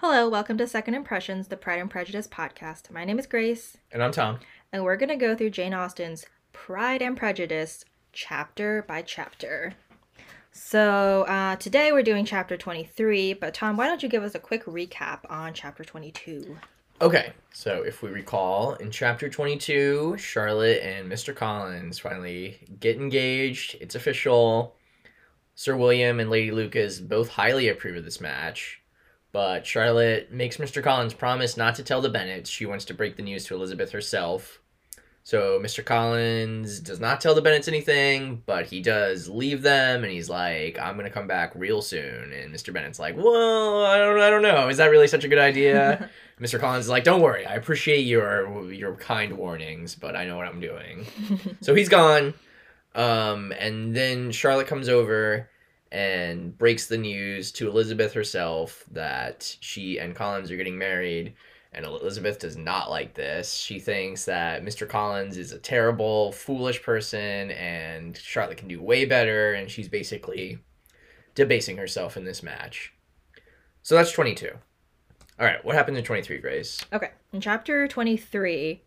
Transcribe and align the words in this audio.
Hello, 0.00 0.28
welcome 0.28 0.56
to 0.58 0.66
Second 0.66 0.94
Impressions, 0.94 1.48
the 1.48 1.56
Pride 1.56 1.78
and 1.80 1.90
Prejudice 1.90 2.26
podcast. 2.26 2.90
My 2.90 3.04
name 3.04 3.18
is 3.18 3.26
Grace, 3.26 3.76
And 3.92 4.02
I'm 4.02 4.12
Tom. 4.12 4.38
and 4.72 4.82
we're 4.82 4.96
going 4.96 5.10
to 5.10 5.16
go 5.16 5.34
through 5.36 5.50
Jane 5.50 5.74
Austen's 5.74 6.24
Pride 6.52 7.02
and 7.02 7.16
Prejudice 7.16 7.84
chapter 8.12 8.82
by 8.88 9.02
chapter. 9.02 9.74
So, 10.52 11.22
uh, 11.28 11.56
today 11.56 11.92
we're 11.92 12.02
doing 12.02 12.24
chapter 12.24 12.56
23, 12.56 13.34
but 13.34 13.54
Tom, 13.54 13.76
why 13.76 13.86
don't 13.86 14.02
you 14.02 14.08
give 14.08 14.22
us 14.22 14.34
a 14.34 14.38
quick 14.40 14.64
recap 14.64 15.20
on 15.28 15.52
chapter 15.54 15.84
22? 15.84 16.56
Okay, 17.02 17.32
so 17.52 17.82
if 17.82 18.02
we 18.02 18.08
recall, 18.10 18.74
in 18.74 18.90
chapter 18.90 19.28
22, 19.28 20.16
Charlotte 20.18 20.82
and 20.82 21.10
Mr. 21.10 21.34
Collins 21.34 21.98
finally 21.98 22.58
get 22.80 22.96
engaged. 22.96 23.76
It's 23.80 23.94
official. 23.94 24.74
Sir 25.54 25.76
William 25.76 26.20
and 26.20 26.30
Lady 26.30 26.50
Lucas 26.50 27.00
both 27.00 27.28
highly 27.28 27.68
approve 27.68 27.96
of 27.96 28.04
this 28.04 28.20
match, 28.20 28.79
but 29.32 29.66
Charlotte 29.66 30.32
makes 30.32 30.56
Mr. 30.56 30.82
Collins 30.82 31.14
promise 31.14 31.56
not 31.56 31.74
to 31.76 31.84
tell 31.84 32.00
the 32.00 32.08
Bennets. 32.08 32.50
She 32.50 32.66
wants 32.66 32.84
to 32.86 32.94
break 32.94 33.16
the 33.16 33.22
news 33.22 33.44
to 33.46 33.54
Elizabeth 33.54 33.92
herself. 33.92 34.60
So 35.22 35.60
Mr. 35.62 35.84
Collins 35.84 36.80
does 36.80 36.98
not 36.98 37.20
tell 37.20 37.34
the 37.34 37.42
Bennets 37.42 37.68
anything, 37.68 38.42
but 38.46 38.66
he 38.66 38.80
does 38.80 39.28
leave 39.28 39.62
them, 39.62 40.02
and 40.02 40.12
he's 40.12 40.30
like, 40.30 40.78
"I'm 40.78 40.96
gonna 40.96 41.10
come 41.10 41.26
back 41.26 41.52
real 41.54 41.82
soon." 41.82 42.32
And 42.32 42.52
Mr. 42.52 42.72
Bennet's 42.72 42.98
like, 42.98 43.16
"Well, 43.16 43.84
I 43.84 43.98
don't, 43.98 44.20
I 44.20 44.30
don't 44.30 44.42
know. 44.42 44.68
Is 44.68 44.78
that 44.78 44.90
really 44.90 45.06
such 45.06 45.24
a 45.24 45.28
good 45.28 45.38
idea?" 45.38 46.10
Mr. 46.40 46.58
Collins 46.58 46.86
is 46.86 46.90
like, 46.90 47.04
"Don't 47.04 47.20
worry. 47.20 47.44
I 47.46 47.54
appreciate 47.54 48.00
your 48.00 48.72
your 48.72 48.96
kind 48.96 49.36
warnings, 49.36 49.94
but 49.94 50.16
I 50.16 50.24
know 50.24 50.36
what 50.36 50.46
I'm 50.46 50.60
doing." 50.60 51.06
so 51.60 51.74
he's 51.74 51.88
gone. 51.88 52.34
Um, 52.94 53.52
and 53.52 53.94
then 53.94 54.32
Charlotte 54.32 54.66
comes 54.66 54.88
over 54.88 55.48
and 55.92 56.56
breaks 56.56 56.86
the 56.86 56.98
news 56.98 57.50
to 57.52 57.68
Elizabeth 57.68 58.12
herself 58.12 58.84
that 58.92 59.56
she 59.60 59.98
and 59.98 60.14
Collins 60.14 60.50
are 60.50 60.56
getting 60.56 60.78
married. 60.78 61.34
And 61.72 61.84
Elizabeth 61.84 62.40
does 62.40 62.56
not 62.56 62.90
like 62.90 63.14
this. 63.14 63.54
She 63.54 63.78
thinks 63.78 64.24
that 64.24 64.64
Mr. 64.64 64.88
Collins 64.88 65.36
is 65.36 65.52
a 65.52 65.58
terrible, 65.58 66.32
foolish 66.32 66.82
person, 66.82 67.52
and 67.52 68.16
Charlotte 68.16 68.58
can 68.58 68.66
do 68.66 68.82
way 68.82 69.04
better. 69.04 69.54
And 69.54 69.70
she's 69.70 69.88
basically 69.88 70.58
debasing 71.36 71.76
herself 71.76 72.16
in 72.16 72.24
this 72.24 72.42
match. 72.42 72.92
So 73.82 73.94
that's 73.94 74.12
22. 74.12 74.50
All 75.38 75.46
right, 75.46 75.64
what 75.64 75.74
happens 75.74 75.96
in 75.96 76.04
23, 76.04 76.38
Grace? 76.38 76.84
Okay, 76.92 77.10
in 77.32 77.40
chapter 77.40 77.88
23, 77.88 78.82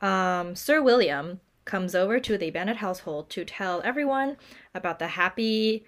um, 0.00 0.56
Sir 0.56 0.80
William 0.80 1.40
comes 1.64 1.94
over 1.94 2.18
to 2.18 2.38
the 2.38 2.50
Bennet 2.50 2.78
household 2.78 3.28
to 3.30 3.44
tell 3.44 3.82
everyone 3.84 4.36
about 4.74 4.98
the 4.98 5.08
happy 5.08 5.84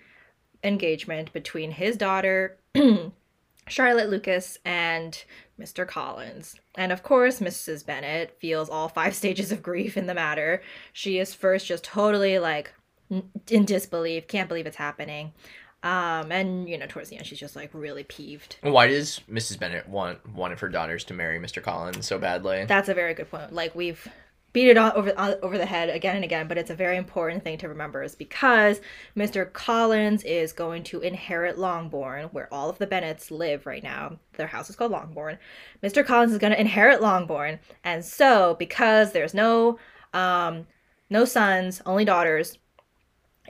engagement 0.64 1.32
between 1.32 1.72
his 1.72 1.96
daughter, 1.96 2.56
Charlotte 3.68 4.10
Lucas, 4.10 4.58
and 4.64 5.24
Mr. 5.58 5.86
Collins. 5.86 6.56
And 6.74 6.92
of 6.92 7.02
course, 7.02 7.40
Mrs. 7.40 7.84
Bennet 7.84 8.36
feels 8.40 8.68
all 8.68 8.88
five 8.88 9.14
stages 9.16 9.52
of 9.52 9.62
grief 9.62 9.96
in 9.96 10.06
the 10.06 10.14
matter. 10.14 10.62
She 10.92 11.18
is 11.18 11.34
first 11.34 11.66
just 11.66 11.84
totally 11.84 12.38
like 12.38 12.72
in 13.50 13.64
disbelief, 13.64 14.26
can't 14.26 14.48
believe 14.48 14.66
it's 14.66 14.76
happening. 14.76 15.32
Um, 15.82 16.30
and 16.30 16.68
you 16.68 16.78
know, 16.78 16.86
towards 16.86 17.08
the 17.08 17.16
end, 17.16 17.26
she's 17.26 17.40
just 17.40 17.56
like 17.56 17.70
really 17.72 18.04
peeved. 18.04 18.56
Why 18.62 18.86
does 18.86 19.20
Mrs. 19.30 19.58
Bennet 19.58 19.88
want 19.88 20.26
one 20.32 20.52
of 20.52 20.60
her 20.60 20.68
daughters 20.68 21.02
to 21.04 21.14
marry 21.14 21.40
Mr. 21.40 21.60
Collins 21.60 22.06
so 22.06 22.18
badly? 22.18 22.64
That's 22.66 22.88
a 22.88 22.94
very 22.94 23.14
good 23.14 23.30
point. 23.30 23.52
Like 23.52 23.74
we've 23.74 24.06
beat 24.52 24.68
it 24.68 24.76
over 24.76 25.12
on, 25.18 25.34
over 25.42 25.56
the 25.56 25.66
head 25.66 25.88
again 25.88 26.16
and 26.16 26.24
again, 26.24 26.48
but 26.48 26.58
it's 26.58 26.70
a 26.70 26.74
very 26.74 26.96
important 26.96 27.42
thing 27.42 27.58
to 27.58 27.68
remember 27.68 28.02
is 28.02 28.14
because 28.14 28.80
Mr. 29.16 29.50
Collins 29.50 30.22
is 30.24 30.52
going 30.52 30.82
to 30.84 31.00
inherit 31.00 31.58
Longbourn, 31.58 32.24
where 32.32 32.52
all 32.52 32.68
of 32.68 32.78
the 32.78 32.86
Bennets 32.86 33.30
live 33.30 33.66
right 33.66 33.82
now. 33.82 34.18
Their 34.34 34.46
house 34.46 34.68
is 34.70 34.76
called 34.76 34.92
Longbourn. 34.92 35.38
Mr. 35.82 36.04
Collins 36.04 36.32
is 36.32 36.38
going 36.38 36.52
to 36.52 36.60
inherit 36.60 37.00
Longbourn, 37.00 37.58
and 37.84 38.04
so 38.04 38.56
because 38.58 39.12
there's 39.12 39.34
no 39.34 39.78
um 40.12 40.66
no 41.08 41.24
sons, 41.26 41.82
only 41.84 42.06
daughters, 42.06 42.58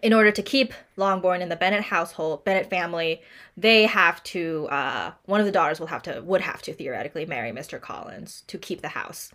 in 0.02 0.12
order 0.12 0.32
to 0.32 0.42
keep 0.42 0.74
Longbourn 0.96 1.42
in 1.42 1.48
the 1.48 1.56
Bennet 1.56 1.84
household, 1.84 2.44
Bennet 2.44 2.68
family, 2.68 3.22
they 3.56 3.86
have 3.86 4.22
to 4.24 4.66
uh, 4.70 5.12
one 5.26 5.40
of 5.40 5.46
the 5.46 5.52
daughters 5.52 5.78
will 5.78 5.86
have 5.86 6.02
to 6.02 6.20
would 6.22 6.40
have 6.40 6.60
to 6.62 6.72
theoretically 6.72 7.24
marry 7.24 7.52
Mr. 7.52 7.80
Collins 7.80 8.42
to 8.48 8.58
keep 8.58 8.82
the 8.82 8.88
house. 8.88 9.30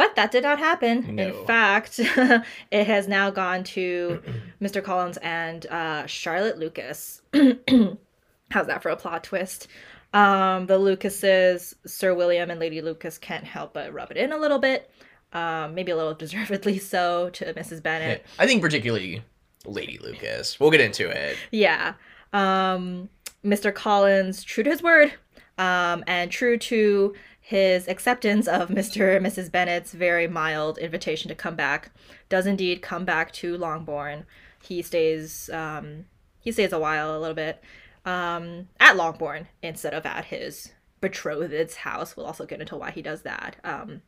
But 0.00 0.16
that 0.16 0.30
did 0.30 0.44
not 0.44 0.58
happen. 0.58 1.14
No. 1.14 1.28
In 1.28 1.46
fact, 1.46 1.98
it 2.70 2.86
has 2.86 3.06
now 3.06 3.28
gone 3.28 3.64
to 3.64 4.22
Mr. 4.62 4.82
Collins 4.82 5.18
and 5.18 5.66
uh, 5.66 6.06
Charlotte 6.06 6.58
Lucas. 6.58 7.20
How's 7.34 8.66
that 8.66 8.82
for 8.82 8.88
a 8.88 8.96
plot 8.96 9.24
twist? 9.24 9.68
Um, 10.14 10.64
the 10.64 10.78
Lucases, 10.78 11.74
Sir 11.84 12.14
William 12.14 12.48
and 12.48 12.58
Lady 12.58 12.80
Lucas, 12.80 13.18
can't 13.18 13.44
help 13.44 13.74
but 13.74 13.92
rub 13.92 14.10
it 14.10 14.16
in 14.16 14.32
a 14.32 14.38
little 14.38 14.58
bit. 14.58 14.90
Um, 15.34 15.74
maybe 15.74 15.92
a 15.92 15.96
little 15.96 16.14
deservedly 16.24 16.78
so 16.78 17.28
to 17.34 17.52
Mrs. 17.52 17.82
Bennet. 17.82 18.24
I 18.38 18.46
think 18.46 18.62
particularly 18.62 19.22
Lady 19.66 19.98
Lucas. 19.98 20.58
We'll 20.58 20.70
get 20.70 20.80
into 20.80 21.10
it. 21.10 21.36
Yeah. 21.50 21.92
Um, 22.32 23.10
Mr. 23.44 23.74
Collins, 23.74 24.44
true 24.44 24.64
to 24.64 24.70
his 24.70 24.82
word, 24.82 25.12
um, 25.58 26.04
and 26.06 26.30
true 26.30 26.56
to 26.56 27.14
his 27.40 27.88
acceptance 27.88 28.46
of 28.46 28.68
Mr. 28.68 29.16
and 29.16 29.26
Mrs. 29.26 29.50
Bennet's 29.50 29.92
very 29.92 30.28
mild 30.28 30.78
invitation 30.78 31.28
to 31.28 31.34
come 31.34 31.56
back, 31.56 31.90
does 32.28 32.46
indeed 32.46 32.82
come 32.82 33.04
back 33.04 33.32
to 33.32 33.56
Longbourn. 33.56 34.26
He 34.62 34.82
stays, 34.82 35.48
um, 35.50 36.04
he 36.38 36.52
stays 36.52 36.72
a 36.72 36.78
while, 36.78 37.16
a 37.16 37.18
little 37.18 37.34
bit, 37.34 37.62
um, 38.04 38.68
at 38.78 38.96
Longbourn 38.96 39.48
instead 39.62 39.94
of 39.94 40.06
at 40.06 40.26
his 40.26 40.72
betrothed's 41.00 41.76
house. 41.76 42.16
We'll 42.16 42.26
also 42.26 42.46
get 42.46 42.60
into 42.60 42.76
why 42.76 42.90
he 42.90 43.02
does 43.02 43.22
that. 43.22 43.56
Um, 43.64 44.02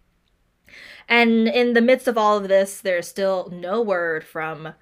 and 1.09 1.49
in 1.49 1.73
the 1.73 1.81
midst 1.81 2.09
of 2.09 2.17
all 2.17 2.39
of 2.39 2.49
this, 2.49 2.81
there's 2.81 3.09
still 3.09 3.49
no 3.53 3.81
word 3.81 4.25
from 4.25 4.75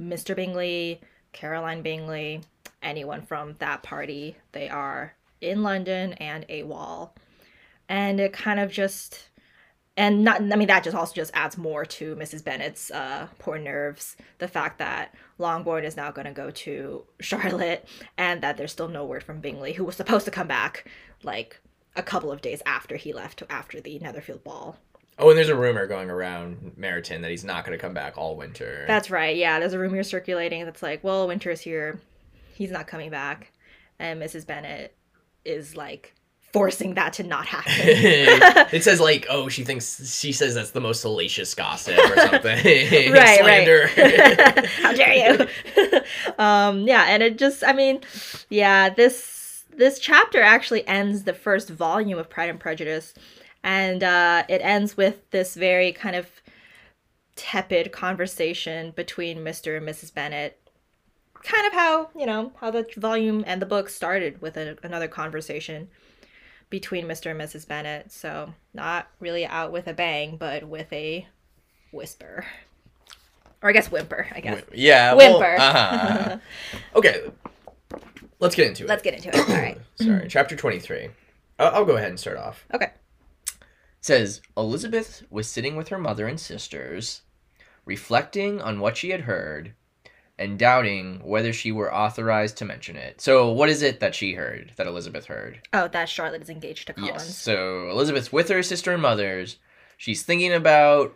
Mr. 0.00 0.34
Bingley, 0.34 1.00
Caroline 1.32 1.82
Bingley, 1.82 2.40
anyone 2.82 3.22
from 3.22 3.54
that 3.58 3.82
party. 3.82 4.36
They 4.52 4.68
are 4.68 5.14
in 5.40 5.62
London 5.62 6.14
and 6.14 6.46
AWOL. 6.48 7.10
And 7.88 8.20
it 8.20 8.32
kind 8.32 8.60
of 8.60 8.70
just 8.70 9.28
and 9.96 10.24
not 10.24 10.40
I 10.40 10.56
mean 10.56 10.68
that 10.68 10.84
just 10.84 10.96
also 10.96 11.14
just 11.14 11.30
adds 11.34 11.56
more 11.56 11.84
to 11.84 12.16
Mrs. 12.16 12.44
Bennet's 12.44 12.90
uh 12.90 13.28
poor 13.38 13.58
nerves. 13.58 14.16
The 14.38 14.48
fact 14.48 14.78
that 14.78 15.14
Longbourn 15.38 15.84
is 15.84 15.96
now 15.96 16.10
gonna 16.10 16.32
go 16.32 16.50
to 16.50 17.04
Charlotte 17.20 17.88
and 18.18 18.42
that 18.42 18.56
there's 18.56 18.72
still 18.72 18.88
no 18.88 19.04
word 19.04 19.22
from 19.22 19.40
Bingley, 19.40 19.72
who 19.72 19.84
was 19.84 19.96
supposed 19.96 20.24
to 20.24 20.30
come 20.30 20.48
back 20.48 20.88
like 21.22 21.60
a 21.96 22.02
couple 22.02 22.30
of 22.30 22.42
days 22.42 22.62
after 22.66 22.96
he 22.96 23.12
left 23.12 23.42
after 23.48 23.80
the 23.80 23.98
Netherfield 23.98 24.44
ball. 24.44 24.76
Oh, 25.18 25.30
and 25.30 25.38
there's 25.38 25.48
a 25.48 25.56
rumor 25.56 25.86
going 25.86 26.10
around 26.10 26.74
Meryton 26.78 27.22
that 27.22 27.30
he's 27.30 27.44
not 27.44 27.64
going 27.64 27.76
to 27.76 27.80
come 27.80 27.94
back 27.94 28.18
all 28.18 28.36
winter. 28.36 28.84
That's 28.86 29.10
right. 29.10 29.34
Yeah, 29.34 29.58
there's 29.58 29.72
a 29.72 29.78
rumor 29.78 30.02
circulating 30.02 30.62
that's 30.66 30.82
like, 30.82 31.02
well, 31.02 31.26
winter's 31.26 31.62
here. 31.62 31.98
He's 32.52 32.70
not 32.70 32.86
coming 32.86 33.08
back. 33.08 33.50
And 33.98 34.20
Mrs. 34.20 34.46
Bennet 34.46 34.94
is 35.44 35.74
like 35.74 36.14
forcing 36.52 36.94
that 36.94 37.12
to 37.14 37.22
not 37.22 37.46
happen. 37.46 37.72
it 37.76 38.82
says 38.82 39.00
like, 39.00 39.26
oh, 39.28 39.48
she 39.48 39.64
thinks 39.64 40.18
she 40.18 40.32
says 40.32 40.54
that's 40.54 40.70
the 40.70 40.80
most 40.80 41.02
salacious 41.02 41.54
gossip 41.54 41.98
or 41.98 42.16
something. 42.16 42.42
right, 43.12 43.38
Slander. 43.40 43.90
right. 43.96 44.66
How 44.66 44.92
dare 44.92 45.14
you? 45.36 46.00
um, 46.38 46.86
yeah, 46.86 47.04
and 47.08 47.22
it 47.22 47.38
just, 47.38 47.62
I 47.64 47.72
mean, 47.72 48.00
yeah, 48.48 48.88
this 48.88 49.64
this 49.76 49.98
chapter 49.98 50.40
actually 50.40 50.86
ends 50.88 51.24
the 51.24 51.34
first 51.34 51.68
volume 51.68 52.18
of 52.18 52.30
Pride 52.30 52.48
and 52.48 52.58
Prejudice, 52.58 53.12
and 53.62 54.02
uh, 54.02 54.44
it 54.48 54.62
ends 54.62 54.96
with 54.96 55.30
this 55.30 55.54
very 55.54 55.92
kind 55.92 56.16
of 56.16 56.30
tepid 57.34 57.92
conversation 57.92 58.92
between 58.92 59.38
Mr. 59.38 59.76
and 59.76 59.86
Mrs. 59.86 60.14
Bennet. 60.14 60.58
Kind 61.42 61.66
of 61.66 61.74
how 61.74 62.08
you 62.16 62.24
know 62.24 62.52
how 62.60 62.70
the 62.70 62.86
volume 62.96 63.44
and 63.46 63.60
the 63.60 63.66
book 63.66 63.90
started 63.90 64.40
with 64.40 64.56
a, 64.56 64.78
another 64.82 65.06
conversation 65.06 65.88
between 66.70 67.06
Mr. 67.06 67.30
and 67.30 67.40
Mrs. 67.40 67.66
Bennet. 67.66 68.10
So 68.12 68.54
not 68.74 69.08
really 69.20 69.46
out 69.46 69.72
with 69.72 69.86
a 69.86 69.92
bang, 69.94 70.36
but 70.36 70.64
with 70.64 70.92
a 70.92 71.26
whisper. 71.92 72.44
Or 73.62 73.70
I 73.70 73.72
guess 73.72 73.90
whimper, 73.90 74.26
I 74.34 74.40
guess. 74.40 74.62
yeah. 74.74 75.14
well, 75.14 75.38
Whimper. 75.40 75.56
uh-huh. 75.60 76.38
Okay. 76.96 77.30
Let's 78.38 78.54
get 78.54 78.66
into 78.68 78.84
it. 78.84 78.88
Let's 78.88 79.02
get 79.02 79.14
into 79.14 79.28
it. 79.30 79.36
All 79.36 79.56
right. 79.56 79.78
Sorry, 79.96 80.26
chapter 80.28 80.54
23. 80.56 81.08
I'll, 81.58 81.74
I'll 81.74 81.84
go 81.86 81.96
ahead 81.96 82.10
and 82.10 82.20
start 82.20 82.36
off. 82.36 82.66
Okay. 82.74 82.90
says 84.02 84.42
Elizabeth 84.56 85.22
was 85.30 85.48
sitting 85.48 85.74
with 85.74 85.88
her 85.88 85.98
mother 85.98 86.26
and 86.28 86.38
sisters, 86.38 87.22
reflecting 87.86 88.60
on 88.60 88.78
what 88.78 88.96
she 88.98 89.10
had 89.10 89.22
heard 89.22 89.72
and 90.38 90.58
doubting 90.58 91.20
whether 91.24 91.52
she 91.52 91.72
were 91.72 91.92
authorized 91.94 92.56
to 92.58 92.64
mention 92.64 92.96
it. 92.96 93.20
So, 93.20 93.50
what 93.50 93.68
is 93.70 93.82
it 93.82 94.00
that 94.00 94.14
she 94.14 94.34
heard, 94.34 94.72
that 94.76 94.86
Elizabeth 94.86 95.26
heard? 95.26 95.60
Oh, 95.72 95.88
that 95.88 96.08
Charlotte 96.08 96.42
is 96.42 96.50
engaged 96.50 96.86
to 96.88 96.92
Collins. 96.92 97.12
Yes. 97.14 97.38
So, 97.38 97.88
Elizabeth's 97.90 98.32
with 98.32 98.48
her 98.48 98.62
sister 98.62 98.92
and 98.92 99.00
mothers. 99.02 99.58
She's 99.96 100.22
thinking 100.22 100.52
about 100.52 101.14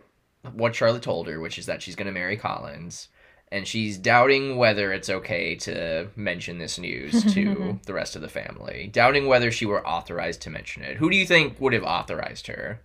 what 0.53 0.73
Charlotte 0.75 1.03
told 1.03 1.27
her, 1.27 1.39
which 1.39 1.59
is 1.59 1.67
that 1.67 1.81
she's 1.83 1.95
going 1.95 2.07
to 2.07 2.11
marry 2.11 2.35
Collins. 2.35 3.09
and 3.51 3.67
she's 3.67 3.97
doubting 3.97 4.55
whether 4.57 4.93
it's 4.93 5.09
okay 5.09 5.55
to 5.55 6.07
mention 6.15 6.57
this 6.57 6.79
news 6.79 7.23
to 7.33 7.77
the 7.85 7.93
rest 7.93 8.15
of 8.15 8.21
the 8.21 8.29
family. 8.29 8.89
Doubting 8.91 9.27
whether 9.27 9.51
she 9.51 9.65
were 9.65 9.85
authorized 9.85 10.41
to 10.43 10.49
mention 10.49 10.81
it. 10.83 10.97
Who 10.97 11.09
do 11.11 11.17
you 11.17 11.25
think 11.27 11.59
would 11.59 11.73
have 11.73 11.83
authorized 11.83 12.47
her? 12.47 12.79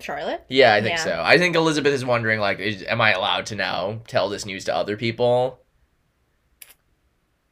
Charlotte? 0.00 0.44
Yeah, 0.48 0.74
I 0.74 0.80
think 0.82 0.98
Yeah. 0.98 1.04
so. 1.04 1.22
I 1.24 1.38
think 1.38 1.56
Elizabeth 1.56 1.92
is 1.92 2.04
wondering, 2.04 2.38
like, 2.40 2.58
is, 2.58 2.82
am 2.84 3.00
I 3.00 3.12
allowed 3.12 3.46
to 3.46 3.54
now 3.54 4.00
tell 4.06 4.28
this 4.28 4.44
news 4.46 4.64
to 4.64 4.74
other 4.74 4.96
people? 4.96 5.60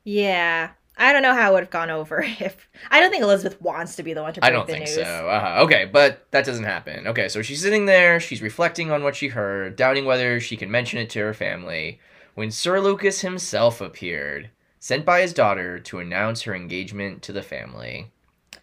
Yeah. 0.05 0.71
I 0.97 1.13
don't 1.13 1.23
know 1.23 1.35
how 1.35 1.51
it 1.51 1.55
would 1.55 1.63
have 1.65 1.71
gone 1.71 1.91
over 1.91 2.23
if 2.41 2.69
I 2.91 3.01
don't 3.01 3.11
think 3.11 3.23
Elizabeth 3.23 3.61
wants 3.61 3.97
to 3.97 4.03
be 4.03 4.13
the 4.13 4.23
one 4.23 4.33
to 4.35 4.41
break 4.41 4.53
the 4.53 4.57
news. 4.57 4.57
I 4.57 4.59
don't 4.59 4.67
think 4.67 4.87
news. 4.87 4.95
so. 4.95 5.29
Uh-huh. 5.29 5.63
Okay, 5.65 5.87
but 5.87 6.27
that 6.31 6.45
doesn't 6.45 6.65
happen. 6.65 7.07
Okay, 7.09 7.29
so 7.29 7.43
she's 7.43 7.63
sitting 7.63 7.87
there, 7.87 8.21
she's 8.21 8.43
reflecting 8.43 8.91
on 8.93 9.03
what 9.03 9.17
she 9.17 9.29
heard, 9.29 9.75
doubting 9.77 10.05
whether 10.05 10.39
she 10.39 10.57
can 10.57 10.71
mention 10.71 10.99
it 11.01 11.11
to 11.11 11.21
her 11.21 11.35
family, 11.35 11.99
when 12.35 12.51
Sir 12.51 12.79
Lucas 12.81 13.23
himself 13.23 13.81
appeared, 13.81 14.51
sent 14.79 15.05
by 15.05 15.21
his 15.23 15.33
daughter 15.33 15.79
to 15.81 15.99
announce 15.99 16.43
her 16.43 16.55
engagement 16.55 17.23
to 17.23 17.33
the 17.33 17.43
family. 17.43 18.11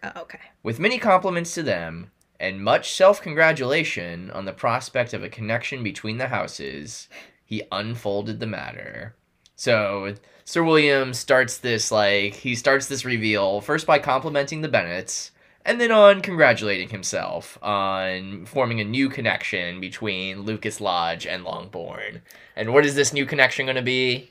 Oh, 0.02 0.12
okay. 0.22 0.38
With 0.62 0.80
many 0.80 0.98
compliments 0.98 1.52
to 1.54 1.62
them, 1.62 2.11
and 2.42 2.60
much 2.60 2.92
self 2.92 3.22
congratulation 3.22 4.30
on 4.32 4.44
the 4.44 4.52
prospect 4.52 5.14
of 5.14 5.22
a 5.22 5.28
connection 5.28 5.82
between 5.82 6.18
the 6.18 6.26
houses, 6.26 7.08
he 7.44 7.62
unfolded 7.70 8.40
the 8.40 8.46
matter. 8.46 9.14
So, 9.54 10.16
Sir 10.44 10.64
William 10.64 11.14
starts 11.14 11.58
this, 11.58 11.92
like, 11.92 12.34
he 12.34 12.56
starts 12.56 12.88
this 12.88 13.04
reveal 13.04 13.60
first 13.60 13.86
by 13.86 14.00
complimenting 14.00 14.60
the 14.60 14.68
Bennets, 14.68 15.30
and 15.64 15.80
then 15.80 15.92
on 15.92 16.20
congratulating 16.20 16.88
himself 16.88 17.56
on 17.62 18.44
forming 18.44 18.80
a 18.80 18.84
new 18.84 19.08
connection 19.08 19.80
between 19.80 20.42
Lucas 20.42 20.80
Lodge 20.80 21.26
and 21.26 21.44
Longbourn. 21.44 22.22
And 22.56 22.72
what 22.72 22.84
is 22.84 22.96
this 22.96 23.12
new 23.12 23.24
connection 23.24 23.66
going 23.66 23.76
to 23.76 23.82
be? 23.82 24.30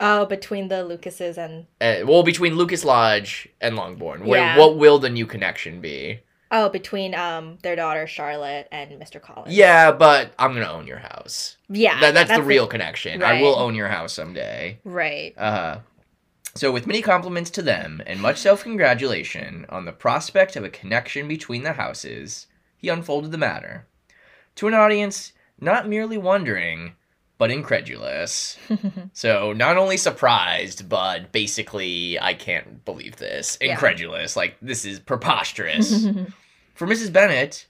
Oh, 0.00 0.24
between 0.24 0.68
the 0.68 0.82
Lucases 0.82 1.36
and 1.36 1.66
Uh, 1.80 2.06
well, 2.06 2.22
between 2.22 2.56
Lucas 2.56 2.84
Lodge 2.84 3.48
and 3.60 3.76
Longbourn. 3.76 4.26
Yeah. 4.26 4.58
What 4.58 4.78
will 4.78 4.98
the 4.98 5.10
new 5.10 5.26
connection 5.26 5.82
be? 5.82 6.20
Oh, 6.54 6.70
between 6.70 7.14
um 7.14 7.58
their 7.62 7.76
daughter 7.76 8.06
Charlotte 8.06 8.68
and 8.72 8.92
Mr. 8.92 9.20
Collins. 9.20 9.54
Yeah, 9.54 9.92
but 9.92 10.32
I'm 10.38 10.54
gonna 10.54 10.72
own 10.72 10.86
your 10.86 10.98
house. 10.98 11.56
Yeah. 11.68 12.00
That, 12.00 12.14
that's, 12.14 12.30
the 12.30 12.36
it. 12.36 12.46
real 12.46 12.66
connection. 12.66 13.22
I 13.22 13.42
will 13.42 13.58
own 13.58 13.74
your 13.74 13.88
house 13.88 14.14
someday. 14.14 14.78
Right. 14.84 15.36
Uh, 15.36 15.80
so, 16.56 16.70
with 16.70 16.86
many 16.86 17.02
compliments 17.02 17.50
to 17.50 17.62
them 17.62 18.00
and 18.06 18.20
much 18.20 18.38
self 18.38 18.62
congratulation 18.62 19.66
on 19.68 19.84
the 19.84 19.92
prospect 19.92 20.54
of 20.54 20.64
a 20.64 20.70
connection 20.70 21.26
between 21.26 21.64
the 21.64 21.72
houses, 21.72 22.46
he 22.76 22.88
unfolded 22.88 23.32
the 23.32 23.38
matter 23.38 23.86
to 24.54 24.68
an 24.68 24.74
audience 24.74 25.32
not 25.60 25.88
merely 25.88 26.16
wondering, 26.16 26.92
but 27.38 27.50
incredulous. 27.50 28.56
So, 29.12 29.52
not 29.52 29.76
only 29.76 29.96
surprised, 29.96 30.88
but 30.88 31.30
basically, 31.30 32.18
I 32.20 32.34
can't 32.34 32.84
believe 32.84 33.16
this. 33.16 33.56
Yeah. 33.60 33.72
Incredulous. 33.72 34.36
Like, 34.36 34.56
this 34.60 34.84
is 34.84 34.98
preposterous. 34.98 36.06
For 36.74 36.86
Mrs. 36.88 37.12
Bennet, 37.12 37.66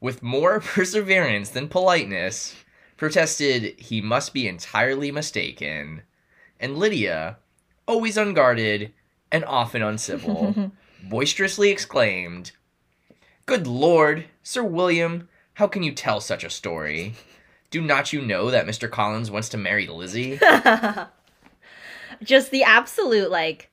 with 0.00 0.22
more 0.22 0.60
perseverance 0.60 1.50
than 1.50 1.68
politeness, 1.68 2.56
protested 2.96 3.78
he 3.78 4.00
must 4.00 4.34
be 4.34 4.48
entirely 4.48 5.10
mistaken, 5.10 6.02
and 6.58 6.76
Lydia, 6.76 7.38
always 7.86 8.16
unguarded 8.16 8.92
and 9.32 9.44
often 9.44 9.82
uncivil, 9.82 10.72
boisterously 11.04 11.70
exclaimed, 11.70 12.52
Good 13.46 13.66
Lord, 13.66 14.26
Sir 14.42 14.62
William, 14.64 15.28
how 15.54 15.66
can 15.66 15.82
you 15.82 15.92
tell 15.92 16.20
such 16.20 16.44
a 16.44 16.50
story? 16.50 17.14
Do 17.70 17.80
not 17.80 18.12
you 18.12 18.20
know 18.20 18.50
that 18.50 18.66
Mr. 18.66 18.90
Collins 18.90 19.30
wants 19.30 19.48
to 19.50 19.56
marry 19.56 19.86
Lizzie? 19.86 20.38
just 22.22 22.50
the 22.50 22.64
absolute 22.64 23.30
like 23.30 23.70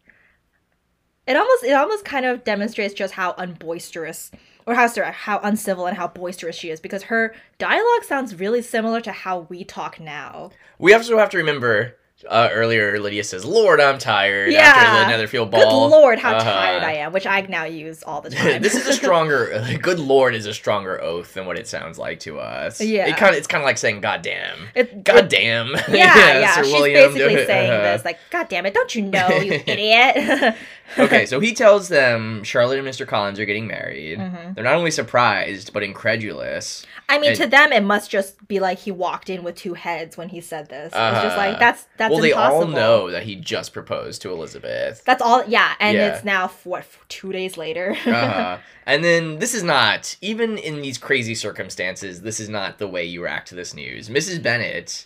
it 1.25 1.35
almost 1.35 1.63
it 1.63 1.73
almost 1.73 2.05
kind 2.05 2.25
of 2.25 2.43
demonstrates 2.43 2.93
just 2.93 3.13
how 3.13 3.33
unboisterous 3.33 4.31
or 4.67 4.75
how 4.75 4.87
how 5.11 5.39
uncivil 5.39 5.87
and 5.87 5.97
how 5.97 6.07
boisterous 6.07 6.55
she 6.55 6.69
is 6.69 6.79
because 6.79 7.03
her 7.03 7.33
dialogue 7.57 8.03
sounds 8.03 8.35
really 8.39 8.61
similar 8.61 9.01
to 9.01 9.11
how 9.11 9.39
we 9.49 9.63
talk 9.63 9.99
now. 9.99 10.51
we 10.77 10.93
also 10.93 11.17
have 11.17 11.29
to 11.31 11.37
remember 11.37 11.95
uh, 12.27 12.49
earlier 12.51 12.99
Lydia 12.99 13.23
says, 13.23 13.45
Lord, 13.45 13.79
I'm 13.79 13.99
tired 13.99 14.51
Yeah. 14.51 14.61
after 14.75 14.99
the 15.05 15.07
Netherfield 15.11 15.51
ball. 15.51 15.61
Good 15.61 15.95
lord, 15.95 16.17
how 16.17 16.33
Uh-huh. 16.35 16.51
tired 16.51 16.81
I 16.81 16.93
am, 16.93 17.13
which 17.13 17.27
I 17.27 17.41
now 17.41 17.65
use 17.65 18.01
all 18.01 18.21
the 18.21 18.29
time. 18.31 18.63
this 18.63 18.73
is 18.73 18.87
a 18.87 18.93
stronger 19.01 19.63
good 19.83 19.99
lord 19.99 20.33
is 20.33 20.47
a 20.47 20.53
stronger 20.53 20.99
oath 20.99 21.35
than 21.35 21.45
what 21.45 21.59
it 21.59 21.67
sounds 21.67 21.99
like 21.99 22.19
to 22.21 22.39
us 22.39 22.81
Yeah. 22.81 23.05
it 23.07 23.17
kind 23.17 23.33
of 23.33 23.37
it's 23.37 23.45
kind 23.45 23.61
of 23.61 23.65
like 23.67 23.77
saying 23.77 24.01
god 24.01 24.23
damn 24.23 24.57
It- 24.73 25.03
god 25.03 25.25
it- 25.25 25.29
damn 25.29 25.67
yeah, 25.89 26.39
yeah. 26.39 26.55
Sir 26.55 26.63
She's 26.63 26.73
William, 26.73 27.13
basically 27.13 27.45
saying 27.45 27.69
uh-huh. 27.71 27.83
this, 27.97 28.03
like, 28.05 28.17
God 28.31 28.49
damn 28.49 28.65
it, 28.65 28.73
don't 28.73 28.93
you 28.95 29.03
know, 29.03 29.27
you 29.29 29.53
idiot? 29.67 30.55
Okay 30.97 31.25
so 31.25 31.39
he 31.47 31.53
tells 31.53 31.89
them 31.89 32.43
charlotte 32.43 32.79
and 32.79 32.87
mr 32.87 33.07
collins 33.07 33.39
are 33.39 33.45
getting 33.45 33.67
married 33.67 34.19
Mhm. 34.19 34.55
they're 34.55 34.63
not 34.63 34.75
only 34.75 34.91
surprised 34.91 35.73
but 35.73 35.83
incredulous 35.83 36.85
I 37.09 37.19
mean, 37.19 37.29
And- 37.31 37.39
to 37.39 37.47
them, 37.47 37.71
it 37.71 37.83
must 37.83 38.11
just 38.11 38.49
be 38.49 38.59
like 38.59 38.79
he 38.79 38.91
walked 38.91 39.29
in 39.29 39.41
with 39.43 39.55
two 39.55 39.75
heads 39.75 40.17
when 40.17 40.27
he 40.27 40.41
said 40.41 40.67
this. 40.67 40.87
It's 40.87 41.21
just 41.23 41.37
like 41.37 41.51
Uh-huh. 41.51 41.59
that's 41.59 41.85
that's 41.95 42.11
well 42.11 42.21
they 42.21 42.31
impossible. 42.31 42.61
all 42.63 42.67
know 42.67 43.11
that 43.11 43.23
he 43.23 43.35
just 43.35 43.71
proposed 43.71 44.21
to 44.23 44.31
elizabeth 44.31 45.03
That's 45.05 45.21
all. 45.21 45.45
Yeah, 45.47 45.71
and 45.79 45.95
Yeah. 45.97 46.07
it's 46.15 46.25
now 46.25 46.49
what 46.65 46.83
two 47.07 47.31
days 47.31 47.55
later. 47.55 47.95
uh-huh. 48.05 48.57
and 48.85 49.03
then 49.05 49.39
this 49.39 49.53
is 49.53 49.63
not 49.63 50.17
even 50.21 50.57
in 50.57 50.81
these 50.81 50.97
crazy 50.97 51.33
circumstances 51.33 52.21
this 52.23 52.41
is 52.41 52.49
not 52.49 52.77
the 52.77 52.87
way 52.89 53.05
you 53.05 53.23
react 53.23 53.47
to 53.49 53.55
this 53.55 53.73
news 53.73 54.09
mrs 54.09 54.41
bennet 54.43 55.05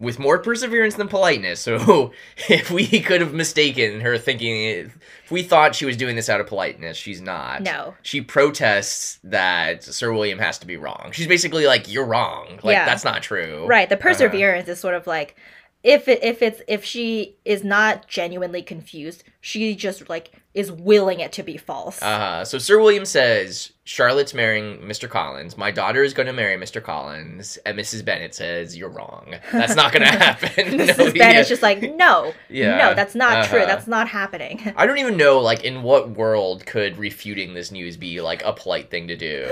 with 0.00 0.18
more 0.18 0.38
perseverance 0.38 0.96
than 0.96 1.06
politeness 1.08 1.60
so 1.60 2.12
if 2.48 2.70
we 2.70 2.86
could 3.00 3.20
have 3.20 3.32
mistaken 3.32 4.00
her 4.00 4.18
thinking 4.18 4.64
if 4.64 4.98
we 5.30 5.42
thought 5.42 5.74
she 5.74 5.84
was 5.86 5.96
doing 5.96 6.16
this 6.16 6.28
out 6.28 6.40
of 6.40 6.46
politeness 6.46 6.96
she's 6.96 7.20
not 7.20 7.62
no. 7.62 7.94
she 8.02 8.20
protests 8.20 9.18
that 9.24 9.82
sir 9.84 10.12
william 10.12 10.38
has 10.38 10.58
to 10.58 10.66
be 10.66 10.76
wrong 10.76 11.10
she's 11.12 11.26
basically 11.28 11.66
like 11.66 11.90
you're 11.90 12.04
wrong 12.04 12.58
like 12.62 12.74
Yeah. 12.74 12.84
that's 12.84 13.04
not 13.04 13.22
true 13.22 13.66
Right. 13.66 13.88
The 13.88 13.94
Uh-huh. 13.96 14.08
perseverance 14.08 14.68
is 14.68 14.78
sort 14.80 14.94
of 14.94 15.06
like 15.06 15.36
if 15.82 16.08
it, 16.08 16.22
if 16.24 16.40
it's 16.42 16.62
if 16.66 16.84
she 16.84 17.36
is 17.44 17.62
not 17.62 18.08
genuinely 18.08 18.62
confused, 18.62 19.22
she 19.42 19.74
just 19.74 20.08
like 20.08 20.32
is 20.54 20.70
willing 20.70 21.18
it 21.18 21.32
to 21.32 21.42
be 21.42 21.56
false. 21.56 22.00
Uh-huh. 22.00 22.44
So 22.44 22.58
Sir 22.58 22.78
William 22.78 23.04
says 23.04 23.72
Charlotte's 23.82 24.32
marrying 24.34 24.78
Mr. 24.78 25.08
Collins. 25.10 25.58
My 25.58 25.72
daughter 25.72 26.04
is 26.04 26.14
going 26.14 26.28
to 26.28 26.32
marry 26.32 26.56
Mr. 26.56 26.80
Collins, 26.80 27.58
and 27.66 27.76
Mrs. 27.76 28.04
Bennet 28.04 28.34
says 28.36 28.76
you're 28.76 28.88
wrong. 28.88 29.34
That's 29.52 29.74
not 29.74 29.92
going 29.92 30.02
to 30.10 30.16
happen. 30.16 30.48
Mrs. 30.48 30.96
No, 30.98 31.12
Bennet's 31.12 31.18
yeah. 31.18 31.42
just 31.42 31.62
like, 31.62 31.82
no, 31.96 32.32
Yeah. 32.48 32.76
no, 32.78 32.94
that's 32.94 33.16
not 33.16 33.48
true. 33.48 33.58
Uh-huh. 33.58 33.66
That's 33.66 33.88
not 33.88 34.06
happening. 34.08 34.72
I 34.76 34.86
don't 34.86 34.98
even 34.98 35.16
know, 35.16 35.40
like, 35.40 35.64
in 35.64 35.82
what 35.82 36.10
world 36.10 36.64
could 36.66 36.98
refuting 36.98 37.54
this 37.54 37.72
news 37.72 37.96
be 37.96 38.20
like 38.20 38.42
a 38.44 38.52
polite 38.52 38.90
thing 38.90 39.08
to 39.08 39.16
do? 39.16 39.48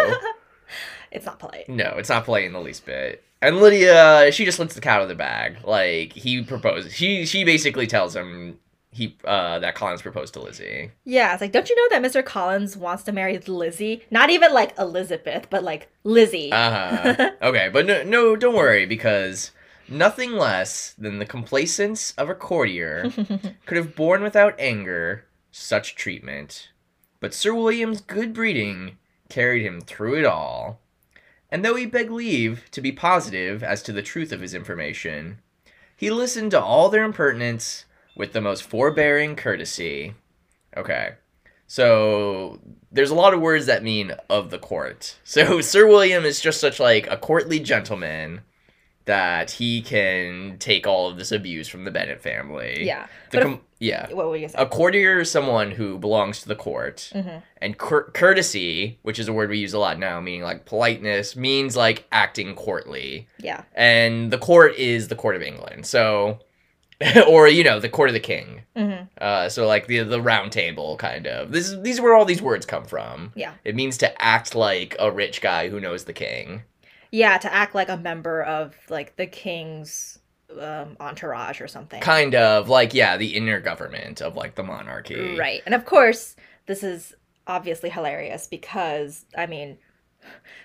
it's 1.10 1.26
not 1.26 1.38
polite. 1.40 1.68
no, 1.68 1.94
it's 1.98 2.08
not 2.08 2.24
polite 2.24 2.44
in 2.44 2.52
the 2.52 2.60
least 2.60 2.86
bit. 2.86 3.24
And 3.42 3.56
Lydia, 3.58 4.30
she 4.30 4.44
just 4.44 4.60
lets 4.60 4.76
the 4.76 4.80
cat 4.80 4.98
out 4.98 5.02
of 5.02 5.08
the 5.08 5.16
bag. 5.16 5.56
Like 5.64 6.12
he 6.12 6.42
proposes. 6.44 6.92
She 6.94 7.26
she 7.26 7.42
basically 7.42 7.88
tells 7.88 8.14
him 8.14 8.60
he 8.92 9.16
uh 9.24 9.58
that 9.58 9.74
Collins 9.74 10.02
proposed 10.02 10.34
to 10.34 10.40
Lizzie. 10.40 10.92
Yeah, 11.04 11.32
it's 11.32 11.40
like, 11.40 11.52
don't 11.52 11.68
you 11.68 11.76
know 11.76 11.98
that 11.98 12.08
Mr. 12.08 12.24
Collins 12.24 12.76
wants 12.76 13.02
to 13.04 13.12
marry 13.12 13.38
Lizzie? 13.38 14.04
Not 14.10 14.30
even 14.30 14.52
like 14.52 14.78
Elizabeth, 14.78 15.48
but 15.50 15.64
like 15.64 15.88
Lizzie. 16.04 16.52
Uh-huh. 16.52 17.30
okay, 17.42 17.70
but 17.72 17.86
no, 17.86 18.02
no, 18.02 18.36
don't 18.36 18.54
worry 18.54 18.86
because 18.86 19.50
nothing 19.88 20.32
less 20.32 20.92
than 20.92 21.18
the 21.18 21.26
complacence 21.26 22.12
of 22.12 22.28
a 22.28 22.34
courtier 22.34 23.10
could 23.66 23.76
have 23.76 23.96
borne 23.96 24.22
without 24.22 24.54
anger 24.58 25.24
such 25.50 25.96
treatment. 25.96 26.68
But 27.20 27.34
Sir 27.34 27.54
William's 27.54 28.00
good 28.00 28.34
breeding 28.34 28.98
carried 29.28 29.64
him 29.64 29.80
through 29.80 30.18
it 30.18 30.24
all. 30.26 30.80
And 31.50 31.64
though 31.64 31.76
he 31.76 31.86
begged 31.86 32.10
leave 32.10 32.64
to 32.72 32.80
be 32.80 32.92
positive 32.92 33.62
as 33.62 33.82
to 33.84 33.92
the 33.92 34.02
truth 34.02 34.32
of 34.32 34.40
his 34.40 34.54
information, 34.54 35.38
he 35.96 36.10
listened 36.10 36.50
to 36.50 36.60
all 36.60 36.88
their 36.88 37.04
impertinence 37.04 37.84
with 38.16 38.32
the 38.32 38.40
most 38.40 38.62
forbearing 38.62 39.36
courtesy. 39.36 40.14
Okay. 40.76 41.10
So 41.66 42.60
there's 42.90 43.10
a 43.10 43.14
lot 43.14 43.32
of 43.34 43.40
words 43.40 43.66
that 43.66 43.82
mean 43.82 44.12
of 44.28 44.50
the 44.50 44.58
court. 44.58 45.16
So 45.24 45.60
Sir 45.60 45.86
William 45.86 46.24
is 46.24 46.40
just 46.40 46.60
such 46.60 46.78
like 46.78 47.06
a 47.10 47.16
courtly 47.16 47.58
gentleman 47.60 48.42
that 49.04 49.50
he 49.52 49.82
can 49.82 50.56
take 50.58 50.86
all 50.86 51.08
of 51.10 51.16
this 51.18 51.32
abuse 51.32 51.66
from 51.66 51.84
the 51.84 51.90
Bennet 51.90 52.20
family. 52.20 52.84
yeah. 52.86 53.06
Com- 53.32 53.60
yeah. 53.80 54.12
what 54.12 54.28
were 54.28 54.36
you 54.36 54.46
A 54.46 54.50
gonna 54.50 54.68
courtier 54.68 55.20
is 55.20 55.30
someone 55.30 55.72
who 55.72 55.98
belongs 55.98 56.40
to 56.42 56.48
the 56.48 56.54
court. 56.54 57.00
say? 57.00 57.20
hmm 57.22 57.38
And 57.60 57.76
cour- 57.78 58.10
courtesy, 58.12 58.98
which 59.02 59.18
is 59.18 59.26
a 59.26 59.32
word 59.32 59.50
we 59.50 59.58
use 59.58 59.72
a 59.72 59.78
lot 59.80 59.98
now, 59.98 60.20
meaning 60.20 60.42
like 60.42 60.66
politeness, 60.66 61.34
means 61.34 61.76
like 61.76 62.06
acting 62.12 62.54
courtly. 62.54 63.26
Yeah. 63.38 63.62
And 63.74 64.30
the 64.30 64.38
court 64.38 64.76
is 64.76 65.08
the 65.08 65.16
court 65.16 65.34
of 65.34 65.42
England. 65.42 65.84
So, 65.86 66.38
or, 67.28 67.48
you 67.48 67.64
know, 67.64 67.80
the 67.80 67.88
court 67.88 68.08
of 68.08 68.14
the 68.14 68.20
king. 68.20 68.62
hmm 68.76 68.92
Uh, 69.20 69.48
so 69.48 69.66
like 69.66 69.86
the 69.86 70.00
the 70.00 70.20
round 70.20 70.52
table 70.52 70.96
kind 70.96 71.26
of. 71.26 71.52
This 71.52 71.70
is 71.70 71.82
these 71.82 71.98
are 71.98 72.02
where 72.02 72.14
all 72.14 72.24
these 72.24 72.42
words 72.42 72.66
come 72.66 72.84
from. 72.84 73.32
Yeah. 73.34 73.54
It 73.64 73.74
means 73.74 73.98
to 73.98 74.22
act 74.22 74.54
like 74.54 74.96
a 74.98 75.10
rich 75.10 75.40
guy 75.40 75.68
who 75.68 75.80
knows 75.80 76.04
the 76.04 76.12
king. 76.12 76.62
Yeah, 77.10 77.36
to 77.38 77.52
act 77.52 77.74
like 77.74 77.90
a 77.90 77.96
member 77.96 78.42
of 78.42 78.74
like 78.88 79.16
the 79.16 79.26
king's 79.26 80.18
um, 80.58 80.96
entourage 81.00 81.60
or 81.60 81.68
something. 81.68 82.00
Kind 82.00 82.34
of 82.34 82.68
like 82.68 82.94
yeah, 82.94 83.16
the 83.16 83.36
inner 83.36 83.60
government 83.60 84.20
of 84.20 84.36
like 84.36 84.54
the 84.54 84.62
monarchy. 84.62 85.36
Right. 85.38 85.62
And 85.66 85.74
of 85.74 85.84
course, 85.84 86.36
this 86.66 86.82
is 86.82 87.14
obviously 87.46 87.90
hilarious 87.90 88.46
because, 88.46 89.26
I 89.36 89.46
mean, 89.46 89.78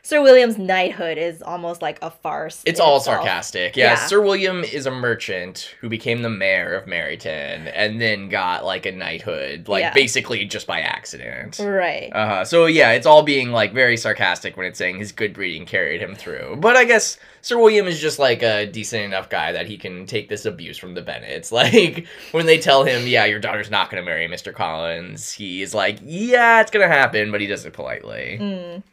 Sir 0.03 0.21
William's 0.21 0.57
knighthood 0.57 1.17
is 1.17 1.41
almost 1.41 1.81
like 1.81 1.99
a 2.01 2.09
farce. 2.09 2.61
It's 2.65 2.79
all 2.79 2.95
itself. 2.95 3.17
sarcastic. 3.17 3.75
Yeah, 3.75 3.87
Yeah. 3.91 3.95
Sir 3.95 4.21
William 4.21 4.63
is 4.63 4.85
a 4.85 4.91
merchant 4.91 5.75
who 5.81 5.89
became 5.89 6.21
the 6.21 6.29
mayor 6.29 6.73
of 6.75 6.85
Meryton 6.85 7.69
and 7.75 7.99
then 7.99 8.29
got 8.29 8.63
like 8.63 8.85
a 8.85 8.93
knighthood, 8.93 9.67
like 9.67 9.81
Yeah. 9.81 9.93
basically 9.93 10.45
just 10.45 10.65
by 10.65 10.79
accident. 10.79 11.59
Right. 11.59 12.09
Uh-huh. 12.13 12.45
So 12.45 12.67
yeah, 12.67 12.91
it's 12.91 13.05
all 13.05 13.21
being 13.23 13.51
like 13.51 13.73
very 13.73 13.97
sarcastic 13.97 14.55
when 14.55 14.65
it's 14.65 14.77
saying 14.77 14.97
his 14.99 15.11
good 15.11 15.33
breeding 15.33 15.65
carried 15.65 16.01
him 16.01 16.15
through. 16.15 16.55
But 16.61 16.77
I 16.77 16.85
guess 16.85 17.17
Sir 17.41 17.57
William 17.57 17.85
is 17.85 17.99
just 17.99 18.17
like 18.17 18.41
a 18.43 18.65
decent 18.65 19.03
enough 19.03 19.27
guy 19.29 19.51
that 19.51 19.67
he 19.67 19.77
can 19.77 20.05
take 20.05 20.29
this 20.29 20.45
abuse 20.45 20.77
from 20.77 20.93
the 20.93 21.01
Bennets. 21.01 21.51
Like 21.57 22.05
when 22.31 22.45
they 22.45 22.59
tell 22.59 22.83
him, 22.85 23.07
"Yeah, 23.07 23.25
your 23.25 23.39
daughter's 23.39 23.71
not 23.71 23.89
going 23.89 24.01
to 24.01 24.05
marry 24.09 24.27
Mr. 24.29 24.53
Collins," 24.53 25.33
he 25.33 25.61
is 25.63 25.73
like, 25.73 25.97
"Yeah, 26.03 26.61
it's 26.61 26.71
going 26.71 26.87
to 26.87 26.93
happen," 26.95 27.31
but 27.31 27.41
he 27.41 27.47
does 27.47 27.65
it 27.65 27.73
politely. 27.73 28.37
Mm, 28.39 28.83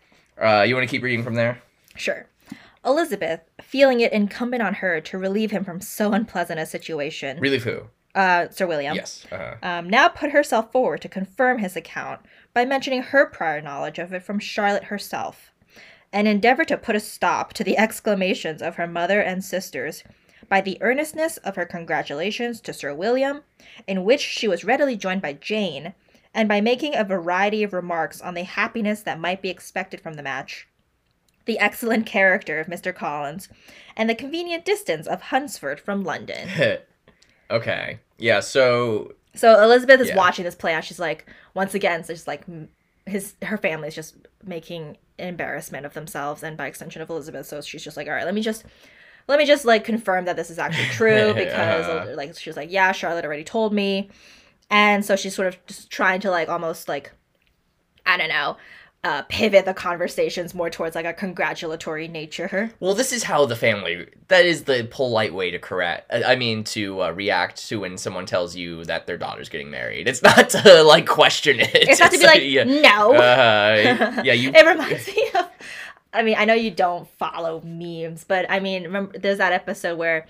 Uh, 0.40 0.62
you 0.66 0.74
want 0.74 0.88
to 0.88 0.90
keep 0.90 1.02
reading 1.02 1.22
from 1.24 1.34
there? 1.34 1.60
sure. 1.96 2.26
Elizabeth, 2.84 3.40
feeling 3.62 4.00
it 4.00 4.12
incumbent 4.12 4.62
on 4.62 4.74
her 4.74 5.00
to 5.00 5.16
relieve 5.16 5.50
him 5.50 5.64
from 5.64 5.80
so 5.80 6.12
unpleasant 6.12 6.60
a 6.60 6.66
situation, 6.66 7.40
Relief 7.40 7.64
who? 7.64 7.84
uh, 8.14 8.48
Sir 8.50 8.66
William, 8.66 8.94
Yes. 8.94 9.26
Uh-huh. 9.32 9.54
um, 9.62 9.88
now 9.88 10.08
put 10.08 10.32
herself 10.32 10.70
forward 10.70 11.00
to 11.00 11.08
confirm 11.08 11.58
his 11.60 11.76
account 11.76 12.20
by 12.52 12.66
mentioning 12.66 13.00
her 13.02 13.24
prior 13.24 13.62
knowledge 13.62 13.98
of 13.98 14.12
it 14.12 14.22
from 14.22 14.38
Charlotte 14.38 14.84
herself, 14.84 15.50
and 16.12 16.28
endeavored 16.28 16.68
to 16.68 16.76
put 16.76 16.94
a 16.94 17.00
stop 17.00 17.54
to 17.54 17.64
the 17.64 17.78
exclamations 17.78 18.60
of 18.60 18.76
her 18.76 18.86
mother 18.86 19.20
and 19.20 19.42
sisters 19.42 20.04
by 20.50 20.60
the 20.60 20.76
earnestness 20.82 21.38
of 21.38 21.56
her 21.56 21.64
congratulations 21.64 22.60
to 22.60 22.74
Sir 22.74 22.92
William, 22.92 23.40
in 23.86 24.04
which 24.04 24.20
she 24.20 24.46
was 24.46 24.62
readily 24.62 24.94
joined 24.94 25.22
by 25.22 25.32
Jane, 25.32 25.94
and 26.34 26.48
by 26.48 26.60
making 26.60 26.94
a 26.96 27.04
variety 27.04 27.62
of 27.62 27.72
remarks 27.72 28.20
on 28.20 28.34
the 28.34 28.42
happiness 28.42 29.02
that 29.02 29.20
might 29.20 29.40
be 29.40 29.50
expected 29.50 30.00
from 30.00 30.14
the 30.14 30.22
match, 30.22 30.66
the 31.46 31.58
excellent 31.58 32.06
character 32.06 32.58
of 32.60 32.66
Mr. 32.66 32.94
Collins, 32.94 33.48
and 33.96 34.08
the 34.10 34.14
convenient 34.14 34.64
distance 34.64 35.06
of 35.06 35.22
Hunsford 35.22 35.78
from 35.80 36.02
London. 36.04 36.48
okay. 37.50 37.98
Yeah. 38.18 38.40
So 38.40 39.12
So 39.34 39.62
Elizabeth 39.62 40.00
is 40.00 40.08
Yeah. 40.08 40.16
watching 40.16 40.44
this 40.44 40.54
play 40.54 40.74
out. 40.74 40.84
She's 40.84 40.98
like, 40.98 41.26
once 41.54 41.74
again, 41.74 42.00
it's 42.00 42.08
just 42.08 42.26
like 42.26 42.44
his 43.06 43.34
her 43.42 43.58
family's 43.58 43.94
just 43.94 44.16
making 44.44 44.96
an 45.18 45.28
embarrassment 45.28 45.86
of 45.86 45.94
themselves, 45.94 46.42
and 46.42 46.56
by 46.56 46.66
extension 46.66 47.02
of 47.02 47.10
Elizabeth. 47.10 47.46
So 47.46 47.60
she's 47.60 47.84
just 47.84 47.96
like, 47.96 48.06
all 48.08 48.14
right, 48.14 48.24
let 48.24 48.34
me 48.34 48.40
just. 48.40 48.64
Let 49.26 49.38
me 49.38 49.46
just 49.46 49.64
like 49.64 49.84
confirm 49.84 50.26
that 50.26 50.36
this 50.36 50.50
is 50.50 50.58
actually 50.58 50.84
true 50.90 51.32
because 51.32 51.86
Uh-huh. 51.86 52.14
like 52.14 52.38
she's 52.38 52.58
like, 52.58 52.70
yeah, 52.70 52.92
Charlotte 52.92 53.24
already 53.24 53.42
told 53.44 53.72
me, 53.72 54.10
and 54.74 55.04
so 55.04 55.14
she's 55.14 55.36
sort 55.36 55.46
of 55.46 55.64
just 55.66 55.88
trying 55.88 56.20
to 56.22 56.30
like 56.30 56.48
almost 56.48 56.88
like, 56.88 57.12
I 58.04 58.16
don't 58.16 58.28
know, 58.28 58.56
uh, 59.04 59.22
pivot 59.28 59.66
the 59.66 59.74
conversations 59.74 60.54
more 60.54 60.68
towards 60.68 60.96
like 60.96 61.06
a 61.06 61.12
congratulatory 61.12 62.08
nature. 62.08 62.72
Well, 62.80 62.94
this 62.94 63.12
is 63.12 63.22
how 63.22 63.46
the 63.46 63.54
family. 63.54 64.08
That 64.28 64.44
is 64.44 64.64
the 64.64 64.88
polite 64.90 65.32
way 65.32 65.52
to 65.52 65.60
correct. 65.60 66.10
I 66.10 66.34
mean, 66.34 66.64
to 66.64 67.02
uh, 67.02 67.10
react 67.10 67.68
to 67.68 67.80
when 67.80 67.96
someone 67.96 68.26
tells 68.26 68.56
you 68.56 68.84
that 68.86 69.06
their 69.06 69.16
daughter's 69.16 69.48
getting 69.48 69.70
married. 69.70 70.08
It's 70.08 70.22
not 70.22 70.48
to 70.50 70.82
like 70.86 71.06
question 71.06 71.60
it. 71.60 71.70
It's 71.72 72.00
not 72.00 72.10
to 72.10 72.18
be 72.18 72.26
like, 72.26 72.42
yeah. 72.42 72.64
no. 72.64 73.14
Uh, 73.14 74.22
yeah, 74.24 74.32
you. 74.32 74.50
it 74.54 74.66
reminds 74.66 75.06
me 75.06 75.30
of 75.38 75.50
i 76.14 76.22
mean 76.22 76.36
i 76.38 76.44
know 76.44 76.54
you 76.54 76.70
don't 76.70 77.08
follow 77.08 77.60
memes 77.62 78.24
but 78.24 78.46
i 78.48 78.60
mean 78.60 78.84
remember 78.84 79.18
there's 79.18 79.38
that 79.38 79.52
episode 79.52 79.98
where 79.98 80.26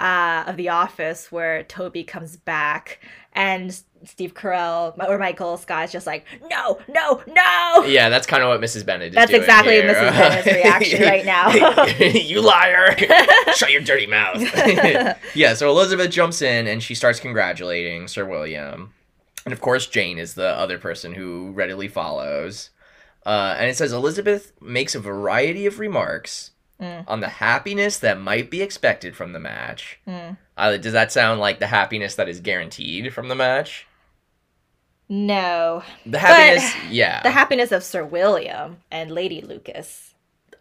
uh 0.00 0.44
of 0.46 0.56
the 0.56 0.68
office 0.68 1.30
where 1.30 1.64
toby 1.64 2.04
comes 2.04 2.36
back 2.36 3.00
and 3.34 3.82
steve 4.04 4.34
carell 4.34 4.96
or 5.08 5.18
michael 5.18 5.56
scott's 5.56 5.90
just 5.90 6.06
like 6.06 6.26
no 6.50 6.78
no 6.88 7.22
no 7.26 7.84
Yeah, 7.86 8.08
that's 8.10 8.26
kind 8.26 8.42
of 8.42 8.48
what 8.50 8.60
Mrs. 8.60 8.84
Bennet 8.84 9.08
is 9.08 9.14
That's 9.14 9.32
exactly 9.32 9.74
here. 9.74 9.94
Mrs. 9.94 10.10
Bennet's 10.12 10.46
reaction 10.46 11.02
right 11.08 11.24
now. 11.24 11.52
you 11.98 12.40
liar! 12.42 12.94
Shut 13.54 13.70
your 13.72 13.80
dirty 13.82 14.06
mouth. 14.06 14.40
yeah, 15.34 15.54
so 15.54 15.68
Elizabeth 15.70 16.10
jumps 16.10 16.42
in 16.42 16.66
and 16.66 16.82
she 16.82 16.94
starts 16.94 17.18
congratulating 17.20 18.06
Sir 18.08 18.24
William. 18.26 18.92
And 19.44 19.52
of 19.52 19.60
course, 19.60 19.86
Jane 19.86 20.18
is 20.18 20.34
the 20.34 20.48
other 20.48 20.78
person 20.78 21.14
who 21.14 21.52
readily 21.52 21.88
follows. 21.88 22.70
Uh, 23.26 23.56
and 23.58 23.68
it 23.70 23.76
says 23.76 23.92
Elizabeth 23.92 24.52
makes 24.60 24.94
a 24.94 25.00
variety 25.00 25.66
of 25.66 25.78
remarks 25.78 26.50
Mm. 26.80 27.04
on 27.06 27.20
the 27.20 27.28
happiness 27.28 27.98
that 28.00 28.18
might 28.20 28.50
be 28.50 28.60
expected 28.60 29.14
from 29.14 29.32
the 29.32 29.38
match. 29.38 30.00
Mm. 30.08 30.36
Uh, 30.56 30.76
does 30.76 30.92
that 30.92 31.10
sound 31.12 31.40
like 31.40 31.58
the 31.58 31.66
happiness 31.66 32.14
that 32.14 32.28
is 32.28 32.40
guaranteed 32.40 33.12
from 33.12 33.28
the 33.28 33.34
match? 33.34 33.86
no 35.08 35.82
The 36.06 36.18
happiness, 36.18 36.74
yeah. 36.90 37.22
the 37.22 37.30
happiness 37.30 37.72
of 37.72 37.82
sir 37.84 38.04
william 38.04 38.78
and 38.90 39.10
lady 39.10 39.42
lucas 39.42 40.14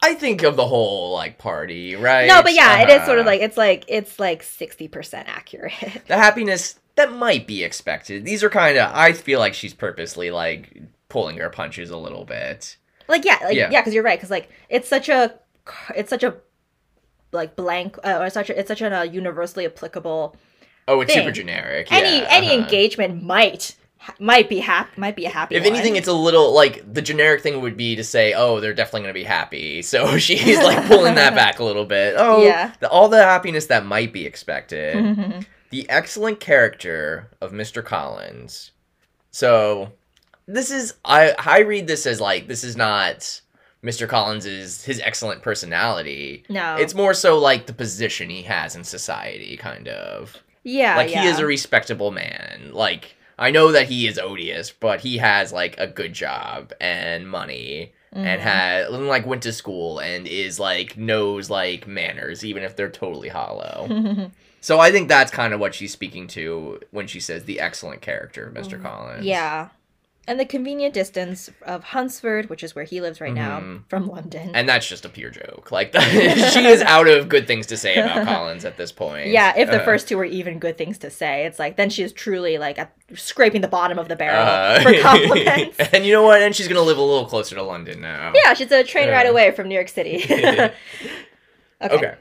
I 0.05 0.15
think 0.15 0.43
of 0.43 0.57
the 0.57 0.67
whole 0.67 1.13
like 1.13 1.37
party, 1.37 1.95
right? 1.95 2.27
no 2.27 2.43
but 2.43 2.53
yeah 2.53 2.81
it 2.81 2.89
is 2.89 3.05
sort 3.05 3.19
of 3.19 3.25
Uh-huh. 3.25 3.35
like 3.35 3.41
it's 3.41 3.55
like 3.55 3.85
it's 3.87 4.19
like 4.19 4.43
60% 4.43 5.13
accurate 5.27 5.73
the 6.07 6.17
happiness 6.17 6.77
that 6.95 7.11
might 7.13 7.47
be 7.47 7.63
expected. 7.63 8.23
These 8.25 8.43
are 8.43 8.49
kind 8.51 8.77
of 8.77 8.91
I 8.93 9.13
feel 9.13 9.39
like 9.39 9.53
she's 9.55 9.73
purposely 9.73 10.29
like 10.29 10.77
pulling 11.09 11.37
her 11.37 11.49
punches 11.49 11.89
a 11.89 11.97
little 11.97 12.25
bit. 12.25 12.75
like 13.07 13.23
yeah 13.23 13.39
like 13.43 13.55
Yeah. 13.55 13.69
yeah 13.71 13.79
because 13.79 13.93
you're 13.93 14.03
right 14.03 14.19
because 14.19 14.29
like 14.29 14.49
it's 14.67 14.89
such 14.89 15.07
a 15.07 15.39
it's 15.95 16.09
such 16.09 16.23
a 16.23 16.35
like 17.33 17.55
blank 17.55 17.97
uh, 18.03 18.19
or 18.19 18.29
such 18.29 18.49
a, 18.49 18.59
it's 18.59 18.67
such 18.67 18.81
a 18.81 18.99
uh, 18.99 19.03
universally 19.03 19.65
applicable 19.65 20.35
Oh, 20.87 20.99
it's 21.01 21.13
super 21.13 21.31
generic. 21.31 21.91
any 21.91 22.17
yeah, 22.19 22.27
any 22.29 22.47
uh-huh. 22.47 22.59
engagement 22.63 23.23
might 23.23 23.75
might 24.19 24.49
be 24.49 24.59
hap 24.59 24.97
might 24.97 25.15
be 25.15 25.25
a 25.25 25.29
happy 25.29 25.55
If 25.55 25.63
one. 25.63 25.71
anything, 25.73 25.95
it's 25.95 26.09
a 26.09 26.13
little 26.13 26.53
like 26.53 26.83
the 26.93 27.01
generic 27.01 27.41
thing 27.41 27.61
would 27.61 27.77
be 27.77 27.95
to 27.95 28.03
say, 28.03 28.33
"Oh, 28.33 28.59
they're 28.59 28.73
definitely 28.73 29.01
going 29.01 29.13
to 29.13 29.19
be 29.19 29.23
happy." 29.23 29.81
So 29.81 30.17
she's 30.25 30.57
like 30.57 30.85
pulling 30.87 31.15
that 31.15 31.33
back 31.35 31.59
a 31.59 31.63
little 31.63 31.85
bit. 31.85 32.15
Oh, 32.17 32.43
Yeah. 32.43 32.73
the, 32.81 32.89
all 32.89 33.07
the 33.07 33.23
happiness 33.23 33.67
that 33.67 33.85
might 33.85 34.11
be 34.11 34.25
expected. 34.25 35.45
the 35.69 35.89
excellent 35.89 36.41
character 36.41 37.29
of 37.39 37.51
Mr. 37.53 37.83
Collins. 37.83 38.71
So 39.31 39.93
this 40.47 40.69
is 40.69 40.95
I 41.05 41.33
I 41.39 41.59
read 41.59 41.87
this 41.87 42.05
as 42.05 42.19
like 42.19 42.47
this 42.47 42.65
is 42.65 42.75
not 42.75 43.39
Mr. 43.83 44.07
Collins 44.07 44.45
is 44.45 44.83
his 44.85 44.99
excellent 45.01 45.41
personality. 45.41 46.43
no 46.49 46.77
It's 46.77 46.93
more 46.95 47.13
so 47.13 47.37
like 47.39 47.65
the 47.65 47.73
position 47.73 48.29
he 48.29 48.43
has 48.43 48.75
in 48.75 48.83
society, 48.83 49.57
kind 49.57 49.87
of. 49.87 50.37
yeah 50.63 50.95
like 50.95 51.11
yeah. 51.11 51.23
he 51.23 51.27
is 51.27 51.39
a 51.39 51.45
respectable 51.45 52.11
man. 52.11 52.69
Like 52.73 53.15
I 53.37 53.51
know 53.51 53.71
that 53.71 53.87
he 53.87 54.07
is 54.07 54.17
odious, 54.19 54.71
but 54.71 55.01
he 55.01 55.17
has 55.17 55.51
like 55.51 55.75
a 55.79 55.87
good 55.87 56.13
job 56.13 56.71
and 56.79 57.27
money 57.29 57.91
and 58.11 58.39
Mhm. 58.39 58.43
had 58.43 58.89
like 58.91 59.25
went 59.25 59.41
to 59.43 59.51
school 59.51 59.97
and 59.99 60.27
is 60.27 60.59
like 60.59 60.95
knows 60.97 61.49
like 61.49 61.87
manners 61.87 62.45
even 62.45 62.61
if 62.63 62.75
they're 62.75 62.89
totally 62.89 63.29
hollow. 63.29 64.31
So 64.63 64.79
I 64.79 64.91
think 64.93 65.09
that's 65.09 65.29
kind 65.29 65.53
of 65.53 65.59
what 65.59 65.75
she's 65.75 65.91
speaking 65.91 66.25
to 66.27 66.79
when 66.91 67.05
she 67.05 67.19
says 67.19 67.43
the 67.43 67.59
excellent 67.59 68.01
character 68.01 68.47
of 68.47 68.53
Mr. 68.53 68.81
Collins. 68.81 69.25
yeah 69.25 69.67
and 70.27 70.39
the 70.39 70.45
convenient 70.45 70.93
distance 70.93 71.49
of 71.65 71.83
Hunsford, 71.83 72.49
which 72.49 72.63
is 72.63 72.73
where 72.75 72.85
he 72.85 73.01
lives 73.01 73.19
right 73.19 73.33
now, 73.33 73.59
Mhm. 73.59 73.83
from 73.89 74.07
London. 74.07 74.51
And 74.55 74.69
that's 74.69 74.87
just 74.87 75.03
a 75.03 75.09
pure 75.09 75.29
joke. 75.29 75.71
Like 75.71 75.93
she 75.99 76.65
is 76.65 76.81
out 76.81 77.07
of 77.09 77.27
good 77.27 77.45
things 77.47 77.65
to 77.67 77.77
say 77.77 77.95
about 77.95 78.25
Collins 78.27 78.63
at 78.63 78.77
this 78.77 78.91
point. 78.91 79.27
yeah, 79.27 79.53
if 79.57 79.69
the 79.69 79.81
Uh, 79.81 79.85
first 79.85 80.07
two 80.07 80.17
were 80.17 80.23
even 80.25 80.59
good 80.59 80.77
things 80.77 80.97
to 80.99 81.09
say, 81.09 81.45
it's 81.45 81.59
like 81.59 81.75
then 81.75 81.89
she's 81.89 82.13
truly 82.13 82.57
like 82.57 82.79
scraping 83.15 83.61
the 83.61 83.67
bottom 83.67 83.99
of 83.99 84.07
the 84.07 84.15
barrel 84.15 84.41
uh, 84.47 84.81
for 84.81 84.93
compliments. 85.01 85.77
and 85.91 86.05
you 86.05 86.13
know 86.13 86.23
what? 86.23 86.41
And 86.41 86.55
she's 86.55 86.67
gonna 86.69 86.81
live 86.81 86.97
a 86.97 87.01
little 87.01 87.25
closer 87.25 87.55
to 87.55 87.63
London 87.63 87.99
now. 88.01 88.31
yeah, 88.33 88.53
she's 88.53 88.71
a 88.71 88.83
train 88.83 89.09
ride 89.09 89.25
Uh. 89.27 89.31
away 89.31 89.51
from 89.51 89.67
New 89.67 89.75
York 89.75 89.89
City. 89.89 90.23
okay. 90.23 90.71
Okay. 91.81 92.15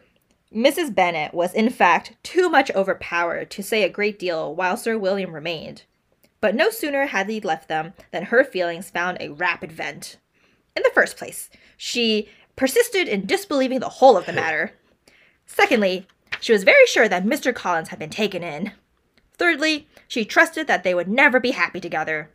Mrs. 0.55 0.95
Bennet 0.95 1.33
was 1.33 1.55
in 1.55 1.71
fact 1.71 2.13
too 2.23 2.51
much 2.51 2.71
overpowered 2.73 3.51
to 3.53 3.63
say 3.63 3.85
a 3.85 3.89
great 3.89 4.19
deal 4.19 4.55
while 4.55 4.77
Sir 4.77 4.99
William 4.99 5.33
remained. 5.35 5.85
But 6.43 6.57
no 6.57 6.71
sooner 6.71 7.07
had 7.07 7.31
he 7.31 7.41
left 7.41 7.69
them 7.69 7.95
than 8.11 8.25
her 8.25 8.45
feelings 8.45 8.91
found 8.91 9.17
a 9.21 9.31
rapid 9.31 9.71
vent. 9.73 10.19
In 10.77 10.83
the 10.83 10.91
first 10.93 11.17
place, 11.17 11.49
she 11.77 12.29
persisted 12.57 13.09
in 13.09 13.27
disbelieving 13.27 13.79
the 13.79 13.89
whole 13.89 14.17
of 14.17 14.27
the 14.27 14.33
matter. 14.33 14.73
Secondly, 15.47 16.07
she 16.41 16.53
was 16.53 16.65
very 16.65 16.85
sure 16.87 17.09
that 17.09 17.25
Mr. 17.25 17.55
Collins 17.55 17.91
had 17.91 17.99
been 18.01 18.11
taken 18.11 18.43
in. 18.43 18.73
Thirdly, 19.39 19.87
she 20.09 20.25
trusted 20.25 20.67
that 20.67 20.83
they 20.83 20.95
would 20.95 21.09
never 21.09 21.39
be 21.39 21.53
happy 21.53 21.81
together. 21.81 22.29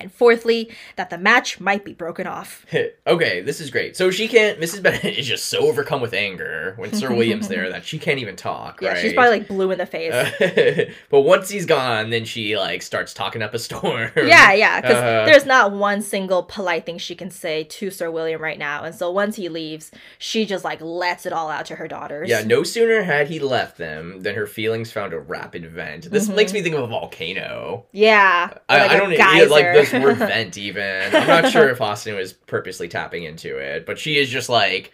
And 0.00 0.12
fourthly, 0.12 0.70
that 0.96 1.08
the 1.10 1.16
match 1.16 1.60
might 1.60 1.84
be 1.84 1.92
broken 1.94 2.26
off. 2.26 2.66
okay, 3.06 3.40
this 3.42 3.60
is 3.60 3.70
great. 3.70 3.96
So 3.96 4.10
she 4.10 4.26
can't. 4.26 4.58
Mrs. 4.60 4.82
Bennet 4.82 5.04
is 5.18 5.26
just 5.26 5.46
so 5.46 5.60
overcome 5.60 6.00
with 6.00 6.12
anger 6.12 6.74
when 6.78 6.92
Sir 6.92 7.10
William's 7.14 7.46
there 7.46 7.70
that 7.70 7.84
she 7.84 8.00
can't 8.00 8.18
even 8.18 8.34
talk. 8.34 8.82
Yeah, 8.82 8.88
right? 8.90 8.98
she's 8.98 9.12
probably 9.12 9.38
like 9.38 9.48
blue 9.48 9.70
in 9.70 9.78
the 9.78 9.86
face. 9.86 10.12
Uh, 10.12 10.90
but 11.10 11.20
once 11.20 11.48
he's 11.48 11.64
gone, 11.64 12.10
then 12.10 12.24
she 12.24 12.58
like 12.58 12.82
starts 12.82 13.14
talking 13.14 13.40
up 13.40 13.54
a 13.54 13.58
storm. 13.58 14.10
yeah, 14.16 14.52
yeah, 14.52 14.80
because 14.80 14.96
Uh, 14.96 15.24
there's 15.26 15.46
not 15.46 15.70
one 15.70 16.02
single 16.02 16.42
polite 16.42 16.84
thing 16.86 16.98
she 16.98 17.14
can 17.14 17.30
say 17.30 17.62
to 17.62 17.88
Sir 17.90 18.10
William 18.10 18.42
right 18.42 18.58
now. 18.58 18.82
And 18.82 18.94
so 18.96 19.12
once 19.12 19.36
he 19.36 19.48
leaves, 19.48 19.92
she 20.18 20.44
just 20.44 20.64
like 20.64 20.80
lets 20.80 21.24
it 21.24 21.32
all 21.32 21.48
out 21.50 21.66
to 21.66 21.76
her 21.76 21.86
daughters. 21.86 22.28
Yeah, 22.28 22.42
no 22.42 22.64
sooner 22.64 23.04
had 23.04 23.28
he 23.28 23.38
left 23.38 23.78
them 23.78 24.22
than 24.22 24.34
her 24.34 24.48
feelings 24.48 24.90
found 24.90 25.12
a 25.12 25.20
rapid 25.20 25.70
vent. 25.70 26.10
This 26.10 26.28
Mhm. 26.28 26.34
makes 26.34 26.52
me 26.52 26.62
think 26.62 26.74
of 26.74 26.82
a 26.82 26.86
volcano. 26.88 27.86
Yeah. 27.92 28.52
I, 28.68 28.78
like 28.78 28.90
I 28.90 28.94
a 28.94 28.98
don't 28.98 29.12
yeah, 29.12 29.26
like 29.48 29.64
geyser. 29.64 29.83
Word 29.92 30.16
vent 30.18 30.56
even. 30.58 31.14
I'm 31.14 31.26
not 31.26 31.50
sure 31.50 31.68
if 31.70 31.80
Austen 31.80 32.14
was 32.14 32.32
purposely 32.32 32.88
tapping 32.88 33.24
into 33.24 33.56
it, 33.56 33.86
but 33.86 33.98
she 33.98 34.18
is 34.18 34.30
just 34.30 34.48
like, 34.48 34.92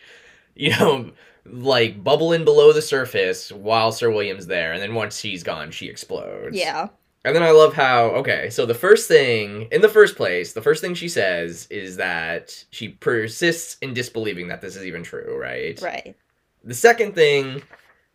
you 0.54 0.70
know, 0.70 1.12
like 1.46 2.02
bubbling 2.02 2.44
below 2.44 2.72
the 2.72 2.82
surface 2.82 3.50
while 3.52 3.92
Sir 3.92 4.10
William's 4.10 4.46
there, 4.46 4.72
and 4.72 4.82
then 4.82 4.94
once 4.94 5.20
he's 5.20 5.42
gone, 5.42 5.70
she 5.70 5.88
explodes. 5.88 6.56
yeah. 6.56 6.88
And 7.22 7.36
then 7.36 7.42
I 7.42 7.50
love 7.50 7.74
how 7.74 8.06
okay, 8.12 8.48
so 8.48 8.64
the 8.64 8.72
first 8.74 9.06
thing 9.06 9.68
in 9.70 9.82
the 9.82 9.90
first 9.90 10.16
place, 10.16 10.54
the 10.54 10.62
first 10.62 10.80
thing 10.80 10.94
she 10.94 11.08
says 11.08 11.66
is 11.70 11.96
that 11.96 12.64
she 12.70 12.88
persists 12.88 13.76
in 13.82 13.92
disbelieving 13.92 14.48
that 14.48 14.62
this 14.62 14.74
is 14.74 14.84
even 14.86 15.02
true, 15.02 15.36
right? 15.38 15.78
Right. 15.82 16.16
The 16.64 16.72
second 16.74 17.14
thing 17.14 17.62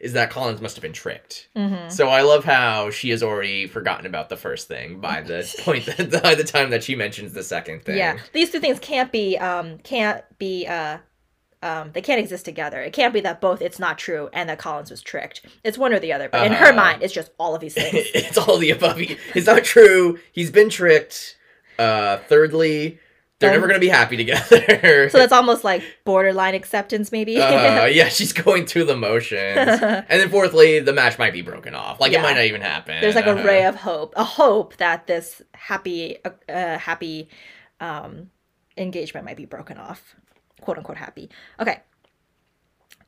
is 0.05 0.13
that 0.13 0.29
Collins 0.29 0.61
must 0.61 0.75
have 0.75 0.81
been 0.83 0.93
tricked. 0.93 1.49
hmm 1.55 1.89
So 1.89 2.07
I 2.07 2.21
love 2.21 2.45
how 2.45 2.89
she 2.91 3.09
has 3.09 3.21
already 3.23 3.65
forgotten 3.67 4.05
about 4.05 4.29
the 4.29 4.37
first 4.37 4.67
thing 4.67 4.99
by 5.01 5.21
the 5.21 5.39
point 5.63 5.85
that 5.87 6.21
by 6.23 6.35
the 6.35 6.43
time 6.43 6.69
that 6.69 6.83
she 6.83 6.95
mentions 6.95 7.33
the 7.33 7.43
second 7.43 7.83
thing. 7.83 7.97
Yeah. 7.97 8.17
These 8.31 8.51
two 8.51 8.59
things 8.59 8.79
can't 8.79 9.11
be 9.11 9.37
um 9.37 9.79
can't 9.79 10.23
be 10.37 10.67
uh 10.67 10.99
um 11.63 11.89
they 11.93 12.01
can't 12.01 12.19
exist 12.19 12.45
together. 12.45 12.79
It 12.81 12.93
can't 12.93 13.13
be 13.13 13.21
that 13.21 13.41
both 13.41 13.61
it's 13.61 13.79
not 13.79 13.97
true 13.97 14.29
and 14.31 14.47
that 14.49 14.59
Collins 14.59 14.91
was 14.91 15.01
tricked. 15.01 15.41
It's 15.63 15.77
one 15.77 15.91
or 15.91 15.99
the 15.99 16.13
other. 16.13 16.29
But 16.29 16.45
in 16.45 16.53
her 16.53 16.65
Uh-huh. 16.67 16.75
mind, 16.75 17.03
it's 17.03 17.13
just 17.13 17.31
all 17.39 17.55
of 17.55 17.61
these 17.61 17.73
things. 17.73 17.91
it's 18.13 18.37
all 18.37 18.57
the 18.57 18.69
above. 18.71 18.97
It's 18.99 19.47
not 19.47 19.63
true. 19.63 20.19
He's 20.31 20.51
been 20.51 20.69
tricked. 20.69 21.37
Uh 21.79 22.17
thirdly, 22.29 22.99
they're 23.39 23.51
never 23.51 23.67
going 23.67 23.79
to 23.79 23.85
be 23.85 23.89
happy 23.89 24.15
together. 24.17 25.09
so 25.09 25.17
that's 25.17 25.33
almost 25.33 25.63
like 25.63 25.83
borderline 26.05 26.55
acceptance, 26.55 27.11
maybe. 27.11 27.37
uh, 27.39 27.85
yeah, 27.85 28.07
she's 28.07 28.31
going 28.31 28.65
through 28.65 28.85
the 28.85 28.95
motions. 28.95 29.57
and 29.57 30.05
then 30.07 30.29
fourthly, 30.29 30.79
the 30.79 30.93
match 30.93 31.19
might 31.19 31.33
be 31.33 31.41
broken 31.41 31.75
off. 31.75 31.99
Like 31.99 32.11
Yeah. 32.13 32.19
it 32.19 32.23
might 32.23 32.35
not 32.35 32.45
even 32.45 32.61
happen. 32.61 33.01
There's 33.01 33.15
like 33.15 33.25
a 33.27 33.37
Uh, 33.39 33.43
ray 33.43 33.65
of 33.65 33.75
hope, 33.75 34.13
a 34.15 34.23
hope 34.23 34.77
that 34.77 35.07
this 35.07 35.41
happy, 35.53 36.17
uh, 36.23 36.29
uh, 36.49 36.77
happy 36.77 37.27
um, 37.81 38.29
engagement 38.77 39.25
might 39.25 39.37
be 39.37 39.45
broken 39.45 39.77
off, 39.77 40.15
quote 40.61 40.77
unquote 40.77 40.97
happy. 40.97 41.29
Okay. 41.59 41.81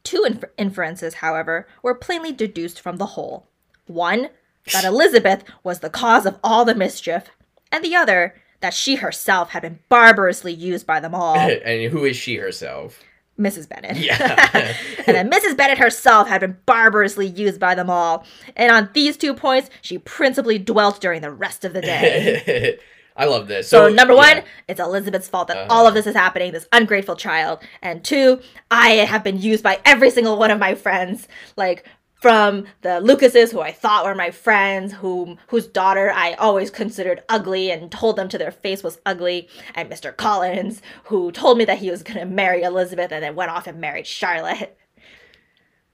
Two 0.03 0.24
infer- 0.25 0.51
inferences, 0.57 1.15
however, 1.15 1.67
were 1.81 1.96
plainly 1.96 2.31
deduced 2.31 2.79
from 2.81 2.98
the 2.98 3.05
whole. 3.07 3.48
One, 3.88 4.29
that 4.74 4.84
Elizabeth 4.93 5.43
was 5.63 5.79
the 5.79 5.89
cause 5.89 6.25
of 6.25 6.38
all 6.43 6.65
the 6.65 6.75
mischief, 6.75 7.29
and 7.72 7.84
the 7.84 7.96
other, 7.96 8.36
that 8.62 8.74
she 8.74 8.96
herself 8.96 9.50
had 9.52 9.62
been 9.62 9.80
barbarously 9.90 10.54
used 10.54 10.86
by 10.86 11.00
them 11.00 11.14
all. 11.14 11.36
and 11.38 11.92
who 11.92 12.06
is 12.06 12.16
she 12.16 12.36
herself? 12.36 13.00
Mrs. 13.40 13.70
Bennet. 13.70 13.98
Yeah. 13.98 14.50
and 15.06 15.16
then 15.16 15.30
Mrs. 15.30 15.56
Bennet 15.56 15.78
herself 15.78 16.28
had 16.28 16.42
been 16.42 16.58
barbarously 16.66 17.28
used 17.28 17.60
by 17.60 17.76
them 17.76 17.90
all. 17.90 18.26
And 18.56 18.72
on 18.72 18.90
these 18.94 19.16
two 19.16 19.34
points, 19.36 19.70
she 19.82 20.00
principally 20.00 20.58
dwelt 20.58 21.00
during 21.00 21.22
the 21.22 21.32
rest 21.32 21.64
of 21.64 21.74
the 21.74 21.82
day. 21.82 22.80
I 23.16 23.26
love 23.26 23.48
this. 23.48 23.68
So, 23.68 23.90
number 23.90 24.16
one, 24.16 24.38
yeah. 24.38 24.44
it's 24.68 24.80
Elizabeth's 24.80 25.28
fault 25.28 25.48
that 25.48 25.58
Uh-huh. 25.58 25.68
all 25.72 25.88
of 25.88 25.96
this 25.96 26.06
is 26.06 26.16
happening, 26.16 26.52
this 26.52 26.68
ungrateful 26.72 27.16
child. 27.16 27.60
And 27.82 28.04
two, 28.04 28.42
I 28.70 28.90
have 28.90 29.24
been 29.24 29.42
used 29.42 29.64
by 29.64 29.80
every 29.86 30.12
single 30.12 30.38
one 30.38 30.52
of 30.52 30.60
my 30.60 30.76
friends, 30.76 31.28
like 31.56 31.84
from 32.22 32.66
the 32.82 33.00
Lucases, 33.00 33.52
who 33.52 33.62
I 33.62 33.72
thought 33.72 34.06
were 34.06 34.16
my 34.16 34.32
friends, 34.32 34.94
whom 34.94 35.38
whose 35.48 35.68
daughter 35.68 36.12
I 36.14 36.34
always 36.34 36.70
considered 36.72 37.24
ugly 37.30 37.70
and 37.72 37.92
told 37.92 38.16
them 38.16 38.28
to 38.30 38.38
their 38.38 38.52
face 38.52 38.84
was 38.84 39.00
ugly, 39.06 39.48
and 39.76 39.90
Mr. 39.90 40.16
Collins, 40.16 40.82
who 41.06 41.32
told 41.32 41.58
me 41.58 41.66
that 41.66 41.78
he 41.80 41.92
was 41.92 42.04
gonna 42.04 42.26
marry 42.26 42.64
Elizabeth 42.64 43.12
and 43.12 43.24
then 43.24 43.36
went 43.36 43.52
off 43.52 43.68
and 43.68 43.80
married 43.80 44.08
Charlotte. 44.08 44.78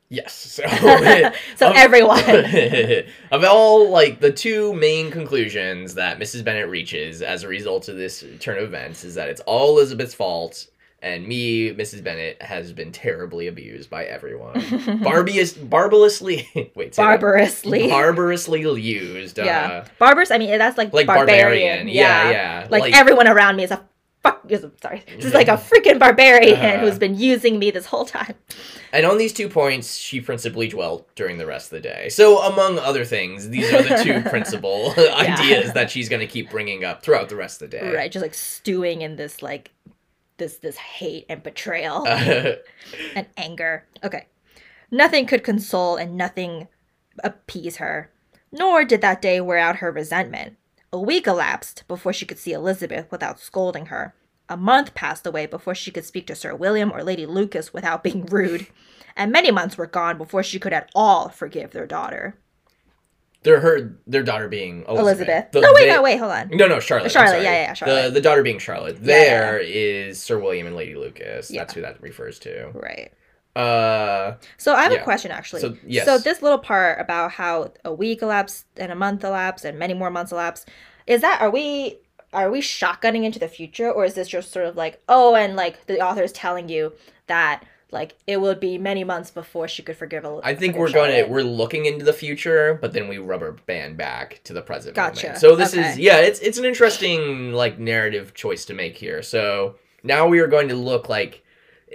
Yes. 0.10 0.34
So, 0.34 0.64
So 1.56 1.70
of- 1.70 1.76
everyone. 1.76 2.24
of 3.32 3.44
all 3.44 3.90
like 3.90 4.20
the 4.20 4.32
two 4.32 4.74
main 4.74 5.10
conclusions 5.12 5.96
that 5.96 6.20
Mrs. 6.20 6.44
Bennet 6.44 6.70
reaches 6.70 7.22
as 7.22 7.44
a 7.44 7.48
result 7.48 7.90
of 7.90 7.98
this 7.98 8.24
turn 8.40 8.58
of 8.60 8.66
events 8.66 9.04
is 9.04 9.16
that 9.16 9.30
it's 9.30 9.42
all 9.42 9.72
Elizabeth's 9.78 10.14
fault 10.14 10.68
and 11.04 11.28
me, 11.28 11.72
Mrs. 11.74 12.04
Bennet, 12.04 12.42
has 12.42 12.72
been 12.74 12.92
terribly 12.92 13.48
abused 13.48 13.90
by 13.90 14.06
everyone. 14.06 15.00
Barbious, 15.04 15.54
barbarously, 15.54 16.72
wait. 16.76 16.96
Barbarously. 16.96 17.90
barbarously 17.90 18.62
used. 18.82 19.38
yeah. 19.38 19.84
Uh, 19.84 19.86
Barbarous, 20.00 20.32
I 20.32 20.38
mean, 20.38 20.58
that's 20.58 20.78
like, 20.78 20.94
like 20.94 21.06
barbarian. 21.06 21.42
barbarian. 21.86 21.88
Yeah, 21.90 22.30
yeah. 22.32 22.68
Like, 22.70 22.94
everyone 22.96 23.28
around 23.28 23.58
me 23.58 23.64
is 23.66 23.72
a 23.72 23.84
fuck. 24.24 24.40
is- 24.50 24.66
Sorry. 24.82 25.04
This 25.18 25.26
is 25.26 25.34
like 25.34 25.50
a 25.50 25.58
freaking 25.70 26.00
barbarian 26.00 26.54
Uh-huh. 26.58 26.78
who's 26.80 26.98
been 26.98 27.20
using 27.20 27.60
me 27.60 27.70
this 27.72 27.86
whole 27.86 28.06
time. 28.06 28.36
And 28.94 29.06
on 29.06 29.18
these 29.18 29.34
two 29.34 29.50
points, 29.50 29.98
she 29.98 30.22
principally 30.22 30.68
dwelt 30.70 31.14
during 31.16 31.38
the 31.38 31.46
rest 31.46 31.66
of 31.74 31.82
the 31.82 31.90
day. 31.90 32.10
So, 32.10 32.40
among 32.44 32.80
other 32.80 33.04
things, 33.06 33.50
these 33.50 33.74
are 33.74 33.82
the 33.84 34.02
two 34.04 34.22
principal 34.30 34.94
ideas 34.98 35.74
that 35.74 35.92
she's 35.92 36.08
going 36.10 36.22
to 36.22 36.28
keep 36.28 36.50
bringing 36.50 36.86
up 36.86 37.04
throughout 37.04 37.28
the 37.30 37.36
rest 37.36 37.62
of 37.62 37.70
the 37.72 37.78
day. 37.80 37.92
Right. 37.94 38.12
Just 38.12 38.22
like 38.24 38.34
stewing 38.36 39.02
in 39.02 39.16
this, 39.18 39.42
like, 39.42 39.72
this 40.38 40.58
this 40.58 40.78
hate 40.78 41.26
and 41.30 41.44
betrayal 41.44 42.08
and 42.08 43.28
anger. 43.38 43.86
Okay. 44.04 44.28
Nothing 44.92 45.26
could 45.26 45.44
console 45.44 45.96
and 45.96 46.16
nothing 46.16 46.68
appease 47.24 47.78
her. 47.78 48.12
Nor 48.52 48.86
did 48.86 49.02
that 49.02 49.22
day 49.22 49.42
wear 49.42 49.58
out 49.58 49.78
her 49.78 49.92
resentment. 49.92 50.58
A 50.92 51.00
week 51.00 51.26
elapsed 51.26 51.84
before 51.88 52.14
she 52.14 52.26
could 52.26 52.38
see 52.38 52.54
Elizabeth 52.54 53.08
without 53.10 53.40
scolding 53.40 53.88
her. 53.88 54.14
A 54.48 54.58
month 54.58 54.94
passed 54.94 55.26
away 55.26 55.48
before 55.48 55.74
she 55.74 55.90
could 55.90 56.06
speak 56.06 56.28
to 56.28 56.36
Sir 56.36 56.54
William 56.54 56.92
or 56.92 57.04
Lady 57.04 57.26
Lucas 57.26 57.74
without 57.74 58.04
being 58.04 58.26
rude. 58.28 58.68
And 59.16 59.32
many 59.32 59.50
months 59.50 59.78
were 59.78 59.88
gone 59.88 60.18
before 60.18 60.44
she 60.44 60.60
could 60.60 60.74
at 60.74 60.92
all 60.94 61.30
forgive 61.30 61.72
their 61.72 61.88
daughter. 61.88 62.36
Their 63.44 63.60
her 63.60 63.96
their 64.08 64.24
daughter 64.24 64.48
being 64.48 64.84
Elizabeth. 64.88 65.00
Elizabeth. 65.28 65.52
The- 65.52 65.62
no, 65.62 65.74
wait, 65.74 65.86
they- 65.86 65.92
no, 65.92 66.02
wait, 66.02 66.18
hold 66.18 66.32
on. 66.32 66.50
No, 66.52 66.68
no, 66.68 66.80
Charlotte. 66.80 67.12
Charlotte, 67.12 67.44
yeah, 67.44 67.52
yeah, 67.52 67.62
yeah, 67.64 67.74
Charlotte. 67.74 68.04
The 68.06 68.10
the 68.12 68.22
daughter 68.22 68.44
being 68.44 68.60
Charlotte. 68.60 68.98
Yeah, 69.02 69.16
yeah, 69.16 69.24
There 69.24 69.60
is 69.60 70.22
Sir 70.22 70.40
William 70.40 70.68
and 70.68 70.76
Lady 70.76 70.96
Lucas. 70.96 71.52
Yeah. 71.52 71.62
That's 71.62 71.74
who 71.74 71.82
that 71.82 72.02
refers 72.02 72.40
to. 72.40 72.70
Right. 72.74 73.12
Uh, 73.56 74.36
So 74.58 74.74
I 74.74 74.82
have 74.84 74.92
Yeah. 74.92 75.00
a 75.02 75.04
question 75.04 75.30
actually. 75.32 75.62
So, 75.62 75.78
yes. 75.86 76.06
So 76.06 76.18
this 76.18 76.42
little 76.42 76.58
part 76.58 77.00
about 77.00 77.32
how 77.32 77.72
a 77.86 77.94
week 77.94 78.22
elapsed 78.24 78.66
and 78.78 78.92
a 78.92 78.96
month 78.96 79.24
elapsed 79.24 79.64
and 79.66 79.78
many 79.78 79.94
more 79.94 80.10
months 80.10 80.32
elapsed, 80.32 80.70
is 81.06 81.22
that 81.22 81.40
are 81.42 81.50
we 81.52 82.00
are 82.34 82.50
we 82.50 82.62
shotgunning 82.62 83.24
into 83.26 83.38
the 83.38 83.48
future 83.48 83.92
or 83.92 84.06
is 84.06 84.16
this 84.16 84.28
just 84.28 84.52
sort 84.52 84.66
of 84.66 84.76
like 84.76 85.00
oh 85.08 85.36
and 85.36 85.56
like 85.56 85.86
the 85.86 86.02
author 86.02 86.24
is 86.24 86.32
telling 86.32 86.68
you 86.68 86.92
that 87.28 87.64
like 87.94 88.16
it 88.28 88.42
would 88.42 88.60
be 88.60 88.78
many 88.78 89.04
months 89.04 89.32
before 89.32 89.68
she 89.68 89.82
could 89.84 89.96
forgive 89.96 90.26
a 90.26 90.40
I 90.44 90.56
think 90.56 90.76
we're 90.76 90.92
going 90.92 91.12
to 91.24 91.30
we're 91.32 91.44
looking 91.44 91.86
into 91.86 92.04
the 92.04 92.12
future, 92.14 92.78
but 92.82 92.92
then 92.92 93.08
we 93.08 93.20
rubber 93.20 93.54
band 93.66 93.96
back 93.98 94.42
to 94.46 94.54
the 94.54 94.62
present 94.62 94.96
Gotcha. 94.96 95.28
moment. 95.28 95.40
So 95.42 95.56
this 95.56 95.74
Okay. 95.74 95.92
is 95.92 95.98
yeah, 96.00 96.18
it's 96.18 96.40
it's 96.42 96.58
an 96.58 96.66
interesting 96.66 97.54
like 97.54 97.80
narrative 97.80 98.34
choice 98.34 98.66
to 98.66 98.74
make 98.74 98.98
here. 98.98 99.22
So 99.22 99.76
now 100.04 100.28
we 100.28 100.40
are 100.40 100.48
going 100.48 100.68
to 100.70 100.76
look 100.76 101.08
like 101.08 101.40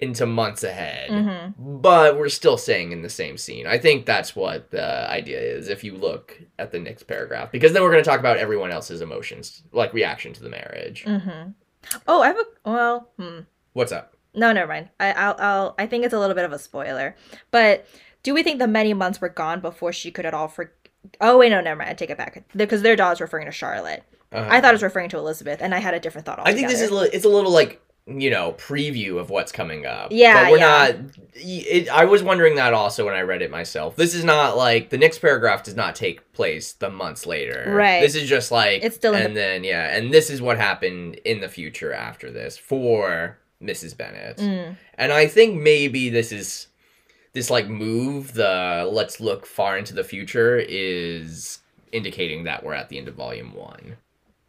into 0.00 0.24
months 0.26 0.62
ahead. 0.62 1.10
Mhm. 1.10 1.54
But 1.58 2.16
we're 2.16 2.28
still 2.28 2.56
staying 2.56 2.92
in 2.92 3.02
the 3.02 3.08
same 3.10 3.36
scene. 3.36 3.66
I 3.66 3.78
think 3.78 4.06
that's 4.06 4.36
what 4.36 4.70
the 4.70 5.10
idea 5.10 5.40
is 5.40 5.68
if 5.68 5.82
you 5.82 5.96
look 5.96 6.40
at 6.56 6.70
the 6.70 6.78
next 6.78 7.02
paragraph. 7.04 7.50
Because 7.50 7.72
then 7.72 7.82
we're 7.82 7.90
going 7.90 8.04
to 8.04 8.08
talk 8.08 8.20
about 8.20 8.36
everyone 8.36 8.70
else's 8.70 9.00
emotions, 9.00 9.64
like 9.72 9.92
reaction 9.92 10.32
to 10.34 10.42
the 10.42 10.50
marriage. 10.50 11.04
Mhm. 11.04 11.54
Oh, 12.06 12.22
I 12.22 12.28
have 12.28 12.38
a 12.38 12.44
well, 12.70 13.10
hmm. 13.18 13.40
What's 13.72 13.90
up? 13.90 14.14
No, 14.34 14.52
never 14.52 14.68
mind. 14.72 14.88
I, 15.00 15.12
I'll, 15.12 15.36
I'll, 15.38 15.74
I 15.78 15.86
think 15.86 16.04
it's 16.04 16.14
a 16.14 16.18
little 16.18 16.34
bit 16.34 16.44
of 16.44 16.52
a 16.52 16.58
spoiler. 16.58 17.16
But 17.50 17.86
do 18.22 18.34
we 18.34 18.42
think 18.42 18.58
the 18.58 18.68
many 18.68 18.94
months 18.94 19.20
were 19.20 19.28
gone 19.28 19.60
before 19.60 19.92
she 19.92 20.10
could 20.10 20.26
at 20.26 20.34
all 20.34 20.48
for? 20.48 20.72
Oh 21.20 21.38
wait, 21.38 21.50
no, 21.50 21.60
never 21.60 21.78
mind. 21.78 21.90
I 21.90 21.94
take 21.94 22.10
it 22.10 22.18
back 22.18 22.44
because 22.54 22.82
their 22.82 22.96
daughter's 22.96 23.20
referring 23.20 23.46
to 23.46 23.52
Charlotte. 23.52 24.02
Uh, 24.32 24.46
I 24.48 24.60
thought 24.60 24.70
it 24.70 24.74
was 24.74 24.82
referring 24.82 25.08
to 25.10 25.18
Elizabeth, 25.18 25.62
and 25.62 25.74
I 25.74 25.78
had 25.78 25.94
a 25.94 26.00
different 26.00 26.26
thought. 26.26 26.40
I 26.44 26.52
think 26.52 26.68
this 26.68 26.80
is 26.80 26.90
li- 26.90 27.08
it's 27.12 27.24
a 27.24 27.28
little 27.28 27.50
like 27.50 27.80
you 28.06 28.30
know 28.30 28.52
preview 28.52 29.18
of 29.18 29.30
what's 29.30 29.52
coming 29.52 29.86
up. 29.86 30.08
Yeah, 30.10 30.44
but 30.44 30.52
we're 30.52 30.58
yeah. 30.58 30.66
not. 30.66 30.96
It, 31.34 31.88
I 31.88 32.04
was 32.04 32.22
wondering 32.22 32.56
that 32.56 32.74
also 32.74 33.06
when 33.06 33.14
I 33.14 33.20
read 33.20 33.42
it 33.42 33.50
myself. 33.50 33.96
This 33.96 34.14
is 34.14 34.24
not 34.24 34.56
like 34.56 34.90
the 34.90 34.98
next 34.98 35.20
paragraph 35.20 35.62
does 35.62 35.76
not 35.76 35.94
take 35.94 36.32
place 36.32 36.72
the 36.72 36.90
months 36.90 37.26
later. 37.26 37.72
Right. 37.74 38.00
This 38.00 38.14
is 38.14 38.28
just 38.28 38.50
like 38.50 38.82
It's 38.82 38.96
still 38.96 39.14
and 39.14 39.36
then 39.36 39.64
yeah, 39.64 39.96
and 39.96 40.12
this 40.12 40.28
is 40.28 40.42
what 40.42 40.58
happened 40.58 41.16
in 41.24 41.40
the 41.40 41.48
future 41.48 41.92
after 41.92 42.30
this 42.30 42.58
for 42.58 43.37
Mrs. 43.62 43.96
Bennet. 43.96 44.36
Mm, 44.38 44.76
And 44.94 45.12
I 45.12 45.26
think 45.26 45.60
maybe 45.60 46.08
this 46.10 46.30
is 46.32 46.68
this 47.32 47.50
like 47.50 47.68
move, 47.68 48.34
the 48.34 48.88
let's 48.90 49.20
look 49.20 49.46
far 49.46 49.76
into 49.76 49.94
the 49.94 50.04
future 50.04 50.56
is 50.58 51.58
indicating 51.92 52.44
that 52.44 52.64
we're 52.64 52.74
at 52.74 52.88
the 52.88 52.98
end 52.98 53.08
of 53.08 53.14
volume 53.14 53.54
one. 53.54 53.96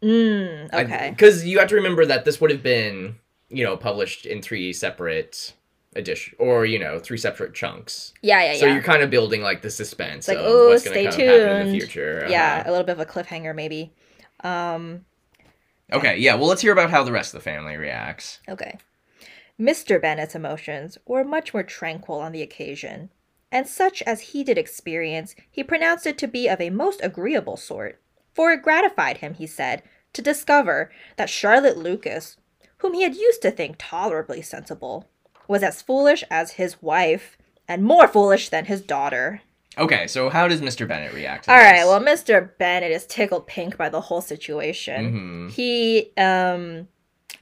Mm, 0.02 0.72
okay. 0.72 1.10
Because 1.10 1.44
you 1.44 1.58
have 1.58 1.68
to 1.68 1.74
remember 1.74 2.06
that 2.06 2.24
this 2.24 2.40
would 2.40 2.50
have 2.50 2.62
been, 2.62 3.16
you 3.48 3.64
know, 3.64 3.76
published 3.76 4.26
in 4.26 4.40
three 4.42 4.72
separate 4.72 5.52
edition 5.96 6.34
or 6.38 6.64
you 6.64 6.78
know 6.78 7.00
three 7.00 7.18
separate 7.18 7.52
chunks. 7.52 8.14
yeah, 8.22 8.42
yeah, 8.44 8.52
yeah. 8.52 8.58
So 8.60 8.66
you're 8.66 8.80
kind 8.82 9.02
of 9.02 9.10
building 9.10 9.42
like 9.42 9.60
the 9.60 9.70
suspense 9.70 10.28
like, 10.28 10.38
oh 10.38 10.66
"Ooh, 10.66 10.68
what's 10.68 10.84
going 10.84 11.04
to 11.06 11.12
stay 11.12 11.26
happen 11.26 11.62
in 11.62 11.72
the 11.72 11.78
future. 11.80 12.26
yeah, 12.30 12.58
Uh-huh. 12.60 12.70
a 12.70 12.70
little 12.70 12.86
bit 12.86 12.92
of 12.92 13.00
a 13.00 13.06
cliffhanger 13.06 13.54
maybe. 13.54 13.92
Um, 14.44 15.04
Okay, 15.92 16.18
yeah. 16.18 16.36
Well, 16.36 16.46
let's 16.46 16.62
hear 16.62 16.72
about 16.72 16.90
how 16.90 17.02
the 17.02 17.10
rest 17.10 17.34
of 17.34 17.40
the 17.40 17.44
family 17.50 17.76
reacts. 17.76 18.38
okay. 18.48 18.78
Mr. 19.60 20.00
Bennet's 20.00 20.34
emotions 20.34 20.96
were 21.06 21.22
much 21.22 21.52
more 21.52 21.62
tranquil 21.62 22.18
on 22.20 22.32
the 22.32 22.40
occasion, 22.42 23.10
and 23.52 23.68
such 23.68 24.00
as 24.02 24.20
he 24.20 24.42
did 24.42 24.56
experience, 24.56 25.34
he 25.50 25.62
pronounced 25.62 26.06
it 26.06 26.16
to 26.18 26.26
be 26.26 26.48
of 26.48 26.60
a 26.60 26.70
most 26.70 27.00
agreeable 27.02 27.56
sort. 27.58 28.00
For 28.32 28.52
it 28.52 28.62
gratified 28.62 29.18
him, 29.18 29.34
he 29.34 29.46
said, 29.46 29.82
to 30.14 30.22
discover 30.22 30.90
that 31.16 31.28
Charlotte 31.28 31.76
Lucas, 31.76 32.36
whom 32.78 32.94
he 32.94 33.02
had 33.02 33.14
used 33.16 33.42
to 33.42 33.50
think 33.50 33.76
tolerably 33.78 34.40
sensible, 34.40 35.08
was 35.46 35.62
as 35.62 35.82
foolish 35.82 36.24
as 36.30 36.52
his 36.52 36.80
wife, 36.80 37.36
and 37.68 37.84
more 37.84 38.08
foolish 38.08 38.48
than 38.48 38.64
his 38.64 38.80
daughter. 38.80 39.42
Okay, 39.78 40.06
so 40.06 40.30
how 40.30 40.48
does 40.48 40.60
Mr. 40.60 40.86
Bennet 40.88 41.12
react? 41.12 41.44
To 41.44 41.52
All 41.52 41.58
this? 41.58 41.64
right, 41.64 41.84
well, 41.84 42.00
Mr. 42.00 42.50
Bennet 42.58 42.90
is 42.90 43.06
tickled 43.06 43.46
pink 43.46 43.76
by 43.76 43.88
the 43.88 44.00
whole 44.00 44.20
situation. 44.20 45.48
Mhm. 45.48 45.52
He 45.52 46.12
um 46.16 46.88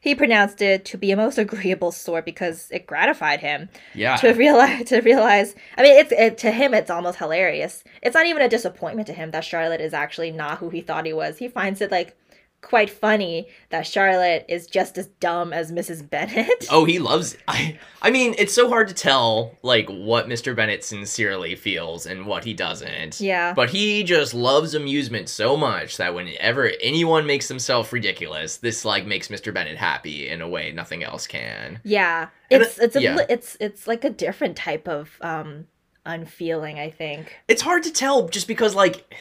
he 0.00 0.14
pronounced 0.14 0.62
it 0.62 0.84
to 0.86 0.98
be 0.98 1.10
a 1.10 1.16
most 1.16 1.38
agreeable 1.38 1.92
sort 1.92 2.24
because 2.24 2.68
it 2.70 2.86
gratified 2.86 3.40
him 3.40 3.68
yeah, 3.94 4.16
to 4.16 4.32
realize 4.32 4.84
to 4.88 5.00
realize. 5.00 5.54
I 5.76 5.82
mean, 5.82 5.98
it's 5.98 6.12
it, 6.12 6.38
to 6.38 6.50
him 6.50 6.74
it's 6.74 6.90
almost 6.90 7.18
hilarious. 7.18 7.84
It's 8.02 8.14
not 8.14 8.26
even 8.26 8.42
a 8.42 8.48
disappointment 8.48 9.06
to 9.08 9.12
him 9.12 9.30
that 9.32 9.44
Charlotte 9.44 9.80
is 9.80 9.94
actually 9.94 10.30
not 10.30 10.58
who 10.58 10.70
he 10.70 10.80
thought 10.80 11.06
he 11.06 11.12
was. 11.12 11.38
He 11.38 11.48
finds 11.48 11.80
it 11.80 11.90
like 11.90 12.16
quite 12.60 12.90
funny 12.90 13.46
that 13.70 13.86
Charlotte 13.86 14.44
is 14.48 14.66
just 14.66 14.98
as 14.98 15.06
dumb 15.20 15.52
as 15.52 15.70
Mrs. 15.72 16.08
Bennet. 16.08 16.66
Oh, 16.70 16.84
he 16.84 16.98
loves. 16.98 17.36
I. 17.46 17.78
I 18.02 18.10
mean, 18.10 18.34
it's 18.38 18.52
so 18.54 18.68
hard 18.68 18.88
to 18.88 18.94
tell 18.94 19.56
like 19.62 19.88
what 19.88 20.28
Mr. 20.28 20.54
Bennet 20.54 20.84
sincerely 20.84 21.54
feels 21.54 22.06
and 22.06 22.26
what 22.26 22.44
he 22.44 22.54
doesn't. 22.54 23.20
yeah. 23.20 23.54
But 23.54 23.70
he 23.70 24.02
just 24.04 24.34
loves 24.34 24.74
amusement 24.74 25.28
so 25.28 25.56
much 25.56 25.96
that 25.96 26.14
whenever 26.14 26.70
anyone 26.80 27.26
makes 27.26 27.48
themselves 27.48 27.92
ridiculous, 27.92 28.58
this 28.58 28.84
like 28.84 29.06
makes 29.06 29.28
Mr. 29.28 29.52
Bennet 29.52 29.76
happy 29.76 30.28
in 30.28 30.40
a 30.40 30.48
way 30.48 30.72
nothing 30.72 31.02
else 31.02 31.26
can. 31.26 31.80
Yeah, 31.84 32.28
And 32.50 32.62
it's 32.62 32.78
it's 32.78 32.96
a 32.96 33.02
yeah. 33.02 33.18
it's 33.28 33.56
it's 33.60 33.86
like 33.86 34.04
a 34.04 34.10
different 34.10 34.56
type 34.56 34.86
of 34.88 35.16
um 35.20 35.66
unfeeling. 36.06 36.78
I 36.78 36.90
think. 36.90 37.36
It's 37.48 37.62
hard 37.62 37.82
to 37.84 37.92
tell 37.92 38.28
just 38.28 38.48
because 38.48 38.74
like 38.74 39.12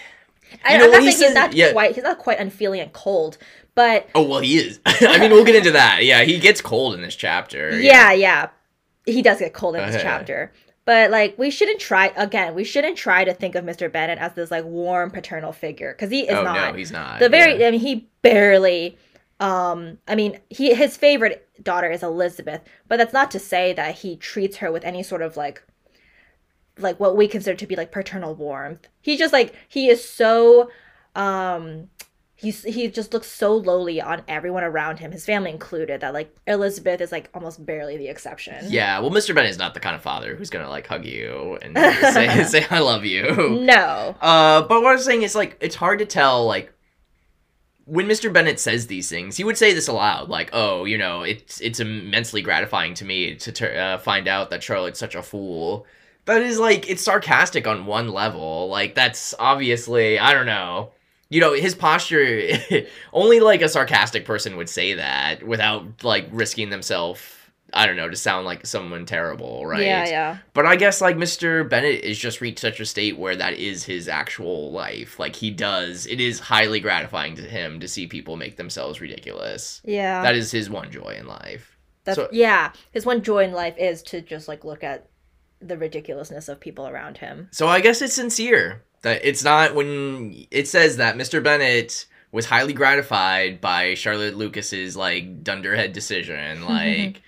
I, 0.64 0.76
I'm 0.76 0.92
not 0.92 1.04
saying 1.04 1.06
he's 1.06 1.34
not 1.34 1.54
yeah. 1.54 1.72
quite 1.72 1.96
he's 1.96 2.04
not 2.04 2.20
quite 2.20 2.40
unfeeling 2.40 2.80
and 2.80 2.92
cold, 2.94 3.38
but 3.76 4.10
oh 4.16 4.24
well 4.24 4.40
he 4.40 4.58
is. 4.58 4.80
I 4.86 5.18
mean 5.20 5.32
we'll 5.32 5.46
get 5.46 5.56
into 5.56 5.72
that. 5.72 6.04
Yeah, 6.04 6.24
he 6.24 6.40
gets 6.40 6.62
cold 6.62 6.94
in 6.96 7.02
this 7.02 7.16
chapter. 7.16 7.80
yeah, 7.80 8.12
yeah, 8.12 8.50
he 9.06 9.22
does 9.22 9.40
get 9.40 9.54
cold 9.54 9.76
in 9.76 9.86
this 9.90 10.02
chapter. 10.02 10.52
But 10.88 11.12
like 11.12 11.38
we 11.38 11.50
shouldn't 11.50 11.82
try 11.82 12.14
again. 12.16 12.56
We 12.56 12.64
shouldn't 12.64 12.98
try 12.98 13.26
to 13.26 13.34
think 13.34 13.56
of 13.56 13.66
Mr. 13.66 13.92
Bennet 13.92 14.20
as 14.20 14.34
this 14.34 14.50
like 14.50 14.64
warm 14.64 15.12
paternal 15.12 15.52
figure 15.52 15.94
because 15.94 16.10
he 16.10 16.22
is 16.22 16.34
oh 16.34 16.44
not. 16.44 16.72
no, 16.72 16.78
he's 16.78 16.94
not. 16.94 17.20
the 17.20 17.28
very 17.28 17.60
yeah. 17.60 17.68
I 17.68 17.72
mean 17.72 17.82
he 17.82 18.08
barely 18.22 18.98
um 19.42 19.98
I 20.08 20.16
mean 20.16 20.40
he 20.50 20.74
his 20.74 20.96
favorite 20.96 21.46
daughter 21.62 21.92
is 21.92 22.04
Elizabeth, 22.04 22.62
but 22.88 22.96
that's 22.96 23.12
not 23.12 23.32
to 23.32 23.40
say 23.40 23.74
that 23.74 23.96
he 23.96 24.16
treats 24.16 24.58
her 24.58 24.72
with 24.72 24.86
any 24.86 25.04
sort 25.04 25.22
of 25.22 25.36
like 25.36 25.62
like 26.78 27.00
what 27.00 27.16
we 27.16 27.28
consider 27.28 27.56
to 27.56 27.68
be 27.68 27.76
like 27.76 27.92
paternal 27.92 28.36
warmth. 28.36 28.88
He 29.02 29.18
just 29.18 29.34
like 29.34 29.54
he 29.68 29.90
is 29.90 30.08
so 30.08 30.70
um 31.16 31.90
he's 32.36 32.64
he 32.64 32.88
just 32.88 33.14
looks 33.14 33.28
so 33.28 33.56
lowly 33.56 34.00
on 34.00 34.22
everyone 34.28 34.64
around 34.64 35.00
him, 35.00 35.12
his 35.12 35.26
family 35.26 35.52
included, 35.52 36.02
that 36.02 36.14
like 36.14 36.34
Elizabeth 36.46 37.02
is 37.02 37.12
like 37.12 37.30
almost 37.34 37.66
barely 37.66 37.98
the 37.98 38.08
exception. 38.08 38.66
Yeah, 38.70 39.00
well, 39.00 39.12
Mr. 39.12 39.36
Bennet's 39.36 39.58
not 39.58 39.74
the 39.74 39.80
kind 39.80 39.96
of 39.96 40.02
father 40.02 40.36
who's 40.36 40.50
gonna 40.50 40.70
like 40.70 40.88
hug 40.88 41.04
you 41.04 41.58
and 41.62 41.76
say, 42.14 42.44
say 42.48 42.66
I 42.70 42.80
love 42.80 43.04
you. 43.04 43.60
No. 43.62 44.16
Uh, 44.22 44.62
but 44.62 44.82
what 44.82 44.94
I'm 44.94 45.00
saying 45.00 45.24
is 45.24 45.36
like 45.36 45.58
it's 45.60 45.76
hard 45.76 46.00
to 46.00 46.06
tell 46.06 46.46
like 46.46 46.72
when 47.86 48.06
Mr. 48.06 48.32
Bennet 48.32 48.60
says 48.60 48.88
these 48.88 49.10
things, 49.10 49.38
he 49.38 49.46
would 49.46 49.58
say 49.58 49.74
this 49.74 49.88
aloud, 49.88 50.28
like, 50.28 50.50
"Oh, 50.52 50.84
you 50.84 50.98
know, 50.98 51.22
it's 51.22 51.62
it's 51.62 51.80
immensely 51.80 52.42
gratifying 52.42 52.94
to 52.96 53.06
me 53.06 53.36
to 53.36 53.52
tur- 53.52 53.78
uh, 53.80 53.98
find 53.98 54.28
out 54.28 54.50
that 54.50 54.62
Charlotte's 54.62 55.00
such 55.00 55.16
a 55.16 55.24
fool." 55.24 55.86
That 56.28 56.42
is 56.44 56.60
like 56.60 56.90
it's 56.90 57.02
sarcastic 57.04 57.66
on 57.68 57.86
one 57.86 58.10
level. 58.10 58.70
Like 58.70 58.94
that's 58.96 59.34
obviously 59.40 60.20
I 60.20 60.34
don't 60.34 60.46
know. 60.46 60.92
You 61.30 61.42
know, 61.42 61.54
his 61.54 61.76
posture 61.76 62.42
only 63.14 63.40
like 63.42 63.62
a 63.62 63.68
sarcastic 63.70 64.24
person 64.24 64.56
would 64.58 64.70
say 64.70 64.94
that 64.94 65.44
without 65.44 66.04
like 66.04 66.28
risking 66.32 66.70
themselves. 66.70 67.22
I 67.74 67.86
don't 67.86 67.98
know 67.98 68.10
to 68.10 68.16
sound 68.16 68.46
like 68.46 68.66
someone 68.66 69.06
terrible, 69.06 69.66
right? 69.66 69.82
Yeah, 69.84 70.06
yeah. 70.08 70.38
But 70.54 70.66
I 70.66 70.78
guess 70.78 71.02
like 71.02 71.18
Mr. 71.18 71.70
Bennet 71.70 72.02
is 72.02 72.18
just 72.18 72.40
reached 72.40 72.60
such 72.60 72.80
a 72.80 72.86
state 72.86 73.18
where 73.18 73.36
that 73.36 73.56
is 73.56 73.84
his 73.84 74.08
actual 74.08 74.72
life. 74.72 75.20
Like 75.20 75.36
he 75.36 75.52
does, 75.52 76.06
it 76.08 76.22
is 76.22 76.40
highly 76.40 76.80
gratifying 76.80 77.36
to 77.36 77.42
him 77.42 77.82
to 77.82 77.88
see 77.90 78.08
people 78.08 78.38
make 78.38 78.56
themselves 78.56 79.02
ridiculous. 79.02 79.82
Yeah. 79.84 80.22
That 80.24 80.36
is 80.36 80.50
his 80.50 80.70
one 80.70 80.92
joy 80.92 81.18
in 81.20 81.28
life. 81.28 81.78
That's 82.06 82.16
so- 82.16 82.30
yeah. 82.32 82.72
His 82.94 83.06
one 83.06 83.22
joy 83.22 83.44
in 83.44 83.52
life 83.52 83.76
is 83.78 84.02
to 84.04 84.22
just 84.22 84.48
like 84.48 84.64
look 84.64 84.82
at 84.82 85.10
the 85.60 85.78
ridiculousness 85.78 86.48
of 86.50 86.60
people 86.60 86.88
around 86.88 87.18
him. 87.18 87.50
So 87.52 87.68
I 87.68 87.82
guess 87.82 88.02
it's 88.02 88.14
sincere. 88.14 88.84
That 89.02 89.22
it's 89.24 89.44
not 89.44 89.76
when 89.76 90.46
it 90.52 90.68
says 90.68 90.98
that 90.98 91.16
Mr. 91.16 91.44
Bennet 91.44 92.06
was 92.32 92.46
highly 92.46 92.74
gratified 92.74 93.62
by 93.62 93.94
Charlotte 93.94 94.36
Lucas's 94.36 94.98
like 94.98 95.44
dunderhead 95.44 95.94
decision. 95.94 96.62
Like 96.68 97.22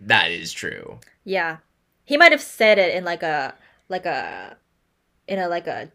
that 0.00 0.30
is 0.30 0.52
true. 0.52 0.98
Yeah. 1.24 1.58
He 2.04 2.16
might 2.16 2.32
have 2.32 2.40
said 2.40 2.78
it 2.78 2.94
in 2.94 3.04
like 3.04 3.22
a 3.22 3.54
like 3.88 4.06
a 4.06 4.56
in 5.28 5.38
a 5.38 5.48
like 5.48 5.66
a 5.66 5.90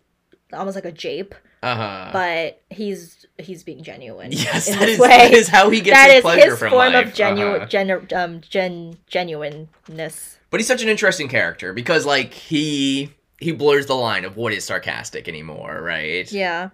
almost 0.53 0.75
like 0.75 0.85
a 0.85 0.91
jape, 0.91 1.35
Uh 1.63 1.75
huh. 1.75 2.09
but 2.13 2.61
he's 2.69 3.25
he's 3.39 3.63
being 3.63 3.83
genuine. 3.83 4.31
yes, 4.33 4.67
in 4.67 4.77
that 4.79 4.89
is, 4.89 4.99
way. 4.99 5.07
that 5.09 5.33
is 5.33 5.47
how 5.47 5.69
he 5.69 5.81
gets 5.81 5.97
That 5.97 6.07
his 6.09 6.17
is 6.17 6.21
pleasure 6.21 6.49
his 6.51 6.59
from 6.59 6.69
form 6.69 6.93
life. 6.93 7.07
of 7.07 7.13
genu- 7.13 7.45
Uh-huh. 7.45 8.15
um, 8.15 8.41
gen- 8.41 8.97
genuineness. 9.07 10.39
But 10.49 10.59
he's 10.59 10.67
such 10.67 10.81
an 10.83 10.89
interesting 10.89 11.27
character 11.27 11.73
because 11.73 12.05
like 12.05 12.33
he 12.33 13.11
he 13.39 13.51
blurs 13.51 13.85
the 13.87 13.95
line 13.95 14.25
of 14.25 14.37
what 14.37 14.53
is 14.53 14.65
sarcastic 14.65 15.27
anymore, 15.27 15.81
right? 15.81 16.31
Yeah. 16.31 16.69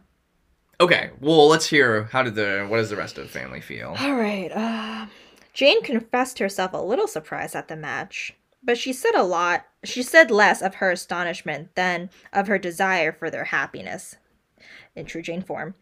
Okay, 0.81 1.11
well 1.21 1.47
let's 1.47 1.67
hear 1.67 2.03
how 2.11 2.23
did 2.23 2.35
the 2.35 2.65
what 2.67 2.77
does 2.77 2.89
the 2.89 2.95
rest 2.95 3.17
of 3.17 3.23
the 3.25 3.29
family 3.31 3.61
feel? 3.61 3.95
All 3.99 4.15
right. 4.15 4.51
Uh, 4.51 5.05
Jane 5.53 5.81
confessed 5.83 6.39
herself 6.39 6.73
a 6.73 6.77
little 6.77 7.07
surprised 7.07 7.55
at 7.55 7.67
the 7.67 7.75
match, 7.75 8.33
but 8.63 8.77
she 8.77 8.91
said 8.91 9.15
a 9.15 9.23
lot. 9.23 9.65
She 9.83 10.01
said 10.03 10.31
less 10.31 10.61
of 10.61 10.75
her 10.75 10.91
astonishment 10.91 11.75
than 11.75 12.09
of 12.31 12.47
her 12.47 12.57
desire 12.57 13.11
for 13.11 13.29
their 13.29 13.45
happiness, 13.45 14.15
in 14.95 15.05
true 15.05 15.21
Jane 15.21 15.41
form. 15.41 15.75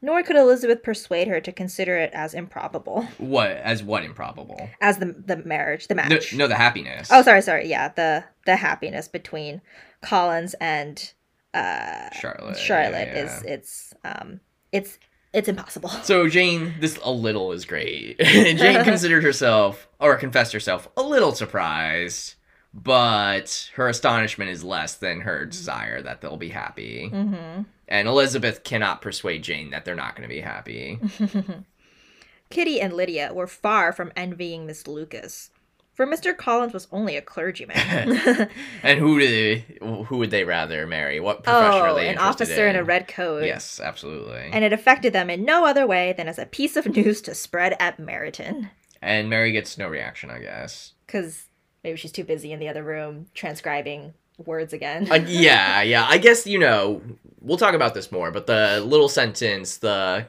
Nor 0.00 0.22
could 0.22 0.36
Elizabeth 0.36 0.84
persuade 0.84 1.26
her 1.26 1.40
to 1.40 1.50
consider 1.50 1.96
it 1.98 2.12
as 2.12 2.32
improbable 2.32 3.02
What 3.18 3.50
as 3.50 3.82
what 3.82 4.04
improbable? 4.04 4.70
as 4.80 4.98
the 4.98 5.06
the 5.26 5.36
marriage, 5.38 5.88
the 5.88 5.96
No, 5.96 6.02
match. 6.04 6.32
no, 6.34 6.46
the 6.46 6.54
happiness. 6.54 7.08
Oh, 7.10 7.22
sorry, 7.22 7.42
sorry. 7.42 7.66
Yeah, 7.68 7.88
the 7.88 8.24
the 8.46 8.54
happiness 8.56 9.08
between 9.08 9.60
Collins 10.00 10.54
and 10.60 11.12
uh, 11.52 12.10
Charlotte. 12.12 12.56
Charlotte 12.58 13.08
yeah, 13.08 13.24
is 13.24 13.42
it's 13.42 13.94
um 14.04 14.40
it's 14.70 14.98
it's 15.32 15.48
impossible. 15.48 15.88
So 15.88 16.28
Jane, 16.28 16.74
this 16.80 16.98
a 17.02 17.10
little 17.10 17.50
is 17.50 17.64
great. 17.64 18.18
Jane 18.20 18.84
considered 18.84 19.24
herself 19.24 19.88
or 19.98 20.14
confessed 20.16 20.52
herself 20.52 20.86
a 20.96 21.02
little 21.02 21.34
surprised, 21.34 22.36
but 22.74 23.70
her 23.74 23.88
astonishment 23.88 24.50
is 24.50 24.62
less 24.62 24.96
than 24.96 25.20
her 25.20 25.46
desire 25.46 26.02
that 26.02 26.20
they'll 26.20 26.36
be 26.36 26.50
happy. 26.50 27.10
Mm-hmm. 27.12 27.62
And 27.88 28.08
Elizabeth 28.08 28.64
cannot 28.64 29.02
persuade 29.02 29.42
Jane 29.42 29.70
that 29.70 29.84
they're 29.84 29.94
not 29.94 30.14
going 30.14 30.28
to 30.28 30.34
be 30.34 30.40
happy. 30.40 30.98
Kitty 32.50 32.80
and 32.80 32.92
Lydia 32.92 33.32
were 33.32 33.46
far 33.46 33.92
from 33.92 34.12
envying 34.16 34.66
Miss 34.66 34.86
Lucas, 34.86 35.50
for 35.98 36.06
Mr. 36.06 36.34
Collins 36.34 36.72
was 36.72 36.86
only 36.92 37.16
a 37.16 37.20
clergyman. 37.20 37.76
and 38.84 39.00
who 39.00 39.18
do 39.18 39.26
they, 39.26 39.78
who 39.80 40.18
would 40.18 40.30
they 40.30 40.44
rather 40.44 40.86
marry? 40.86 41.18
What 41.18 41.42
profession 41.42 41.80
are 41.80 41.88
oh, 41.88 41.96
an 41.96 42.18
officer 42.18 42.68
in 42.68 42.76
a 42.76 42.84
red 42.84 43.08
coat. 43.08 43.42
Yes, 43.42 43.80
absolutely. 43.80 44.48
And 44.52 44.64
it 44.64 44.72
affected 44.72 45.12
them 45.12 45.28
in 45.28 45.44
no 45.44 45.66
other 45.66 45.88
way 45.88 46.14
than 46.16 46.28
as 46.28 46.38
a 46.38 46.46
piece 46.46 46.76
of 46.76 46.86
news 46.86 47.20
to 47.22 47.34
spread 47.34 47.74
at 47.80 47.98
Meryton. 47.98 48.70
And 49.02 49.28
Mary 49.28 49.50
gets 49.50 49.76
no 49.76 49.88
reaction, 49.88 50.30
I 50.30 50.38
guess. 50.38 50.92
Because 51.04 51.47
maybe 51.88 51.96
she's 51.96 52.12
too 52.12 52.24
busy 52.24 52.52
in 52.52 52.58
the 52.58 52.68
other 52.68 52.82
room 52.82 53.26
transcribing 53.34 54.12
words 54.44 54.74
again. 54.74 55.10
Uh, 55.10 55.16
yeah, 55.26 55.80
yeah. 55.80 56.06
I 56.06 56.18
guess 56.18 56.46
you 56.46 56.58
know 56.58 57.00
we'll 57.40 57.56
talk 57.56 57.74
about 57.74 57.94
this 57.94 58.12
more, 58.12 58.30
but 58.30 58.46
the 58.46 58.82
little 58.84 59.08
sentence, 59.08 59.78
the 59.78 60.26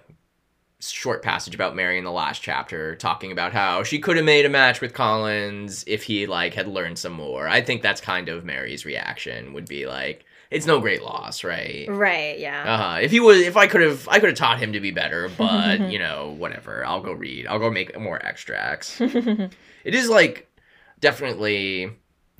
short 0.79 1.21
passage 1.21 1.53
about 1.53 1.75
Mary 1.75 1.97
in 1.97 2.05
the 2.05 2.11
last 2.11 2.41
chapter, 2.41 2.95
talking 2.95 3.33
about 3.33 3.51
how 3.51 3.83
she 3.83 3.99
could 3.99 4.15
have 4.15 4.25
made 4.25 4.45
a 4.45 4.49
match 4.49 4.79
with 4.79 4.93
Collins 4.93 5.83
if 5.85 6.03
he 6.03 6.25
like 6.25 6.53
had 6.53 6.67
learned 6.67 6.97
some 6.97 7.11
more. 7.11 7.47
I 7.49 7.61
think 7.61 7.81
that's 7.81 7.99
kind 7.99 8.29
of 8.29 8.45
Mary's 8.45 8.85
reaction 8.85 9.51
would 9.51 9.67
be 9.67 9.85
like, 9.85 10.25
it's 10.51 10.65
no 10.65 10.79
great 10.79 11.03
loss, 11.03 11.43
right? 11.43 11.85
Right, 11.89 12.39
yeah. 12.39 12.95
Uh, 12.95 12.99
if 13.01 13.11
he 13.11 13.19
was, 13.19 13.41
if 13.41 13.55
I 13.55 13.67
could 13.67 13.81
have, 13.81 14.07
I 14.07 14.19
could 14.19 14.29
have 14.29 14.37
taught 14.37 14.59
him 14.59 14.73
to 14.73 14.79
be 14.79 14.91
better, 14.91 15.29
but 15.37 15.79
you 15.91 15.99
know, 15.99 16.35
whatever. 16.37 16.85
I'll 16.85 17.01
go 17.01 17.11
read. 17.11 17.45
I'll 17.47 17.59
go 17.59 17.69
make 17.69 17.97
more 17.99 18.23
extracts. 18.25 18.99
it 19.01 19.51
is 19.83 20.09
like 20.09 20.48
definitely 20.99 21.91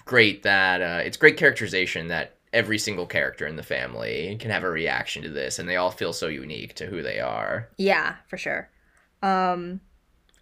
great 0.05 0.43
that 0.43 0.81
uh, 0.81 1.01
it's 1.03 1.17
great 1.17 1.37
characterization 1.37 2.07
that 2.07 2.35
every 2.51 2.79
single 2.79 3.05
character 3.05 3.45
in 3.45 3.55
the 3.55 3.63
family 3.63 4.35
can 4.39 4.49
have 4.51 4.63
a 4.63 4.69
reaction 4.69 5.21
to 5.23 5.29
this, 5.29 5.59
and 5.59 5.69
they 5.69 5.75
all 5.75 5.91
feel 5.91 6.13
so 6.13 6.27
unique 6.27 6.73
to 6.75 6.87
who 6.87 7.01
they 7.03 7.19
are. 7.19 7.69
yeah, 7.77 8.15
for 8.27 8.37
sure. 8.37 8.69
Um, 9.21 9.81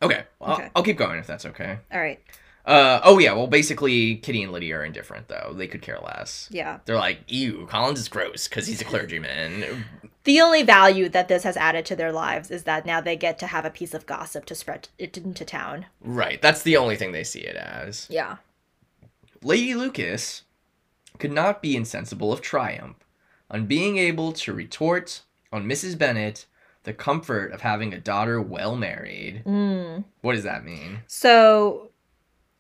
Okay, 0.02 0.24
well, 0.40 0.54
Okay. 0.54 0.64
I'll, 0.66 0.70
I'll 0.78 0.84
keep 0.84 0.98
going 0.98 1.18
if 1.20 1.26
that's 1.28 1.46
okay. 1.48 1.80
all 1.92 2.00
right. 2.00 2.22
Uh, 2.66 3.00
oh 3.06 3.18
yeah, 3.18 3.32
well 3.34 3.48
basically 3.48 4.18
Kitty 4.18 4.44
and 4.44 4.52
Lydia 4.52 4.78
are 4.78 4.84
indifferent 4.84 5.28
though. 5.30 5.54
They 5.56 5.68
could 5.68 5.82
care 5.82 6.00
less. 6.04 6.50
Yeah. 6.52 6.80
They're 6.86 6.98
like, 6.98 7.20
ew, 7.28 7.66
Collins 7.70 7.98
is 8.00 8.10
gross 8.10 8.48
because 8.48 8.68
he's 8.68 8.82
a 8.82 8.86
clergyman. 8.86 9.86
The 10.28 10.42
only 10.42 10.62
value 10.62 11.08
that 11.08 11.30
this 11.30 11.44
has 11.44 11.56
added 11.56 11.86
to 11.86 11.96
their 11.96 12.12
lives 12.12 12.52
is 12.52 12.64
that 12.64 12.86
now 12.86 13.00
they 13.00 13.16
get 13.16 13.40
to 13.40 13.48
have 13.48 13.64
a 13.64 13.70
piece 13.70 13.94
of 13.94 14.06
gossip 14.06 14.44
to 14.48 14.56
spread 14.56 14.90
it 15.00 15.18
into 15.18 15.46
town. 15.46 15.86
right. 16.02 16.42
That's 16.42 16.64
the 16.64 16.76
only 16.76 16.98
thing 16.98 17.14
they 17.14 17.24
see 17.24 17.40
it 17.40 17.56
as. 17.56 18.08
Yeah. 18.10 18.36
Lady 19.42 19.74
Lucas 19.74 20.42
could 21.18 21.32
not 21.32 21.62
be 21.62 21.78
insensible 21.78 22.34
of 22.34 22.42
triumph 22.42 22.98
on 23.50 23.68
being 23.68 23.98
able 23.98 24.34
to 24.34 24.52
retort 24.52 25.22
on 25.54 25.64
Mrs. 25.64 25.98
Bennet 25.98 26.46
the 26.84 26.92
comfort 26.92 27.54
of 27.54 27.62
having 27.62 27.94
a 27.94 27.98
daughter 27.98 28.42
well 28.42 28.76
married. 28.76 29.44
Mm. 29.46 30.04
What 30.20 30.34
does 30.34 30.44
that 30.44 30.66
mean? 30.66 31.04
So 31.08 31.92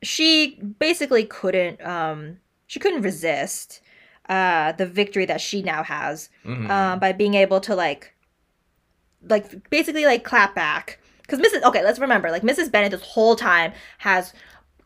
she 0.02 0.58
basically 0.80 1.26
couldn't 1.26 1.86
um 1.86 2.38
she 2.66 2.80
couldn't 2.80 3.02
resist 3.02 3.82
uh 4.30 4.72
the 4.74 4.86
victory 4.86 5.26
that 5.26 5.40
she 5.42 5.62
now 5.62 5.84
has 5.84 6.30
Mhm. 6.46 6.70
um 6.70 7.00
by 7.00 7.12
being 7.14 7.34
able 7.36 7.60
to 7.62 7.76
like 7.76 8.14
like 9.28 9.70
basically 9.70 10.06
like 10.06 10.24
clap 10.24 10.54
back 10.56 11.00
because 11.22 11.40
mrs 11.40 11.64
okay 11.64 11.84
let's 11.84 12.00
remember 12.00 12.30
like 12.32 12.44
mrs 12.44 12.72
bennet 12.72 12.92
this 12.92 13.02
whole 13.02 13.36
time 13.36 13.74
has 14.00 14.34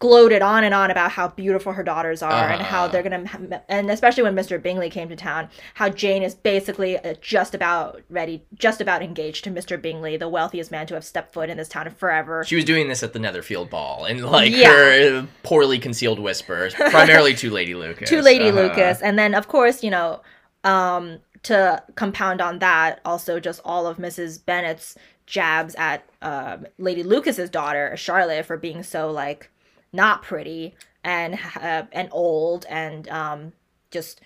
gloated 0.02 0.42
on 0.42 0.64
and 0.66 0.74
on 0.74 0.92
about 0.92 1.12
how 1.12 1.30
beautiful 1.30 1.72
her 1.72 1.84
daughters 1.84 2.22
are 2.22 2.50
and 2.50 2.62
how 2.62 2.80
Uh-huh. 2.84 2.88
they're 2.92 3.04
gonna 3.04 3.26
ha- 3.28 3.62
and 3.70 3.90
especially 3.90 4.24
when 4.24 4.36
mr 4.36 4.62
bingley 4.62 4.90
came 4.90 5.08
to 5.08 5.16
town 5.16 5.48
how 5.76 5.88
jane 5.88 6.24
is 6.24 6.36
basically 6.36 6.98
uh, 6.98 7.14
just 7.22 7.56
about 7.56 8.02
ready 8.10 8.44
just 8.56 8.82
about 8.82 9.02
engaged 9.04 9.44
to 9.46 9.52
mr 9.52 9.82
bingley 9.82 10.18
the 10.18 10.28
wealthiest 10.28 10.72
man 10.72 10.86
to 10.88 10.96
have 10.96 11.06
stepped 11.06 11.32
foot 11.34 11.50
in 11.50 11.56
this 11.58 11.70
town 11.70 11.90
forever 11.92 12.44
She 12.44 12.56
was 12.56 12.66
doing 12.66 12.88
this 12.90 13.04
at 13.04 13.14
the 13.14 13.20
Netherfield 13.20 13.70
Ball, 13.70 14.06
and 14.06 14.26
like 14.26 14.52
Yeah. 14.52 14.74
her 14.74 15.28
poorly 15.44 15.78
concealed 15.80 16.20
whispers, 16.20 16.74
primarily 16.74 17.34
to 17.36 17.50
Lady 17.50 17.76
Lucas. 17.76 18.10
to 18.14 18.22
Lady 18.22 18.50
uh-huh. 18.50 18.60
Lucas, 18.62 19.02
and 19.02 19.18
then 19.18 19.34
of 19.36 19.48
course, 19.48 19.84
you 19.84 19.92
know, 19.92 20.22
um, 20.64 21.20
to 21.44 21.82
compound 21.96 22.42
on 22.42 22.60
that, 22.60 23.00
also 23.06 23.40
just 23.40 23.62
all 23.64 23.88
of 23.88 23.98
Mrs. 23.98 24.44
Bennet's 24.46 24.98
jabs 25.28 25.76
at 25.76 26.04
um 26.22 26.66
Lady 26.78 27.04
Lucas's 27.04 27.50
daughter 27.50 27.96
Charlotte 27.96 28.46
for 28.46 28.58
being 28.58 28.84
so 28.84 29.10
like 29.12 29.50
not 29.94 30.24
pretty 30.24 30.76
and 31.04 31.38
uh, 31.60 31.84
and 31.92 32.10
old 32.12 32.66
and 32.70 33.08
um, 33.10 33.54
just 33.92 34.22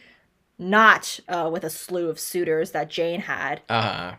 not 0.58 1.20
uh, 1.28 1.50
with 1.52 1.64
a 1.64 1.70
slew 1.70 2.10
of 2.10 2.20
suitors 2.20 2.72
that 2.72 2.90
Jane 2.90 3.22
had. 3.22 3.62
Uh, 3.70 4.14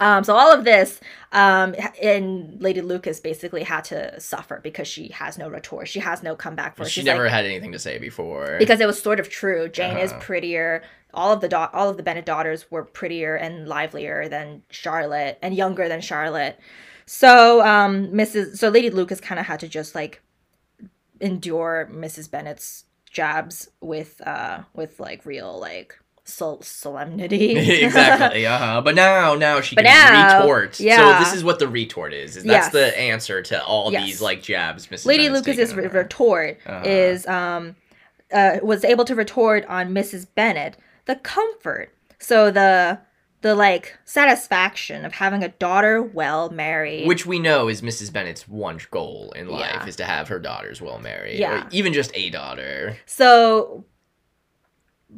Um, 0.00 0.24
so 0.24 0.34
all 0.34 0.50
of 0.52 0.64
this, 0.64 0.98
um, 1.30 1.76
and 2.02 2.60
Lady 2.60 2.80
Lucas 2.80 3.20
basically 3.20 3.62
had 3.62 3.84
to 3.84 4.18
suffer 4.20 4.58
because 4.60 4.88
she 4.88 5.08
has 5.08 5.38
no 5.38 5.48
retort. 5.48 5.86
She 5.86 6.00
has 6.00 6.24
no 6.24 6.34
comeback 6.34 6.76
for 6.76 6.84
she 6.86 6.90
She's 7.00 7.04
never 7.04 7.24
like, 7.24 7.32
had 7.32 7.44
anything 7.44 7.70
to 7.72 7.78
say 7.78 7.98
before. 7.98 8.56
because 8.58 8.80
it 8.80 8.86
was 8.86 9.00
sort 9.00 9.20
of 9.20 9.28
true. 9.28 9.68
Jane 9.68 9.96
is 9.98 10.10
Uh-huh. 10.10 10.20
prettier. 10.20 10.82
All 11.14 11.30
of 11.32 11.40
the 11.40 11.48
da- 11.48 11.68
all 11.72 11.88
of 11.88 11.98
the 11.98 12.02
Bennet 12.02 12.24
daughters 12.26 12.68
were 12.70 12.84
prettier 12.84 13.36
and 13.36 13.68
livelier 13.68 14.28
than 14.28 14.62
Charlotte 14.70 15.38
and 15.42 15.54
younger 15.54 15.86
than 15.88 16.00
Charlotte. 16.00 16.58
So 17.06 17.60
um 17.64 18.08
Mrs. 18.08 18.56
So 18.56 18.70
Lady 18.70 18.90
Lucas 18.90 19.20
kind 19.20 19.38
of 19.38 19.46
had 19.46 19.60
to 19.60 19.68
just 19.68 19.94
like 19.94 20.20
endure 21.22 21.88
Mrs. 21.90 22.30
Bennet's 22.30 22.84
jabs 23.10 23.68
with 23.80 24.20
uh 24.26 24.62
with 24.74 24.98
like 25.00 25.24
real 25.26 25.58
like 25.58 25.98
sol- 26.24 26.62
solemnity. 26.62 27.56
exactly. 27.84 28.46
Uh 28.46 28.58
huh. 28.58 28.80
But 28.82 28.94
now, 28.94 29.34
now 29.34 29.60
she 29.60 29.74
But 29.76 29.84
can 29.84 30.12
now, 30.14 30.38
retort. 30.40 30.80
yeah. 30.80 30.96
So 31.18 31.24
this 31.24 31.34
is 31.34 31.44
what 31.44 31.58
the 31.58 31.68
retort 31.68 32.12
is. 32.14 32.36
is 32.36 32.44
that's 32.44 32.66
Yes. 32.66 32.72
the 32.72 32.98
answer 32.98 33.42
to 33.42 33.62
all 33.64 33.92
Yes. 33.92 34.04
these 34.04 34.20
like 34.22 34.42
jabs. 34.42 34.86
Mrs. 34.88 35.06
Lady 35.06 35.28
Bennet's 35.28 35.46
Lucas's 35.46 35.74
re- 35.74 35.86
retort 35.88 36.58
Uh-huh. 36.66 36.82
is 36.84 37.26
um 37.26 37.76
uh 38.32 38.58
was 38.62 38.84
able 38.84 39.04
to 39.04 39.14
retort 39.14 39.64
on 39.66 39.92
Mrs. 39.94 40.26
Bennet 40.34 40.76
the 41.06 41.16
comfort. 41.16 41.92
So 42.18 42.50
the 42.50 42.98
the 43.42 43.54
like 43.54 43.98
satisfaction 44.04 45.04
of 45.04 45.12
having 45.12 45.42
a 45.44 45.48
daughter 45.48 46.02
well 46.02 46.48
married. 46.50 47.06
Which 47.06 47.26
we 47.26 47.38
know 47.38 47.68
is 47.68 47.82
Mrs. 47.82 48.12
Bennet's 48.12 48.48
one 48.48 48.78
goal 48.90 49.32
in 49.36 49.48
life 49.48 49.70
Yeah. 49.80 49.86
is 49.86 49.96
to 49.96 50.04
have 50.04 50.28
her 50.28 50.38
daughters 50.38 50.80
well 50.80 50.98
married. 50.98 51.38
Yeah. 51.38 51.64
Or 51.64 51.68
even 51.70 51.92
just 51.92 52.10
a 52.14 52.30
daughter. 52.30 52.96
so 53.06 53.84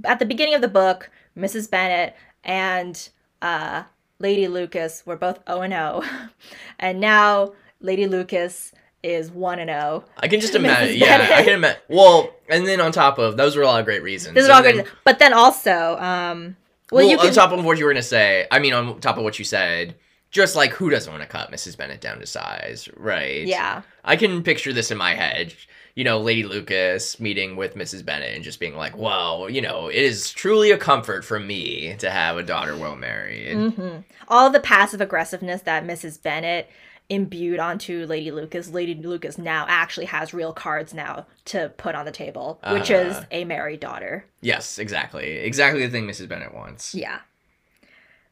at 0.05 0.19
the 0.19 0.27
beginning 0.27 0.55
of 0.55 0.61
the 0.61 0.69
book, 0.69 1.11
Mrs. 1.39 1.71
Bennet 1.71 2.17
and 2.43 3.09
uh 3.43 3.85
Lady 4.19 4.49
Lucas 4.49 5.05
were 5.07 5.17
both 5.17 5.41
O 5.47 5.61
and 5.61 5.75
O. 5.75 6.03
And 6.79 7.01
now 7.01 7.53
Lady 7.81 8.07
Lucas 8.07 8.73
is 9.03 9.31
1 9.31 9.59
and 9.59 9.71
oh. 9.71 9.75
0. 10.01 10.05
I 10.19 10.29
can 10.29 10.41
just 10.41 10.55
imagine. 10.63 10.97
Yeah, 10.97 11.29
I 11.31 11.43
can 11.45 11.53
imagine. 11.55 11.81
Well, 11.89 12.31
and 12.49 12.67
then 12.67 12.81
on 12.81 12.91
top 12.91 13.19
of 13.19 13.37
those 13.37 13.55
were 13.55 13.63
a 13.63 13.67
lot 13.67 13.81
of 13.81 13.85
great 13.87 14.03
reasons. 14.03 14.35
This 14.35 14.45
is 14.45 14.51
all 14.51 14.63
then- 14.63 14.77
good. 14.77 14.89
But 15.05 15.19
then 15.19 15.33
also 15.35 15.97
um 15.99 16.57
well, 16.91 17.03
Well, 17.03 17.11
you 17.11 17.17
can 17.19 17.29
on 17.29 17.33
top 17.33 17.53
of 17.53 17.65
what 17.65 17.79
you 17.79 17.85
were 17.85 17.93
gonna 17.93 18.03
say, 18.03 18.47
I 18.51 18.59
mean, 18.59 18.73
on 18.75 19.01
top 19.01 19.17
of 19.17 19.25
what 19.25 19.39
you 19.39 19.45
said, 19.45 19.95
just 20.31 20.57
like 20.57 20.73
who 20.73 20.91
doesn't 20.91 21.13
want 21.13 21.23
to 21.23 21.29
cut 21.29 21.51
Mrs. 21.53 21.77
Bennet 21.77 22.01
down 22.01 22.19
to 22.19 22.27
size, 22.27 22.89
right? 22.97 23.47
Yeah. 23.47 23.83
I 24.05 24.17
can 24.17 24.43
picture 24.43 24.73
this 24.73 24.91
in 24.91 24.99
my 24.99 25.15
head. 25.15 25.55
You 25.95 26.03
know, 26.03 26.19
Lady 26.21 26.43
Lucas 26.43 27.21
meeting 27.21 27.55
with 27.55 27.77
Mrs. 27.77 28.05
Bennet 28.05 28.35
and 28.35 28.43
just 28.43 28.59
being 28.59 28.75
like, 28.75 28.97
"Well, 28.99 29.49
you 29.49 29.61
know, 29.63 29.87
it 29.87 30.03
is 30.03 30.33
truly 30.33 30.73
a 30.73 30.77
comfort 30.77 31.25
for 31.25 31.39
me 31.39 31.95
to 31.99 32.11
have 32.11 32.37
a 32.37 32.43
daughter 32.43 32.77
well 32.77 32.97
married." 32.97 33.73
hmm 33.73 33.99
All 34.27 34.51
the 34.51 34.59
passive 34.59 35.01
aggressiveness 35.01 35.63
that 35.63 35.85
Mrs. 35.85 36.21
Bennet 36.21 36.69
imbued 37.09 37.59
onto 37.61 38.07
Lady 38.07 38.31
Lucas, 38.31 38.71
Lady 38.71 38.95
Lucas 38.95 39.37
now 39.39 39.67
actually 39.69 40.07
has 40.07 40.33
real 40.33 40.53
cards 40.53 40.95
now 40.95 41.27
to 41.45 41.69
put 41.77 41.95
on 41.95 42.05
the 42.07 42.11
table, 42.13 42.61
which 42.71 42.91
is 42.91 43.17
Uh-huh. 43.17 43.27
a 43.31 43.45
married 43.45 43.81
daughter. 43.81 44.25
Yes, 44.41 44.79
exactly. 44.79 45.37
Exactly 45.39 45.85
the 45.85 45.93
thing 45.93 46.07
Mrs. 46.07 46.29
Bennet 46.29 46.55
wants. 46.55 46.95
Yeah. 46.95 47.19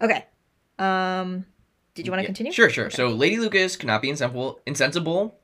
Okay. 0.01 0.25
Um 0.79 1.47
did 1.95 2.07
you 2.07 2.11
want 2.13 2.21
to 2.21 2.23
Yeah, 2.23 2.27
continue? 2.29 2.53
Sure, 2.53 2.71
sure. 2.71 2.89
So 2.89 3.09
Lady 3.09 3.37
Lucas 3.37 3.77
cannot 3.77 4.01
be 4.01 4.09
insensible, 4.09 4.61
insensible 4.65 5.39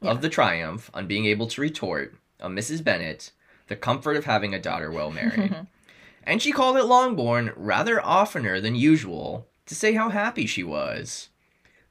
Yeah. 0.00 0.10
of 0.10 0.20
the 0.20 0.28
triumph 0.28 0.90
on 0.92 1.06
being 1.06 1.26
able 1.26 1.46
to 1.46 1.60
retort 1.60 2.16
on 2.40 2.56
Mrs. 2.56 2.82
Bennet 2.82 3.30
the 3.68 3.76
comfort 3.76 4.16
of 4.16 4.24
having 4.24 4.52
a 4.52 4.58
daughter 4.58 4.90
well 4.90 5.12
married. 5.12 5.54
and 6.24 6.42
she 6.42 6.50
called 6.50 6.76
it 6.76 6.84
Longbourn 6.84 7.52
rather 7.56 8.04
oftener 8.04 8.60
than 8.60 8.74
usual 8.74 9.46
to 9.66 9.74
say 9.76 9.92
how 9.92 10.08
happy 10.08 10.46
she 10.46 10.64
was. 10.64 11.28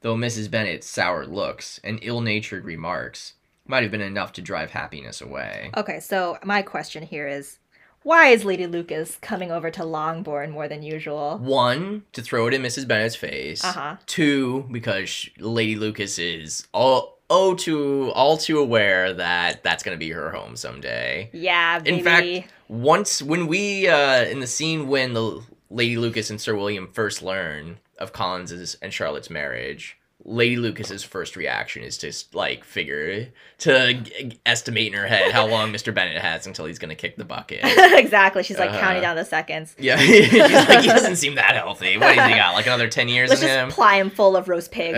Though 0.02 0.16
Mrs. 0.16 0.50
Bennet's 0.50 0.88
sour 0.88 1.26
looks 1.26 1.80
and 1.82 1.98
ill 2.02 2.20
natured 2.20 2.64
remarks 2.64 3.34
might 3.66 3.82
have 3.82 3.92
been 3.92 4.00
enough 4.00 4.32
to 4.34 4.42
drive 4.42 4.70
happiness 4.70 5.20
away. 5.20 5.70
Okay, 5.76 6.00
so 6.00 6.38
my 6.44 6.62
question 6.62 7.04
here 7.04 7.28
is 7.28 7.58
why 8.02 8.28
is 8.28 8.44
Lady 8.44 8.66
Lucas 8.66 9.16
coming 9.20 9.52
over 9.52 9.70
to 9.70 9.84
Longbourn 9.84 10.50
more 10.50 10.66
than 10.66 10.82
usual? 10.82 11.38
One 11.38 12.02
to 12.12 12.22
throw 12.22 12.48
it 12.48 12.54
in 12.54 12.62
Mrs. 12.62 12.88
Bennet's 12.88 13.14
face. 13.14 13.64
Uh-huh. 13.64 13.96
Two 14.06 14.68
because 14.72 15.28
Lady 15.38 15.76
Lucas 15.76 16.18
is 16.18 16.66
all 16.74 17.18
oh 17.30 17.54
too 17.54 18.10
all 18.14 18.36
too 18.36 18.58
aware 18.58 19.12
that 19.14 19.62
that's 19.62 19.84
gonna 19.84 19.96
be 19.96 20.10
her 20.10 20.32
home 20.32 20.56
someday. 20.56 21.30
Yeah, 21.32 21.78
baby. 21.78 21.98
In 21.98 22.04
fact, 22.04 22.52
once 22.68 23.22
when 23.22 23.46
we 23.46 23.86
uh 23.86 24.24
in 24.24 24.40
the 24.40 24.48
scene 24.48 24.88
when 24.88 25.12
the 25.12 25.42
Lady 25.70 25.96
Lucas 25.96 26.28
and 26.28 26.40
Sir 26.40 26.56
William 26.56 26.88
first 26.92 27.22
learn 27.22 27.78
of 28.02 28.12
Collins's 28.12 28.76
and 28.82 28.92
Charlotte's 28.92 29.30
marriage, 29.30 29.96
Lady 30.24 30.56
Lucas's 30.56 31.02
first 31.02 31.34
reaction 31.34 31.82
is 31.82 31.98
to 31.98 32.12
like 32.32 32.62
figure 32.64 33.28
to 33.58 33.94
g- 33.94 34.38
estimate 34.46 34.86
in 34.88 34.92
her 34.92 35.06
head 35.08 35.32
how 35.32 35.46
long 35.48 35.72
Mr. 35.72 35.92
Bennet 35.92 36.16
has 36.22 36.46
until 36.46 36.64
he's 36.66 36.78
gonna 36.78 36.94
kick 36.94 37.16
the 37.16 37.24
bucket. 37.24 37.60
exactly. 37.64 38.42
She's 38.44 38.58
like 38.58 38.70
Uh-huh. 38.70 38.78
counting 38.80 39.02
down 39.02 39.16
the 39.16 39.24
seconds. 39.24 39.74
Yeah, 39.78 39.96
she's 39.98 40.32
like 40.32 40.80
he 40.82 40.86
doesn't 40.98 41.16
seem 41.16 41.34
that 41.36 41.56
healthy. 41.56 41.96
What 41.96 42.14
has 42.14 42.30
he 42.30 42.36
got? 42.36 42.54
Like 42.54 42.66
another 42.66 42.88
ten 42.88 43.08
years 43.08 43.30
Let's 43.30 43.42
in 43.42 43.48
just 43.48 43.58
him? 43.58 43.70
ply 43.70 43.96
him 43.96 44.10
full 44.10 44.36
of 44.36 44.48
roast 44.48 44.70
pig. 44.70 44.94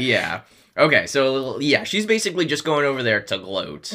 yeah. 0.00 0.42
Okay, 0.76 1.06
so 1.06 1.58
yeah, 1.58 1.82
she's 1.82 2.06
basically 2.06 2.46
just 2.46 2.64
going 2.64 2.84
over 2.84 3.02
there 3.02 3.20
to 3.22 3.38
gloat. 3.38 3.92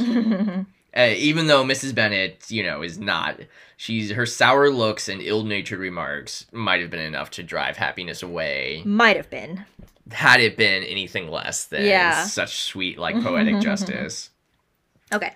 Uh, 0.96 1.14
even 1.18 1.48
though 1.48 1.64
Mrs. 1.64 1.96
Bennet, 1.96 2.46
you 2.50 2.62
know, 2.64 2.84
is 2.84 3.00
not, 3.00 3.40
she's 3.78 4.12
her 4.12 4.26
sour 4.28 4.70
looks 4.70 5.10
and 5.10 5.22
ill-natured 5.22 5.80
remarks 5.80 6.46
might 6.52 6.82
have 6.82 6.92
been 6.92 7.00
enough 7.00 7.32
to 7.32 7.44
drive 7.44 7.78
happiness 7.78 8.22
away. 8.22 8.84
Might 8.86 9.18
have 9.18 9.30
been. 9.30 9.66
Had 10.12 10.40
it 10.40 10.56
been 10.58 10.84
anything 10.84 11.30
less 11.32 11.66
than 11.66 11.86
Yeah. 11.86 12.26
Such 12.26 12.62
sweet, 12.62 13.00
like 13.00 13.16
poetic 13.24 13.60
justice. 13.62 14.30
Okay. 15.12 15.34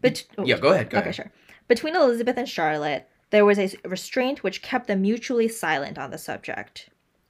But 0.00 0.24
Yeah, 0.44 0.58
go 0.58 0.68
ahead. 0.72 0.90
Go 0.90 0.98
okay, 0.98 1.04
ahead. 1.10 1.14
sure. 1.14 1.32
Between 1.66 1.96
Elizabeth 1.96 2.36
and 2.36 2.48
Charlotte, 2.48 3.08
There 3.30 3.44
was 3.44 3.58
a 3.58 3.70
restraint 3.86 4.42
which 4.42 4.62
kept 4.62 4.86
them 4.86 5.02
mutually 5.02 5.48
silent 5.48 5.98
on 5.98 6.10
the 6.10 6.16
subject, 6.18 6.88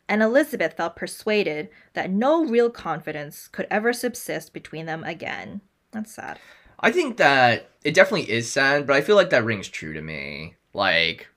and 0.09 0.23
Elizabeth 0.23 0.75
felt 0.75 0.95
persuaded 0.97 1.71
that 1.95 2.09
no 2.11 2.45
real 2.45 2.71
confidence 2.71 3.49
could 3.49 3.67
ever 3.71 3.93
subsist 3.93 4.53
between 4.53 4.87
them 4.87 5.03
again. 5.05 5.61
That's 5.91 6.15
sad. 6.15 6.39
I 6.81 6.93
think 6.93 7.17
that 7.17 7.71
it 7.85 7.95
definitely 7.95 8.31
is 8.31 8.51
sad, 8.51 8.87
but 8.87 8.97
I 8.97 9.01
feel 9.01 9.17
like 9.17 9.31
that 9.31 9.45
rings 9.45 9.69
true 9.69 9.93
to 9.93 10.03
me. 10.03 10.55
Like, 10.75 11.29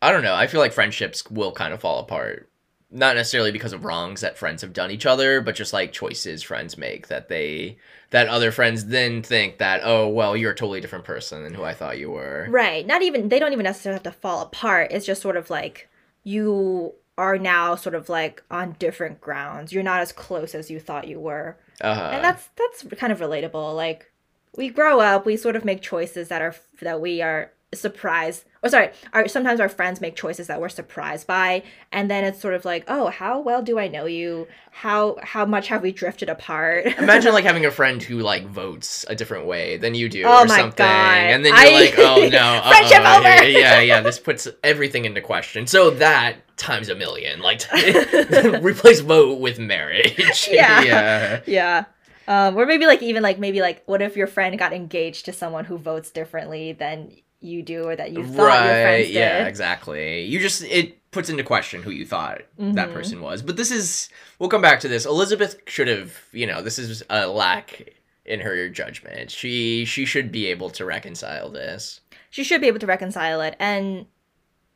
I 0.00 0.12
don't 0.12 0.22
know. 0.22 0.34
I 0.34 0.46
feel 0.46 0.60
like 0.60 0.72
friendships 0.72 1.28
will 1.30 1.52
kind 1.52 1.74
of 1.74 1.80
fall 1.80 2.00
apart. 2.00 2.48
Not 2.90 3.16
necessarily 3.16 3.50
because 3.50 3.72
of 3.72 3.84
wrongs 3.84 4.20
that 4.20 4.38
friends 4.38 4.62
have 4.62 4.72
done 4.72 4.90
each 4.90 5.06
other, 5.06 5.40
but 5.40 5.56
just 5.56 5.72
like 5.72 5.92
choices 5.92 6.42
friends 6.42 6.78
make 6.78 7.08
that 7.08 7.28
they 7.28 7.78
that 8.10 8.28
other 8.28 8.52
friends 8.52 8.86
then 8.86 9.22
think 9.22 9.58
that 9.58 9.80
oh 9.82 10.06
well 10.06 10.36
you're 10.36 10.52
a 10.52 10.54
totally 10.54 10.80
different 10.80 11.04
person 11.04 11.42
than 11.42 11.52
who 11.52 11.64
I 11.64 11.74
thought 11.74 11.98
you 11.98 12.12
were. 12.12 12.46
Right. 12.48 12.86
Not 12.86 13.02
even 13.02 13.28
they 13.28 13.40
don't 13.40 13.52
even 13.52 13.64
necessarily 13.64 13.96
have 13.96 14.04
to 14.04 14.12
fall 14.12 14.40
apart. 14.40 14.92
It's 14.92 15.04
just 15.04 15.20
sort 15.20 15.36
of 15.36 15.50
like 15.50 15.88
you 16.22 16.94
are 17.18 17.38
now 17.38 17.74
sort 17.74 17.96
of 17.96 18.08
like 18.08 18.42
on 18.52 18.76
different 18.78 19.20
grounds. 19.20 19.72
You're 19.72 19.82
not 19.82 20.00
as 20.00 20.12
close 20.12 20.54
as 20.54 20.70
you 20.70 20.78
thought 20.78 21.08
you 21.08 21.18
were. 21.18 21.58
Uh-huh. 21.80 22.10
and 22.12 22.24
that's 22.24 22.48
that's 22.56 22.84
kind 22.98 23.12
of 23.12 23.18
relatable. 23.18 23.74
Like 23.74 24.12
we 24.56 24.68
grow 24.68 25.00
up, 25.00 25.26
we 25.26 25.36
sort 25.36 25.56
of 25.56 25.64
make 25.64 25.82
choices 25.82 26.28
that 26.28 26.42
are 26.42 26.54
that 26.80 27.00
we 27.00 27.22
are 27.22 27.52
surprised 27.74 28.44
or 28.62 28.68
sorry 28.68 28.90
our 29.12 29.26
sometimes 29.26 29.58
our 29.58 29.68
friends 29.68 30.00
make 30.00 30.14
choices 30.14 30.46
that 30.46 30.60
we're 30.60 30.68
surprised 30.68 31.26
by 31.26 31.62
and 31.90 32.08
then 32.08 32.22
it's 32.24 32.40
sort 32.40 32.54
of 32.54 32.64
like 32.64 32.84
oh 32.86 33.08
how 33.08 33.40
well 33.40 33.60
do 33.60 33.76
i 33.76 33.88
know 33.88 34.06
you 34.06 34.46
how 34.70 35.16
how 35.20 35.44
much 35.44 35.66
have 35.66 35.82
we 35.82 35.90
drifted 35.90 36.28
apart 36.28 36.86
Imagine 36.98 37.32
like 37.32 37.44
having 37.44 37.66
a 37.66 37.70
friend 37.70 38.00
who 38.00 38.20
like 38.20 38.46
votes 38.46 39.04
a 39.08 39.16
different 39.16 39.46
way 39.46 39.76
than 39.78 39.94
you 39.94 40.08
do 40.08 40.22
Oh 40.24 40.44
or 40.44 40.48
something, 40.48 40.76
God. 40.76 40.86
and 40.86 41.44
then 41.44 41.52
you're 41.52 41.72
I- 41.72 41.80
like, 41.86 41.94
"Oh 41.98 42.28
no, 42.28 42.38
uh-uh, 42.38 42.68
Friendship 42.70 43.00
uh-oh, 43.00 43.18
over. 43.18 43.28
Yeah, 43.28 43.58
yeah, 43.58 43.80
yeah, 43.80 44.00
This 44.00 44.18
puts 44.18 44.46
everything 44.62 45.04
into 45.04 45.20
question. 45.20 45.66
So 45.66 45.90
that 45.90 46.36
times 46.56 46.88
a 46.88 46.94
million, 46.94 47.40
like 47.40 47.62
replace 48.62 49.00
vote 49.00 49.40
with 49.40 49.58
marriage. 49.58 50.48
Yeah. 50.50 50.82
yeah. 50.82 51.40
yeah 51.46 51.84
um 52.28 52.56
or 52.56 52.66
maybe 52.66 52.86
like 52.86 53.02
even 53.02 53.22
like 53.22 53.38
maybe 53.38 53.60
like 53.60 53.82
what 53.86 54.02
if 54.02 54.16
your 54.16 54.26
friend 54.26 54.58
got 54.58 54.72
engaged 54.72 55.24
to 55.26 55.32
someone 55.32 55.64
who 55.64 55.78
votes 55.78 56.10
differently 56.10 56.72
than 56.72 57.10
you 57.40 57.62
do 57.62 57.84
or 57.84 57.94
that 57.96 58.10
you 58.12 58.24
thought 58.26 58.64
your 58.64 58.74
friends 58.82 59.06
did 59.08 59.14
yeah, 59.14 59.46
exactly. 59.46 60.22
You 60.22 60.38
just 60.40 60.62
it 60.64 60.98
puts 61.12 61.28
into 61.28 61.44
question 61.44 61.82
who 61.82 61.90
you 61.90 62.04
thought 62.04 62.42
that 62.58 62.88
Mhm. 62.88 62.92
person 62.92 63.20
was. 63.20 63.42
But 63.42 63.56
this 63.56 63.70
is 63.70 64.08
we'll 64.38 64.48
come 64.48 64.62
back 64.62 64.80
to 64.80 64.88
this. 64.88 65.04
Elizabeth 65.06 65.56
should 65.66 65.86
have, 65.88 66.12
you 66.32 66.46
know, 66.46 66.60
this 66.62 66.78
is 66.78 67.02
a 67.08 67.26
lack 67.26 67.90
in 68.24 68.40
her 68.40 68.68
judgment. 68.68 69.30
She 69.30 69.84
she 69.84 70.04
should 70.04 70.32
be 70.32 70.46
able 70.46 70.70
to 70.70 70.84
reconcile 70.84 71.50
this. 71.50 72.00
she 72.30 72.42
should 72.44 72.60
be 72.60 72.66
able 72.66 72.80
to 72.80 72.86
reconcile 72.86 73.40
it 73.40 73.54
and 73.58 74.06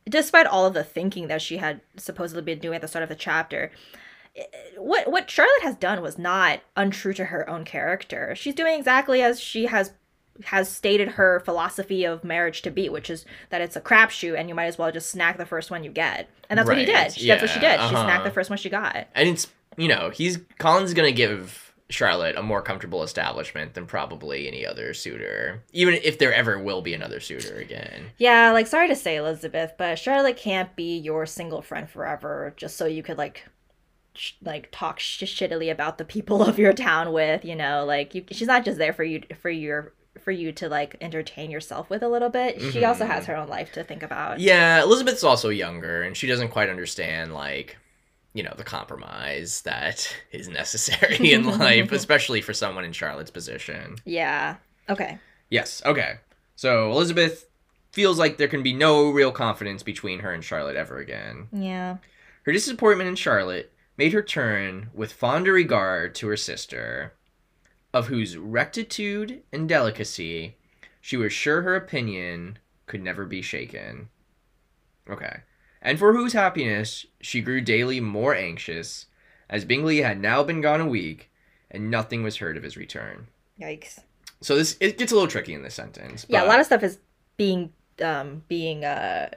despite 0.09 0.47
all 0.47 0.65
of 0.65 0.73
the 0.73 0.83
thinking 0.83 1.27
that 1.27 1.41
she 1.41 1.57
had 1.57 1.81
supposedly 1.97 2.41
been 2.41 2.59
doing 2.59 2.75
at 2.75 2.81
the 2.81 2.87
start 2.87 3.03
of 3.03 3.09
the 3.09 3.15
chapter 3.15 3.71
what 4.77 5.11
what 5.11 5.29
charlotte 5.29 5.61
has 5.61 5.75
done 5.75 6.01
was 6.01 6.17
not 6.17 6.61
untrue 6.77 7.13
to 7.13 7.25
her 7.25 7.49
own 7.49 7.65
character. 7.65 8.33
She's 8.35 8.55
doing 8.55 8.77
exactly 8.77 9.21
as 9.21 9.39
she 9.39 9.65
has 9.65 9.91
has 10.45 10.69
stated 10.69 11.09
her 11.09 11.41
philosophy 11.41 12.05
of 12.05 12.23
marriage 12.23 12.61
to 12.61 12.71
be 12.71 12.89
which 12.89 13.09
is 13.09 13.25
that 13.49 13.61
it's 13.61 13.75
a 13.75 13.81
crapshoot 13.81 14.39
and 14.39 14.47
you 14.47 14.55
might 14.55 14.65
as 14.65 14.77
well 14.77 14.91
just 14.91 15.09
snack 15.11 15.37
the 15.37 15.45
first 15.45 15.69
one 15.69 15.83
you 15.83 15.91
get. 15.91 16.29
And 16.49 16.57
that's 16.57 16.67
what 16.67 16.77
he 16.77 16.85
did. 16.85 17.13
She, 17.13 17.27
that's 17.27 17.41
what 17.41 17.51
she 17.51 17.59
did. 17.59 17.73
She 17.73 17.79
uh-huh. 17.79 18.07
snacked 18.07 18.23
the 18.23 18.31
first 18.31 18.49
one 18.49 18.57
she 18.57 18.69
got. 18.69 19.07
And 19.13 19.29
it's 19.29 19.47
you 19.77 19.87
know 19.87 20.09
he's 20.09 20.39
Collins 20.57 20.93
gonna 20.93 21.11
give 21.11 21.73
Charlotte 21.89 22.37
a 22.37 22.41
more 22.41 22.61
comfortable 22.61 23.03
establishment 23.03 23.73
than 23.73 23.85
probably 23.85 24.47
any 24.47 24.65
other 24.65 24.93
suitor, 24.93 25.61
even 25.73 25.95
if 25.95 26.17
there 26.19 26.33
ever 26.33 26.57
will 26.57 26.81
be 26.81 26.93
another 26.93 27.19
suitor 27.19 27.55
again. 27.57 28.11
yeah 28.17 28.53
like 28.53 28.65
sorry 28.65 28.87
to 28.87 28.95
say 28.95 29.17
elizabeth 29.17 29.73
but 29.77 29.99
charlotte 29.99 30.37
can't 30.37 30.73
be 30.77 30.97
your 30.97 31.25
single 31.25 31.61
friend 31.61 31.89
forever 31.89 32.53
just 32.55 32.77
so 32.77 32.85
you 32.85 33.03
could 33.03 33.17
like 33.17 33.45
sh- 34.13 34.33
like 34.43 34.69
talk 34.71 34.99
sh- 34.99 35.23
shittily 35.23 35.71
about 35.71 35.97
the 35.97 36.05
people 36.05 36.43
of 36.47 36.59
your 36.59 36.73
town 36.73 37.11
with 37.13 37.43
you 37.45 37.55
know 37.55 37.85
like 37.85 38.13
you 38.15 38.23
she's 38.31 38.47
not 38.47 38.65
just 38.65 38.77
there 38.77 38.93
for 38.93 39.03
you 39.03 39.21
for 39.41 39.49
your 39.49 39.93
for 40.19 40.31
you 40.31 40.51
to 40.51 40.67
like 40.69 40.95
entertain 41.01 41.49
yourself 41.49 41.89
with 41.89 42.03
a 42.03 42.07
little 42.09 42.29
bit 42.29 42.59
she 42.61 42.79
mm-hmm, 42.79 42.85
also 42.85 43.05
has 43.05 43.23
mm-hmm. 43.23 43.31
her 43.31 43.37
own 43.37 43.47
life 43.47 43.71
to 43.71 43.83
think 43.83 44.03
about 44.03 44.39
Yeah, 44.39 44.81
Elizabeth's 44.83 45.23
also 45.23 45.49
younger, 45.49 46.03
and 46.03 46.15
she 46.17 46.27
doesn't 46.27 46.49
quite 46.49 46.69
understand 46.69 47.33
like 47.33 47.77
you 48.33 48.43
know 48.43 48.53
the 48.57 48.63
compromise 48.63 49.61
that 49.63 50.13
is 50.31 50.47
necessary 50.47 51.31
in 51.33 51.45
life, 51.45 51.91
especially 51.91 52.41
for 52.41 52.53
someone 52.53 52.83
in 52.85 52.91
Charlotte's 52.93 53.31
position. 53.31 53.97
yeah 54.05 54.57
okay 54.89 55.17
Yes. 55.49 55.81
Okay. 55.85 56.15
So 56.55 56.91
Elizabeth 56.91 57.45
feels 57.91 58.17
like 58.17 58.37
there 58.37 58.47
can 58.47 58.63
be 58.63 58.73
no 58.73 59.09
real 59.09 59.31
confidence 59.33 59.83
between 59.83 60.19
her 60.19 60.31
and 60.31 60.43
Charlotte 60.43 60.77
ever 60.77 60.97
again. 60.99 61.47
yeah 61.51 61.97
Her 62.43 62.51
disappointment 62.53 63.09
in 63.09 63.15
Charlotte 63.15 63.70
made 63.97 64.13
her 64.13 64.23
turn 64.23 64.89
with 64.93 65.11
fonder 65.13 65.53
regard 65.53 66.15
to 66.15 66.27
her 66.27 66.37
sister, 66.37 67.13
of 67.93 68.07
whose 68.07 68.37
rectitude 68.37 69.43
and 69.51 69.67
delicacy 69.67 70.55
she 71.01 71.17
was 71.17 71.33
sure 71.33 71.63
her 71.63 71.75
opinion 71.75 72.59
could 72.85 73.01
never 73.01 73.25
be 73.25 73.41
shaken. 73.41 74.09
Okay. 75.09 75.41
And 75.81 75.97
for 75.97 76.13
whose 76.13 76.33
happiness 76.33 77.07
she 77.19 77.41
grew 77.41 77.59
daily 77.59 77.99
more 77.99 78.35
anxious, 78.35 79.07
as 79.49 79.65
Bingley 79.65 80.01
had 80.01 80.21
now 80.21 80.43
been 80.43 80.61
gone 80.61 80.79
a 80.79 80.85
week, 80.85 81.31
and 81.71 81.89
nothing 81.89 82.21
was 82.21 82.37
heard 82.37 82.55
of 82.55 82.63
his 82.63 82.77
return. 82.77 83.27
yikes 83.59 83.99
So 84.41 84.55
this 84.55 84.77
it 84.79 84.97
gets 84.97 85.11
a 85.11 85.15
little 85.15 85.29
tricky 85.29 85.53
in 85.53 85.63
this 85.63 85.73
sentence. 85.73 86.25
yeah 86.29 86.43
a 86.43 86.47
lot 86.47 86.59
of 86.59 86.65
stuff 86.65 86.83
is 86.83 86.99
being 87.37 87.71
um 88.03 88.43
being 88.47 88.85
uh 88.85 89.29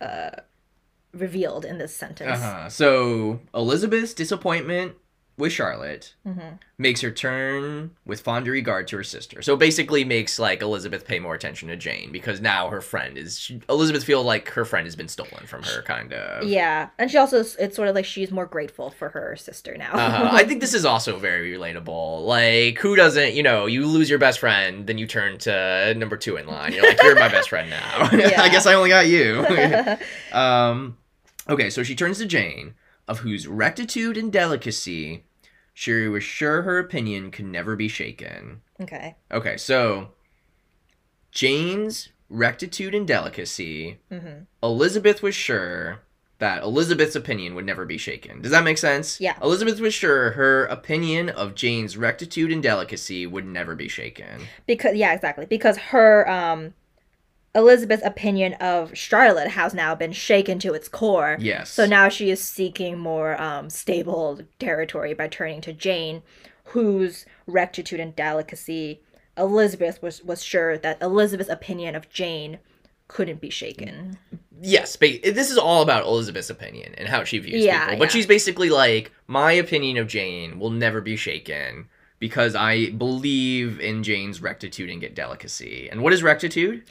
uh 0.00 0.30
revealed 1.12 1.64
in 1.64 1.78
this 1.78 1.94
sentence 1.94 2.40
Uh-huh. 2.40 2.68
So 2.68 3.40
Elizabeth's 3.54 4.14
disappointment 4.14 4.94
with 5.38 5.50
Charlotte 5.50 6.12
Mhm. 6.28 6.58
makes 6.76 7.00
her 7.00 7.10
turn 7.10 7.92
with 8.04 8.20
fonder 8.20 8.50
regard 8.50 8.86
to 8.88 8.98
her 8.98 9.02
sister. 9.02 9.40
So 9.40 9.56
basically 9.56 10.04
makes 10.04 10.38
like 10.38 10.60
Elizabeth 10.60 11.06
pay 11.06 11.18
more 11.20 11.34
attention 11.34 11.68
to 11.68 11.76
Jane 11.76 12.12
because 12.12 12.40
now 12.42 12.68
her 12.68 12.82
friend 12.82 13.16
is 13.16 13.38
she, 13.40 13.60
Elizabeth 13.68 14.04
feel 14.04 14.22
like 14.22 14.50
her 14.50 14.66
friend 14.66 14.86
has 14.86 14.94
been 14.94 15.08
stolen 15.08 15.46
from 15.46 15.62
her 15.62 15.80
kind 15.82 16.12
of. 16.12 16.44
yeah 16.44 16.90
and 16.98 17.10
she 17.10 17.16
also 17.16 17.38
it's 17.40 17.74
sort 17.74 17.88
of 17.88 17.94
like 17.94 18.04
she's 18.04 18.30
more 18.30 18.44
grateful 18.44 18.90
for 18.90 19.08
her 19.08 19.34
sister 19.34 19.74
now 19.78 19.92
Uh-huh. 19.94 20.28
I 20.32 20.44
think 20.44 20.60
this 20.60 20.74
is 20.74 20.84
also 20.84 21.18
very 21.18 21.52
relatable. 21.56 22.26
Like, 22.26 22.78
who 22.78 22.94
doesn't, 22.94 23.32
you 23.32 23.42
know, 23.42 23.64
you 23.64 23.86
lose 23.86 24.10
your 24.10 24.18
best 24.18 24.38
friend, 24.38 24.86
then 24.86 24.98
you 24.98 25.06
turn 25.06 25.38
to 25.38 25.94
number 25.96 26.18
two 26.18 26.36
in 26.36 26.46
line. 26.46 26.74
You're 26.74 26.84
like, 26.86 27.02
you're 27.02 27.14
my 27.18 27.28
best 27.30 27.48
friend 27.48 27.70
now. 27.70 28.02
I 28.12 28.50
guess 28.50 28.66
I 28.66 28.74
only 28.74 28.90
got 28.90 29.06
you. 29.08 29.44
Um, 30.32 30.98
okay, 31.48 31.70
so 31.70 31.82
she 31.82 31.94
turns 31.94 32.18
to 32.18 32.26
Jane, 32.26 32.74
of 33.08 33.20
whose 33.20 33.46
rectitude 33.48 34.16
and 34.16 34.32
delicacy 34.32 35.24
she 35.74 36.06
was 36.06 36.22
sure 36.22 36.62
her 36.62 36.78
opinion 36.78 37.30
could 37.30 37.46
never 37.46 37.74
be 37.76 37.88
shaken. 37.88 38.60
okay 38.80 39.16
Okay, 39.30 39.56
so 39.56 40.08
Jane's 41.30 42.10
rectitude 42.28 42.94
and 42.94 43.06
delicacy, 43.06 43.98
hmm 44.10 44.40
Elizabeth 44.62 45.22
was 45.22 45.34
sure 45.34 46.00
that 46.38 46.62
Elizabeth's 46.62 47.14
opinion 47.14 47.54
would 47.54 47.64
never 47.64 47.84
be 47.86 47.96
shaken. 47.96 48.42
Does 48.42 48.50
that 48.50 48.64
make 48.64 48.76
sense? 48.78 49.20
Yeah. 49.20 49.36
Elizabeth 49.42 49.78
was 49.80 49.94
sure 49.94 50.32
her 50.32 50.64
opinion 50.66 51.28
of 51.28 51.54
Jane's 51.54 51.96
rectitude 51.96 52.50
and 52.50 52.60
delicacy 52.62 53.26
would 53.26 53.46
never 53.46 53.74
be 53.76 53.86
shaken. 53.88 54.42
because 54.66 54.94
yeah 54.96 55.12
exactly 55.14 55.46
because 55.46 55.76
her 55.76 56.28
um 56.28 56.74
elizabeth's 57.54 58.04
opinion 58.04 58.54
of 58.54 58.96
charlotte 58.96 59.48
has 59.48 59.74
now 59.74 59.94
been 59.94 60.12
shaken 60.12 60.58
to 60.58 60.72
its 60.72 60.88
core 60.88 61.36
Yes. 61.40 61.70
so 61.70 61.84
now 61.86 62.08
she 62.08 62.30
is 62.30 62.42
seeking 62.42 62.98
more 62.98 63.40
um 63.40 63.68
stable 63.68 64.40
territory 64.58 65.12
by 65.14 65.28
turning 65.28 65.60
to 65.62 65.72
jane 65.72 66.22
whose 66.66 67.26
rectitude 67.46 68.00
and 68.00 68.16
delicacy 68.16 69.02
elizabeth 69.36 70.00
was 70.02 70.22
was 70.22 70.42
sure 70.42 70.78
that 70.78 71.00
elizabeth's 71.02 71.50
opinion 71.50 71.94
of 71.94 72.08
jane 72.08 72.58
couldn't 73.08 73.40
be 73.40 73.50
shaken 73.50 74.18
Yes, 74.64 74.94
ba- 74.94 75.18
this 75.24 75.50
is 75.50 75.58
all 75.58 75.82
about 75.82 76.04
Elizabeth's 76.06 76.48
opinion 76.48 76.94
and 76.96 77.08
how 77.08 77.24
she 77.24 77.40
views 77.40 77.64
Yeah, 77.64 77.86
people. 77.86 77.98
But 77.98 78.04
yeah. 78.04 78.10
she's 78.12 78.26
basically 78.28 78.70
like, 78.70 79.10
my 79.26 79.50
opinion 79.50 79.96
of 79.96 80.06
Jane 80.06 80.60
will 80.60 80.70
never 80.70 81.00
be 81.00 81.16
shaken 81.16 81.88
because 82.20 82.54
I 82.54 82.90
believe 82.90 83.80
in 83.80 84.04
Jane's 84.04 84.40
rectitude 84.40 84.88
and 84.88 85.00
get 85.00 85.16
delicacy. 85.16 85.88
And 85.90 86.00
what 86.00 86.12
is 86.12 86.22
rectitude? 86.22 86.84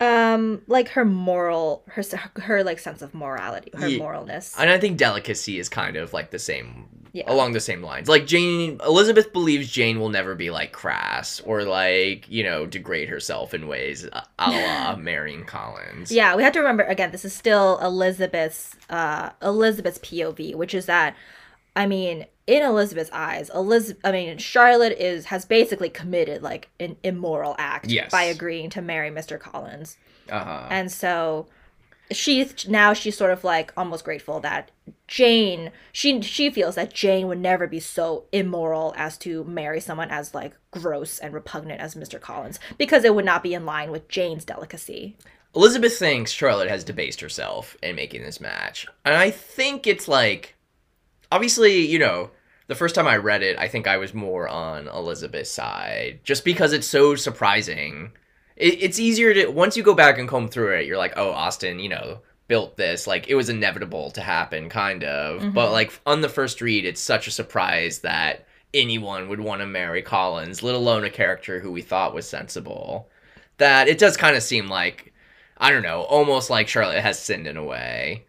Um 0.00 0.62
like 0.66 0.88
her 0.90 1.04
moral 1.04 1.82
her 1.88 2.02
her 2.40 2.64
like 2.64 2.78
sense 2.78 3.02
of 3.02 3.12
morality 3.14 3.70
her 3.74 3.88
Ye- 3.88 3.98
moralness 4.00 4.54
And 4.58 4.70
I 4.70 4.78
think 4.78 4.96
delicacy 4.96 5.58
is 5.58 5.68
kind 5.68 5.96
of 5.96 6.12
like 6.14 6.30
the 6.30 6.38
same, 6.38 6.86
Yeah. 7.12 7.30
along 7.30 7.52
the 7.52 7.60
same 7.60 7.82
lines. 7.82 8.08
Like 8.08 8.26
Jane, 8.26 8.80
Elizabeth 8.86 9.32
believes 9.32 9.68
Jane 9.70 9.98
will 10.00 10.08
never 10.08 10.34
be 10.34 10.50
like 10.50 10.72
crass 10.72 11.40
or 11.44 11.64
like, 11.64 12.28
you 12.30 12.42
know, 12.44 12.64
degrade 12.66 13.08
herself 13.10 13.52
in 13.52 13.66
ways 13.68 14.04
a 14.04 14.22
a 14.38 14.50
la 14.50 14.96
marrying 15.10 15.44
Collins. 15.44 16.10
Yeah, 16.10 16.34
we 16.36 16.42
have 16.44 16.52
to 16.54 16.60
remember 16.60 16.84
again. 16.84 17.10
This 17.10 17.24
is 17.26 17.34
still 17.34 17.78
Elizabeth's 17.80 18.76
uh, 18.88 19.30
Elizabeth's 19.42 19.98
POV, 19.98 20.54
which 20.54 20.72
is 20.74 20.86
that, 20.86 21.14
I 21.76 21.86
mean, 21.86 22.26
in 22.46 22.62
Elizabeth's 22.62 23.10
eyes, 23.12 23.50
Elizabeth, 23.54 24.00
I 24.04 24.12
mean, 24.12 24.38
Charlotte 24.38 24.98
is 24.98 25.26
has 25.26 25.44
basically 25.44 25.88
committed 25.88 26.42
like 26.42 26.68
an 26.80 26.96
immoral 27.02 27.54
act 27.58 27.86
Yes. 27.86 28.10
by 28.10 28.24
agreeing 28.24 28.70
to 28.70 28.82
marry 28.82 29.10
Mr. 29.10 29.38
Collins, 29.38 29.96
Uh-huh. 30.28 30.66
and 30.70 30.90
so 30.90 31.46
she 32.12 32.44
now 32.66 32.92
she's 32.92 33.16
sort 33.16 33.30
of 33.30 33.44
like 33.44 33.72
almost 33.76 34.04
grateful 34.04 34.40
that 34.40 34.72
Jane 35.06 35.70
she 35.92 36.20
she 36.22 36.50
feels 36.50 36.74
that 36.74 36.92
Jane 36.92 37.28
would 37.28 37.38
never 37.38 37.68
be 37.68 37.78
so 37.78 38.24
immoral 38.32 38.92
as 38.96 39.16
to 39.18 39.44
marry 39.44 39.78
someone 39.80 40.10
as 40.10 40.34
like 40.34 40.54
gross 40.72 41.20
and 41.20 41.32
repugnant 41.32 41.80
as 41.80 41.94
Mr. 41.94 42.20
Collins 42.20 42.58
because 42.78 43.04
it 43.04 43.14
would 43.14 43.24
not 43.24 43.44
be 43.44 43.54
in 43.54 43.64
line 43.64 43.92
with 43.92 44.08
Jane's 44.08 44.44
delicacy. 44.44 45.16
Elizabeth 45.54 45.96
thinks 45.98 46.32
Charlotte 46.32 46.68
has 46.68 46.82
debased 46.84 47.20
herself 47.20 47.76
in 47.82 47.94
making 47.96 48.22
this 48.22 48.40
match. 48.40 48.86
And 49.04 49.14
I 49.14 49.30
think 49.30 49.86
it's 49.86 50.08
like 50.08 50.54
obviously, 51.32 51.86
you 51.86 51.98
know, 51.98 52.30
the 52.66 52.74
first 52.74 52.94
time 52.94 53.06
I 53.08 53.16
read 53.16 53.42
it, 53.42 53.58
I 53.58 53.68
think 53.68 53.86
I 53.86 53.96
was 53.96 54.14
more 54.14 54.48
on 54.48 54.86
Elizabeth's 54.88 55.50
side 55.50 56.20
just 56.22 56.44
because 56.44 56.72
it's 56.72 56.86
so 56.86 57.16
surprising. 57.16 58.12
It, 58.56 58.82
it's 58.82 58.98
easier 59.00 59.34
to 59.34 59.46
once 59.48 59.76
you 59.76 59.82
go 59.82 59.94
back 59.94 60.18
and 60.18 60.28
comb 60.28 60.48
through 60.48 60.76
it, 60.76 60.86
you're 60.86 60.98
like, 60.98 61.14
"Oh, 61.16 61.30
Austen, 61.30 61.78
you 61.80 61.88
know, 61.88 62.20
built 62.48 62.76
this 62.76 63.06
like 63.06 63.28
it 63.28 63.34
was 63.34 63.48
inevitable 63.48 64.10
to 64.12 64.20
happen 64.20 64.68
kind 64.68 65.02
of." 65.04 65.42
Mhm. 65.42 65.54
But 65.54 65.72
like 65.72 65.98
on 66.06 66.20
the 66.20 66.28
first 66.28 66.60
read, 66.60 66.84
it's 66.84 67.00
such 67.00 67.26
a 67.26 67.32
surprise 67.32 68.00
that 68.00 68.46
anyone 68.72 69.28
would 69.28 69.40
want 69.40 69.60
to 69.62 69.66
marry 69.66 70.00
Collins, 70.02 70.62
let 70.62 70.76
alone 70.76 71.02
a 71.04 71.10
character 71.10 71.58
who 71.58 71.72
we 71.72 71.82
thought 71.82 72.14
was 72.14 72.28
sensible. 72.28 73.08
That 73.58 73.88
it 73.88 73.98
does 73.98 74.16
kind 74.16 74.36
of 74.36 74.42
seem 74.44 74.68
like 74.68 75.12
I 75.56 75.70
don't 75.70 75.82
know, 75.82 76.02
almost 76.02 76.48
like 76.50 76.68
Charlotte 76.68 77.02
has 77.02 77.18
sinned 77.18 77.46
in 77.48 77.56
a 77.56 77.64
way. 77.64 78.24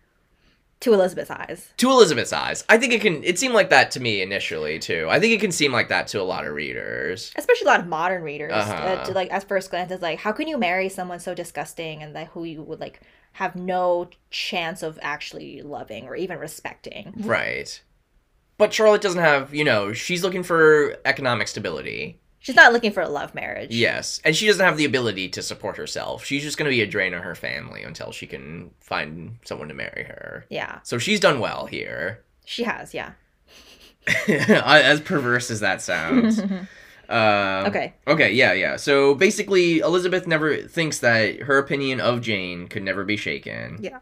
To 0.81 0.93
Elizabeth's 0.93 1.31
eyes. 1.31 1.73
To 1.77 1.89
Elizabeth's 1.89 2.33
eyes. 2.33 2.63
I 2.67 2.77
think 2.77 2.93
it 2.93 3.01
can 3.01 3.23
it 3.23 3.39
seemed 3.39 3.53
like 3.53 3.69
that 3.69 3.91
to 3.91 3.99
me 3.99 4.21
initially 4.21 4.79
too. 4.79 5.07
I 5.09 5.19
think 5.19 5.33
it 5.33 5.39
can 5.39 5.51
seem 5.51 5.71
like 5.71 5.89
that 5.89 6.07
to 6.07 6.21
a 6.21 6.23
lot 6.23 6.45
of 6.45 6.53
readers. 6.53 7.31
Especially 7.35 7.65
a 7.65 7.69
lot 7.69 7.79
of 7.79 7.87
modern 7.87 8.23
readers. 8.23 8.51
Uh-huh. 8.51 8.73
Uh, 8.73 9.05
to, 9.05 9.11
like 9.13 9.31
at 9.31 9.47
first 9.47 9.69
glance 9.69 9.91
is 9.91 10.01
like 10.01 10.19
how 10.19 10.31
can 10.31 10.47
you 10.47 10.57
marry 10.57 10.89
someone 10.89 11.19
so 11.19 11.33
disgusting 11.33 12.01
and 12.01 12.15
that 12.15 12.27
who 12.27 12.43
you 12.43 12.63
would 12.63 12.79
like 12.79 13.01
have 13.33 13.55
no 13.55 14.09
chance 14.29 14.83
of 14.83 14.99
actually 15.01 15.61
loving 15.61 16.05
or 16.05 16.15
even 16.15 16.37
respecting. 16.37 17.13
Right. 17.17 17.81
But 18.57 18.73
Charlotte 18.73 19.01
doesn't 19.01 19.21
have, 19.21 19.53
you 19.55 19.63
know, 19.63 19.93
she's 19.93 20.23
looking 20.23 20.43
for 20.43 20.97
economic 21.05 21.47
stability. 21.47 22.20
She's 22.43 22.55
not 22.55 22.73
looking 22.73 22.91
for 22.91 23.01
a 23.01 23.07
love 23.07 23.35
marriage. 23.35 23.69
Yes. 23.73 24.19
And 24.25 24.35
she 24.35 24.47
doesn't 24.47 24.65
have 24.65 24.75
the 24.75 24.85
ability 24.85 25.29
to 25.29 25.41
support 25.43 25.77
herself. 25.77 26.25
She's 26.25 26.41
just 26.41 26.57
going 26.57 26.69
to 26.69 26.75
be 26.75 26.81
a 26.81 26.87
drain 26.87 27.13
on 27.13 27.21
her 27.21 27.35
family 27.35 27.83
until 27.83 28.11
she 28.11 28.25
can 28.27 28.71
find 28.79 29.37
someone 29.45 29.67
to 29.67 29.73
marry 29.75 30.03
her. 30.05 30.45
Yeah. 30.49 30.79
So 30.83 30.97
she's 30.97 31.19
done 31.19 31.39
well 31.39 31.67
here. 31.67 32.23
She 32.43 32.63
has, 32.63 32.93
yeah. 32.95 33.11
as 34.27 35.01
perverse 35.01 35.51
as 35.51 35.59
that 35.61 35.81
sounds. 35.81 36.41
Um, 37.09 37.65
Okay. 37.65 37.93
Okay, 38.07 38.31
yeah, 38.31 38.53
yeah. 38.53 38.77
So 38.77 39.15
basically, 39.15 39.79
Elizabeth 39.79 40.27
never 40.27 40.55
thinks 40.55 40.99
that 40.99 41.41
her 41.41 41.57
opinion 41.57 41.99
of 41.99 42.21
Jane 42.21 42.69
could 42.69 42.83
never 42.83 43.03
be 43.03 43.17
shaken. 43.17 43.79
Yeah. 43.81 43.99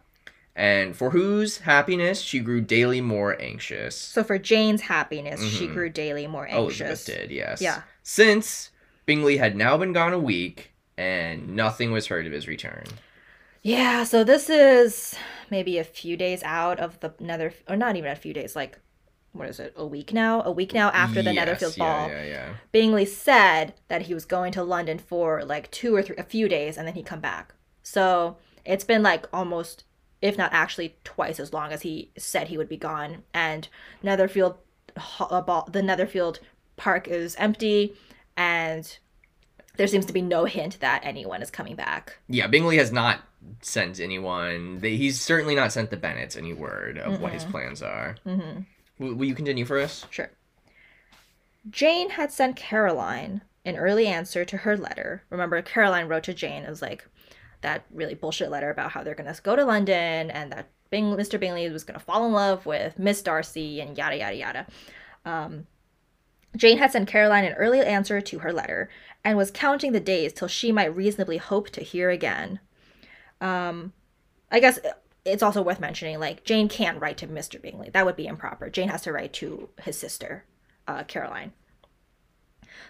And 0.55 0.95
for 0.95 1.09
whose 1.09 1.57
happiness 1.57 2.21
she 2.21 2.39
grew 2.39 2.61
daily 2.61 3.01
more 3.01 3.35
anxious. 3.41 3.95
So 3.95 4.23
for 4.23 4.37
Jane's 4.37 4.81
happiness, 4.81 5.41
she 5.43 5.67
Mhm. 5.67 5.73
grew 5.73 5.89
daily 5.89 6.27
more 6.27 6.45
anxious. 6.47 6.79
Elizabeth 6.81 7.05
did, 7.07 7.31
yes. 7.31 7.61
Yeah. 7.63 7.81
Since 8.11 8.71
Bingley 9.05 9.37
had 9.37 9.55
now 9.55 9.77
been 9.77 9.93
gone 9.93 10.13
a 10.13 10.17
week 10.17 10.71
and 10.97 11.49
nothing 11.49 11.91
was 11.91 12.07
heard 12.07 12.25
of 12.25 12.31
his 12.31 12.47
return. 12.47 12.85
Yeah, 13.61 14.03
so 14.03 14.23
this 14.23 14.49
is 14.49 15.13
maybe 15.51 15.77
a 15.77 15.83
few 15.83 16.17
days 16.17 16.41
out 16.41 16.79
of 16.79 16.99
the 17.01 17.13
Nether, 17.19 17.53
or 17.69 17.75
not 17.75 17.97
even 17.97 18.09
a 18.09 18.15
few 18.15 18.33
days, 18.33 18.55
like 18.55 18.79
what 19.33 19.47
is 19.47 19.59
it, 19.59 19.73
a 19.75 19.85
week 19.85 20.11
now? 20.11 20.41
A 20.41 20.49
week 20.51 20.73
now 20.73 20.89
after 20.89 21.21
the 21.21 21.31
Yes, 21.31 21.45
Netherfield 21.45 21.77
yeah, 21.77 21.83
ball. 21.83 22.09
Yeah, 22.09 22.23
yeah. 22.23 22.53
Bingley 22.71 23.05
said 23.05 23.75
that 23.89 24.01
he 24.01 24.15
was 24.15 24.25
going 24.25 24.53
to 24.53 24.63
London 24.63 24.97
for 24.97 25.45
like 25.45 25.69
two 25.69 25.95
or 25.95 26.01
three, 26.01 26.17
a 26.17 26.23
few 26.23 26.49
days, 26.49 26.79
and 26.79 26.87
then 26.87 26.95
he'd 26.95 27.05
come 27.05 27.21
back. 27.21 27.53
So 27.83 28.37
it's 28.65 28.83
been 28.83 29.03
like 29.03 29.27
almost, 29.31 29.83
if 30.19 30.35
not 30.35 30.51
actually 30.51 30.95
twice 31.03 31.39
as 31.39 31.53
long 31.53 31.71
as 31.71 31.83
he 31.83 32.09
said 32.17 32.47
he 32.47 32.57
would 32.57 32.69
be 32.69 32.75
gone. 32.75 33.21
And 33.35 33.67
Netherfield, 34.01 34.57
uh, 35.19 35.41
ball, 35.41 35.69
the 35.71 35.83
Netherfield 35.83 36.39
Park 36.79 37.07
is 37.07 37.35
empty, 37.35 37.93
and 38.35 38.97
there 39.75 39.87
seems 39.87 40.05
to 40.05 40.13
be 40.13 40.21
no 40.21 40.45
hint 40.45 40.79
that 40.79 41.01
anyone 41.03 41.41
is 41.41 41.51
coming 41.51 41.75
back. 41.75 42.17
Yeah, 42.27 42.47
Bingley 42.47 42.77
has 42.77 42.91
not 42.91 43.19
sent 43.61 43.99
anyone. 43.99 44.79
He's 44.81 45.21
certainly 45.21 45.55
not 45.55 45.71
sent 45.71 45.91
the 45.91 45.97
Bennets 45.97 46.35
any 46.35 46.53
word 46.53 46.97
of 46.97 47.21
what 47.21 47.33
his 47.33 47.43
plans 47.45 47.83
are. 47.83 48.15
Mm-hmm. 48.25 48.61
Will, 48.97 49.15
will 49.15 49.25
you 49.25 49.35
continue 49.35 49.65
for 49.65 49.79
us? 49.79 50.05
Sure. 50.09 50.29
Jane 51.69 52.09
had 52.09 52.31
sent 52.31 52.55
Caroline 52.55 53.41
an 53.65 53.75
early 53.75 54.07
answer 54.07 54.45
to 54.45 54.57
her 54.57 54.75
letter. 54.75 55.23
Remember, 55.29 55.61
Caroline 55.61 56.07
wrote 56.07 56.23
to 56.23 56.33
Jane. 56.33 56.63
It 56.63 56.69
was 56.69 56.81
like 56.81 57.05
that 57.61 57.85
really 57.93 58.15
bullshit 58.15 58.49
letter 58.49 58.69
about 58.69 58.91
how 58.91 59.03
they're 59.03 59.15
going 59.15 59.33
to 59.33 59.41
go 59.41 59.55
to 59.55 59.65
London 59.65 60.31
and 60.31 60.51
that 60.51 60.69
Bing- 60.89 61.15
Mr. 61.15 61.39
Bingley 61.39 61.69
was 61.69 61.83
going 61.83 61.99
to 61.99 62.03
fall 62.05 62.25
in 62.25 62.31
love 62.31 62.65
with 62.65 62.97
Miss 62.97 63.21
Darcy 63.21 63.81
and 63.81 63.97
yada, 63.97 64.17
yada, 64.17 64.35
yada. 64.35 64.67
Um, 65.25 65.67
Jane 66.55 66.77
had 66.77 66.91
sent 66.91 67.07
Caroline 67.07 67.45
an 67.45 67.53
early 67.53 67.79
answer 67.79 68.21
to 68.21 68.39
her 68.39 68.51
letter 68.51 68.89
and 69.23 69.37
was 69.37 69.51
counting 69.51 69.91
the 69.91 69.99
days 69.99 70.33
till 70.33 70.47
she 70.47 70.71
might 70.71 70.95
reasonably 70.95 71.37
hope 71.37 71.69
to 71.71 71.81
hear 71.81 72.09
again. 72.09 72.59
Um, 73.41 73.93
I 74.51 74.59
guess 74.59 74.79
it's 75.25 75.43
also 75.43 75.61
worth 75.61 75.79
mentioning 75.79 76.19
like 76.19 76.43
Jane 76.43 76.67
can't 76.69 76.99
write 76.99 77.17
to 77.17 77.27
Mr. 77.27 77.61
Bingley. 77.61 77.89
That 77.89 78.05
would 78.05 78.15
be 78.15 78.27
improper. 78.27 78.69
Jane 78.69 78.89
has 78.89 79.01
to 79.03 79.11
write 79.11 79.33
to 79.33 79.69
his 79.83 79.97
sister, 79.97 80.45
uh, 80.87 81.03
Caroline. 81.03 81.53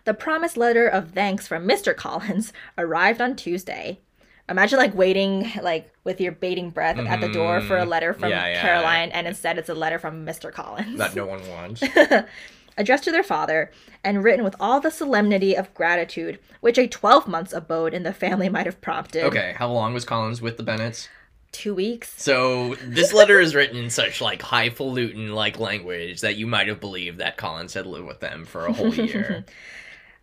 The 0.05 0.13
promised 0.13 0.55
letter 0.55 0.87
of 0.87 1.11
thanks 1.11 1.47
from 1.47 1.67
Mr. 1.67 1.95
Collins 1.95 2.53
arrived 2.77 3.21
on 3.21 3.35
Tuesday. 3.35 3.99
Imagine 4.47 4.79
like 4.79 4.95
waiting 4.95 5.51
like 5.61 5.91
with 6.03 6.19
your 6.19 6.31
bating 6.31 6.71
breath 6.71 6.97
at 6.97 7.21
the 7.21 7.31
door 7.31 7.61
for 7.61 7.77
a 7.77 7.85
letter 7.85 8.13
from 8.13 8.31
Mm-hmm. 8.31 8.31
Yeah, 8.31 8.47
yeah. 8.47 8.61
Caroline 8.61 9.11
and 9.11 9.27
instead 9.27 9.59
it's 9.59 9.69
a 9.69 9.75
letter 9.75 9.99
from 9.99 10.25
Mr. 10.25 10.51
Collins 10.51 10.97
That 10.97 11.15
no 11.15 11.27
one 11.27 11.47
wants. 11.49 11.83
addressed 12.79 13.03
to 13.03 13.11
their 13.11 13.21
father, 13.23 13.69
and 14.03 14.23
written 14.23 14.43
with 14.43 14.55
all 14.59 14.79
the 14.79 14.89
solemnity 14.89 15.55
of 15.55 15.71
gratitude 15.75 16.39
which 16.61 16.79
a 16.79 16.87
twelve 16.87 17.27
months' 17.27 17.53
abode 17.53 17.93
in 17.93 18.01
the 18.03 18.13
family 18.13 18.49
might 18.49 18.65
have 18.65 18.81
prompted. 18.81 19.23
Okay, 19.25 19.53
how 19.57 19.69
long 19.71 19.93
was 19.93 20.03
Collins 20.05 20.41
with 20.41 20.57
the 20.57 20.63
Bennets? 20.63 21.07
Two 21.51 21.73
weeks. 21.75 22.13
So 22.21 22.75
this 22.83 23.11
letter 23.13 23.39
is 23.39 23.55
written 23.55 23.77
in 23.77 23.89
such 23.89 24.21
like 24.21 24.41
highfalutin 24.41 25.33
like 25.33 25.59
language 25.59 26.21
that 26.21 26.35
you 26.35 26.45
might 26.47 26.67
have 26.67 26.79
believed 26.79 27.17
that 27.19 27.37
Collins 27.37 27.73
had 27.73 27.85
lived 27.87 28.05
with 28.07 28.19
them 28.19 28.45
for 28.45 28.65
a 28.65 28.73
whole 28.73 28.93
year. 28.95 29.45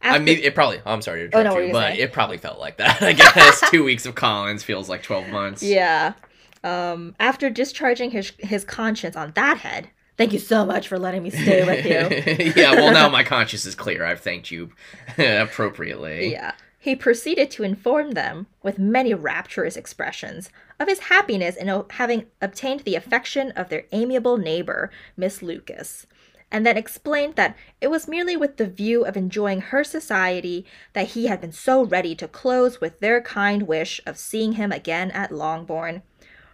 I 0.02 0.18
mean, 0.20 0.38
it 0.38 0.54
probably. 0.54 0.80
I'm 0.86 1.02
sorry 1.02 1.28
to 1.28 1.36
Oh, 1.36 1.40
interrupt 1.40 1.57
no, 1.57 1.61
you, 1.61 1.66
you 1.68 1.72
but 1.72 1.88
saying? 1.94 2.00
it 2.00 2.12
probably 2.12 2.38
felt 2.38 2.61
like 2.61 2.76
that. 2.76 3.02
I 3.02 3.12
guess 3.12 3.70
two 3.70 3.82
weeks 3.82 4.07
of 4.07 4.14
Collins 4.14 4.62
feels 4.62 4.88
like 4.88 5.02
twelve 5.02 5.28
months. 5.28 5.62
Yeah. 5.62 6.12
Um, 6.62 7.14
after 7.18 7.50
discharging 7.50 8.11
his 8.11 8.32
his 8.38 8.64
conscience 8.64 9.16
on 9.16 9.32
that 9.34 9.59
head, 9.59 9.88
thank 10.16 10.32
you 10.32 10.38
so 10.38 10.64
much 10.64 10.88
for 10.88 10.98
letting 10.98 11.22
me 11.22 11.30
stay 11.30 11.64
with 11.64 11.84
you. 11.84 12.52
yeah. 12.56 12.72
Well, 12.72 12.92
now 12.92 13.08
my 13.08 13.22
conscience 13.34 13.64
is 13.66 13.74
clear. 13.74 14.04
I've 14.04 14.20
thanked 14.20 14.50
you 14.50 14.70
appropriately. 15.18 16.32
Yeah. 16.32 16.52
He 16.78 16.94
proceeded 16.94 17.50
to 17.50 17.64
inform 17.64 18.12
them, 18.12 18.46
with 18.62 18.78
many 18.78 19.12
rapturous 19.12 19.76
expressions, 19.76 20.50
of 20.78 20.86
his 20.86 21.00
happiness 21.00 21.56
in 21.56 21.68
o- 21.68 21.86
having 21.90 22.26
obtained 22.40 22.80
the 22.80 22.94
affection 22.94 23.50
of 23.52 23.68
their 23.68 23.86
amiable 23.90 24.36
neighbor, 24.36 24.90
Miss 25.16 25.42
Lucas, 25.42 26.06
and 26.48 26.64
then 26.64 26.76
explained 26.76 27.34
that 27.34 27.56
it 27.80 27.88
was 27.88 28.06
merely 28.06 28.36
with 28.36 28.56
the 28.56 28.68
view 28.68 29.04
of 29.04 29.16
enjoying 29.16 29.62
her 29.62 29.82
society 29.82 30.64
that 30.92 31.08
he 31.08 31.26
had 31.26 31.40
been 31.40 31.50
so 31.50 31.84
ready 31.84 32.14
to 32.14 32.28
close 32.28 32.80
with 32.80 33.00
their 33.00 33.20
kind 33.20 33.64
wish 33.64 34.00
of 34.06 34.16
seeing 34.16 34.52
him 34.52 34.70
again 34.70 35.10
at 35.10 35.32
Longbourn, 35.32 36.02